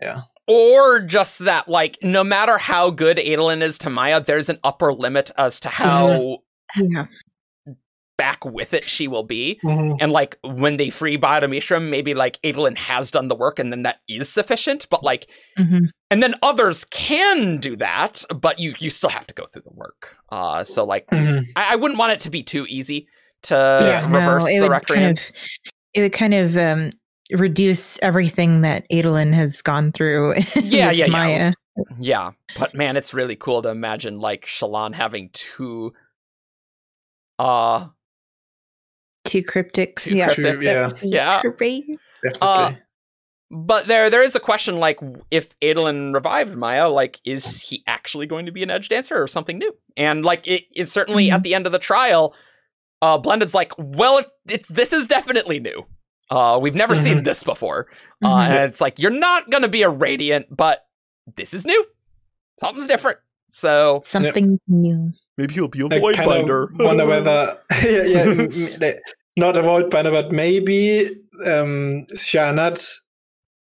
yeah. 0.02 0.22
or 0.48 1.00
just 1.02 1.40
that 1.40 1.68
like 1.70 1.98
no 2.02 2.24
matter 2.24 2.58
how 2.58 2.90
good 2.90 3.18
Adolin 3.18 3.62
is 3.62 3.78
to 3.80 3.90
Maya, 3.90 4.20
there's 4.22 4.50
an 4.50 4.60
upper 4.64 4.94
limit 4.94 5.32
as 5.38 5.60
to 5.62 5.70
how 5.70 6.40
Yeah. 6.78 7.06
back 8.18 8.46
with 8.46 8.74
it 8.76 8.88
she 8.88 9.08
will 9.08 9.24
be. 9.24 9.60
Mhm. 9.64 9.98
And 10.00 10.12
like 10.12 10.38
when 10.44 10.78
they 10.78 10.90
free 10.92 11.16
Ba-Ado-Mishram, 11.18 11.90
maybe 11.90 12.14
like 12.14 12.40
Adolin 12.44 12.78
has 12.78 13.10
done 13.10 13.30
the 13.30 13.36
work 13.36 13.58
and 13.58 13.72
then 13.72 13.82
that 13.84 13.98
is 14.08 14.30
sufficient. 14.30 14.88
But 14.90 15.04
like 15.04 15.28
hmm 15.58 15.86
and 16.12 16.22
then 16.22 16.36
others 16.44 16.84
can 16.86 17.58
do 17.58 17.76
that, 17.78 18.24
but 18.36 18.60
you 18.60 18.76
you 18.80 18.90
still 18.90 19.10
have 19.10 19.26
to 19.28 19.34
go 19.34 19.46
through 19.46 19.64
the 19.64 19.74
work. 19.74 20.18
Uh 20.30 20.64
so 20.64 20.84
like 20.84 21.08
Mhm. 21.12 21.46
I, 21.56 21.74
I 21.74 21.76
wouldn't 21.78 21.98
want 22.00 22.12
it 22.14 22.22
to 22.22 22.30
be 22.30 22.44
too 22.44 22.66
easy 22.70 23.08
to 23.44 23.56
Yeah, 23.56 24.06
reverse 24.06 24.48
it 24.50 24.60
the 24.60 24.70
would 24.70 24.86
kind 24.88 25.18
of- 25.18 25.32
It 25.94 26.02
would 26.02 26.14
kind 26.14 26.34
of 26.36 26.56
um, 26.58 26.90
reduce 27.32 27.98
everything 28.02 28.62
that 28.62 28.86
Adolin 28.92 29.34
has 29.34 29.62
gone 29.62 29.92
through. 29.92 30.34
Yeah, 30.56 30.62
with 30.62 30.72
yeah, 30.74 30.92
yeah. 30.92 31.08
Maya. 31.08 31.54
Yeah. 32.00 32.32
But 32.60 32.74
man, 32.76 32.98
it's 32.98 33.14
really 33.14 33.36
cool 33.36 33.62
to 33.62 33.70
imagine 33.70 34.20
like 34.20 34.46
Shallan 34.46 34.94
having 34.94 35.30
two 35.34 35.94
uh 37.40 37.88
Two 39.24 39.44
cryptics. 39.44 40.02
Two 40.04 40.18
yeah. 40.18 40.30
cryptics. 40.30 40.64
yeah. 40.64 40.92
Yeah. 41.02 41.42
Great. 41.58 41.86
Definitely. 42.24 42.40
Uh, 42.42 42.72
But 43.54 43.86
there, 43.88 44.10
there 44.10 44.24
is 44.24 44.36
a 44.36 44.40
question 44.40 44.78
like 44.80 45.00
if 45.30 45.58
Adolin 45.60 46.14
revived 46.14 46.56
Maya, 46.56 46.88
like 46.90 47.20
is 47.26 47.62
he 47.62 47.84
actually 47.86 48.26
going 48.26 48.46
to 48.46 48.52
be 48.52 48.64
an 48.64 48.70
edge 48.70 48.90
dancer 48.90 49.22
or 49.22 49.28
something 49.28 49.58
new? 49.58 49.76
And 49.98 50.24
like 50.26 50.48
it, 50.48 50.64
it's 50.72 50.92
certainly 50.92 51.28
Mhm. 51.28 51.34
at 51.34 51.44
the 51.44 51.54
end 51.54 51.66
of 51.66 51.72
the 51.72 51.80
trial, 51.80 52.34
uh, 53.02 53.18
Blended's 53.18 53.54
like, 53.54 53.74
well, 53.78 54.20
it, 54.20 54.28
it's 54.50 54.70
this 54.70 54.94
is 54.94 55.08
definitely 55.08 55.60
new. 55.60 55.86
Uh, 56.32 56.58
we've 56.62 56.76
never 56.76 56.96
seen 56.96 57.20
Mhm. 57.20 57.26
this 57.26 57.44
before, 57.44 57.88
uh, 58.24 58.28
Mhm. 58.30 58.46
and 58.50 58.64
it's 58.70 58.80
like 58.82 58.98
you're 59.00 59.12
not 59.12 59.50
gonna 59.52 59.68
be 59.68 59.84
a 59.84 59.90
radiant, 59.90 60.46
but 60.50 60.86
this 61.36 61.54
is 61.54 61.66
new. 61.66 61.86
Something's 62.60 62.88
different. 62.88 63.20
So 63.50 64.02
Something 64.06 64.58
new. 64.68 65.12
maybe 65.38 65.54
he'll 65.54 65.68
be 65.68 65.82
a 65.82 65.86
I 65.88 66.00
kind 66.14 66.20
of 66.22 66.26
wonder 66.28 66.72
whether 67.06 67.60
yeah, 67.84 68.04
yeah 68.04 68.22
m- 68.22 68.40
m- 68.42 68.68
like, 68.82 69.02
not 69.36 69.58
a 69.58 69.62
void 69.62 69.90
binder, 69.90 70.10
but 70.12 70.32
maybe 70.32 71.08
um 71.46 72.06
Sja-anat 72.16 72.82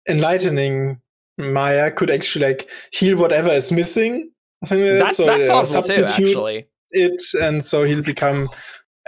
enlightening 0.10 1.00
Maya 1.38 1.92
could 1.92 2.10
actually 2.10 2.46
like 2.46 2.70
heal 2.92 3.18
whatever 3.18 3.50
is 3.50 3.72
missing. 3.72 4.32
or 4.62 4.68
Something 4.68 4.88
like 4.90 5.00
that's 5.00 5.18
that. 5.18 5.24
So, 5.24 5.26
that's 5.26 5.46
possible 5.46 5.84
too. 6.08 6.24
Actually, 6.26 6.68
it, 6.92 7.22
and 7.42 7.64
so 7.64 7.84
he'll 7.84 8.02
become 8.04 8.50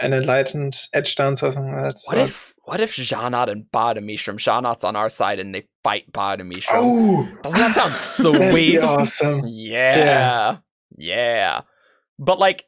an 0.00 0.12
enlightened 0.12 0.76
edge 0.92 1.14
dancer 1.16 1.46
or 1.46 1.52
something 1.52 1.72
like 1.74 1.82
that. 1.82 2.00
what 2.06 2.14
So- 2.14 2.18
if 2.18 2.54
what 2.68 2.80
if 2.80 2.92
Sja-anat 2.94 3.48
and 3.48 3.70
Ba-Ado-Mishram, 3.72 4.36
Sja-anat's 4.38 4.84
on 4.84 4.94
our 4.96 5.08
side 5.08 5.38
and 5.40 5.54
they 5.54 5.64
fight 5.82 6.12
Ba-Ado-Mishram? 6.12 6.68
Oh, 6.72 7.28
Doesn't 7.42 7.58
that 7.58 7.74
sound 7.74 7.92
that'd 8.34 8.54
be 8.54 8.76
sweet? 8.76 8.78
awesome. 8.84 9.42
Yeah. 9.46 10.58
Yeah. 10.96 11.62
But 12.18 12.38
like 12.38 12.64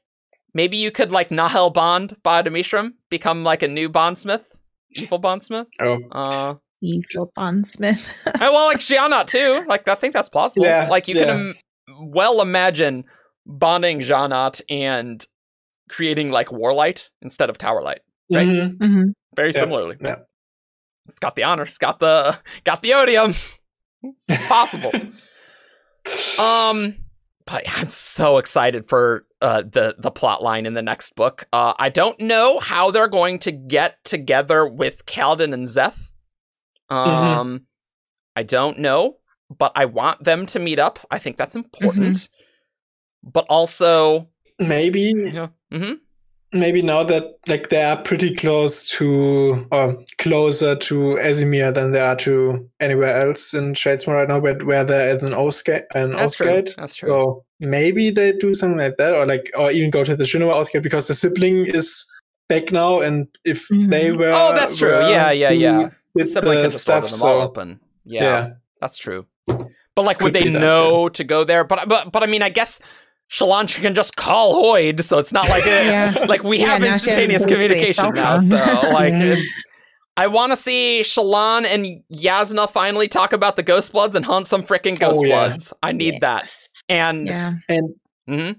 maybe 0.55 0.76
you 0.78 0.90
could 0.90 1.11
like 1.12 1.28
Nahel 1.30 1.72
Bond 1.72 2.16
Ba-Ado-Mishram 2.22 2.92
become 3.11 3.44
like 3.44 3.62
a 3.62 3.68
new 3.68 3.88
bondsmith? 3.88 4.48
Evil 4.92 5.18
bondsmith? 5.18 5.66
Oh, 5.80 5.98
Uh 6.12 6.55
Evil 6.82 7.30
bondsmith. 7.36 8.14
uh, 8.26 8.32
well 8.40 8.66
like 8.66 8.78
Sja-anat 8.78 9.26
too. 9.28 9.64
Like 9.68 9.86
I 9.86 9.94
think 9.96 10.14
that's 10.14 10.30
possible. 10.30 10.64
Yeah, 10.66 10.88
like 10.88 11.09
you 11.09 11.14
yeah. 11.16 11.24
can 11.26 11.55
Im- 11.88 12.11
well 12.11 12.40
imagine 12.40 13.05
bonding 13.46 14.01
Sja-anat 14.01 14.61
and 14.70 15.26
creating 15.90 16.30
like 16.30 16.48
Warlight 16.48 17.11
instead 17.20 17.51
of 17.51 17.59
Towerlight. 17.59 17.98
Right. 18.32 18.46
mhm. 18.46 18.76
hmm 18.78 19.03
Very 19.35 19.51
Yeah, 19.53 19.61
similarly. 19.61 19.97
yeah. 20.01 20.16
It's 21.07 21.18
got 21.18 21.35
the 21.35 21.45
honor. 21.45 21.62
It's 21.64 21.78
got 21.78 21.99
the 21.99 22.39
got 22.64 22.83
the 22.83 22.95
odium. 22.95 23.35
It's 24.02 24.27
possible. 24.48 24.93
um, 26.39 26.94
but 27.47 27.65
I'm 27.77 27.90
so 27.90 28.39
excited 28.39 28.89
for 28.89 29.27
uh, 29.40 29.62
the 29.62 29.97
the 29.98 30.11
plot 30.11 30.43
line 30.43 30.66
in 30.66 30.74
the 30.74 30.82
next 30.82 31.16
book. 31.16 31.47
Uh, 31.52 31.74
I 31.78 31.89
don't 31.89 32.19
know 32.20 32.61
how 32.61 32.90
they're 32.90 33.09
going 33.09 33.39
to 33.40 33.52
get 33.52 34.02
together 34.05 34.66
with 34.66 35.05
Kaladin 35.07 35.52
and 35.52 35.66
Szeth. 35.66 36.11
Um, 36.89 37.66
I 38.36 38.43
don't 38.43 38.78
know, 38.78 39.16
but 39.57 39.73
I 39.74 39.85
want 39.86 40.23
them 40.24 40.47
to 40.47 40.59
meet 40.59 40.78
up. 40.78 41.01
I 41.11 41.19
think 41.19 41.36
that's 41.36 41.57
important. 41.57 42.28
But 43.23 43.47
also, 43.48 44.28
Maybe 44.59 45.12
yeah, 45.16 45.48
hmm 45.70 45.94
maybe 46.52 46.82
now 46.82 47.02
that 47.05 47.35
like 47.47 47.68
they 47.68 47.82
are 47.82 48.01
pretty 48.02 48.35
close 48.35 48.89
to 48.90 49.66
or 49.70 49.97
closer 50.18 50.74
to 50.77 50.94
Azimir 51.20 51.72
than 51.72 51.93
they 51.93 52.01
are 52.01 52.16
to 52.16 52.68
anywhere 52.81 53.20
else 53.28 53.55
in 53.55 53.74
Shadesmar 53.74 54.14
right 54.16 54.28
now, 54.28 54.40
but 54.40 54.64
where 54.64 54.85
they're 54.85 55.10
at 55.10 55.22
an 55.22 55.31
Oathgate, 55.31 55.85
an 55.94 56.12
That's 56.12 56.35
true. 56.35 56.64
That's 56.77 56.97
true. 56.97 57.09
So 57.09 57.44
maybe 57.60 58.10
they 58.10 58.32
do 58.32 58.52
something 58.55 58.78
like 58.78 58.97
that, 58.98 59.14
or 59.14 59.27
like, 59.27 59.51
or 59.56 59.70
even 59.70 59.90
go 59.90 60.02
to 60.05 60.16
the 60.16 60.24
Shinovar 60.24 60.64
Oathgate 60.64 60.82
because 60.82 61.06
the 61.09 61.14
sibling 61.14 61.66
is 61.66 62.05
back 62.48 62.72
now, 62.72 63.01
and 63.01 63.28
if 63.44 63.68
Mhm. 63.68 63.90
they 63.90 64.10
were, 64.12 64.32
oh, 64.35 64.52
that's 64.55 64.77
true. 64.77 64.90
were 64.90 65.01
Yeah, 65.09 65.31
yeah, 65.31 65.51
yeah. 65.51 65.90
did 66.16 66.27
Sibling 66.27 66.56
the 66.59 66.62
could 66.64 66.70
just 66.72 66.89
order 66.89 67.06
stuff, 67.06 67.20
them 67.20 67.28
all 67.28 67.40
so 67.40 67.48
open. 67.48 67.81
yeah. 68.05 68.22
yeah. 68.22 68.48
That's 68.81 68.98
true. 68.98 69.27
But 69.47 70.05
like, 70.05 70.20
would 70.20 70.32
they 70.32 70.44
be 70.44 70.51
that, 70.51 70.59
know 70.60 71.09
to 71.10 71.22
go 71.22 71.44
there? 71.44 71.62
But 71.64 71.86
but 71.89 72.10
but 72.10 72.22
I 72.22 72.27
mean, 72.27 72.43
I 72.43 72.48
guess 72.48 72.81
Shallan 73.31 73.73
can 73.81 73.94
just 73.94 74.16
call 74.16 74.62
Hoid, 74.62 75.02
so 75.05 75.19
it's 75.19 75.32
not 75.32 75.48
like 75.48 75.65
a, 75.65 75.69
Yeah. 75.86 76.24
like 76.28 76.43
we 76.43 76.61
have 76.61 76.81
now 76.81 76.86
she 76.86 76.90
has 76.90 77.07
instantaneous 77.07 77.47
communication 77.47 78.15
now. 78.15 78.39
So 78.39 78.57
like, 78.93 79.12
it's. 79.15 79.48
I 80.16 80.27
want 80.27 80.52
to 80.52 80.57
see 80.57 81.01
Shallan 81.02 81.65
and 81.65 82.02
Jasnah 82.15 82.69
finally 82.69 83.09
talk 83.09 83.32
about 83.32 83.57
the 83.57 83.62
Ghost 83.62 83.93
Bloods 83.93 84.15
and 84.16 84.27
hunt 84.27 84.48
some 84.48 84.62
freaking 84.62 84.98
Ghost 84.98 85.20
Oh, 85.23 85.27
yeah. 85.27 85.47
Bloods. 85.48 85.73
I 85.82 85.93
need 85.93 86.20
that. 86.20 86.52
And 86.89 87.27
Yeah. 87.28 87.52
And 87.69 87.94
Mhm. 88.28 88.57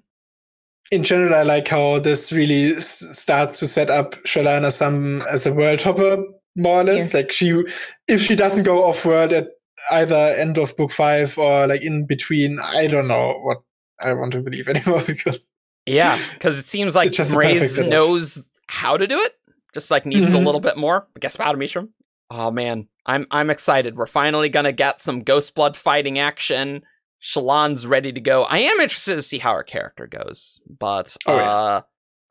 in 0.91 1.03
general, 1.03 1.35
I 1.35 1.43
like 1.43 1.67
how 1.67 1.99
this 1.99 2.31
really 2.31 2.75
s- 2.77 3.17
starts 3.17 3.59
to 3.59 3.67
set 3.67 3.89
up 3.89 4.15
Shalana 4.23 4.67
as 4.67 4.77
some 4.77 5.21
as 5.29 5.45
a 5.45 5.53
world 5.53 5.81
hopper, 5.81 6.17
more 6.55 6.81
or 6.81 6.83
less. 6.85 6.97
Yes. 6.97 7.13
Like 7.13 7.31
she, 7.31 7.61
if 8.07 8.21
she 8.21 8.35
doesn't 8.35 8.63
go 8.63 8.85
off 8.85 9.05
world 9.05 9.31
at 9.33 9.47
either 9.91 10.15
end 10.39 10.57
of 10.57 10.75
book 10.77 10.91
five 10.91 11.37
or 11.37 11.67
like 11.67 11.83
in 11.83 12.05
between, 12.07 12.57
I 12.59 12.87
don't 12.87 13.07
know 13.09 13.33
what 13.43 13.57
I 14.01 14.13
want 14.13 14.31
to 14.33 14.41
believe 14.41 14.67
anymore 14.67 15.01
because 15.07 15.47
Yeah, 15.85 16.17
because 16.33 16.57
it 16.59 16.65
seems 16.65 16.95
like 16.95 17.07
It's 17.07 17.17
just 17.17 17.35
a 17.35 17.59
setup. 17.67 17.89
knows 17.89 18.45
how 18.67 18.97
to 18.97 19.07
do 19.07 19.19
it, 19.19 19.33
just 19.73 19.91
like 19.91 20.05
needs 20.05 20.33
a 20.33 20.37
Mhm. 20.37 20.45
little 20.45 20.61
bit 20.61 20.77
more. 20.77 21.07
I 21.15 21.19
guess 21.19 21.37
Ba-Ado-Mishram. 21.37 21.89
Oh 22.29 22.49
man, 22.51 22.87
I'm 23.05 23.27
I'm 23.31 23.49
excited. 23.49 23.97
We're 23.97 24.05
finally 24.05 24.47
gonna 24.49 24.71
get 24.71 25.01
some 25.01 25.21
Ghost 25.23 25.53
Blood 25.55 25.75
fighting 25.75 26.17
action. 26.19 26.83
Shallan's 27.21 27.85
ready 27.85 28.11
to 28.11 28.19
go. 28.21 28.43
I 28.43 28.59
am 28.59 28.79
interested 28.79 29.15
to 29.15 29.21
see 29.21 29.37
how 29.37 29.53
her 29.53 29.63
character 29.63 30.07
goes, 30.07 30.59
but 30.79 31.15
Oh, 31.27 31.35
yeah. 31.35 31.51
uh, 31.51 31.81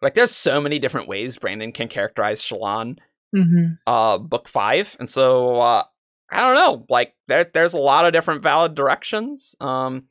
like 0.03 0.15
there's 0.15 0.31
so 0.35 0.61
many 0.61 0.79
different 0.79 1.07
ways 1.09 1.37
Brandon 1.39 1.73
can 1.73 1.89
characterize 1.89 2.43
Shallan. 2.43 2.99
Mhm. 3.37 3.79
uh 3.87 4.19
book 4.19 4.49
five 4.49 4.97
and 4.99 5.09
so 5.09 5.61
uh 5.61 5.85
i 6.33 6.41
don't 6.41 6.57
know 6.57 6.85
like 6.89 7.15
there 7.29 7.45
there's 7.45 7.75
a 7.75 7.79
lot 7.79 8.05
of 8.05 8.13
different 8.13 8.43
valid 8.43 8.75
directions 8.75 9.55
um 9.61 10.03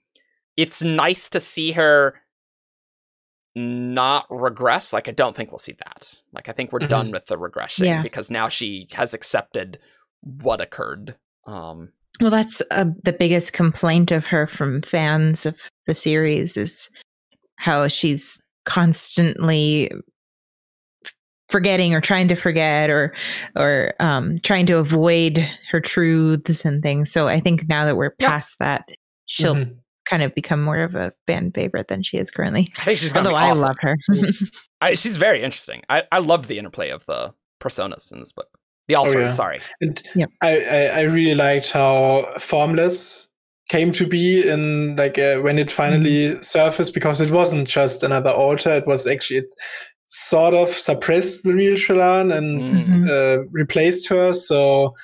it's 0.61 0.84
nice 0.84 1.30
to 1.30 1.40
see 1.40 1.72
her 1.72 2.15
not 3.56 4.26
regress 4.30 4.94
like 4.94 5.07
i 5.07 5.11
don't 5.11 5.36
think 5.36 5.52
we'll 5.52 5.57
see 5.57 5.76
that 5.86 6.14
like 6.34 6.48
i 6.48 6.52
think 6.52 6.72
we're 6.72 6.80
Mhm. 6.80 6.90
done 6.90 7.11
with 7.11 7.26
the 7.26 7.38
regression 7.38 7.86
Yeah. 7.86 8.02
because 8.03 8.30
now 8.30 8.48
she 8.48 8.88
has 8.94 9.14
accepted 9.14 9.80
what 10.22 10.61
occurred 10.61 11.15
um 11.48 11.91
Well, 12.22 12.30
that's 12.31 12.61
uh, 12.72 12.86
the 13.03 13.14
biggest 13.14 13.53
complaint 13.53 14.11
of 14.11 14.27
her 14.27 14.45
from 14.48 14.81
fans 14.81 15.45
of 15.45 15.56
the 15.88 15.95
series 15.95 16.57
is 16.57 16.90
how 17.57 17.88
she's 17.88 18.40
constantly 18.65 19.90
forgetting 21.49 21.94
or 21.95 22.02
trying 22.02 22.27
to 22.27 22.36
forget 22.36 22.90
or 22.90 23.14
or 23.56 23.94
um, 23.99 24.38
trying 24.44 24.65
to 24.68 24.77
avoid 24.77 25.49
her 25.72 25.80
truths 25.81 26.64
and 26.65 26.84
things. 26.84 27.11
So 27.11 27.27
I 27.27 27.40
think 27.40 27.68
now 27.68 27.86
that 27.86 27.95
we're 27.95 28.14
Yeah. 28.19 28.27
past 28.30 28.56
that, 28.60 28.88
she'll 29.26 29.56
Mhm. 29.56 29.77
Kind 30.10 30.23
of 30.23 30.34
become 30.34 30.61
more 30.64 30.80
of 30.80 30.95
a 30.95 31.11
fan 31.27 31.52
favorite 31.52 31.88
than 31.88 32.02
she 32.03 32.18
is 32.18 32.31
currently. 32.31 32.72
i 32.80 32.84
think 32.86 32.99
she's 32.99 33.14
gonna 33.14 33.30
Although 33.30 33.40
be 33.40 33.45
I 33.45 33.52
love 33.68 33.77
her. 33.81 33.98
I, 34.81 34.95
she's 34.95 35.18
very 35.18 35.41
interesting 35.41 35.81
i 35.90 36.03
i 36.11 36.18
loved 36.19 36.45
the 36.48 36.57
interplay 36.57 36.90
of 36.90 37.06
the 37.06 37.34
personas 37.61 38.11
in 38.11 38.19
this 38.19 38.31
book 38.31 38.48
the 38.88 38.95
alters 38.95 39.14
yeah. 39.15 39.26
sorry 39.27 39.60
And 39.81 40.02
Yep. 40.15 40.30
I, 40.41 40.52
I 40.60 40.86
I 40.99 41.02
really 41.02 41.36
liked 41.36 41.72
how 41.72 42.26
formless 42.40 43.27
came 43.69 43.91
to 43.91 44.07
be 44.07 44.48
in 44.49 44.95
like 44.95 45.19
uh, 45.19 45.38
when 45.41 45.60
it 45.60 45.69
finally 45.72 46.36
surfaced 46.41 46.94
because 46.95 47.22
it 47.22 47.30
wasn't 47.31 47.68
just 47.68 48.02
another 48.03 48.31
alter. 48.31 48.72
It 48.72 48.88
was 48.88 49.06
actually 49.06 49.41
it 49.41 49.53
sort 50.07 50.56
of 50.56 50.69
suppressed 50.69 51.44
the 51.44 51.53
real 51.53 51.76
Shallan 51.76 52.36
and 52.36 52.72
Mm. 52.72 52.86
Mhm. 52.88 53.10
uh, 53.10 53.44
replaced 53.52 54.10
her. 54.10 54.34
So 54.34 54.95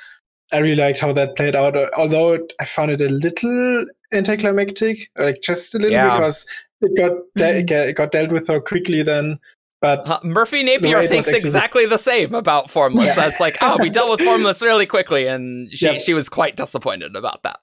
I 0.55 0.59
really 0.59 0.75
liked 0.81 0.99
how 0.99 1.11
that 1.13 1.35
played 1.35 1.55
out. 1.55 1.75
uh, 1.75 1.89
Although 1.97 2.33
it, 2.33 2.53
I 2.59 2.65
found 2.65 2.91
it 2.91 3.01
a 3.01 3.09
little 3.09 3.85
anticlimactic, 4.13 5.09
like 5.17 5.41
just 5.41 5.73
a 5.75 5.77
little 5.77 5.91
Yeah. 5.93 6.11
because 6.17 6.45
it 6.81 6.97
got 6.97 7.11
de- 7.37 7.63
Mhm. 7.63 7.89
it 7.89 7.93
got 7.95 8.11
dealt 8.11 8.31
with 8.31 8.45
so 8.47 8.59
quickly 8.59 9.03
then. 9.03 9.39
But 9.81 10.09
Uh, 10.09 10.19
Merphy 10.21 10.63
Napier 10.63 11.05
thinks 11.07 11.27
exactly 11.27 11.85
the 11.85 11.97
same 11.97 12.33
about 12.33 12.71
Formless. 12.71 13.07
Yeah. 13.07 13.15
That's 13.15 13.39
like, 13.39 13.57
oh, 13.61 13.77
we 13.79 13.89
dealt 13.89 14.09
with 14.09 14.21
Formless 14.21 14.61
really 14.63 14.85
quickly, 14.85 15.27
and 15.27 15.69
she 15.71 15.85
Yep. 15.85 16.01
she 16.01 16.13
was 16.13 16.29
quite 16.29 16.55
disappointed 16.55 17.15
about 17.15 17.43
that. 17.43 17.59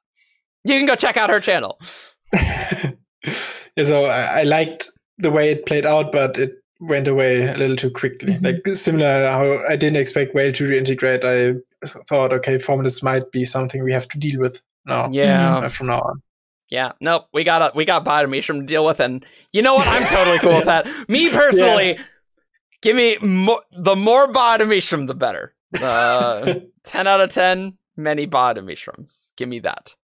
You 0.65 0.77
can 0.79 0.87
go 0.87 0.95
check 0.95 1.17
out 1.17 1.31
her 1.31 1.41
channel. 1.41 1.81
yeah, 3.77 3.85
so 3.85 4.05
I, 4.05 4.41
I 4.41 4.43
liked 4.43 4.91
the 5.19 5.31
way 5.31 5.51
it 5.51 5.67
played 5.67 5.87
out, 5.87 6.13
but 6.13 6.39
it 6.39 6.53
went 6.81 7.09
away 7.09 7.43
a 7.47 7.57
little 7.57 7.77
too 7.77 7.91
quickly. 7.91 8.35
Mhm. 8.35 8.45
Like 8.45 8.77
similar 8.77 9.27
how 9.29 9.59
I 9.69 9.77
didn't 9.77 9.97
expect 10.01 10.35
Veil 10.35 10.53
to 10.53 10.65
reintegrate. 10.69 11.25
I 11.25 11.53
th- 11.53 11.63
thought, 11.87 12.33
okay, 12.33 12.59
formless 12.59 13.03
might 13.03 13.31
be 13.33 13.45
something 13.45 13.83
we 13.85 13.93
have 13.93 14.09
to 14.09 14.19
deal 14.19 14.41
with 14.41 14.61
now. 14.87 15.09
Yeah, 15.13 15.57
uh, 15.59 15.69
from 15.69 15.89
now 15.89 16.01
on. 16.01 16.23
yeah. 16.71 16.93
Nope, 17.01 17.27
we 17.33 17.45
got 17.45 17.63
a 17.63 17.73
we 17.75 17.85
got 17.85 18.05
Ba-Ado-Mishram 18.05 18.61
to 18.61 18.67
deal 18.67 18.85
with, 18.85 19.01
and 19.01 19.25
you 19.53 19.63
know 19.63 19.75
what? 19.75 19.87
I'm 19.89 20.05
totally 20.07 20.39
cool 20.39 20.53
with 20.55 20.65
that. 20.67 20.87
Me 21.09 21.31
personally, 21.31 21.99
give 22.83 22.97
me 22.97 23.19
more, 23.19 23.63
the 23.77 23.97
more 23.97 24.31
Ba-Ado-Mishram, 24.33 25.07
the 25.07 25.15
better. 25.15 25.55
Uh, 25.81 26.55
ten 26.85 27.07
out 27.07 27.21
of 27.21 27.31
ten, 27.31 27.79
many 27.97 28.27
Ba-Ado-Mishrams. 28.27 29.31
Give 29.37 29.49
me 29.49 29.61
that. 29.61 29.95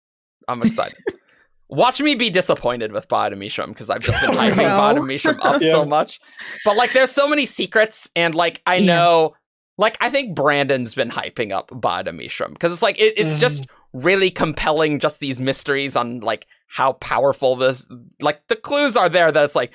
I'm 0.47 0.63
excited. 0.63 0.97
Watch 1.71 2.01
me 2.01 2.15
be 2.15 2.31
disappointed 2.31 2.93
with 2.93 3.09
Ba-Ado-Mishram 3.09 3.69
because 3.69 3.91
I've 3.91 4.01
just 4.01 4.19
been 4.23 4.31
hyping 4.35 4.57
No. 4.57 4.79
Ba-Ado-Mishram 4.79 5.39
up 5.43 5.61
so 5.61 5.85
much. 5.85 6.19
But 6.65 6.77
like, 6.77 6.95
there's 6.95 7.11
so 7.11 7.29
many 7.29 7.45
secrets, 7.45 8.09
and 8.17 8.35
like, 8.35 8.63
I 8.65 8.77
Yeah. 8.77 8.87
know, 8.97 9.35
like, 9.79 9.97
I 10.01 10.11
think 10.11 10.35
Brandon's 10.37 10.95
been 10.95 11.11
hyping 11.11 11.51
up 11.53 11.71
Ba-Ado-Mishram 11.73 12.51
because 12.51 12.73
it's 12.73 12.83
like 12.83 12.99
it, 12.99 13.15
it's 13.17 13.41
just 13.41 13.67
really 13.95 14.31
compelling. 14.31 14.99
Just 15.01 15.21
these 15.21 15.41
mysteries 15.41 15.97
on 15.97 16.21
like 16.21 16.47
how 16.67 16.93
powerful 16.95 17.57
this, 17.57 17.87
like, 18.21 18.47
the 18.49 18.57
clues 18.57 18.97
are 18.97 19.09
there. 19.09 19.33
That's 19.33 19.55
like, 19.55 19.73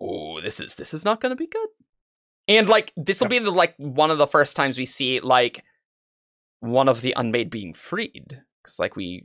oh, 0.00 0.40
this 0.40 0.60
is 0.60 0.76
this 0.76 0.94
is 0.94 1.04
not 1.04 1.20
going 1.20 1.30
to 1.30 1.36
be 1.36 1.46
good. 1.48 1.68
And 2.48 2.68
like, 2.68 2.92
this 2.96 3.20
will 3.20 3.28
be 3.28 3.40
the 3.40 3.50
like 3.50 3.74
one 3.78 4.12
of 4.12 4.18
the 4.18 4.26
first 4.28 4.54
times 4.54 4.78
we 4.78 4.84
see 4.84 5.18
like 5.20 5.64
one 6.60 6.88
of 6.88 7.00
the 7.00 7.12
unmade 7.16 7.50
being 7.50 7.72
freed 7.74 8.42
because 8.62 8.78
like 8.78 8.94
we 8.94 9.24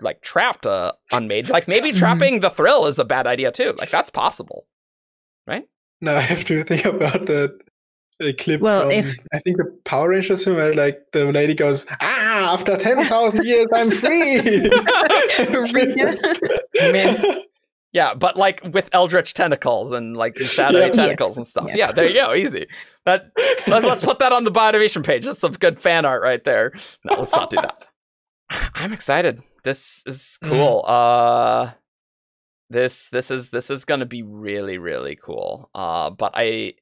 like 0.00 0.20
trapped 0.20 0.66
a 0.66 0.94
unmade 1.12 1.48
like 1.48 1.66
maybe 1.68 1.90
Mhm. 1.92 1.96
trapping 1.98 2.40
the 2.40 2.50
thrill 2.50 2.86
is 2.86 2.98
a 2.98 3.04
bad 3.04 3.26
idea 3.26 3.50
too 3.50 3.72
like 3.78 3.90
that's 3.90 4.10
possible 4.10 4.66
right 5.46 5.64
Now 6.00 6.16
I 6.16 6.20
have 6.20 6.44
to 6.44 6.64
think 6.64 6.84
about 6.84 7.26
the, 7.26 7.58
the 8.18 8.32
clip. 8.32 8.60
Well, 8.60 8.82
from, 8.82 8.90
if- 8.92 9.16
I 9.32 9.38
think 9.40 9.56
the 9.58 9.76
Power 9.84 10.08
Rangers 10.10 10.44
film, 10.44 10.56
where 10.56 10.74
like 10.74 11.00
the 11.12 11.30
lady 11.32 11.54
goes, 11.54 11.86
"Ah, 12.00 12.52
after 12.54 12.76
ten 12.76 13.04
thousand 13.06 13.44
years, 13.44 13.66
I'm 13.74 13.90
free." 13.90 14.40
Man. 16.92 17.42
yeah 17.92 18.14
but 18.14 18.36
like 18.36 18.60
with 18.72 18.88
eldritch 18.92 19.32
tentacles 19.34 19.92
and 19.92 20.16
like 20.16 20.36
shadowy 20.36 20.80
Yeah. 20.80 20.88
tentacles 20.90 21.36
and 21.36 21.46
stuff 21.46 21.66
Yes. 21.68 21.76
yeah 21.78 21.92
there 21.92 22.06
you 22.06 22.14
go 22.14 22.34
easy 22.34 22.66
that 23.04 23.30
let, 23.66 23.84
us 23.84 24.04
put 24.04 24.18
that 24.18 24.32
on 24.32 24.44
the 24.44 24.50
Bottomation 24.50 25.02
page 25.02 25.24
that's 25.24 25.38
some 25.38 25.52
good 25.52 25.80
fan 25.80 26.04
art 26.04 26.22
right 26.22 26.42
there 26.44 26.72
no 27.04 27.18
let's 27.18 27.32
not 27.32 27.50
do 27.50 27.56
that 27.56 27.86
i'm 28.74 28.92
excited 28.92 29.40
this 29.64 30.02
is 30.06 30.38
cool 30.42 30.84
uh 30.86 31.70
this 32.70 33.08
this 33.10 33.30
is 33.30 33.50
this 33.50 33.70
is 33.70 33.84
gonna 33.84 34.06
be 34.06 34.22
really 34.22 34.78
really 34.78 35.16
cool 35.16 35.70
uh 35.74 36.10
but 36.10 36.32
i 36.34 36.74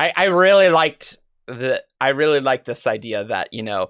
i 0.00 0.12
i 0.16 0.24
really 0.24 0.68
liked 0.68 1.18
the 1.46 1.82
i 2.00 2.08
really 2.08 2.40
like 2.40 2.64
this 2.64 2.86
idea 2.86 3.24
that 3.24 3.52
you 3.52 3.62
know 3.62 3.88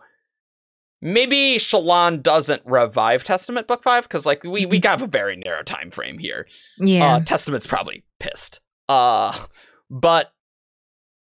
maybe 1.03 1.57
shallan 1.59 2.23
doesn't 2.23 2.63
revive 2.67 3.25
testament 3.25 3.67
book 3.67 3.83
five 3.83 4.05
because 4.05 4.27
like 4.27 4.45
we 4.45 4.67
we 4.67 4.81
have 4.85 5.01
a 5.03 5.07
very 5.07 5.37
narrow 5.37 5.63
time 5.63 5.91
frame 5.91 6.19
here 6.19 6.47
yeah. 6.79 7.15
uh 7.17 7.21
testament's 7.21 7.67
probably 7.67 8.05
pissed 8.19 8.61
uh 8.89 9.47
but 9.89 10.33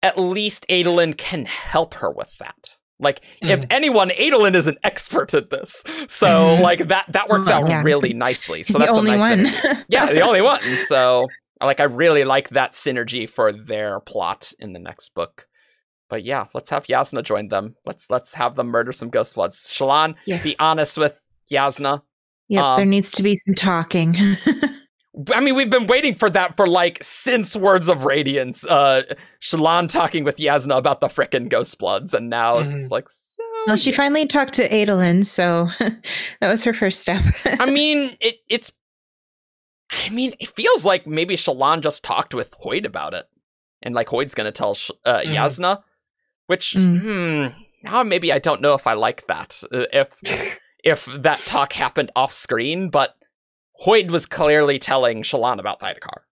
at 0.03 0.19
least 0.19 0.67
adolin 0.69 1.17
can 1.17 1.47
help 1.47 1.95
her 1.95 2.11
with 2.11 2.37
that 2.39 2.79
like 3.01 3.21
if 3.43 3.61
Mhm. 3.61 3.67
anyone 3.71 4.11
adolin 4.11 4.55
is 4.55 4.67
an 4.69 4.77
expert 4.85 5.35
at 5.35 5.51
this 5.51 5.83
so 6.09 6.57
like 6.63 6.87
that 6.89 7.07
that 7.11 7.29
works 7.29 7.49
Oh, 7.49 7.53
out 7.55 7.69
yeah. 7.69 7.83
really 7.83 8.13
nicely 8.13 8.63
so 8.63 8.79
He's 8.79 8.87
that's 8.87 8.93
the 8.95 8.99
only 9.01 9.17
nice 9.17 9.65
one. 9.65 9.85
yeah 9.89 10.13
the 10.13 10.21
only 10.21 10.41
one 10.43 10.61
so 10.87 11.27
like 11.65 11.81
i 11.81 11.85
really 11.85 12.25
like 12.25 12.51
that 12.51 12.73
synergy 12.73 13.29
for 13.29 13.53
their 13.53 14.01
plot 14.01 14.53
in 14.59 14.73
the 14.73 14.79
next 14.79 15.15
book 15.15 15.47
but 16.09 16.23
yeah 16.25 16.47
let's 16.55 16.71
have 16.71 16.85
jasnah 16.87 17.23
join 17.23 17.49
them 17.49 17.75
let's 17.87 18.11
let's 18.11 18.35
have 18.35 18.57
them 18.57 18.67
murder 18.69 18.93
some 18.93 19.09
ghost 19.11 19.35
bloods 19.35 19.67
shallan 19.69 20.15
Yes. 20.27 20.43
be 20.43 20.57
honest 20.59 20.99
with 20.99 21.21
jasnah 21.51 22.03
Yeah, 22.49 22.73
um, 22.73 22.77
there 22.77 22.87
needs 22.87 23.11
to 23.13 23.23
be 23.23 23.37
some 23.37 23.55
talking. 23.55 24.17
I 25.33 25.41
mean, 25.41 25.55
we've 25.55 25.71
been 25.71 25.87
waiting 25.87 26.15
for 26.15 26.29
that 26.29 26.57
for 26.59 26.67
like 26.67 26.99
since 27.03 27.57
Words 27.57 27.89
of 27.89 28.05
Radiance. 28.05 28.67
Uh, 28.67 29.03
Shallan 29.41 29.89
talking 29.89 30.25
with 30.25 30.37
Jasnah 30.37 30.77
about 30.77 31.01
the 31.01 31.07
frickin' 31.09 31.49
Ghost 31.49 31.79
Bloods, 31.79 32.13
and 32.13 32.29
now 32.29 32.59
it's 32.59 32.69
Mhm. 32.89 32.91
like 32.91 33.09
so. 33.09 33.43
well, 33.67 33.77
she 33.79 33.93
finally 33.93 34.27
talked 34.27 34.53
to 34.55 34.69
Adolin, 34.69 35.25
so 35.25 35.71
that 35.79 36.51
was 36.51 36.63
her 36.65 36.75
first 36.75 37.01
step. 37.01 37.23
I 37.47 37.65
mean, 37.71 38.15
it 38.21 38.37
it's. 38.51 38.71
I 39.91 40.09
mean, 40.11 40.35
it 40.41 40.49
feels 40.49 40.85
like 40.85 41.07
maybe 41.07 41.37
Shallan 41.37 41.81
just 41.81 42.03
talked 42.05 42.35
with 42.35 42.55
Hoid 42.65 42.85
about 42.85 43.15
it, 43.15 43.27
and 43.83 43.95
like 43.95 44.09
Hoid's 44.09 44.35
gonna 44.35 44.53
tell 44.53 44.75
Sh- 44.75 44.91
uh, 45.05 45.19
Mhm. 45.21 45.35
Jasnah, 45.35 45.83
which 46.47 46.73
Mm. 46.75 47.01
hmm, 47.01 47.61
now 47.85 48.03
maybe 48.03 48.33
I 48.33 48.39
don't 48.39 48.61
know 48.61 48.75
if 48.75 48.87
I 48.87 48.95
like 48.95 49.27
that. 49.29 49.63
Uh, 49.73 49.85
if 49.93 50.19
if 50.85 51.05
that 51.07 51.41
talk 51.41 51.73
happened 51.73 52.11
off 52.17 52.33
screen, 52.33 52.91
but 52.91 53.15
Hoid 53.85 54.11
was 54.11 54.27
clearly 54.27 54.79
telling 54.79 55.23
Shallan 55.23 55.59
about 55.61 55.81
Thaidakar. 55.81 56.23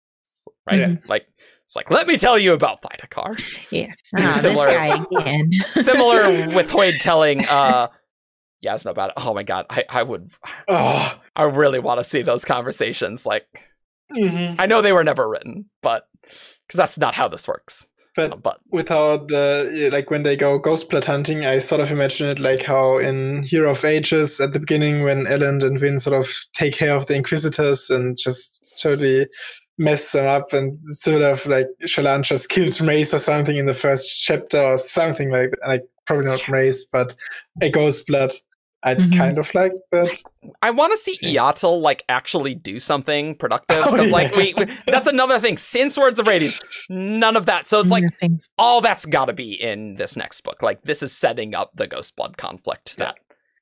Right? 0.66 0.78
Yeah. 0.80 0.94
Like 1.06 1.26
it's 1.64 1.76
like, 1.76 1.90
let 1.90 2.06
me 2.06 2.16
tell 2.16 2.38
you 2.38 2.52
about 2.54 2.82
Thaidakar. 2.82 3.38
yeah, 3.70 3.86
ah, 4.16 4.32
this 4.32 4.42
Similar- 4.42 4.66
guy 4.66 5.04
again. 5.20 5.50
Similar 5.72 6.54
with 6.54 6.70
Hoid 6.70 6.98
telling 7.00 7.44
uh 7.46 7.88
Jasnah 8.64 8.90
about 8.90 9.10
it. 9.10 9.14
Oh 9.18 9.34
my 9.34 9.42
god, 9.42 9.66
I, 9.70 9.84
I 9.88 10.02
would 10.02 10.30
oh, 10.68 11.20
I 11.36 11.42
really 11.44 11.78
want 11.78 12.00
to 12.00 12.04
see 12.04 12.22
those 12.22 12.44
conversations. 12.44 13.26
Like 13.26 13.46
mhm. 14.12 14.56
I 14.58 14.66
know 14.66 14.82
they 14.82 14.92
were 14.92 15.04
never 15.04 15.28
written, 15.28 15.66
but 15.82 16.08
because 16.22 16.76
that's 16.76 16.98
not 16.98 17.14
how 17.14 17.28
this 17.28 17.46
works. 17.46 17.88
But 18.16 18.32
Uh, 18.32 18.36
but 18.36 18.60
without 18.70 19.28
the 19.28 19.90
like 19.92 20.10
when 20.10 20.22
they 20.22 20.36
go 20.36 20.58
ghost 20.58 20.88
blood 20.88 21.04
hunting, 21.04 21.44
I 21.44 21.58
sort 21.58 21.80
of 21.80 21.90
imagine 21.90 22.28
it 22.28 22.38
like 22.38 22.62
how 22.62 22.98
in 22.98 23.42
Hero 23.42 23.72
of 23.72 23.84
Ages 23.84 24.40
at 24.40 24.52
the 24.52 24.60
beginning 24.60 25.02
when 25.02 25.26
Elend 25.26 25.64
and 25.64 25.78
Vin 25.78 25.98
sort 25.98 26.18
of 26.18 26.28
take 26.52 26.74
care 26.74 26.94
of 26.94 27.06
the 27.06 27.16
Inquisitors 27.16 27.90
and 27.90 28.16
just 28.16 28.62
totally 28.78 29.26
mess 29.78 30.12
them 30.12 30.26
up 30.26 30.52
and 30.52 30.76
sort 30.76 31.22
of 31.22 31.44
like 31.46 31.66
Shallan 31.82 32.22
just 32.22 32.48
kills 32.48 32.78
Mraize 32.78 33.12
or 33.12 33.18
something 33.18 33.56
in 33.56 33.66
the 33.66 33.74
first 33.74 34.22
chapter 34.22 34.62
or 34.62 34.78
something 34.78 35.30
like 35.30 35.50
that. 35.50 35.66
Like 35.66 35.82
probably 36.06 36.26
not 36.28 36.40
Mraize, 36.40 36.82
but 36.92 37.14
a 37.60 37.70
ghost 37.70 38.06
blood. 38.06 38.32
I 38.86 38.94
Mhm. 38.94 39.16
kind 39.16 39.38
of 39.38 39.52
like 39.54 39.72
that. 39.92 40.22
I 40.60 40.70
want 40.70 40.92
to 40.92 40.98
see 40.98 41.16
Iyatil 41.22 41.80
like 41.80 42.02
actually 42.08 42.54
do 42.54 42.78
something 42.78 43.34
productive 43.34 43.78
Oh, 43.82 43.90
because 43.92 44.10
like 44.12 44.34
we, 44.36 44.52
we 44.58 44.66
that's 44.86 45.06
another 45.06 45.38
thing. 45.38 45.56
Since 45.56 45.96
Words 45.96 46.20
of 46.20 46.26
Radiance, 46.26 46.60
none 46.90 47.34
of 47.36 47.46
that. 47.46 47.66
So 47.66 47.80
it's 47.80 47.90
like 47.90 48.04
Nothing. 48.04 48.40
all 48.58 48.82
that's 48.82 49.06
got 49.06 49.26
to 49.26 49.32
be 49.32 49.52
in 49.54 49.94
this 49.96 50.16
next 50.16 50.42
book. 50.42 50.62
Like 50.62 50.82
this 50.82 51.02
is 51.02 51.12
setting 51.16 51.54
up 51.54 51.70
the 51.74 51.86
Ghost 51.86 52.14
Blood 52.14 52.36
conflict. 52.36 52.98
That 52.98 53.16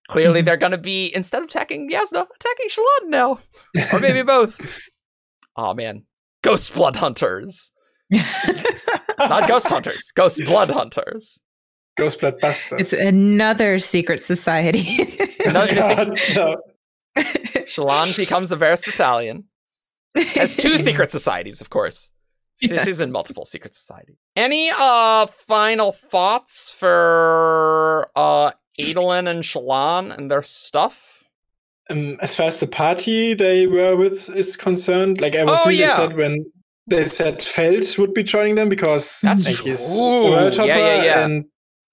clearly 0.08 0.42
Mhm. 0.42 0.44
they're 0.46 0.56
going 0.56 0.72
to 0.72 0.78
be 0.78 1.12
instead 1.14 1.42
of 1.42 1.48
attacking 1.48 1.88
Jasnah, 1.88 2.26
attacking 2.34 2.68
Shallan 2.68 3.08
now, 3.08 3.38
or 3.92 4.00
maybe 4.00 4.22
both. 4.24 4.60
Oh 5.56 5.72
man, 5.72 6.02
Ghost 6.42 6.74
Blood 6.74 6.96
Hunters, 6.96 7.70
not 9.18 9.46
Ghost 9.48 9.68
Hunters, 9.68 10.10
Ghost 10.14 10.40
Blood 10.44 10.70
Hunters. 10.72 11.38
Ghost 11.96 12.20
blood 12.20 12.40
busters. 12.40 12.80
it's 12.80 12.92
another 13.02 13.78
secret 13.78 14.20
society. 14.20 14.84
No, 15.52 15.62
Oh, 15.62 15.66
it's 15.68 16.34
no. 16.36 16.56
Shallan 17.66 18.16
becomes 18.16 18.52
a 18.52 18.56
Veristitalian. 18.56 19.44
Has 20.14 20.54
two 20.54 20.78
secret 20.88 21.10
societies, 21.10 21.60
of 21.60 21.68
course. 21.68 22.10
Yes. 22.60 22.84
She's 22.84 23.00
in 23.00 23.10
multiple 23.10 23.44
secret 23.44 23.74
societies. 23.74 24.16
Any 24.36 24.70
uh 24.70 25.26
final 25.26 25.90
thoughts 25.92 26.70
for 26.70 28.08
uh 28.14 28.52
Adolin 28.78 29.26
and 29.28 29.42
Shallan 29.42 30.16
and 30.16 30.30
their 30.30 30.42
stuff? 30.44 31.24
um, 31.90 32.16
as 32.22 32.36
far 32.36 32.46
as 32.46 32.60
the 32.60 32.68
party 32.68 33.34
they 33.34 33.66
were 33.66 33.96
with 33.96 34.28
is 34.30 34.56
concerned, 34.56 35.20
like 35.20 35.34
I 35.34 35.42
was 35.44 35.58
Oh, 35.64 35.68
really 35.68 35.80
yeah. 35.80 35.96
sad 35.96 36.16
when 36.16 36.46
they 36.86 37.04
said 37.06 37.42
Felt 37.42 37.98
would 37.98 38.14
be 38.14 38.22
joining 38.22 38.54
them 38.54 38.68
because 38.68 39.20
That's 39.22 39.44
like, 39.46 39.56
true. 39.56 39.66
he's 39.70 39.96
Ooh, 39.98 40.30
world 40.30 40.54
yeah, 40.54 40.64
yeah, 40.66 41.02
yeah. 41.02 41.24
and 41.24 41.44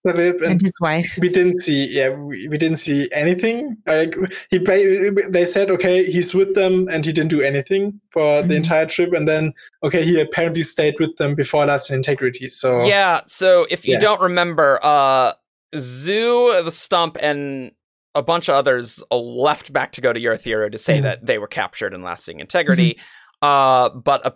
and 0.05 0.17
and 0.43 0.61
his 0.61 0.71
wife. 0.80 1.17
we 1.19 1.27
didn't 1.27 1.59
see 1.59 1.88
yeah 1.89 2.09
we, 2.09 2.47
we 2.47 2.57
didn't 2.57 2.77
see 2.77 3.09
anything 3.11 3.76
like 3.85 4.15
he 4.49 4.57
ba- 4.57 5.11
they 5.30 5.43
said 5.43 5.69
okay 5.69 6.05
he's 6.05 6.34
with 6.34 6.53
them 6.55 6.88
and 6.89 7.05
he 7.05 7.11
didn't 7.11 7.30
do 7.30 7.41
anything 7.41 7.99
for 8.11 8.41
the 8.41 8.53
Mhm. 8.53 8.57
entire 8.57 8.85
trip 8.85 9.11
and 9.13 9.27
then 9.27 9.53
okay 9.84 10.03
he 10.03 10.19
apparently 10.21 10.63
stayed 10.63 10.95
with 10.99 11.15
them 11.17 11.35
before 11.35 11.65
Lasting 11.65 11.97
Integrity 11.97 12.47
so 12.47 12.85
Yeah, 12.85 13.21
so 13.27 13.67
if 13.69 13.85
you 13.85 13.93
Yeah. 13.95 13.99
don't 13.99 14.21
remember, 14.21 14.80
uh 14.84 15.34
Zu, 15.77 16.63
the 16.63 16.71
Stump, 16.71 17.17
and 17.21 17.71
a 18.15 18.23
bunch 18.23 18.49
of 18.49 18.55
others 18.55 19.03
uh, 19.11 19.17
left 19.17 19.71
back 19.71 19.91
to 19.91 20.01
go 20.01 20.11
to 20.13 20.19
Eurythero 20.19 20.71
to 20.71 20.77
say 20.77 20.99
Mhm. 20.99 21.03
that 21.03 21.26
they 21.26 21.38
were 21.38 21.47
captured 21.47 21.93
in 21.93 22.01
lasting 22.03 22.39
integrity. 22.39 22.97
Uh 23.41 23.89
but 23.89 24.26
uh, 24.26 24.31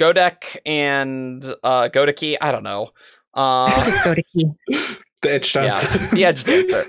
Godek 0.00 0.56
and 0.64 1.44
uh 1.62 1.88
Godeki, 1.88 2.36
I 2.40 2.52
don't 2.52 2.62
know. 2.62 2.90
Uh 3.34 3.66
Let's 3.66 4.04
go 4.04 4.14
to 4.14 4.22
Key. 4.22 4.50
the 5.22 5.32
edge 5.32 5.54
Yeah, 5.54 6.08
the 6.12 6.24
edge 6.24 6.44
dancer. 6.44 6.86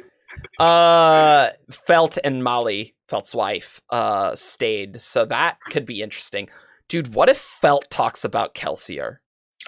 Uh, 0.58 1.50
Felt 1.70 2.18
and 2.24 2.44
Molly, 2.44 2.96
Felt's 3.10 3.36
wife, 3.36 3.82
uh, 3.90 4.36
stayed, 4.36 5.02
so 5.02 5.26
that 5.26 5.58
could 5.70 5.86
be 5.86 6.02
interesting. 6.02 6.50
Dude, 6.88 7.14
what 7.14 7.30
if 7.30 7.38
Felt 7.38 7.90
talks 7.90 8.24
about 8.24 8.56
Kelsier? 8.56 9.18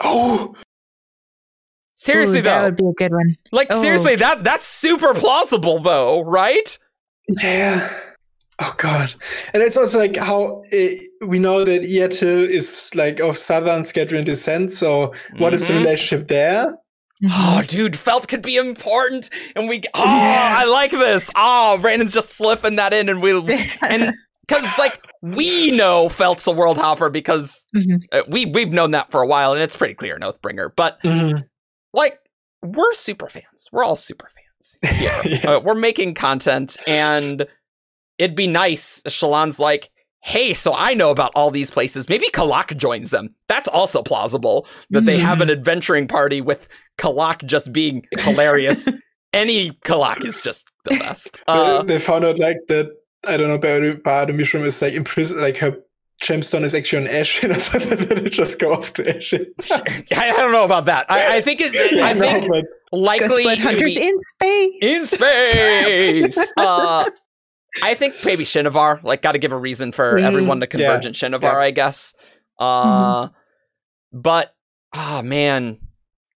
oh 0.01 0.55
Seriously 2.01 2.39
Ooh, 2.39 2.43
that 2.43 2.59
though, 2.59 2.65
would 2.65 2.75
be 2.77 2.87
a 2.87 2.93
good 2.93 3.13
one. 3.13 3.37
like 3.51 3.67
oh. 3.69 3.79
seriously, 3.79 4.15
that 4.15 4.43
that's 4.43 4.65
super 4.65 5.13
plausible 5.13 5.79
though, 5.79 6.21
right? 6.21 6.77
Yeah. 7.27 7.93
Oh 8.63 8.73
god. 8.77 9.13
And 9.53 9.63
it's 9.63 9.75
also 9.75 9.97
like 9.99 10.15
how 10.17 10.61
uh, 10.71 11.25
we 11.25 11.39
know 11.39 11.63
that 11.65 11.81
Iyatil 11.81 12.47
is 12.47 12.91
like 12.95 13.19
of 13.19 13.37
southern 13.37 13.81
Scadrian 13.83 14.23
descent. 14.23 14.71
So 14.71 15.13
what 15.39 15.53
is 15.53 15.67
the 15.67 15.73
Mhm. 15.73 15.77
relationship 15.79 16.27
there? 16.27 16.77
Oh, 17.31 17.61
dude, 17.67 17.95
Felt 17.95 18.27
could 18.27 18.41
be 18.41 18.57
important, 18.57 19.29
and 19.55 19.69
we. 19.69 19.81
Oh, 19.93 20.03
Yeah. 20.03 20.55
I 20.57 20.65
like 20.65 20.89
this. 20.91 21.29
Oh, 21.35 21.77
Brandon's 21.79 22.13
just 22.13 22.29
slipping 22.31 22.77
that 22.77 22.93
in, 22.93 23.09
and 23.09 23.21
we'll 23.21 23.45
and 23.81 24.13
because 24.47 24.77
like 24.79 24.99
we 25.21 25.71
know 25.71 26.09
Felt's 26.09 26.47
a 26.47 26.51
world 26.51 26.77
hopper 26.79 27.09
because 27.09 27.63
Mhm. 27.75 28.03
uh, 28.11 28.23
we 28.27 28.45
we've 28.47 28.71
known 28.73 28.91
that 28.91 29.11
for 29.11 29.21
a 29.21 29.27
while, 29.27 29.53
and 29.53 29.61
it's 29.61 29.75
pretty 29.75 29.93
clear 29.93 30.15
in 30.15 30.21
Oathbringer. 30.21 30.69
But 30.75 31.01
Mhm. 31.03 31.43
like 31.93 32.17
we're 32.63 32.93
super 32.93 33.27
fans. 33.29 33.67
We're 33.71 33.83
all 33.83 33.95
super 33.95 34.27
fans. 34.27 34.77
Yeah. 35.25 35.51
Uh, 35.55 35.59
we're 35.59 35.73
making 35.75 36.13
content, 36.15 36.77
and 36.87 37.45
it'd 38.21 38.35
be 38.35 38.47
nice. 38.47 39.01
if 39.05 39.11
Shallan's 39.13 39.59
like, 39.59 39.89
hey, 40.23 40.53
so 40.53 40.73
I 40.75 40.93
know 40.93 41.09
about 41.09 41.31
all 41.35 41.49
these 41.49 41.71
places. 41.71 42.07
Maybe 42.07 42.27
Kalak 42.29 42.77
joins 42.77 43.09
them. 43.09 43.33
That's 43.47 43.67
also 43.67 44.03
plausible 44.03 44.67
that 44.91 45.05
they 45.05 45.17
have 45.17 45.41
an 45.41 45.49
adventuring 45.49 46.07
party 46.07 46.41
with 46.41 46.67
Kalak 46.99 47.43
just 47.45 47.73
being 47.73 48.05
hilarious. 48.19 48.87
Any 49.33 49.71
Kalak 49.71 50.23
is 50.25 50.41
just 50.43 50.71
the 50.85 50.97
best. 50.99 51.41
Uh, 51.47 51.81
they 51.83 51.97
found 51.97 52.23
out 52.25 52.37
like 52.37 52.57
that 52.67 52.91
I 53.25 53.37
don't 53.37 53.47
know 53.47 53.57
Ba-Ado-Mishram 53.57 54.63
is 54.63 54.81
like 54.81 54.93
imprisoned 54.93 55.41
like 55.41 55.57
her 55.57 55.77
gemstone 56.21 56.61
is 56.63 56.75
actually 56.75 57.07
on 57.07 57.11
Ashyn 57.13 57.55
or 57.55 57.59
something 57.59 57.97
then 58.07 58.25
it 58.27 58.29
just 58.31 58.59
go 58.59 58.73
off 58.73 58.93
to 58.93 59.03
Ashyn. 59.03 59.45
I 60.17 60.27
don't 60.27 60.51
know 60.51 60.65
about 60.65 60.85
that. 60.85 61.05
I, 61.09 61.37
I 61.37 61.41
think 61.41 61.61
it. 61.61 61.71
I 62.03 62.13
know, 62.13 62.19
think 62.19 62.47
but 62.47 62.65
likely 62.91 63.27
Ghost 63.27 63.41
Blood 63.43 63.57
it 63.57 63.63
would 63.65 63.73
Hunters 63.73 63.95
be- 63.95 64.07
in 64.07 64.19
space. 64.35 64.75
in 64.81 66.31
space. 66.31 66.53
uh, 66.57 67.05
I 67.83 67.93
think 67.93 68.15
maybe 68.25 68.43
Shinovar. 68.43 69.01
Like, 69.03 69.21
got 69.21 69.31
to 69.33 69.39
give 69.39 69.51
a 69.51 69.57
reason 69.57 69.91
for 69.91 70.17
Mm, 70.17 70.23
everyone 70.23 70.59
to 70.61 70.65
yeah, 70.65 70.69
converge 70.69 71.05
in 71.05 71.13
Shinovar. 71.13 71.41
yeah. 71.43 71.57
I 71.57 71.71
guess. 71.71 72.13
Uh, 72.59 73.29
but 74.13 74.53
oh 74.93 75.21
man. 75.23 75.77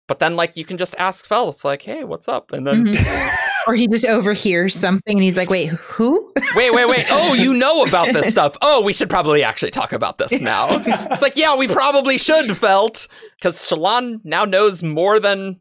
But 0.08 0.20
then, 0.20 0.36
like, 0.36 0.58
you 0.58 0.66
can 0.66 0.78
just 0.78 0.94
ask 0.98 1.26
Fel. 1.26 1.48
It's 1.50 1.64
like, 1.64 1.84
hey, 1.84 2.04
what's 2.04 2.28
up? 2.28 2.52
And 2.52 2.68
then, 2.68 2.86
Mhm. 2.88 3.30
or 3.68 3.76
he 3.76 3.88
just 3.88 4.06
overhears 4.06 4.76
something 4.76 5.16
and 5.16 5.24
he's 5.24 5.38
like, 5.38 5.50
"Wait, 5.50 5.68
who?" 5.70 6.34
wait, 6.54 6.74
wait, 6.74 6.86
wait. 6.90 7.06
Oh, 7.10 7.34
you 7.34 7.54
know 7.54 7.84
about 7.84 8.12
this 8.12 8.28
stuff. 8.30 8.58
Oh, 8.62 8.82
we 8.84 8.92
should 8.92 9.10
probably 9.10 9.42
actually 9.42 9.72
talk 9.72 9.94
about 9.94 10.18
this 10.18 10.42
now. 10.42 10.68
It's 10.86 11.22
like, 11.22 11.38
yeah, 11.38 11.56
we 11.56 11.70
probably 11.70 12.18
should, 12.18 12.58
Felt, 12.58 13.08
because 13.38 13.66
Shallan 13.66 14.20
now 14.26 14.44
knows 14.44 14.84
more 14.84 15.18
than. 15.20 15.61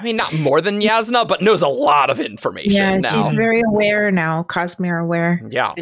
I 0.00 0.02
mean, 0.02 0.16
not 0.16 0.32
more 0.34 0.60
than 0.60 0.80
Jasnah, 0.80 1.28
but 1.28 1.42
knows 1.42 1.62
a 1.62 1.68
lot 1.68 2.10
of 2.10 2.18
information 2.20 2.72
yeah, 2.72 2.98
now. 2.98 3.08
she's 3.24 3.34
very 3.36 3.60
aware 3.60 4.10
now, 4.10 4.44
Cosmere 4.44 5.02
aware. 5.02 5.40
yeah. 5.50 5.74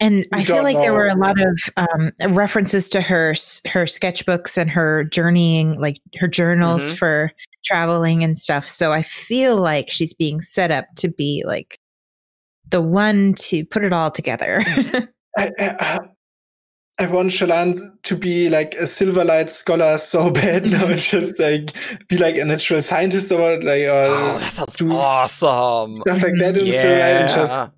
And 0.00 0.24
I 0.32 0.44
feel 0.44 0.56
don't 0.56 0.64
like 0.64 0.76
there 0.76 0.92
were 0.92 1.08
a 1.08 1.16
lot 1.16 1.40
of 1.40 1.58
um, 1.76 2.12
references 2.32 2.88
to 2.90 3.00
her 3.00 3.30
her 3.66 3.84
sketchbooks 3.86 4.56
and 4.56 4.70
her 4.70 5.02
journeying, 5.04 5.80
like 5.80 6.00
her 6.20 6.28
journals 6.28 6.92
Mhm. 6.92 6.98
for 6.98 7.32
traveling 7.64 8.22
and 8.22 8.38
stuff. 8.38 8.68
So 8.68 8.92
I 8.92 9.02
feel 9.02 9.56
like 9.56 9.90
she's 9.90 10.14
being 10.14 10.40
set 10.40 10.70
up 10.70 10.84
to 10.98 11.08
be 11.08 11.42
like 11.44 11.80
the 12.70 12.80
one 12.80 13.34
to 13.38 13.64
put 13.64 13.82
it 13.82 13.92
all 13.92 14.10
together. 14.12 14.62
I, 15.36 15.50
I, 15.58 15.98
I 17.00 17.06
want 17.06 17.30
Shallan 17.30 17.78
to 18.02 18.16
be 18.16 18.50
like 18.50 18.74
a 18.74 18.82
Silverlight 18.84 19.50
scholar 19.50 19.98
so 19.98 20.30
bad 20.40 20.70
now, 20.70 20.86
and 20.86 20.98
just 21.14 21.38
like 21.38 21.72
be 22.08 22.18
like 22.18 22.36
a 22.36 22.44
natural 22.44 22.82
scientist 22.82 23.30
or 23.32 23.62
like 23.62 23.82
or 23.82 24.04
Oh, 24.06 24.38
that 24.38 24.52
sounds 24.52 24.80
awesome. 24.82 25.92
stuff 25.92 26.22
like 26.22 26.34
that 26.40 26.56
in 26.58 26.66
Silverlight, 26.66 27.20
and 27.22 27.30
just 27.30 27.70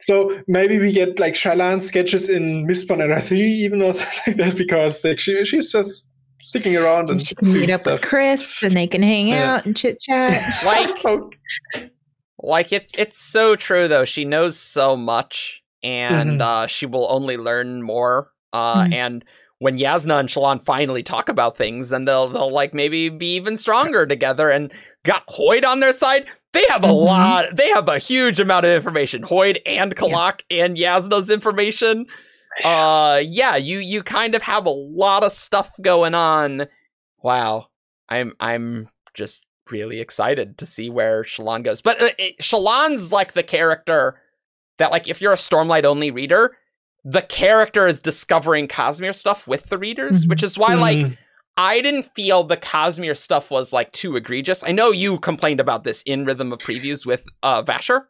so 0.00 0.40
maybe 0.48 0.78
we 0.78 0.92
get 0.92 1.18
like 1.18 1.34
Shallan 1.34 1.82
sketches 1.82 2.28
in 2.28 2.66
Mistborn 2.66 3.00
era 3.00 3.20
three 3.20 3.40
even 3.46 3.82
or 3.82 3.92
something 4.00 4.22
like 4.26 4.36
that 4.36 4.56
because 4.58 5.04
like 5.04 5.20
she 5.20 5.44
she's 5.44 5.70
just 5.72 6.06
sticking 6.42 6.76
around 6.76 7.08
and, 7.10 7.18
and 7.18 7.26
she 7.26 7.34
can 7.34 7.52
meet 7.52 7.70
up 7.70 7.80
stuff. 7.80 8.00
with 8.00 8.08
Khriss 8.10 8.62
and 8.62 8.76
they 8.76 8.86
can 8.86 9.02
hang 9.02 9.28
Yeah. 9.28 9.54
out 9.54 9.66
and 9.66 9.76
chit 9.76 10.00
chat. 10.00 10.64
Like- 10.64 11.04
Oh, 11.04 11.30
Like 12.38 12.72
it's 12.72 12.92
it's 12.98 13.18
so 13.18 13.56
true 13.56 13.88
though. 13.88 14.04
She 14.04 14.24
knows 14.24 14.58
so 14.58 14.96
much 14.96 15.62
and 15.82 16.32
Mhm. 16.32 16.40
uh 16.40 16.66
she 16.66 16.86
will 16.86 17.06
only 17.10 17.36
learn 17.36 17.82
more. 17.82 18.30
Uh 18.52 18.84
Mhm. 18.84 18.92
and 18.92 19.24
when 19.58 19.78
Jasnah 19.78 20.20
and 20.20 20.28
Shallan 20.28 20.62
finally 20.62 21.02
talk 21.02 21.28
about 21.30 21.56
things, 21.56 21.88
then 21.90 22.04
they'll 22.04 22.28
they'll 22.28 22.52
like 22.52 22.74
maybe 22.74 23.08
be 23.08 23.34
even 23.36 23.56
stronger 23.56 24.06
together 24.06 24.50
and 24.50 24.72
got 25.04 25.26
Hoid 25.28 25.64
on 25.64 25.80
their 25.80 25.92
side. 25.92 26.26
They 26.52 26.64
have 26.68 26.84
a 26.84 26.88
Mhm. 26.88 27.04
lot 27.04 27.56
they 27.56 27.68
have 27.70 27.88
a 27.88 27.98
huge 27.98 28.38
amount 28.40 28.66
of 28.66 28.72
information. 28.72 29.22
Hoid 29.22 29.58
and 29.66 29.94
Kalak 29.96 30.42
and 30.50 30.76
Jasnah's 30.76 31.30
information. 31.30 32.06
Uh 32.64 33.20
yeah, 33.22 33.56
you 33.56 33.78
you 33.78 34.02
kind 34.02 34.34
of 34.34 34.40
have 34.42 34.64
a 34.64 34.70
lot 34.70 35.22
of 35.24 35.32
stuff 35.32 35.72
going 35.82 36.14
on. 36.14 36.66
Wow. 37.22 37.66
I'm 38.08 38.34
I'm 38.40 38.88
just 39.12 39.44
really 39.70 40.00
excited 40.00 40.56
to 40.58 40.64
see 40.64 40.88
where 40.88 41.22
Shallan 41.22 41.64
goes. 41.64 41.82
But 41.82 42.00
uh, 42.00 42.08
it, 42.18 42.38
Shallan's 42.38 43.12
like 43.12 43.34
the 43.34 43.42
character 43.42 44.22
that 44.78 44.90
like 44.90 45.06
if 45.08 45.20
you're 45.20 45.34
a 45.34 45.36
Stormlight 45.36 45.84
only 45.84 46.10
reader, 46.10 46.56
the 47.08 47.22
character 47.22 47.86
is 47.86 48.02
discovering 48.02 48.66
Cosmere 48.66 49.14
stuff 49.14 49.46
with 49.46 49.66
the 49.68 49.78
readers, 49.78 50.24
Mhm. 50.24 50.28
which 50.30 50.42
is 50.42 50.58
why 50.58 50.74
like 50.74 50.98
Mhm. 50.98 51.16
I 51.56 51.80
didn't 51.80 52.10
feel 52.16 52.42
the 52.42 52.56
Cosmere 52.56 53.16
stuff 53.16 53.50
was 53.50 53.72
like 53.72 53.92
too 53.92 54.16
egregious. 54.16 54.64
I 54.64 54.72
know 54.72 54.90
you 54.90 55.18
complained 55.20 55.60
about 55.60 55.84
this 55.84 56.02
in 56.02 56.24
Rhythm 56.24 56.52
of 56.52 56.58
Previews 56.58 57.06
with 57.06 57.24
uh 57.44 57.62
Vasher. 57.62 58.06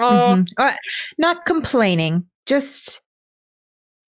Uh, 0.00 0.34
Mhm. 0.34 0.48
Uh, 0.58 0.72
not 1.16 1.44
complaining, 1.46 2.24
just 2.46 3.00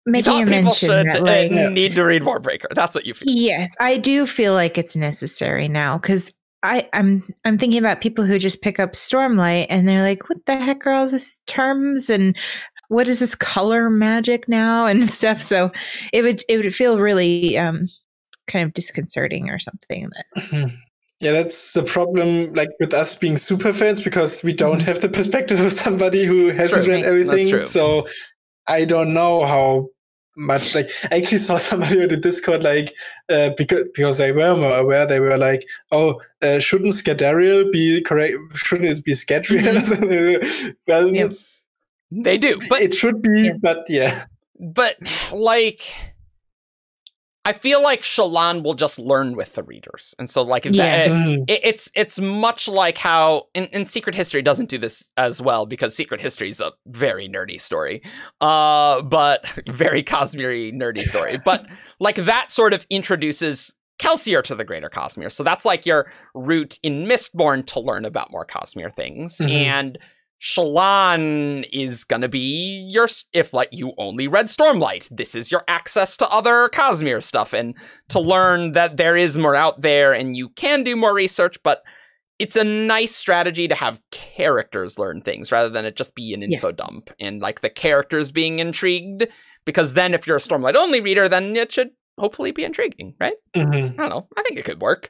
making 0.05 0.33
a 0.43 0.45
people 0.45 0.63
mention 0.63 0.73
should 0.89 1.07
that, 1.07 1.19
uh, 1.19 1.23
like, 1.25 1.51
Yeah. 1.51 1.69
need 1.69 1.95
to 1.95 2.03
read 2.03 2.21
Warbreaker. 2.23 2.67
That's 2.73 2.95
what 2.95 3.05
you 3.05 3.13
feel. 3.13 3.33
yes, 3.33 3.73
I 3.79 3.97
do 3.97 4.25
feel 4.25 4.53
like 4.53 4.77
it's 4.77 4.95
necessary 4.95 5.67
now 5.67 5.97
because 5.97 6.33
I, 6.65 6.87
I'm 6.93 7.27
I'm 7.43 7.57
thinking 7.57 7.79
about 7.79 7.99
people 7.99 8.23
who 8.23 8.39
just 8.39 8.61
pick 8.61 8.79
up 8.79 8.93
Stormlight 8.93 9.65
and 9.69 9.87
they're 9.87 10.01
like, 10.01 10.29
what 10.29 10.37
the 10.45 10.55
heck 10.55 10.87
are 10.87 10.93
all 10.93 11.07
these 11.07 11.37
terms 11.45 12.09
and 12.09 12.37
what 12.93 13.07
is 13.07 13.19
this 13.19 13.35
color 13.35 13.89
magic 13.89 14.47
now 14.47 14.85
and 14.91 15.09
stuff. 15.09 15.41
So 15.41 15.71
it 16.11 16.21
would 16.21 16.41
it 16.47 16.57
would 16.57 16.73
feel 16.75 16.99
really 16.99 17.57
um 17.57 17.87
kind 18.47 18.65
of 18.65 18.73
disconcerting 18.73 19.49
or 19.49 19.59
something 19.59 20.09
that 20.13 20.43
Mhm. 20.43 20.71
Yeah, 21.19 21.31
that's 21.31 21.73
the 21.73 21.83
problem. 21.83 22.53
Like 22.53 22.69
with 22.79 22.93
us 22.93 23.15
being 23.15 23.37
super 23.37 23.71
fans, 23.71 24.01
because 24.01 24.43
we 24.43 24.51
don't 24.51 24.79
Mhm. 24.81 24.85
have 24.87 24.99
the 25.01 25.09
perspective 25.09 25.59
of 25.61 25.71
somebody 25.71 26.25
who 26.25 26.49
hasn't 26.49 26.87
read 26.87 27.05
everything. 27.05 27.65
So 27.65 28.07
I 28.67 28.83
don't 28.85 29.13
know 29.13 29.45
how 29.45 29.87
much. 30.35 30.73
Like, 30.75 30.89
I 31.11 31.17
actually 31.17 31.37
saw 31.37 31.57
somebody 31.69 32.01
on 32.01 32.09
the 32.09 32.17
Discord, 32.17 32.63
like, 32.63 32.93
uh, 33.29 33.51
because 33.57 33.83
because 33.93 34.17
they 34.17 34.31
were 34.33 34.55
more 34.55 34.75
aware. 34.75 35.05
They 35.05 35.19
were 35.21 35.37
like, 35.37 35.63
"Oh, 35.91 36.19
uh, 36.41 36.59
shouldn't 36.59 36.93
Scadarial 36.95 37.71
be 37.71 38.01
correct? 38.01 38.33
Shouldn't 38.55 38.89
it 38.89 39.03
be 39.05 39.13
Scadrial?" 39.13 40.75
well, 40.87 41.07
Yep. 41.15 41.33
They 42.21 42.37
do, 42.37 42.59
but 42.69 42.81
it 42.81 42.93
should 42.93 43.21
be, 43.21 43.43
Yeah. 43.45 43.53
but 43.61 43.85
yeah. 43.89 44.25
but 44.59 44.97
like 45.31 45.81
I 47.45 47.51
feel 47.51 47.83
like 47.83 48.03
Shallan 48.03 48.63
will 48.63 48.73
just 48.73 48.97
learn 48.97 49.35
with 49.35 49.53
the 49.55 49.63
readers. 49.63 50.15
And 50.17 50.29
so 50.29 50.43
like 50.43 50.63
Yeah. 50.63 51.07
that, 51.09 51.39
it, 51.49 51.59
it's 51.63 51.91
it's 51.93 52.17
much 52.19 52.69
like 52.69 52.97
how 52.97 53.47
in, 53.53 53.65
in 53.65 53.85
Secret 53.85 54.15
History 54.15 54.41
doesn't 54.41 54.69
do 54.69 54.77
this 54.77 55.09
as 55.17 55.41
well 55.41 55.65
because 55.65 55.93
Secret 55.93 56.21
History 56.21 56.49
is 56.49 56.61
a 56.61 56.71
very 56.87 57.27
nerdy 57.27 57.59
story. 57.59 58.01
Uh 58.39 59.01
but 59.01 59.45
very 59.67 60.03
Cosmere 60.03 60.73
nerdy 60.73 60.99
story. 60.99 61.37
but 61.45 61.65
like 61.99 62.15
that 62.15 62.51
sort 62.51 62.73
of 62.73 62.85
introduces 62.89 63.75
Kelsier 63.99 64.41
to 64.43 64.55
the 64.55 64.63
greater 64.65 64.89
Cosmere. 64.89 65.31
So 65.31 65.43
that's 65.43 65.65
like 65.65 65.85
your 65.85 66.11
route 66.33 66.79
in 66.81 67.05
Mistborn 67.05 67.65
to 67.67 67.79
learn 67.81 68.05
about 68.05 68.31
more 68.31 68.45
Cosmere 68.45 68.93
things. 68.95 69.37
Mhm. 69.37 69.51
And 69.51 69.99
Shallan 70.43 71.65
is 71.71 72.03
gonna 72.03 72.27
be 72.27 72.85
your 72.89 73.07
if 73.31 73.53
like 73.53 73.69
you 73.71 73.93
only 73.97 74.27
read 74.27 74.47
Stormlight, 74.47 75.07
this 75.09 75.35
is 75.35 75.51
your 75.51 75.63
access 75.69 76.17
to 76.17 76.27
other 76.27 76.69
Cosmere 76.73 77.23
stuff 77.23 77.53
and 77.53 77.73
to 78.09 78.19
learn 78.19 78.73
that 78.73 78.97
there 78.97 79.15
is 79.15 79.37
more 79.37 79.55
out 79.55 79.81
there 79.81 80.11
and 80.13 80.35
you 80.35 80.49
can 80.49 80.83
do 80.83 80.95
more 80.97 81.13
research, 81.13 81.57
but 81.63 81.81
it's 82.39 82.57
a 82.57 82.63
nice 82.63 83.15
strategy 83.15 83.69
to 83.69 83.75
have 83.75 84.01
characters 84.11 84.99
learn 84.99 85.21
things 85.21 85.49
rather 85.51 85.69
than 85.69 85.85
it 85.85 85.95
just 85.95 86.13
be 86.13 86.33
an 86.33 86.43
info 86.43 86.67
Yes. 86.67 86.75
dump 86.75 87.09
and 87.21 87.41
like 87.41 87.61
the 87.61 87.69
characters 87.69 88.31
being 88.31 88.59
intrigued. 88.59 89.25
Because 89.65 89.93
then 89.93 90.13
if 90.13 90.27
you're 90.27 90.35
a 90.35 90.41
Stormlight 90.41 90.75
only 90.75 90.99
reader, 90.99 91.29
then 91.29 91.55
it 91.55 91.71
should 91.71 91.91
hopefully 92.19 92.51
be 92.51 92.65
intriguing, 92.65 93.15
right? 93.17 93.37
Mhm. 93.55 93.93
I 93.93 93.95
don't 93.95 94.09
know. 94.09 94.27
I 94.35 94.43
think 94.43 94.59
it 94.59 94.65
could 94.65 94.81
work. 94.81 95.09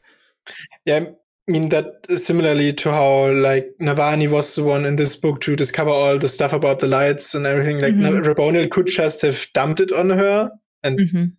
Yeah, 0.86 1.06
I 1.48 1.52
mean 1.52 1.70
that 1.70 1.86
similarly 2.10 2.72
to 2.74 2.92
how 2.92 3.32
like 3.32 3.70
Navani 3.82 4.30
was 4.30 4.56
the 4.56 4.64
one 4.64 4.86
in 4.86 4.96
this 4.96 5.16
book 5.16 5.42
to 5.42 5.56
discover 5.58 5.90
all 5.90 6.18
the 6.18 6.28
stuff 6.30 6.54
about 6.54 6.80
the 6.80 6.88
lights 6.88 7.36
and 7.36 7.46
everything. 7.46 7.80
Like. 7.82 7.96
Raboniel 7.96 8.72
could 8.72 8.88
just 8.88 9.22
have 9.24 9.46
dumped 9.54 9.82
it 9.82 9.92
on 9.92 10.10
her, 10.12 10.52
Mhm. 10.86 11.34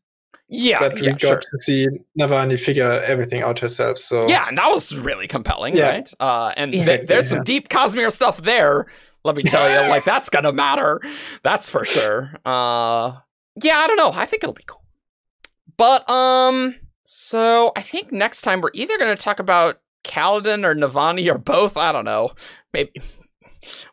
Yeah, 0.51 0.79
but 0.79 1.01
we 1.01 1.07
yeah, 1.07 1.13
got 1.13 1.21
sure. 1.21 1.41
to 1.41 1.59
see 1.59 1.87
Navani 2.21 2.61
figure 2.61 3.03
everything 3.07 3.41
out 3.43 3.59
herself. 3.61 3.97
So 3.97 4.29
Yeah, 4.29 4.45
and 4.47 4.59
that 4.59 4.69
was 4.71 4.95
really 4.95 5.27
compelling, 5.27 5.75
Yeah. 5.75 5.89
right? 5.91 6.11
Uh, 6.21 6.53
and 6.55 6.75
Yeah. 6.75 6.83
th- 6.83 7.01
Exactly, 7.01 7.07
there's 7.07 7.29
some 7.31 7.43
deep 7.43 7.71
Cosmere 7.71 8.13
stuff 8.13 8.43
there. 8.43 8.87
Let 9.25 9.37
me 9.37 9.43
tell 9.43 9.71
you, 9.71 9.89
like 9.89 10.05
that's 10.05 10.29
gonna 10.29 10.53
matter. 10.53 11.01
That's 11.43 11.71
for 11.71 11.87
sure. 11.87 12.35
Uh, 12.45 13.13
yeah, 13.63 13.79
I 13.79 13.87
don't 13.87 13.97
know. 13.97 14.11
I 14.13 14.27
think 14.27 14.45
it'll 14.45 14.53
be 14.53 14.65
cool. 14.67 14.83
But 15.79 16.09
um, 16.11 16.75
so 17.05 17.73
I 17.75 17.81
think 17.81 18.13
next 18.13 18.43
time 18.43 18.61
we're 18.61 18.71
either 18.75 18.99
gonna 18.99 19.17
talk 19.17 19.39
about 19.39 19.81
Kaladin 20.05 20.65
or 20.65 20.75
Navani 20.75 21.33
or 21.33 21.39
both. 21.39 21.77
I 21.77 21.91
don't 21.93 22.05
know. 22.05 22.31
Maybe. 22.73 22.93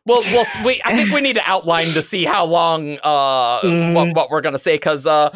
Well, 0.05 0.21
we'll 0.31 0.45
we. 0.65 0.81
I 0.83 0.95
think 0.95 1.11
we 1.11 1.21
need 1.21 1.35
to 1.37 1.43
outline 1.45 1.87
to 1.87 2.01
see 2.01 2.25
how 2.25 2.45
long 2.45 2.97
uh 3.03 3.61
Mhm. 3.61 3.95
what, 3.95 4.15
what 4.15 4.29
we're 4.29 4.41
gonna 4.41 4.57
say 4.57 4.75
because 4.75 5.05
uh 5.07 5.29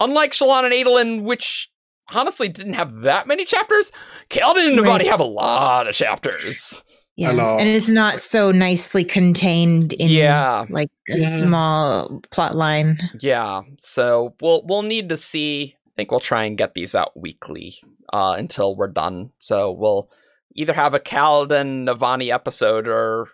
unlike 0.00 0.32
Shallan 0.32 0.64
and 0.64 0.72
Adolin, 0.72 1.22
which 1.24 1.70
honestly 2.14 2.48
didn't 2.48 2.74
have 2.74 3.00
that 3.02 3.26
many 3.26 3.44
chapters, 3.44 3.92
Kaladin 4.30 4.68
and 4.70 4.78
Navani 4.78 4.86
Right. 5.00 5.06
have 5.06 5.20
a 5.20 5.24
lot 5.24 5.86
of 5.86 5.94
chapters. 5.94 6.82
Yeah. 7.16 7.30
Hello. 7.30 7.58
And 7.58 7.68
it's 7.68 7.88
not 7.88 8.18
so 8.20 8.50
nicely 8.50 9.04
contained 9.04 9.92
in 9.92 10.08
Yeah. 10.10 10.64
like 10.70 10.88
a 11.10 11.18
Yeah. 11.18 11.26
small 11.38 12.20
plot 12.30 12.56
line. 12.56 12.98
Yeah, 13.20 13.62
so 13.78 14.34
we'll 14.40 14.62
we'll 14.66 14.82
need 14.82 15.08
to 15.10 15.16
see. 15.16 15.76
I 15.94 15.96
think 15.96 16.10
we'll 16.10 16.20
try 16.20 16.44
and 16.44 16.58
get 16.58 16.74
these 16.74 16.94
out 16.94 17.16
weekly 17.16 17.76
uh, 18.12 18.34
until 18.36 18.74
we're 18.76 18.88
done. 18.88 19.30
So 19.38 19.70
we'll 19.70 20.10
either 20.56 20.72
have 20.72 20.92
a 20.94 20.98
Kaladin 21.00 21.84
Navani 21.88 22.32
episode 22.32 22.88
or 22.88 23.28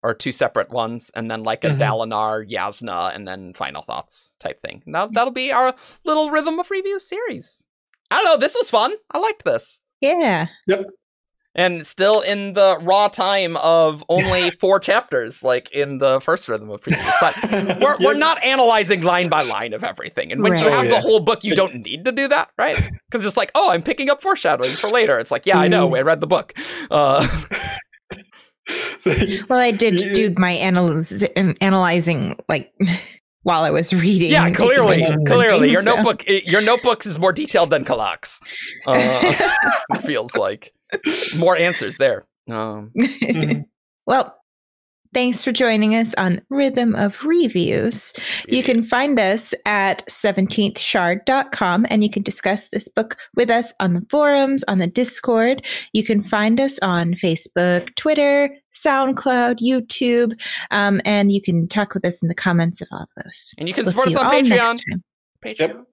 or 0.00 0.14
two 0.14 0.30
separate 0.30 0.70
ones, 0.70 1.10
and 1.16 1.28
then 1.28 1.42
like 1.42 1.64
a 1.64 1.68
Mhm. 1.70 1.78
Dalinar 1.78 2.48
Yasna, 2.48 3.12
and 3.14 3.26
then 3.26 3.52
final 3.52 3.82
thoughts 3.82 4.36
type 4.38 4.60
thing. 4.60 4.82
Now 4.86 5.06
that'll 5.06 5.32
be 5.32 5.50
our 5.50 5.74
little 6.04 6.30
rhythm 6.30 6.60
of 6.60 6.70
review 6.70 7.00
series. 7.00 7.64
I 8.10 8.16
don't 8.16 8.24
know. 8.26 8.36
This 8.36 8.54
was 8.54 8.70
fun. 8.70 8.94
I 9.10 9.18
liked 9.18 9.44
this. 9.44 9.80
Yeah. 10.00 10.46
And 11.58 11.84
still 11.86 12.20
in 12.20 12.52
the 12.54 12.78
raw 12.80 13.08
time 13.08 13.56
of 13.58 14.02
only 14.08 14.50
four 14.60 14.78
chapters, 14.78 15.42
like 15.42 15.70
in 15.72 15.98
the 15.98 16.20
first 16.20 16.48
rhythm 16.48 16.70
of 16.70 16.80
previous. 16.80 17.12
But 17.20 17.36
we're, 17.82 17.96
we're 17.98 18.14
not 18.14 18.42
analyzing 18.44 19.02
line 19.02 19.28
by 19.28 19.42
line 19.42 19.72
of 19.74 19.82
everything. 19.82 20.30
And 20.32 20.40
when 20.42 20.56
you 20.56 20.68
have 20.68 20.86
Oh, 20.86 20.88
the 20.88 21.00
whole 21.00 21.18
book, 21.20 21.42
you 21.42 21.56
don't 21.56 21.84
need 21.84 22.04
to 22.04 22.12
do 22.12 22.28
that, 22.28 22.50
right? 22.56 22.80
Because 23.10 23.24
it's 23.26 23.36
like, 23.38 23.50
oh, 23.54 23.70
I'm 23.70 23.82
picking 23.82 24.08
up 24.10 24.20
foreshadowing 24.22 24.70
for 24.70 24.88
later. 24.90 25.18
It's 25.18 25.30
like, 25.30 25.46
yeah, 25.46 25.58
I 25.58 25.66
know, 25.66 25.96
I 25.96 26.02
read 26.02 26.20
the 26.20 26.26
book. 26.26 26.52
Uh, 26.90 27.26
Well, 29.48 29.58
I 29.58 29.70
did 29.70 30.00
Yeah. 30.00 30.12
do 30.12 30.34
my 30.36 30.50
analysis, 30.50 31.22
analyzing 31.60 32.36
like 32.48 32.70
while 33.42 33.62
I 33.62 33.70
was 33.70 33.94
reading. 33.94 34.30
yeah, 34.30 34.44
and 34.46 34.54
taking 34.54 34.68
clearly, 34.70 35.00
notes 35.02 35.16
clearly, 35.30 35.70
your 35.70 35.80
so- 35.82 35.94
notebook, 35.96 36.24
your 36.28 36.60
notebooks 36.60 37.06
is 37.06 37.18
more 37.18 37.32
detailed 37.32 37.70
than 37.70 37.84
Kalak's. 37.84 38.40
Uh, 38.86 39.20
it 39.94 40.02
feels 40.02 40.36
like 40.36 40.74
more 41.36 41.56
answers 41.56 41.96
there. 41.98 42.26
Um, 42.50 42.90
Mhm. 42.96 43.64
well, 44.06 44.34
thanks 45.14 45.42
for 45.42 45.52
joining 45.52 45.94
us 45.94 46.14
on 46.14 46.40
Rhythm 46.50 46.94
of 46.94 47.22
Reviews. 47.24 48.12
You 48.46 48.62
can 48.62 48.82
find 48.82 49.18
us 49.18 49.54
at 49.66 50.04
17thshard.com 50.08 51.86
and 51.90 52.02
you 52.02 52.10
can 52.10 52.22
discuss 52.22 52.68
this 52.68 52.88
book 52.88 53.16
with 53.36 53.50
us 53.50 53.72
on 53.80 53.94
the 53.94 54.04
forums, 54.10 54.64
on 54.68 54.78
the 54.78 54.86
Discord. 54.86 55.64
You 55.92 56.04
can 56.04 56.22
find 56.22 56.60
us 56.60 56.78
on 56.80 57.14
Facebook, 57.14 57.94
Twitter, 57.96 58.50
SoundCloud, 58.74 59.58
YouTube, 59.60 60.38
um, 60.70 61.00
and 61.04 61.32
you 61.32 61.42
can 61.42 61.66
talk 61.68 61.94
with 61.94 62.04
us 62.04 62.22
in 62.22 62.28
the 62.28 62.34
comments 62.34 62.80
of 62.80 62.88
all 62.92 63.02
of 63.02 63.08
those. 63.24 63.54
and 63.58 63.68
you 63.68 63.74
can 63.74 63.84
We'll 63.84 63.92
support 63.92 64.08
us 64.08 64.16
on 64.16 64.26
all 64.26 64.32
Patreon. 64.32 64.48
next 64.48 64.84
time. 64.90 65.04
Patreon. 65.44 65.84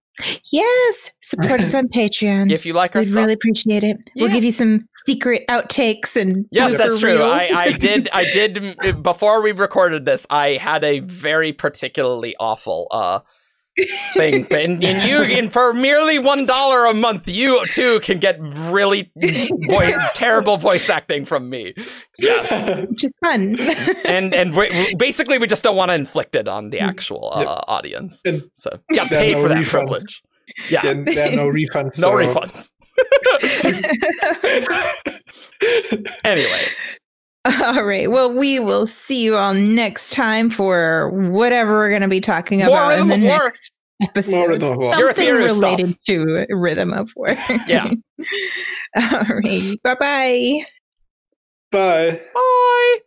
Yes, 0.51 1.11
support 1.21 1.59
us 1.59 1.73
on 1.75 1.87
Patreon. 1.89 2.51
If 2.51 2.65
you 2.65 2.73
like 2.73 2.95
our 2.95 3.01
We'd 3.01 3.07
stuff. 3.09 3.17
really 3.17 3.33
appreciate 3.33 3.83
it. 3.83 3.97
We'll 4.15 4.29
give 4.29 4.43
you 4.43 4.51
some 4.51 4.81
secret 5.05 5.43
outtakes 5.49 6.15
and 6.15 6.45
Yes, 6.51 6.77
that's 6.77 6.99
true. 6.99 7.21
I, 7.21 7.49
I 7.53 7.71
did. 7.77 8.09
I 8.13 8.23
did. 8.23 9.03
Before 9.03 9.43
we 9.43 9.51
recorded 9.51 10.05
this, 10.05 10.25
I 10.29 10.53
had 10.53 10.83
a 10.83 10.99
very 10.99 11.51
particularly 11.53 12.35
awful 12.39 12.87
uh 12.91 13.19
thing, 14.13 14.47
and, 14.51 14.83
and 14.83 15.03
you, 15.09 15.21
and 15.37 15.51
for 15.51 15.73
merely 15.73 16.17
one 16.19 16.45
dollar 16.45 16.85
a 16.85 16.93
month, 16.93 17.27
you 17.27 17.65
too 17.67 17.99
can 18.01 18.19
get 18.19 18.37
really 18.41 19.11
voi- 19.19 19.97
terrible 20.15 20.57
voice 20.57 20.89
acting 20.89 21.25
from 21.25 21.49
me. 21.49 21.73
Yes, 22.17 22.69
which 22.89 23.03
is 23.03 23.11
fun. 23.23 23.57
and 24.05 24.33
and 24.33 24.55
we, 24.55 24.69
we- 24.69 24.95
basically, 24.95 25.37
we 25.37 25.47
just 25.47 25.63
don't 25.63 25.75
want 25.75 25.89
to 25.89 25.95
inflict 25.95 26.35
it 26.35 26.47
on 26.47 26.69
the 26.69 26.79
actual 26.79 27.31
uh, 27.35 27.39
Yep. 27.39 27.59
audience. 27.67 28.21
And 28.25 28.43
So 28.53 28.79
yeah, 28.91 29.05
there 29.09 29.19
pay 29.19 29.33
no 29.33 29.41
for 29.43 29.49
that 29.49 29.57
refunds. 29.63 29.69
privilege. 29.69 30.23
Yeah, 30.69 30.81
Then 30.83 31.05
there 31.05 31.31
are 31.31 31.35
no 31.35 31.47
refunds. 31.47 31.99
no 31.99 32.11
so- 32.11 32.17
refunds. 32.17 32.71
Anyway. 36.23 36.61
all 37.63 37.83
right. 37.83 38.09
Well, 38.09 38.31
we 38.33 38.59
will 38.59 38.87
see 38.87 39.23
you 39.23 39.35
all 39.37 39.53
next 39.53 40.11
time 40.13 40.49
for 40.49 41.09
whatever 41.31 41.73
we're 41.77 41.89
going 41.89 42.01
to 42.01 42.07
be 42.07 42.21
talking 42.21 42.59
More 42.59 42.69
about 42.69 42.99
in 42.99 43.07
the 43.07 43.15
of 43.15 43.21
War. 43.21 43.37
next 43.45 43.71
episode. 44.01 44.31
More 44.31 44.49
Rhythm 44.49 44.71
of 44.71 44.77
War. 44.77 44.95
Your 44.95 45.07
Something 45.09 45.25
theory 45.25 45.49
stuff. 45.49 45.61
related 45.61 45.95
to 46.07 46.45
Rhythm 46.49 46.93
of 46.93 47.11
War. 47.15 47.27
Yeah. 47.67 47.91
all 48.97 49.21
right. 49.43 49.75
Bye 49.83 49.95
bye. 49.95 50.61
Bye. 51.71 52.21
Bye. 52.33 52.99